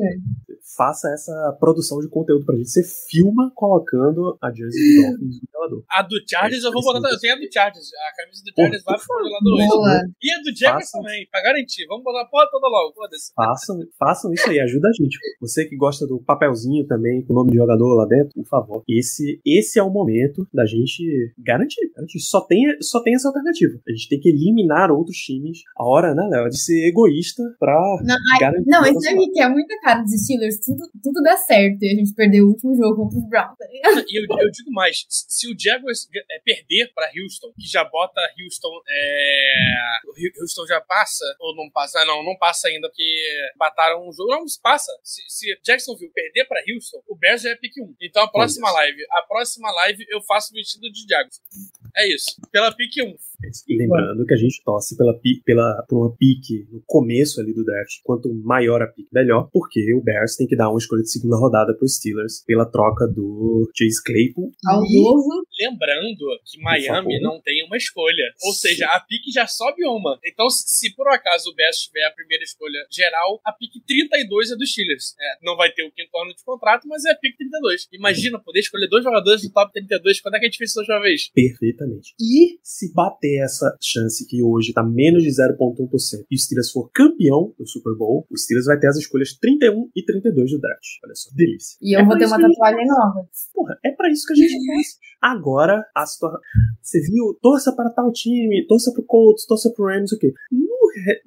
faça 0.78 1.10
essa 1.14 1.58
produção 1.60 2.00
de 2.00 2.10
conteúdo 2.10 2.46
pra 2.46 2.56
gente. 2.56 2.70
Você 2.70 2.84
filma 2.84 3.52
colocando 3.56 4.38
a 4.42 4.52
jersey 4.52 4.82
do 4.96 5.02
Dolphins 5.02 5.36
no 5.42 5.48
congelador. 5.52 5.84
A 5.90 6.02
do 6.02 6.16
Chargers 6.30 6.64
eu 6.64 6.72
vou 6.72 6.82
botar. 6.82 7.10
Eu 7.10 7.20
tenho 7.20 7.34
a 7.36 7.38
do 7.38 7.48
Chargers. 7.52 7.90
A 7.94 8.16
camisa 8.18 8.44
do 8.44 8.52
Chargers 8.56 8.84
vai 8.84 8.98
pro 8.98 9.08
congelador 9.08 9.54
hoje. 9.54 10.14
E 10.22 10.32
a 10.32 10.38
do 10.42 10.58
Faça. 10.58 10.98
também, 10.98 11.28
pra 11.32 11.42
garantir. 11.42 11.86
Vamos 11.88 12.04
botar 12.04 12.22
a 12.22 12.26
porra 12.26 12.48
toda 12.52 12.68
logo. 12.68 12.94
Foda-se. 12.94 13.32
Façam, 13.36 13.80
façam 14.00 14.34
isso 14.34 14.50
aí, 14.50 14.60
ajuda 14.60 14.88
a 14.88 15.04
gente. 15.04 15.18
Você 15.42 15.66
que 15.66 15.76
gosta 15.76 16.06
do 16.08 16.20
papelzinho 16.20 16.86
também, 16.88 17.24
com 17.26 17.34
o 17.34 17.36
nome 17.36 17.52
de 17.52 17.58
jogador 17.58 17.94
lá 17.96 18.06
dentro, 18.06 18.32
por 18.34 18.46
favor. 18.48 18.84
Esse, 18.88 19.40
esse 19.46 19.80
é 19.80 19.84
o 19.84 19.90
momento 19.90 20.48
da 20.54 20.66
gente 20.66 21.34
garantir. 21.38 21.92
garantir. 21.96 22.20
Só, 22.20 22.42
tem, 22.42 22.64
só 22.82 23.02
tem 23.02 23.16
essa 23.16 23.28
alternativa. 23.28 23.80
A 23.88 23.92
gente 23.92 24.10
tem 24.10 24.20
que 24.20 24.30
eliminar 24.30 24.92
outros 24.92 25.18
times. 25.18 25.60
A 25.78 25.84
hora, 25.88 26.14
né, 26.14 26.28
Léo, 26.30 26.46
é 26.48 26.50
de 26.50 26.62
ser 26.62 26.88
egoísta 26.88 27.44
pra 27.60 27.74
Não, 28.04 28.16
ai, 28.34 28.40
garantir. 28.40 28.70
não 28.70 28.82
o 28.82 28.86
esse 28.86 28.94
nosso 28.94 29.10
aqui 29.10 29.32
que 29.32 29.42
é 29.42 29.50
muita 29.50 29.80
cara 29.82 30.02
dos 30.02 30.12
Steelers, 30.24 30.60
tudo, 30.60 30.90
tudo 31.04 31.22
dá 31.22 31.36
certo 31.38 31.84
e 31.84 31.92
a 31.92 31.96
gente 31.96 32.14
perdeu 32.14 32.46
o 32.46 32.50
último 32.50 32.76
jogo 32.76 32.96
contra 33.04 33.18
os 33.18 33.30
Browns, 33.30 33.58
tá? 33.58 33.66
E 33.72 34.20
eu, 34.20 34.26
eu 34.26 34.52
digo 34.52 34.72
mais, 34.72 35.06
se 35.10 35.48
o 35.52 35.56
Jaguars 35.58 36.08
é, 36.32 36.40
perder 36.40 36.92
pra 36.94 37.10
Houston, 37.16 37.52
que 37.60 37.68
já 37.68 37.84
bota 37.84 38.20
Houston, 38.42 38.72
é, 38.90 39.76
Houston 40.42 40.66
já 40.68 40.82
passa, 40.82 41.26
ou 41.40 41.56
não 41.56 41.70
passa? 41.70 42.00
Ah, 42.00 42.06
não, 42.06 42.24
não 42.24 42.38
passa 42.38 42.68
ainda, 42.68 42.88
porque 42.90 43.04
bataram 43.58 44.08
um 44.08 44.12
jogo. 44.12 44.32
Não, 44.32 44.48
se 44.48 44.62
passa. 44.62 44.92
Se, 45.04 45.22
se 45.28 45.60
Jacksonville 45.64 46.12
perder 46.12 46.46
pra 46.46 46.62
Houston, 46.74 47.02
o 47.08 47.16
Bears 47.16 47.42
já 47.42 47.52
é 47.52 47.56
pick 47.56 47.74
1. 47.78 47.96
Então 48.02 48.24
a 48.24 48.28
próxima 48.32 48.68
Deus. 48.68 48.78
live, 48.80 49.06
a 49.12 49.22
próxima 49.24 49.72
live 49.72 50.06
eu 50.10 50.22
faço 50.22 50.54
vestido 50.54 50.92
de 50.92 51.06
Jaguars. 51.08 51.42
É 51.96 52.08
isso. 52.08 52.26
Pela 52.52 52.65
pick 52.72 52.92
1. 53.04 53.16
E 53.68 53.78
lembrando 53.78 54.26
que 54.26 54.34
a 54.34 54.38
gente 54.38 54.62
torce 54.64 54.96
pela, 54.98 55.14
pela, 55.44 55.86
por 55.88 55.98
uma 55.98 56.16
pique 56.16 56.68
no 56.72 56.82
começo 56.86 57.40
ali 57.42 57.54
do 57.54 57.64
draft. 57.64 58.00
Quanto 58.04 58.34
maior 58.34 58.82
a 58.82 58.88
pique, 58.88 59.10
melhor. 59.12 59.50
Porque 59.52 59.94
o 59.94 60.02
Bears 60.02 60.36
tem 60.36 60.48
que 60.48 60.56
dar 60.56 60.70
uma 60.70 60.80
escolha 60.80 61.02
de 61.02 61.12
segunda 61.12 61.38
rodada 61.38 61.74
pro 61.76 61.88
Steelers 61.88 62.44
pela 62.46 62.66
troca 62.66 63.08
do 63.08 63.70
Chase 63.76 64.04
Claypool. 64.04 64.52
E. 64.86 65.66
Lembrando 65.66 66.26
que 66.44 66.62
Miami 66.62 67.20
não 67.22 67.40
tem 67.42 67.66
uma 67.66 67.78
escolha. 67.78 68.34
Ou 68.44 68.54
Sim. 68.54 68.70
seja, 68.70 68.86
a 68.88 69.00
pique 69.00 69.32
já 69.32 69.48
sobe 69.48 69.86
uma. 69.86 70.20
Então, 70.26 70.50
se, 70.50 70.64
se 70.68 70.96
por 70.96 71.08
acaso 71.08 71.50
o 71.50 71.56
Bears 71.56 71.78
tiver 71.78 72.06
a 72.06 72.12
primeira 72.12 72.44
escolha 72.44 72.86
geral, 72.92 73.40
a 73.46 73.52
pique 73.52 73.82
32 73.86 74.52
é 74.52 74.56
dos 74.56 74.72
Steelers. 74.72 75.16
É, 75.20 75.46
não 75.46 75.56
vai 75.56 75.72
ter 75.72 75.84
o 75.84 75.92
quinto 75.92 76.18
ano 76.18 76.34
de 76.34 76.44
contrato, 76.44 76.88
mas 76.88 77.06
é 77.06 77.12
a 77.12 77.16
pique 77.16 77.38
32. 77.38 77.88
Imagina 77.94 78.40
poder 78.40 78.60
escolher 78.60 78.88
dois 78.88 79.04
jogadores 79.04 79.42
do 79.42 79.52
top 79.52 79.72
32. 79.74 80.22
Quando 80.22 80.36
é 80.36 80.40
que 80.40 80.46
a 80.46 80.50
gente 80.50 80.58
fez 80.58 80.72
isso 80.72 80.78
da 80.78 80.82
última 80.82 81.02
vez? 81.02 81.30
Perfeitamente. 81.30 82.14
E 82.20 82.55
se 82.64 82.94
bater 82.94 83.44
essa 83.44 83.76
chance 83.82 84.26
que 84.28 84.42
hoje 84.44 84.74
tá 84.74 84.84
menos 84.84 85.24
de 85.24 85.30
0,1% 85.30 86.26
e 86.30 86.36
o 86.36 86.40
Steelers 86.40 86.72
for 86.72 86.90
campeão 86.94 87.54
do 87.58 87.68
Super 87.68 87.96
Bowl, 87.96 88.26
o 88.30 88.38
Steelers 88.38 88.66
vai 88.66 88.80
ter 88.80 88.88
as 88.88 88.98
escolhas 88.98 89.34
31 89.38 89.90
e 89.96 90.04
32 90.04 90.52
do 90.52 90.60
draft. 90.60 90.86
Olha 91.04 91.16
só, 91.16 91.30
delícia. 91.36 91.78
E 91.82 91.96
eu 91.96 92.02
É 92.02 92.06
vou 92.06 92.18
ter 92.18 92.26
uma 92.26 92.38
a 92.38 92.40
gente 92.40 92.52
tatuagem 92.52 92.88
nova. 92.88 93.28
Porra, 93.54 93.78
é 93.84 93.92
pra 93.92 94.10
isso 94.10 94.26
que 94.28 94.34
a 94.34 94.36
gente 94.36 94.54
faz. 94.66 94.88
Agora, 95.22 95.86
a 95.96 96.06
situação. 96.06 96.40
Você 96.82 97.02
viu? 97.02 97.38
Torça 97.42 97.74
para 97.76 97.90
tal 97.90 98.12
time, 98.12 98.66
torça 98.68 98.92
pro 98.94 99.04
Colts, 99.04 99.46
torça 99.46 99.72
pro 99.72 99.86
Rams, 99.88 100.12
o 100.12 100.20
quê? 100.20 100.34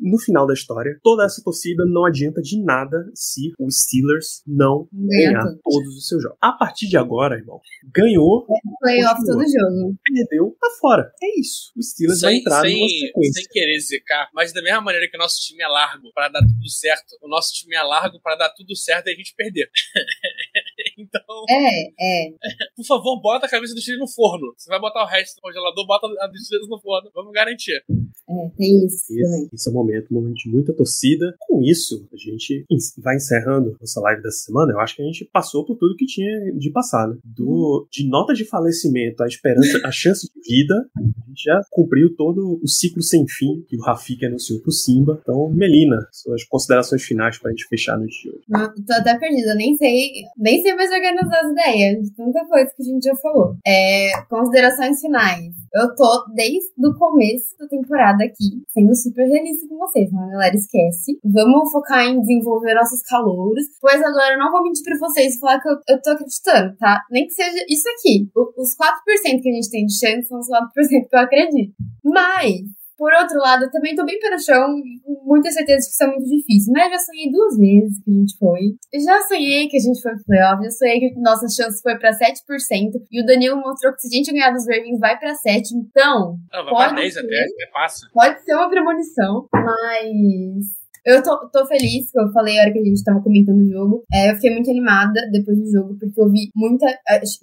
No, 0.01 0.19
final 0.19 0.47
da 0.47 0.55
história, 0.55 0.99
toda 1.03 1.25
essa 1.25 1.43
torcida 1.45 1.85
não 1.87 2.05
adianta 2.07 2.41
de 2.41 2.63
nada 2.63 3.11
se 3.15 3.53
o 3.59 3.71
Steelers 3.71 4.43
não 4.47 4.89
Ganha 4.93 5.33
ganhar 5.33 5.45
todos 5.63 5.97
os 5.97 6.09
seus 6.09 6.23
jogos. 6.23 6.39
A 6.41 6.53
partir 6.53 6.89
de 6.89 6.97
agora, 6.97 7.37
irmão, 7.37 7.61
ganhou, 7.93 8.47
Playoff 8.81 9.17
Continua. 9.17 9.37
todo 9.37 9.47
jogo. 9.47 9.97
perdeu, 10.05 10.57
tá 10.61 10.69
fora. 10.81 11.13
É 11.23 11.41
isso. 11.41 11.73
O 11.77 11.83
Steelers 11.83 12.21
vai 12.21 12.33
Sem, 12.33 12.41
entrar 12.41 12.63
numa 12.65 12.89
sem, 12.89 12.89
sequência. 13.01 13.33
sem 13.43 13.51
querer 13.51 13.81
zicar, 13.81 14.31
mas 14.33 14.53
da 14.53 14.63
mesma 14.63 14.81
maneira 14.81 15.09
que 15.11 15.17
o 15.17 15.21
nosso 15.21 15.41
time 15.41 15.63
é 15.63 15.67
largo 15.69 16.13
pra 16.13 16.29
dar 16.29 16.41
tudo 16.41 16.69
certo, 16.71 17.17
o 17.21 17.29
nosso 17.29 17.53
time 17.53 17.75
é 17.75 17.83
largo 17.83 18.21
pra 18.21 18.37
dar 18.37 18.51
tudo 18.51 18.77
certo 18.77 19.09
e 19.09 19.13
a 19.13 19.15
gente 19.17 19.35
perder. 19.35 19.71
então, 20.99 21.45
É, 21.49 22.27
é. 22.27 22.31
por 22.77 22.85
favor, 22.87 23.21
bota 23.21 23.47
a 23.47 23.49
camisa 23.49 23.75
do 23.75 23.81
Steelers 23.81 24.01
no 24.01 24.09
forno. 24.15 24.55
Você 24.57 24.69
vai 24.71 24.81
botar 24.81 25.03
o 25.03 25.07
resto 25.07 25.37
do 25.37 25.43
congelador, 25.43 25.87
bota 25.87 26.07
a 26.21 26.27
do 26.27 26.39
Steelers 26.39 26.69
no 26.69 26.81
forno. 26.81 27.11
Vamos 27.15 27.33
garantir. 27.33 27.85
É, 28.29 28.49
tem 28.57 28.85
isso 28.87 29.07
também. 29.09 29.45
Esse, 29.45 29.55
esse 29.55 29.69
é 29.69 29.73
o 29.73 29.75
momento, 29.75 30.07
um 30.11 30.15
momento 30.21 30.37
de 30.37 30.51
muita 30.51 30.73
torcida. 30.73 31.35
Com 31.41 31.63
isso, 31.63 32.07
a 32.13 32.17
gente 32.17 32.65
en- 32.71 33.03
vai 33.03 33.17
encerrando 33.17 33.77
nossa 33.81 34.01
live 34.01 34.23
dessa 34.23 34.39
semana. 34.45 34.73
Eu 34.73 34.81
acho 34.81 34.95
que 34.97 35.03
a 35.03 35.05
gente 35.05 35.25
passou 35.33 35.65
por 35.65 35.77
tudo 35.77 35.97
que 35.97 36.07
tinha 36.07 36.53
de 36.53 36.71
passar, 36.71 37.09
né? 37.09 37.17
Do, 37.25 37.87
de 37.91 38.09
nota 38.09 38.35
de 38.35 38.45
falecimento, 38.45 39.23
a 39.23 39.27
esperança, 39.27 39.81
a 39.85 39.91
chance 39.91 40.27
de 40.27 40.41
vida. 40.57 40.75
A 40.97 41.29
gente 41.29 41.43
já 41.45 41.61
cumpriu 41.71 42.15
todo 42.15 42.61
o 42.63 42.69
ciclo 42.69 43.03
sem 43.03 43.27
fim 43.29 43.65
que 43.69 43.77
o 43.77 43.81
Rafik 43.81 44.25
anunciou 44.25 44.61
pro 44.61 44.73
Simba. 44.73 45.19
Então, 45.23 45.49
Melina, 45.51 45.97
suas 46.13 46.45
considerações 46.45 47.03
finais 47.03 47.39
pra 47.39 47.51
gente 47.51 47.67
fechar 47.69 47.95
a 47.95 47.99
noite 47.99 48.23
de 48.23 48.29
hoje. 48.31 48.45
Não, 48.49 48.75
tô 48.75 48.93
até 48.93 49.19
perdida, 49.19 49.55
nem 49.55 49.77
sei, 49.77 50.09
nem 50.37 50.63
sei 50.63 50.75
mais 50.75 50.91
organizar 50.91 51.41
as 51.45 51.51
ideias 51.53 52.03
de 52.03 52.15
tanta 52.15 52.45
coisa 52.47 52.71
que 52.77 52.83
a 52.83 52.85
gente 52.87 53.03
já 53.05 53.15
falou. 53.17 53.57
É, 53.67 54.11
considerações 54.29 55.01
finais. 55.01 55.55
Eu 55.75 55.95
tô 55.95 56.25
desde 56.35 56.69
o 56.79 56.95
começo 56.99 57.57
da 57.59 57.67
temporada 57.69 58.25
aqui, 58.25 58.63
sendo 58.69 58.95
super 58.95 59.27
realista 59.29 59.69
com 59.69 59.77
vocês, 59.79 60.11
mas 60.13 60.31
galera 60.31 60.57
esquece. 60.57 61.19
Vamos 61.25 61.71
focar 61.71 62.05
em 62.07 62.21
desenvolver 62.21 62.75
nossos 62.75 63.03
calouros. 63.03 63.65
Pois 63.81 64.01
agora 64.03 64.35
eu 64.35 64.39
não 64.39 64.51
vou 64.51 64.63
mentir 64.63 64.83
pra 64.85 64.99
vocês 64.99 65.37
e 65.37 65.41
falar 65.41 65.61
que 65.61 65.69
eu, 65.69 65.77
eu 65.89 66.01
tô 66.03 66.11
acreditando, 66.11 66.77
tá? 66.79 67.03
Nem 67.11 67.27
que 67.27 67.33
seja 67.35 67.65
isso 67.69 67.85
aqui. 67.99 68.31
O- 68.35 68.63
os 68.63 68.75
4% 68.77 69.43
que 69.43 69.49
a 69.51 69.53
gente 69.53 69.71
tem 69.71 69.85
de 69.87 69.99
chance 69.99 70.29
são 70.29 70.39
os 70.41 70.49
4% 70.49 71.09
que 71.09 71.17
eu 71.17 71.21
acredito. 71.21 71.75
Mas, 72.05 72.61
por 72.99 73.13
outro 73.15 73.39
lado, 73.39 73.65
eu 73.65 73.71
também 73.71 73.95
tô 73.95 74.05
bem 74.05 74.19
pé 74.19 74.29
no 74.31 74.43
chão 74.43 74.67
com 75.05 75.23
muita 75.25 75.51
certeza 75.51 75.79
de 75.79 75.87
que 75.87 75.93
isso 75.93 76.03
é 76.05 76.07
muito 76.09 76.29
difícil. 76.29 76.73
Mas 76.75 76.91
já 76.93 76.99
sonhei 76.99 77.31
duas 77.31 77.57
vezes 77.57 78.03
que 78.05 78.11
a 78.11 78.15
gente 78.15 78.37
foi. 78.39 78.61
Já 79.07 79.21
sonhei 79.23 79.69
que 79.69 79.77
a 79.77 79.81
gente 79.81 80.03
foi 80.03 80.13
pro 80.17 80.25
playoff, 80.25 80.63
já 80.65 80.71
sonhei 80.71 81.01
que 81.01 81.15
nossa 81.21 81.47
chance 81.49 81.81
foi 81.81 81.97
pra 81.99 82.11
7%. 82.11 82.91
E 83.11 83.23
o 83.23 83.27
Danilo 83.27 83.57
mostrou 83.61 83.93
que 83.95 84.01
se 84.03 84.09
a 84.09 84.11
gente 84.17 84.33
ganhar 84.33 84.51
dos 84.51 84.67
Ravens, 84.67 84.99
vai 84.99 85.19
pra 85.19 85.33
7%. 85.33 85.63
Então, 85.75 86.37
Não, 86.53 86.65
vai 86.65 86.75
pra 86.75 86.89
Pode 86.89 86.95
10 86.97 87.15
ser. 87.15 87.21
até, 87.21 87.37
até 87.45 87.71
passa. 87.73 88.07
pode 88.13 88.43
ser 88.45 88.55
uma 88.55 88.69
premonição, 88.69 89.49
mas. 89.53 90.78
Eu 91.09 91.23
tô, 91.23 91.49
tô 91.49 91.65
feliz, 91.65 92.13
que 92.13 92.21
eu 92.21 92.31
falei 92.33 92.59
a 92.59 92.65
hora 92.65 92.73
que 92.73 92.81
a 92.81 92.85
gente 92.85 93.03
tava 93.03 93.23
comentando 93.23 93.63
o 93.63 93.71
jogo. 93.71 94.05
É, 94.13 94.31
eu 94.31 94.35
fiquei 94.35 94.51
muito 94.51 94.71
animada 94.71 95.19
depois 95.33 95.59
do 95.59 95.71
jogo, 95.71 95.97
porque 95.99 96.21
eu 96.21 96.29
vi 96.31 96.51
muita, 96.55 96.87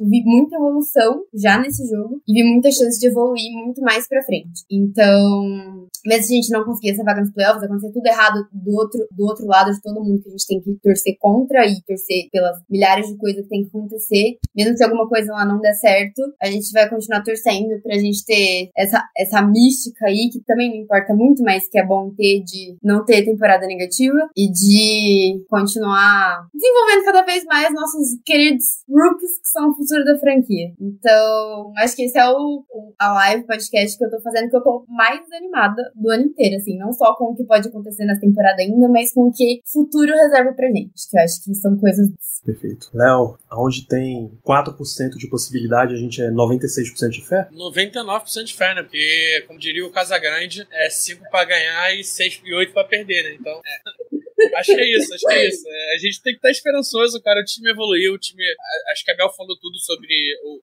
vi 0.02 0.24
muita 0.24 0.56
evolução 0.56 1.24
já 1.34 1.58
nesse 1.60 1.90
jogo 1.90 2.22
e 2.28 2.34
vi 2.34 2.44
muita 2.44 2.72
chance 2.72 3.00
de 3.00 3.08
evoluir 3.08 3.52
muito 3.54 3.82
mais 3.82 4.08
pra 4.08 4.22
frente. 4.22 4.64
Então, 4.70 5.88
mesmo 6.06 6.24
se 6.26 6.34
a 6.34 6.36
gente 6.36 6.52
não 6.52 6.64
conseguir 6.64 6.92
essa 6.92 7.04
vaga 7.04 7.22
nos 7.22 7.32
playoffs, 7.32 7.64
acontecer 7.64 7.92
tudo 7.94 8.06
errado 8.08 8.48
do 8.52 8.72
outro, 8.76 9.08
do 9.12 9.26
outro 9.26 9.46
lado 9.46 9.72
de 9.72 9.82
todo 9.82 10.04
mundo 10.04 10.22
que 10.22 10.30
a 10.30 10.32
gente 10.32 10.48
tem 10.48 10.62
que 10.62 10.76
torcer 10.82 11.16
contra 11.20 11.66
e 11.66 11.82
torcer 11.84 12.30
pelas 12.32 12.58
milhares 12.70 13.08
de 13.08 13.18
coisas 13.18 13.44
que 13.44 13.50
tem 13.50 13.62
que 13.64 13.70
acontecer. 13.70 14.38
Mesmo 14.56 14.78
se 14.78 14.84
alguma 14.84 15.08
coisa 15.08 15.32
lá 15.34 15.46
não 15.46 15.60
der 15.60 15.74
certo, 15.74 16.22
a 16.42 16.48
gente 16.48 16.72
vai 16.72 16.90
continuar 16.90 17.24
torcendo 17.24 17.80
pra 17.82 17.98
gente 17.98 18.24
ter 18.26 18.70
essa, 18.78 19.04
essa 19.18 19.42
mística 19.42 20.06
aí, 20.08 20.30
que 20.32 20.40
também 20.46 20.70
não 20.70 20.78
importa 20.84 21.14
muito, 21.14 21.44
mas 21.44 21.68
que 21.70 21.80
é 21.80 21.86
bom 21.86 22.12
ter 22.16 22.42
de 22.44 22.78
não 22.84 23.04
ter 23.06 23.24
temporada 23.26 23.66
negativa 23.68 24.30
e 24.36 24.52
de 24.52 25.44
continuar 25.50 26.48
desenvolvendo 26.54 27.06
cada 27.06 27.22
vez 27.24 27.44
mais 27.46 27.74
nossos 27.74 28.20
queridos 28.26 28.66
rookies 28.90 29.40
que 29.42 29.48
são 29.50 29.70
o 29.70 29.74
futuro 29.76 30.04
da 30.06 30.18
franquia. 30.20 30.74
Então, 30.80 31.74
acho 31.78 31.96
que 31.96 32.04
esse 32.04 32.18
é 32.18 32.28
o, 32.30 32.64
o- 32.70 32.94
a 33.00 33.14
live 33.14 33.46
podcast 33.46 33.98
que 33.98 34.06
eu 34.06 34.10
tô 34.10 34.22
fazendo, 34.22 34.50
que 34.50 34.56
eu 34.56 34.62
tô 34.64 34.86
mais 34.88 35.22
animada 35.32 35.82
do 35.96 36.12
ano 36.12 36.26
inteiro, 36.26 36.58
assim, 36.58 36.78
não 36.78 36.92
só 36.92 37.16
com 37.16 37.26
o 37.26 37.36
que 37.36 37.44
pode 37.44 37.68
acontecer 37.68 38.06
nessa 38.06 38.22
temporada 38.22 38.62
ainda, 38.62 38.88
mas 38.90 39.14
com 39.14 39.28
o 39.28 39.32
que 39.32 39.62
futuro 39.66 40.14
reserva 40.14 40.54
pra 40.54 40.68
gente, 40.68 40.92
que 41.10 41.18
eu 41.18 41.24
acho 41.24 41.44
que 41.44 41.54
são 41.56 41.78
coisas 41.78 42.10
Perfeito. 42.46 42.92
Léo, 42.94 43.40
aonde 43.50 43.88
tem 43.88 44.32
4% 44.48 45.18
de 45.18 45.28
possibilidade, 45.28 45.96
a 45.96 45.98
gente 45.98 46.22
é 46.22 46.30
96% 46.30 47.10
de 47.10 47.28
fé? 47.28 47.48
99% 47.52 48.44
de 48.44 48.54
fé, 48.54 48.76
né? 48.76 48.84
Porque, 48.84 49.44
como 49.48 49.60
diria 49.60 49.84
o 49.84 49.92
Casagrande, 49.92 50.68
é 50.72 50.88
5 50.88 51.24
pra 51.32 51.44
ganhar 51.44 51.92
e 51.96 52.04
6 52.04 52.42
e 52.46 52.54
8 52.54 52.72
pra 52.72 52.84
perder, 52.84 53.24
né? 53.24 53.38
Então, 53.40 53.60
é. 53.66 54.15
Acho 54.56 54.76
que 54.76 54.82
é 54.82 54.98
isso, 54.98 55.14
acho 55.14 55.26
que 55.26 55.34
é 55.34 55.48
isso. 55.48 55.64
A 55.94 55.98
gente 55.98 56.22
tem 56.22 56.34
que 56.34 56.40
estar 56.40 56.52
esperançoso, 56.52 57.22
cara. 57.22 57.40
O 57.40 57.46
time 57.46 57.70
evoluiu, 57.72 58.14
o 58.14 58.18
time. 58.20 58.44
Acho 58.92 59.04
que 59.06 59.12
a 59.12 59.16
Bel 59.16 59.30
falou 59.34 59.58
tudo 59.60 59.78
sobre 59.80 60.08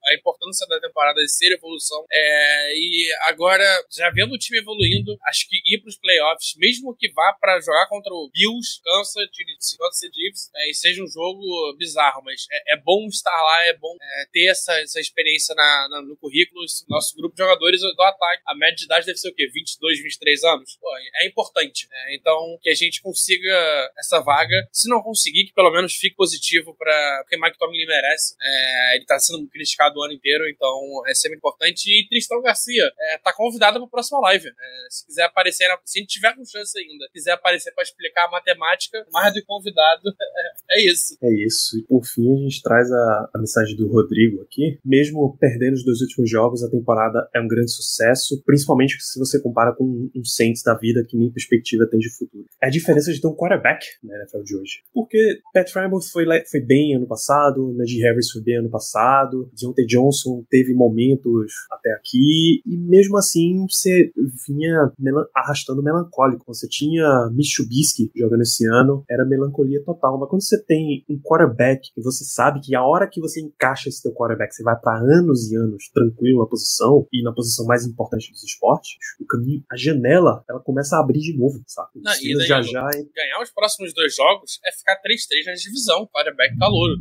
a 0.07 0.13
importância 0.15 0.67
da 0.67 0.79
temporada 0.79 1.19
de 1.21 1.29
ser 1.31 1.51
evolução. 1.53 2.05
É, 2.11 2.73
e 2.75 3.11
agora, 3.27 3.63
já 3.91 4.09
vendo 4.11 4.33
o 4.33 4.37
time 4.37 4.59
evoluindo, 4.59 5.17
acho 5.25 5.47
que 5.49 5.57
ir 5.73 5.79
pros 5.81 5.97
playoffs, 5.97 6.53
mesmo 6.57 6.95
que 6.95 7.11
vá 7.11 7.33
pra 7.39 7.59
jogar 7.61 7.87
contra 7.87 8.13
o 8.13 8.29
Bills, 8.33 8.79
City, 9.05 9.77
Kansas 9.77 9.99
City 9.99 10.13
Chiefs, 10.15 10.49
é, 10.55 10.69
e 10.69 10.73
seja 10.73 11.03
um 11.03 11.07
jogo 11.07 11.41
bizarro, 11.77 12.21
mas 12.23 12.45
é, 12.51 12.75
é 12.75 12.77
bom 12.77 13.07
estar 13.07 13.31
lá, 13.41 13.65
é 13.67 13.73
bom 13.73 13.95
é, 13.99 14.25
ter 14.31 14.45
essa, 14.45 14.79
essa 14.81 14.99
experiência 14.99 15.55
na, 15.55 15.87
na- 15.89 16.01
no 16.01 16.15
currículo. 16.17 16.63
Nosso 16.89 17.15
grupo 17.15 17.35
de 17.35 17.41
jogadores 17.41 17.81
do 17.81 18.01
ataque, 18.03 18.43
a 18.47 18.55
média 18.55 18.75
de 18.75 18.85
idade 18.85 19.05
deve 19.05 19.17
ser 19.17 19.29
o 19.29 19.33
quê? 19.35 19.47
22, 19.51 19.99
23 20.03 20.43
anos? 20.43 20.77
Pô, 20.79 20.87
é 21.21 21.27
importante. 21.27 21.87
né? 21.89 22.15
Então, 22.15 22.57
que 22.61 22.69
a 22.69 22.75
gente 22.75 23.01
consiga 23.01 23.62
essa 23.97 24.19
vaga. 24.19 24.67
Se 24.71 24.89
não 24.89 25.01
conseguir, 25.01 25.45
que 25.45 25.53
pelo 25.53 25.71
menos 25.71 25.95
fique 25.95 26.15
positivo 26.15 26.75
para 26.77 27.23
porque 27.23 27.37
Mike 27.37 27.57
Tomlin 27.57 27.85
merece. 27.85 28.35
É, 28.41 28.95
ele 28.95 29.05
tá 29.05 29.17
sendo 29.19 29.47
criticado 29.47 29.99
o 29.99 30.03
ano 30.03 30.13
inteiro, 30.13 30.47
então 30.49 31.03
é 31.07 31.13
sempre 31.13 31.37
importante. 31.37 31.87
E 31.87 32.07
Tristão 32.07 32.41
Garcia 32.41 32.91
é, 32.99 33.17
tá 33.17 33.33
convidado 33.33 33.79
para 33.79 33.87
próxima 33.87 34.19
live. 34.21 34.47
É, 34.47 34.87
se 34.89 35.05
quiser 35.05 35.23
aparecer, 35.23 35.67
se 35.85 35.99
gente 35.99 36.09
tiver 36.09 36.35
com 36.35 36.45
chance 36.45 36.77
ainda, 36.77 37.07
quiser 37.11 37.31
aparecer 37.31 37.71
para 37.73 37.83
explicar 37.83 38.25
a 38.25 38.31
matemática, 38.31 39.05
mais 39.11 39.33
do 39.33 39.43
convidado, 39.45 40.09
é, 40.09 40.77
é, 40.79 40.85
isso. 40.85 41.17
É 41.21 41.33
isso. 41.45 41.77
E 41.77 41.83
por 41.83 42.05
fim, 42.05 42.33
a 42.33 42.41
gente 42.43 42.61
traz 42.61 42.91
a, 42.91 43.29
a 43.33 43.39
mensagem 43.39 43.75
do 43.75 43.87
Rodrigo 43.87 44.41
aqui. 44.41 44.79
Mesmo 44.83 45.37
perdendo 45.37 45.75
os 45.75 45.85
dois 45.85 46.01
últimos 46.01 46.29
jogos, 46.29 46.63
a 46.63 46.69
temporada 46.69 47.29
é 47.33 47.39
um 47.39 47.47
grande 47.47 47.71
sucesso, 47.71 48.41
principalmente 48.45 48.97
se 48.99 49.19
você 49.19 49.39
compara 49.39 49.73
com 49.73 50.09
um 50.15 50.25
Saints 50.25 50.63
da 50.63 50.75
vida 50.75 51.05
que 51.07 51.17
nem 51.17 51.31
perspectiva 51.31 51.87
tem 51.89 51.99
de 51.99 52.09
futuro. 52.09 52.45
É 52.61 52.67
a 52.67 52.69
diferença 52.69 53.11
de 53.11 53.19
ter 53.19 53.27
um 53.27 53.35
quarterback 53.35 53.52
na 54.03 54.15
NFL 54.15 54.43
de 54.43 54.55
hoje. 54.55 54.83
Porque 54.93 55.39
Pat 55.53 55.69
Frymouth 55.69 56.11
foi, 56.11 56.25
foi 56.49 56.61
bem 56.61 56.95
ano 56.95 57.07
passado, 57.07 57.73
Najee 57.77 58.01
Harris 58.01 58.31
foi 58.31 58.41
bem 58.41 58.57
ano 58.57 58.69
passado, 58.69 59.49
Deontay 59.59 59.85
Johnson 59.85 60.43
teve 60.49 60.73
momentos 60.73 61.51
até 61.71 61.91
aqui, 61.93 62.61
e 62.65 62.77
mesmo 62.77 63.17
assim 63.17 63.65
você 63.67 64.11
vinha 64.47 64.91
melan 64.97 65.25
arrastando 65.35 65.83
melancólico. 65.83 66.45
Você 66.47 66.67
tinha 66.67 67.29
Mitsubishi 67.33 68.11
jogando 68.15 68.41
esse 68.41 68.65
ano, 68.67 69.03
era 69.09 69.25
melancolia 69.25 69.83
total. 69.83 70.19
Mas 70.19 70.29
quando 70.29 70.43
você 70.43 70.61
tem 70.63 71.03
um 71.09 71.19
quarterback 71.19 71.89
e 71.95 72.01
você 72.01 72.23
sabe 72.23 72.61
que 72.61 72.75
a 72.75 72.83
hora 72.83 73.07
que 73.07 73.19
você 73.19 73.41
encaixa 73.41 73.89
esse 73.89 74.01
teu 74.01 74.13
quarterback, 74.13 74.53
você 74.53 74.63
vai 74.63 74.79
para 74.79 74.99
anos 74.99 75.51
e 75.51 75.55
anos 75.55 75.89
tranquilo 75.93 76.39
na 76.39 76.47
posição, 76.47 77.07
e 77.11 77.23
na 77.23 77.31
posição 77.31 77.65
mais 77.65 77.85
importante 77.85 78.31
dos 78.31 78.43
esportes, 78.43 78.91
o 79.19 79.25
caminho, 79.25 79.63
a 79.71 79.75
janela, 79.75 80.43
ela 80.49 80.59
começa 80.59 80.95
a 80.95 80.99
abrir 80.99 81.19
de 81.19 81.37
novo, 81.37 81.61
sabe? 81.67 81.89
Não, 81.95 82.13
e 82.21 82.37
daí, 82.37 82.47
já, 82.47 82.61
já... 82.61 82.89
Ganhar 82.89 83.39
os 83.43 83.51
próximos 83.51 83.93
dois 83.93 84.15
jogos 84.15 84.59
é 84.65 84.71
ficar 84.71 84.95
3-3 84.95 85.45
na 85.47 85.53
divisão, 85.53 86.07
quarterback 86.07 86.57
calouro. 86.57 86.95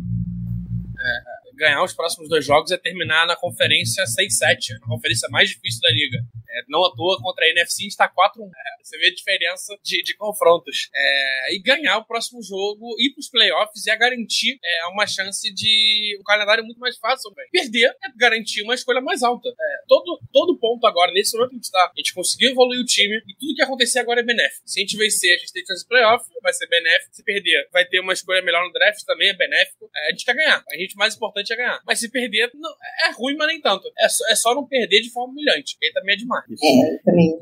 É, 0.98 1.56
ganhar 1.56 1.82
os 1.82 1.92
próximos 1.92 2.28
dois 2.28 2.44
jogos 2.44 2.70
é 2.70 2.76
terminar 2.76 3.26
na 3.26 3.36
conferência 3.36 4.04
6-7, 4.04 4.76
a 4.82 4.86
conferência 4.86 5.28
mais 5.30 5.48
difícil 5.48 5.80
da 5.80 5.90
liga. 5.90 6.18
É, 6.52 6.64
não 6.68 6.84
à 6.84 6.94
toa, 6.94 7.18
contra 7.20 7.44
a 7.44 7.48
NFC 7.50 7.82
a 7.82 7.84
gente 7.84 7.96
tá 7.96 8.08
4-1. 8.08 8.46
É, 8.46 8.84
você 8.84 8.98
vê 8.98 9.06
a 9.06 9.14
diferença 9.14 9.76
de, 9.82 10.02
de 10.02 10.16
confrontos. 10.16 10.88
É, 10.94 11.54
e 11.54 11.62
ganhar 11.62 11.98
o 11.98 12.04
próximo 12.04 12.42
jogo, 12.42 12.94
ir 12.98 13.12
pros 13.12 13.28
playoffs 13.28 13.86
é 13.86 13.96
garantir 13.96 14.58
é, 14.62 14.86
uma 14.86 15.06
chance 15.06 15.52
de 15.52 16.16
um 16.20 16.22
calendário 16.22 16.64
muito 16.64 16.78
mais 16.78 16.96
fácil 16.98 17.30
também. 17.30 17.48
Perder 17.50 17.96
é 18.02 18.08
garantir 18.16 18.62
uma 18.62 18.74
escolha 18.74 19.00
mais 19.00 19.22
alta. 19.22 19.48
É, 19.48 19.84
todo, 19.86 20.20
todo 20.32 20.58
ponto 20.58 20.86
agora, 20.86 21.12
nesse 21.12 21.36
momento 21.36 21.50
que 21.50 21.56
a 21.56 21.58
gente 21.58 21.70
tá, 21.70 21.84
a 21.84 21.92
gente 21.96 22.14
conseguiu 22.14 22.50
evoluir 22.50 22.80
o 22.80 22.84
time 22.84 23.16
e 23.26 23.34
tudo 23.34 23.54
que 23.54 23.62
acontecer 23.62 23.98
agora 23.98 24.20
é 24.20 24.24
benéfico. 24.24 24.62
Se 24.66 24.80
a 24.80 24.82
gente 24.82 24.96
vencer, 24.96 25.34
a 25.34 25.38
gente 25.38 25.52
tem 25.52 25.64
chance 25.66 25.82
de 25.82 25.88
playoff, 25.88 26.24
vai 26.42 26.52
ser 26.52 26.66
benéfico. 26.68 27.14
Se 27.14 27.24
perder, 27.24 27.68
vai 27.72 27.84
ter 27.84 28.00
uma 28.00 28.12
escolha 28.12 28.42
melhor 28.42 28.64
no 28.64 28.72
draft, 28.72 29.04
também 29.04 29.28
é 29.28 29.34
benéfico. 29.34 29.90
É, 29.94 30.08
a 30.08 30.10
gente 30.10 30.24
quer 30.24 30.34
ganhar. 30.34 30.64
A 30.70 30.76
gente 30.76 30.96
mais 30.96 31.14
importante 31.14 31.52
é 31.52 31.56
ganhar. 31.56 31.80
Mas 31.86 32.00
se 32.00 32.10
perder, 32.10 32.50
não, 32.54 32.70
é 33.06 33.12
ruim, 33.12 33.36
mas 33.36 33.48
nem 33.48 33.60
tanto. 33.60 33.90
É 33.98 34.08
só, 34.08 34.28
é 34.28 34.34
só 34.34 34.54
não 34.54 34.66
perder 34.66 35.00
de 35.00 35.10
forma 35.10 35.32
humilhante. 35.32 35.76
Aí 35.82 35.92
também 35.92 36.14
é 36.14 36.18
demais. 36.18 36.41
É, 36.50 36.98
também. 37.04 37.38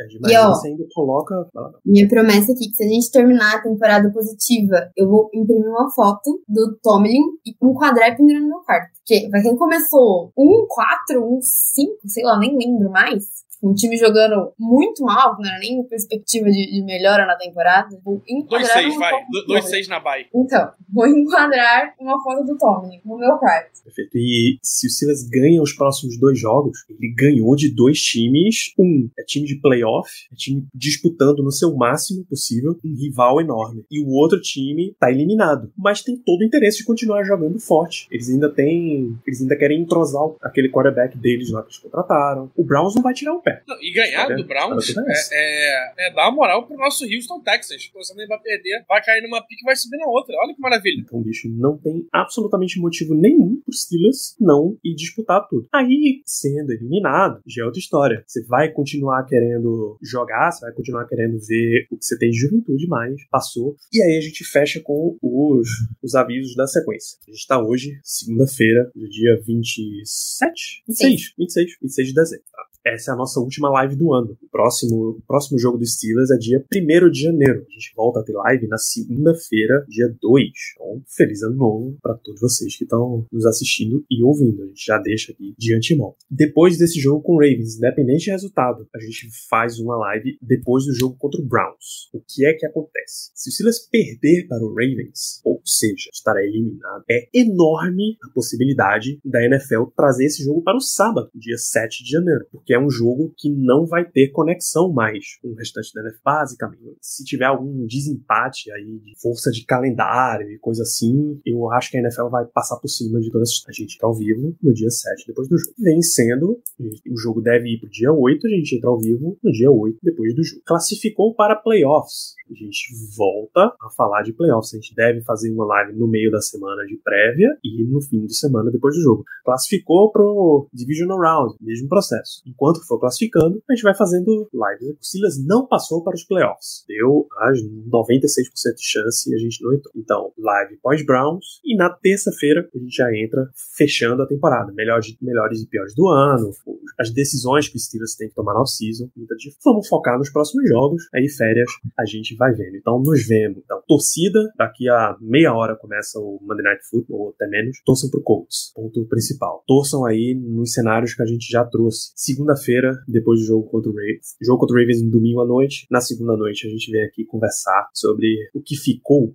É 0.00 0.06
demais. 0.06 0.32
E, 0.32 0.36
ó, 0.36 0.48
você 0.48 0.68
ainda 0.68 0.84
coloca. 0.94 1.46
Minha 1.84 2.08
promessa 2.08 2.52
aqui, 2.52 2.68
que 2.68 2.74
se 2.74 2.84
a 2.84 2.88
gente 2.88 3.10
terminar 3.10 3.56
a 3.56 3.62
temporada 3.62 4.10
positiva, 4.10 4.90
eu 4.96 5.08
vou 5.08 5.30
imprimir 5.34 5.68
uma 5.68 5.90
foto 5.90 6.42
do 6.48 6.76
Tomlin 6.82 7.20
e 7.46 7.54
enquadrar 7.62 8.10
e 8.10 8.16
pendurar 8.16 8.42
no 8.42 8.48
meu 8.48 8.60
quarto. 8.60 8.92
Porque 8.98 9.28
pra 9.30 9.42
quem 9.42 9.56
começou 9.56 10.32
1, 10.36 10.66
4, 10.68 11.36
1, 11.36 11.40
5, 11.42 11.98
sei 12.06 12.24
lá, 12.24 12.38
nem 12.38 12.56
lembro 12.56 12.90
mais 12.90 13.42
um 13.62 13.72
time 13.74 13.96
jogando 13.96 14.52
muito 14.58 15.04
mal, 15.04 15.36
que 15.36 15.42
não 15.42 15.50
era 15.50 15.58
nem 15.60 15.82
perspectiva 15.84 16.50
de, 16.50 16.72
de 16.72 16.82
melhora 16.82 17.24
na 17.26 17.36
temporada. 17.36 17.88
2-6, 18.04 18.98
vai. 18.98 19.12
2-6 19.48 19.88
na 19.88 20.00
Bay. 20.00 20.26
Então, 20.34 20.70
vou 20.92 21.06
enquadrar 21.06 21.94
uma 22.00 22.20
foto 22.22 22.44
do 22.44 22.58
Tomlin 22.58 23.00
no 23.04 23.18
meu 23.18 23.36
quarto. 23.38 23.82
Perfeito. 23.84 24.16
E 24.16 24.58
se 24.62 24.86
o 24.86 24.90
Silas 24.90 25.28
ganha 25.28 25.62
os 25.62 25.72
próximos 25.72 26.18
dois 26.18 26.38
jogos, 26.38 26.84
ele 26.90 27.14
ganhou 27.14 27.54
de 27.54 27.72
dois 27.72 28.00
times. 28.00 28.72
Um 28.78 29.08
é 29.18 29.22
time 29.22 29.46
de 29.46 29.60
playoff, 29.60 30.10
é 30.32 30.34
time 30.34 30.66
disputando 30.74 31.42
no 31.42 31.52
seu 31.52 31.74
máximo 31.74 32.24
possível, 32.24 32.78
um 32.84 32.94
rival 32.96 33.40
enorme. 33.40 33.84
E 33.90 34.02
o 34.02 34.08
outro 34.10 34.40
time 34.40 34.94
tá 34.98 35.10
eliminado. 35.10 35.72
Mas 35.76 36.02
tem 36.02 36.16
todo 36.16 36.40
o 36.40 36.44
interesse 36.44 36.78
de 36.78 36.84
continuar 36.84 37.24
jogando 37.24 37.58
forte. 37.60 38.08
Eles 38.10 38.28
ainda 38.28 38.50
têm. 38.50 39.16
Eles 39.26 39.40
ainda 39.40 39.56
querem 39.56 39.80
entrosar 39.80 40.22
aquele 40.42 40.68
quarterback 40.68 41.16
deles 41.16 41.50
lá 41.50 41.62
que 41.62 41.68
eles 41.68 41.78
contrataram. 41.78 42.50
O 42.56 42.64
Browns 42.64 42.94
não 42.94 43.02
vai 43.02 43.14
tirar 43.14 43.34
o 43.34 43.40
pé. 43.40 43.51
Não, 43.66 43.76
e 43.82 43.92
ganhar 43.92 44.28
tá 44.28 44.34
do 44.34 44.44
Browns 44.44 44.94
é, 44.96 45.02
é, 45.32 46.08
é, 46.08 46.14
dar 46.14 46.30
moral 46.30 46.66
pro 46.66 46.76
nosso 46.76 47.04
Houston 47.04 47.40
Texas. 47.40 47.90
Você 47.94 48.14
nem 48.14 48.26
vai 48.26 48.38
perder, 48.40 48.84
vai 48.88 49.02
cair 49.02 49.22
numa 49.22 49.40
pique 49.42 49.62
e 49.62 49.64
vai 49.64 49.76
subir 49.76 49.98
na 49.98 50.06
outra. 50.06 50.34
Olha 50.42 50.54
que 50.54 50.60
maravilha. 50.60 51.00
Então, 51.00 51.22
bicho, 51.22 51.48
não 51.48 51.76
tem 51.78 52.06
absolutamente 52.12 52.78
motivo 52.78 53.14
nenhum 53.14 53.60
pros 53.64 53.82
Steelers 53.82 54.36
não 54.40 54.76
ir 54.84 54.94
disputar 54.94 55.46
tudo. 55.48 55.68
Aí, 55.72 56.22
sendo 56.24 56.72
eliminado, 56.72 57.40
já 57.46 57.62
é 57.62 57.66
outra 57.66 57.80
história. 57.80 58.24
Você 58.26 58.44
vai 58.44 58.70
continuar 58.70 59.24
querendo 59.24 59.98
jogar, 60.02 60.50
você 60.50 60.64
vai 60.64 60.74
continuar 60.74 61.06
querendo 61.06 61.38
ver 61.38 61.86
o 61.90 61.96
que 61.96 62.04
você 62.04 62.18
tem 62.18 62.30
de 62.30 62.38
juventude 62.38 62.86
mais, 62.86 63.14
passou. 63.30 63.76
E 63.92 64.02
aí 64.02 64.16
a 64.16 64.20
gente 64.20 64.44
fecha 64.44 64.80
com 64.80 65.16
os, 65.22 65.68
os 66.02 66.14
avisos 66.14 66.54
da 66.54 66.66
sequência. 66.66 67.18
A 67.26 67.30
gente 67.30 67.46
tá 67.46 67.62
hoje, 67.62 67.98
segunda-feira, 68.02 68.90
do 68.94 69.08
dia 69.08 69.40
27? 69.46 70.84
26, 70.88 71.34
26, 71.38 71.78
26 71.80 72.08
de 72.08 72.14
dezembro. 72.14 72.44
Tá? 72.52 72.71
Essa 72.84 73.12
é 73.12 73.14
a 73.14 73.16
nossa 73.16 73.40
última 73.40 73.70
live 73.70 73.96
do 73.96 74.12
ano. 74.12 74.36
O 74.42 74.48
próximo, 74.48 75.22
próximo 75.26 75.58
jogo 75.58 75.78
do 75.78 75.86
Steelers 75.86 76.30
é 76.30 76.36
dia 76.36 76.64
1 76.74 77.10
de 77.10 77.20
janeiro. 77.20 77.64
A 77.68 77.72
gente 77.72 77.92
volta 77.94 78.20
a 78.20 78.24
ter 78.24 78.32
live 78.32 78.66
na 78.66 78.78
segunda-feira, 78.78 79.84
dia 79.88 80.14
2. 80.20 80.48
Então, 80.74 81.02
feliz 81.08 81.42
ano 81.42 81.56
novo 81.56 81.96
para 82.02 82.14
todos 82.14 82.40
vocês 82.40 82.76
que 82.76 82.84
estão 82.84 83.26
nos 83.30 83.46
assistindo 83.46 84.04
e 84.10 84.22
ouvindo. 84.22 84.62
A 84.62 84.66
gente 84.66 84.84
já 84.84 84.98
deixa 84.98 85.32
aqui 85.32 85.54
de 85.56 85.74
antemão. 85.74 86.14
Depois 86.30 86.76
desse 86.76 87.00
jogo 87.00 87.22
com 87.22 87.34
o 87.34 87.38
Ravens, 87.38 87.76
independente 87.76 88.26
do 88.26 88.32
resultado, 88.32 88.88
a 88.94 89.00
gente 89.00 89.28
faz 89.48 89.78
uma 89.78 89.96
live 89.96 90.38
depois 90.42 90.84
do 90.84 90.94
jogo 90.94 91.16
contra 91.16 91.40
o 91.40 91.44
Browns. 91.44 92.10
O 92.12 92.20
que 92.20 92.44
é 92.44 92.52
que 92.52 92.66
acontece? 92.66 93.30
Se 93.34 93.48
o 93.48 93.52
Steelers 93.52 93.78
perder 93.78 94.46
para 94.48 94.62
o 94.62 94.70
Ravens, 94.70 95.40
ou 95.44 95.60
seja, 95.64 96.10
estará 96.12 96.42
eliminado, 96.42 97.04
é 97.08 97.28
enorme 97.32 98.16
a 98.22 98.28
possibilidade 98.30 99.18
da 99.24 99.44
NFL 99.44 99.84
trazer 99.96 100.26
esse 100.26 100.42
jogo 100.42 100.62
para 100.62 100.76
o 100.76 100.80
sábado, 100.80 101.30
dia 101.34 101.56
7 101.56 102.04
de 102.04 102.10
janeiro. 102.10 102.46
Porque 102.50 102.71
é 102.72 102.78
um 102.78 102.90
jogo 102.90 103.32
que 103.36 103.50
não 103.50 103.86
vai 103.86 104.04
ter 104.04 104.30
conexão 104.30 104.92
mais 104.92 105.36
com 105.40 105.48
o 105.48 105.54
restante 105.54 105.92
da 105.94 106.02
NFL, 106.02 106.20
basicamente. 106.24 106.96
Se 107.00 107.24
tiver 107.24 107.46
algum 107.46 107.86
desempate 107.86 108.70
aí 108.72 108.98
de 108.98 109.20
força 109.20 109.50
de 109.50 109.64
calendário 109.64 110.50
e 110.50 110.58
coisa 110.58 110.82
assim, 110.82 111.40
eu 111.44 111.70
acho 111.72 111.90
que 111.90 111.96
a 111.96 112.00
NFL 112.00 112.28
vai 112.28 112.44
passar 112.46 112.76
por 112.78 112.88
cima 112.88 113.20
de 113.20 113.30
toda 113.30 113.44
a 113.44 113.72
gente 113.72 113.98
ao 114.02 114.14
vivo 114.14 114.56
no 114.62 114.72
dia 114.72 114.90
7 114.90 115.26
depois 115.26 115.48
do 115.48 115.58
jogo. 115.58 115.74
Vencendo, 115.78 116.60
o 116.80 117.16
jogo 117.16 117.40
deve 117.40 117.74
ir 117.74 117.80
pro 117.80 117.90
dia 117.90 118.12
8, 118.12 118.46
a 118.46 118.50
gente 118.50 118.76
entra 118.76 118.90
ao 118.90 119.00
vivo 119.00 119.38
no 119.42 119.52
dia 119.52 119.70
8 119.70 119.98
depois 120.02 120.34
do 120.34 120.42
jogo. 120.42 120.62
Classificou 120.66 121.34
para 121.34 121.56
playoffs. 121.56 122.34
A 122.52 122.54
gente 122.54 122.94
volta 123.16 123.74
a 123.80 123.90
falar 123.96 124.22
de 124.22 124.32
playoffs. 124.32 124.74
A 124.74 124.76
gente 124.76 124.94
deve 124.94 125.22
fazer 125.22 125.50
uma 125.50 125.64
live 125.64 125.98
no 125.98 126.06
meio 126.06 126.30
da 126.30 126.40
semana 126.40 126.84
de 126.86 126.96
prévia 126.96 127.56
e 127.64 127.84
no 127.84 128.00
fim 128.00 128.24
de 128.26 128.36
semana 128.36 128.70
depois 128.70 128.94
do 128.94 129.02
jogo. 129.02 129.24
Classificou 129.44 130.10
pro 130.12 130.68
Divisional 130.72 131.18
Round, 131.18 131.56
mesmo 131.60 131.88
processo 131.88 132.42
enquanto 132.46 132.86
for 132.86 132.98
classificando, 132.98 133.62
a 133.68 133.74
gente 133.74 133.82
vai 133.82 133.94
fazendo 133.94 134.48
lives. 134.52 134.96
O 135.00 135.04
Silas 135.04 135.44
não 135.44 135.66
passou 135.66 136.02
para 136.02 136.14
os 136.14 136.24
playoffs. 136.24 136.84
Deu 136.86 137.26
as 137.38 137.58
96% 137.60 138.74
de 138.76 138.84
chance 138.84 139.30
e 139.30 139.34
a 139.34 139.38
gente 139.38 139.62
não 139.62 139.74
entrou. 139.74 139.92
Então, 139.96 140.32
live 140.38 140.76
pós-Browns. 140.82 141.60
E 141.64 141.76
na 141.76 141.90
terça-feira 141.90 142.68
a 142.74 142.78
gente 142.78 142.94
já 142.94 143.08
entra 143.16 143.48
fechando 143.76 144.22
a 144.22 144.26
temporada. 144.26 144.72
Melhores, 144.72 145.16
melhores 145.20 145.62
e 145.62 145.66
piores 145.66 145.94
do 145.94 146.08
ano. 146.08 146.50
As 146.98 147.10
decisões 147.10 147.68
que 147.68 147.76
o 147.76 147.80
Steelers 147.80 148.14
tem 148.14 148.28
que 148.28 148.34
tomar 148.34 148.54
na 148.54 148.60
off-season. 148.60 149.10
Então, 149.16 149.36
vamos 149.64 149.88
focar 149.88 150.18
nos 150.18 150.30
próximos 150.30 150.68
jogos. 150.68 151.02
Aí, 151.14 151.28
férias, 151.28 151.70
a 151.98 152.04
gente 152.04 152.34
vai 152.36 152.41
vendo. 152.50 152.76
Então, 152.76 153.00
nos 153.00 153.26
vemos. 153.26 153.58
Então, 153.58 153.82
torcida. 153.86 154.40
Daqui 154.56 154.88
a 154.88 155.16
meia 155.20 155.54
hora 155.54 155.76
começa 155.76 156.18
o 156.18 156.38
Monday 156.42 156.64
Night 156.64 156.82
Football, 156.88 157.20
ou 157.20 157.30
até 157.30 157.46
menos. 157.48 157.78
Torçam 157.84 158.10
pro 158.10 158.22
Colts. 158.22 158.72
Ponto 158.74 159.06
principal. 159.06 159.62
Torçam 159.66 160.04
aí 160.04 160.34
nos 160.34 160.72
cenários 160.72 161.14
que 161.14 161.22
a 161.22 161.26
gente 161.26 161.50
já 161.50 161.64
trouxe. 161.64 162.12
Segunda 162.16 162.52
segunda-feira, 162.52 163.02
depois 163.08 163.40
do 163.40 163.46
jogo 163.46 163.68
contra 163.68 163.90
o 163.90 163.94
Ravens. 163.94 164.36
Jogo 164.40 164.60
contra 164.60 164.76
o 164.76 164.78
Ravens 164.78 165.02
no 165.02 165.10
domingo 165.10 165.40
à 165.40 165.46
noite. 165.46 165.86
Na 165.90 166.00
segunda 166.00 166.36
noite 166.36 166.66
a 166.66 166.70
gente 166.70 166.90
vem 166.90 167.02
aqui 167.04 167.24
conversar 167.24 167.88
sobre 167.94 168.26
o 168.54 168.60
que 168.60 168.76
ficou 168.76 169.24
o 169.24 169.34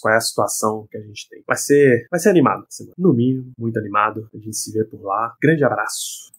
qual 0.00 0.14
é 0.14 0.16
a 0.16 0.20
situação 0.20 0.86
que 0.90 0.96
a 0.96 1.00
gente 1.00 1.28
tem. 1.28 1.42
Vai 1.46 1.56
ser, 1.56 2.06
vai 2.10 2.20
ser 2.20 2.30
animado 2.30 2.64
semana. 2.68 2.94
No 2.98 3.12
mínimo, 3.12 3.52
muito 3.58 3.78
animado. 3.78 4.28
A 4.34 4.38
gente 4.38 4.56
se 4.56 4.72
vê 4.72 4.84
por 4.84 5.02
lá. 5.02 5.34
Grande 5.42 5.64
abraço. 5.64 6.32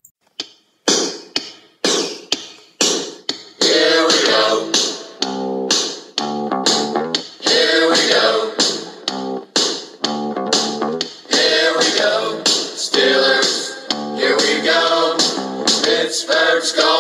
Here 3.61 4.05
we 4.07 4.71
go. 4.71 4.94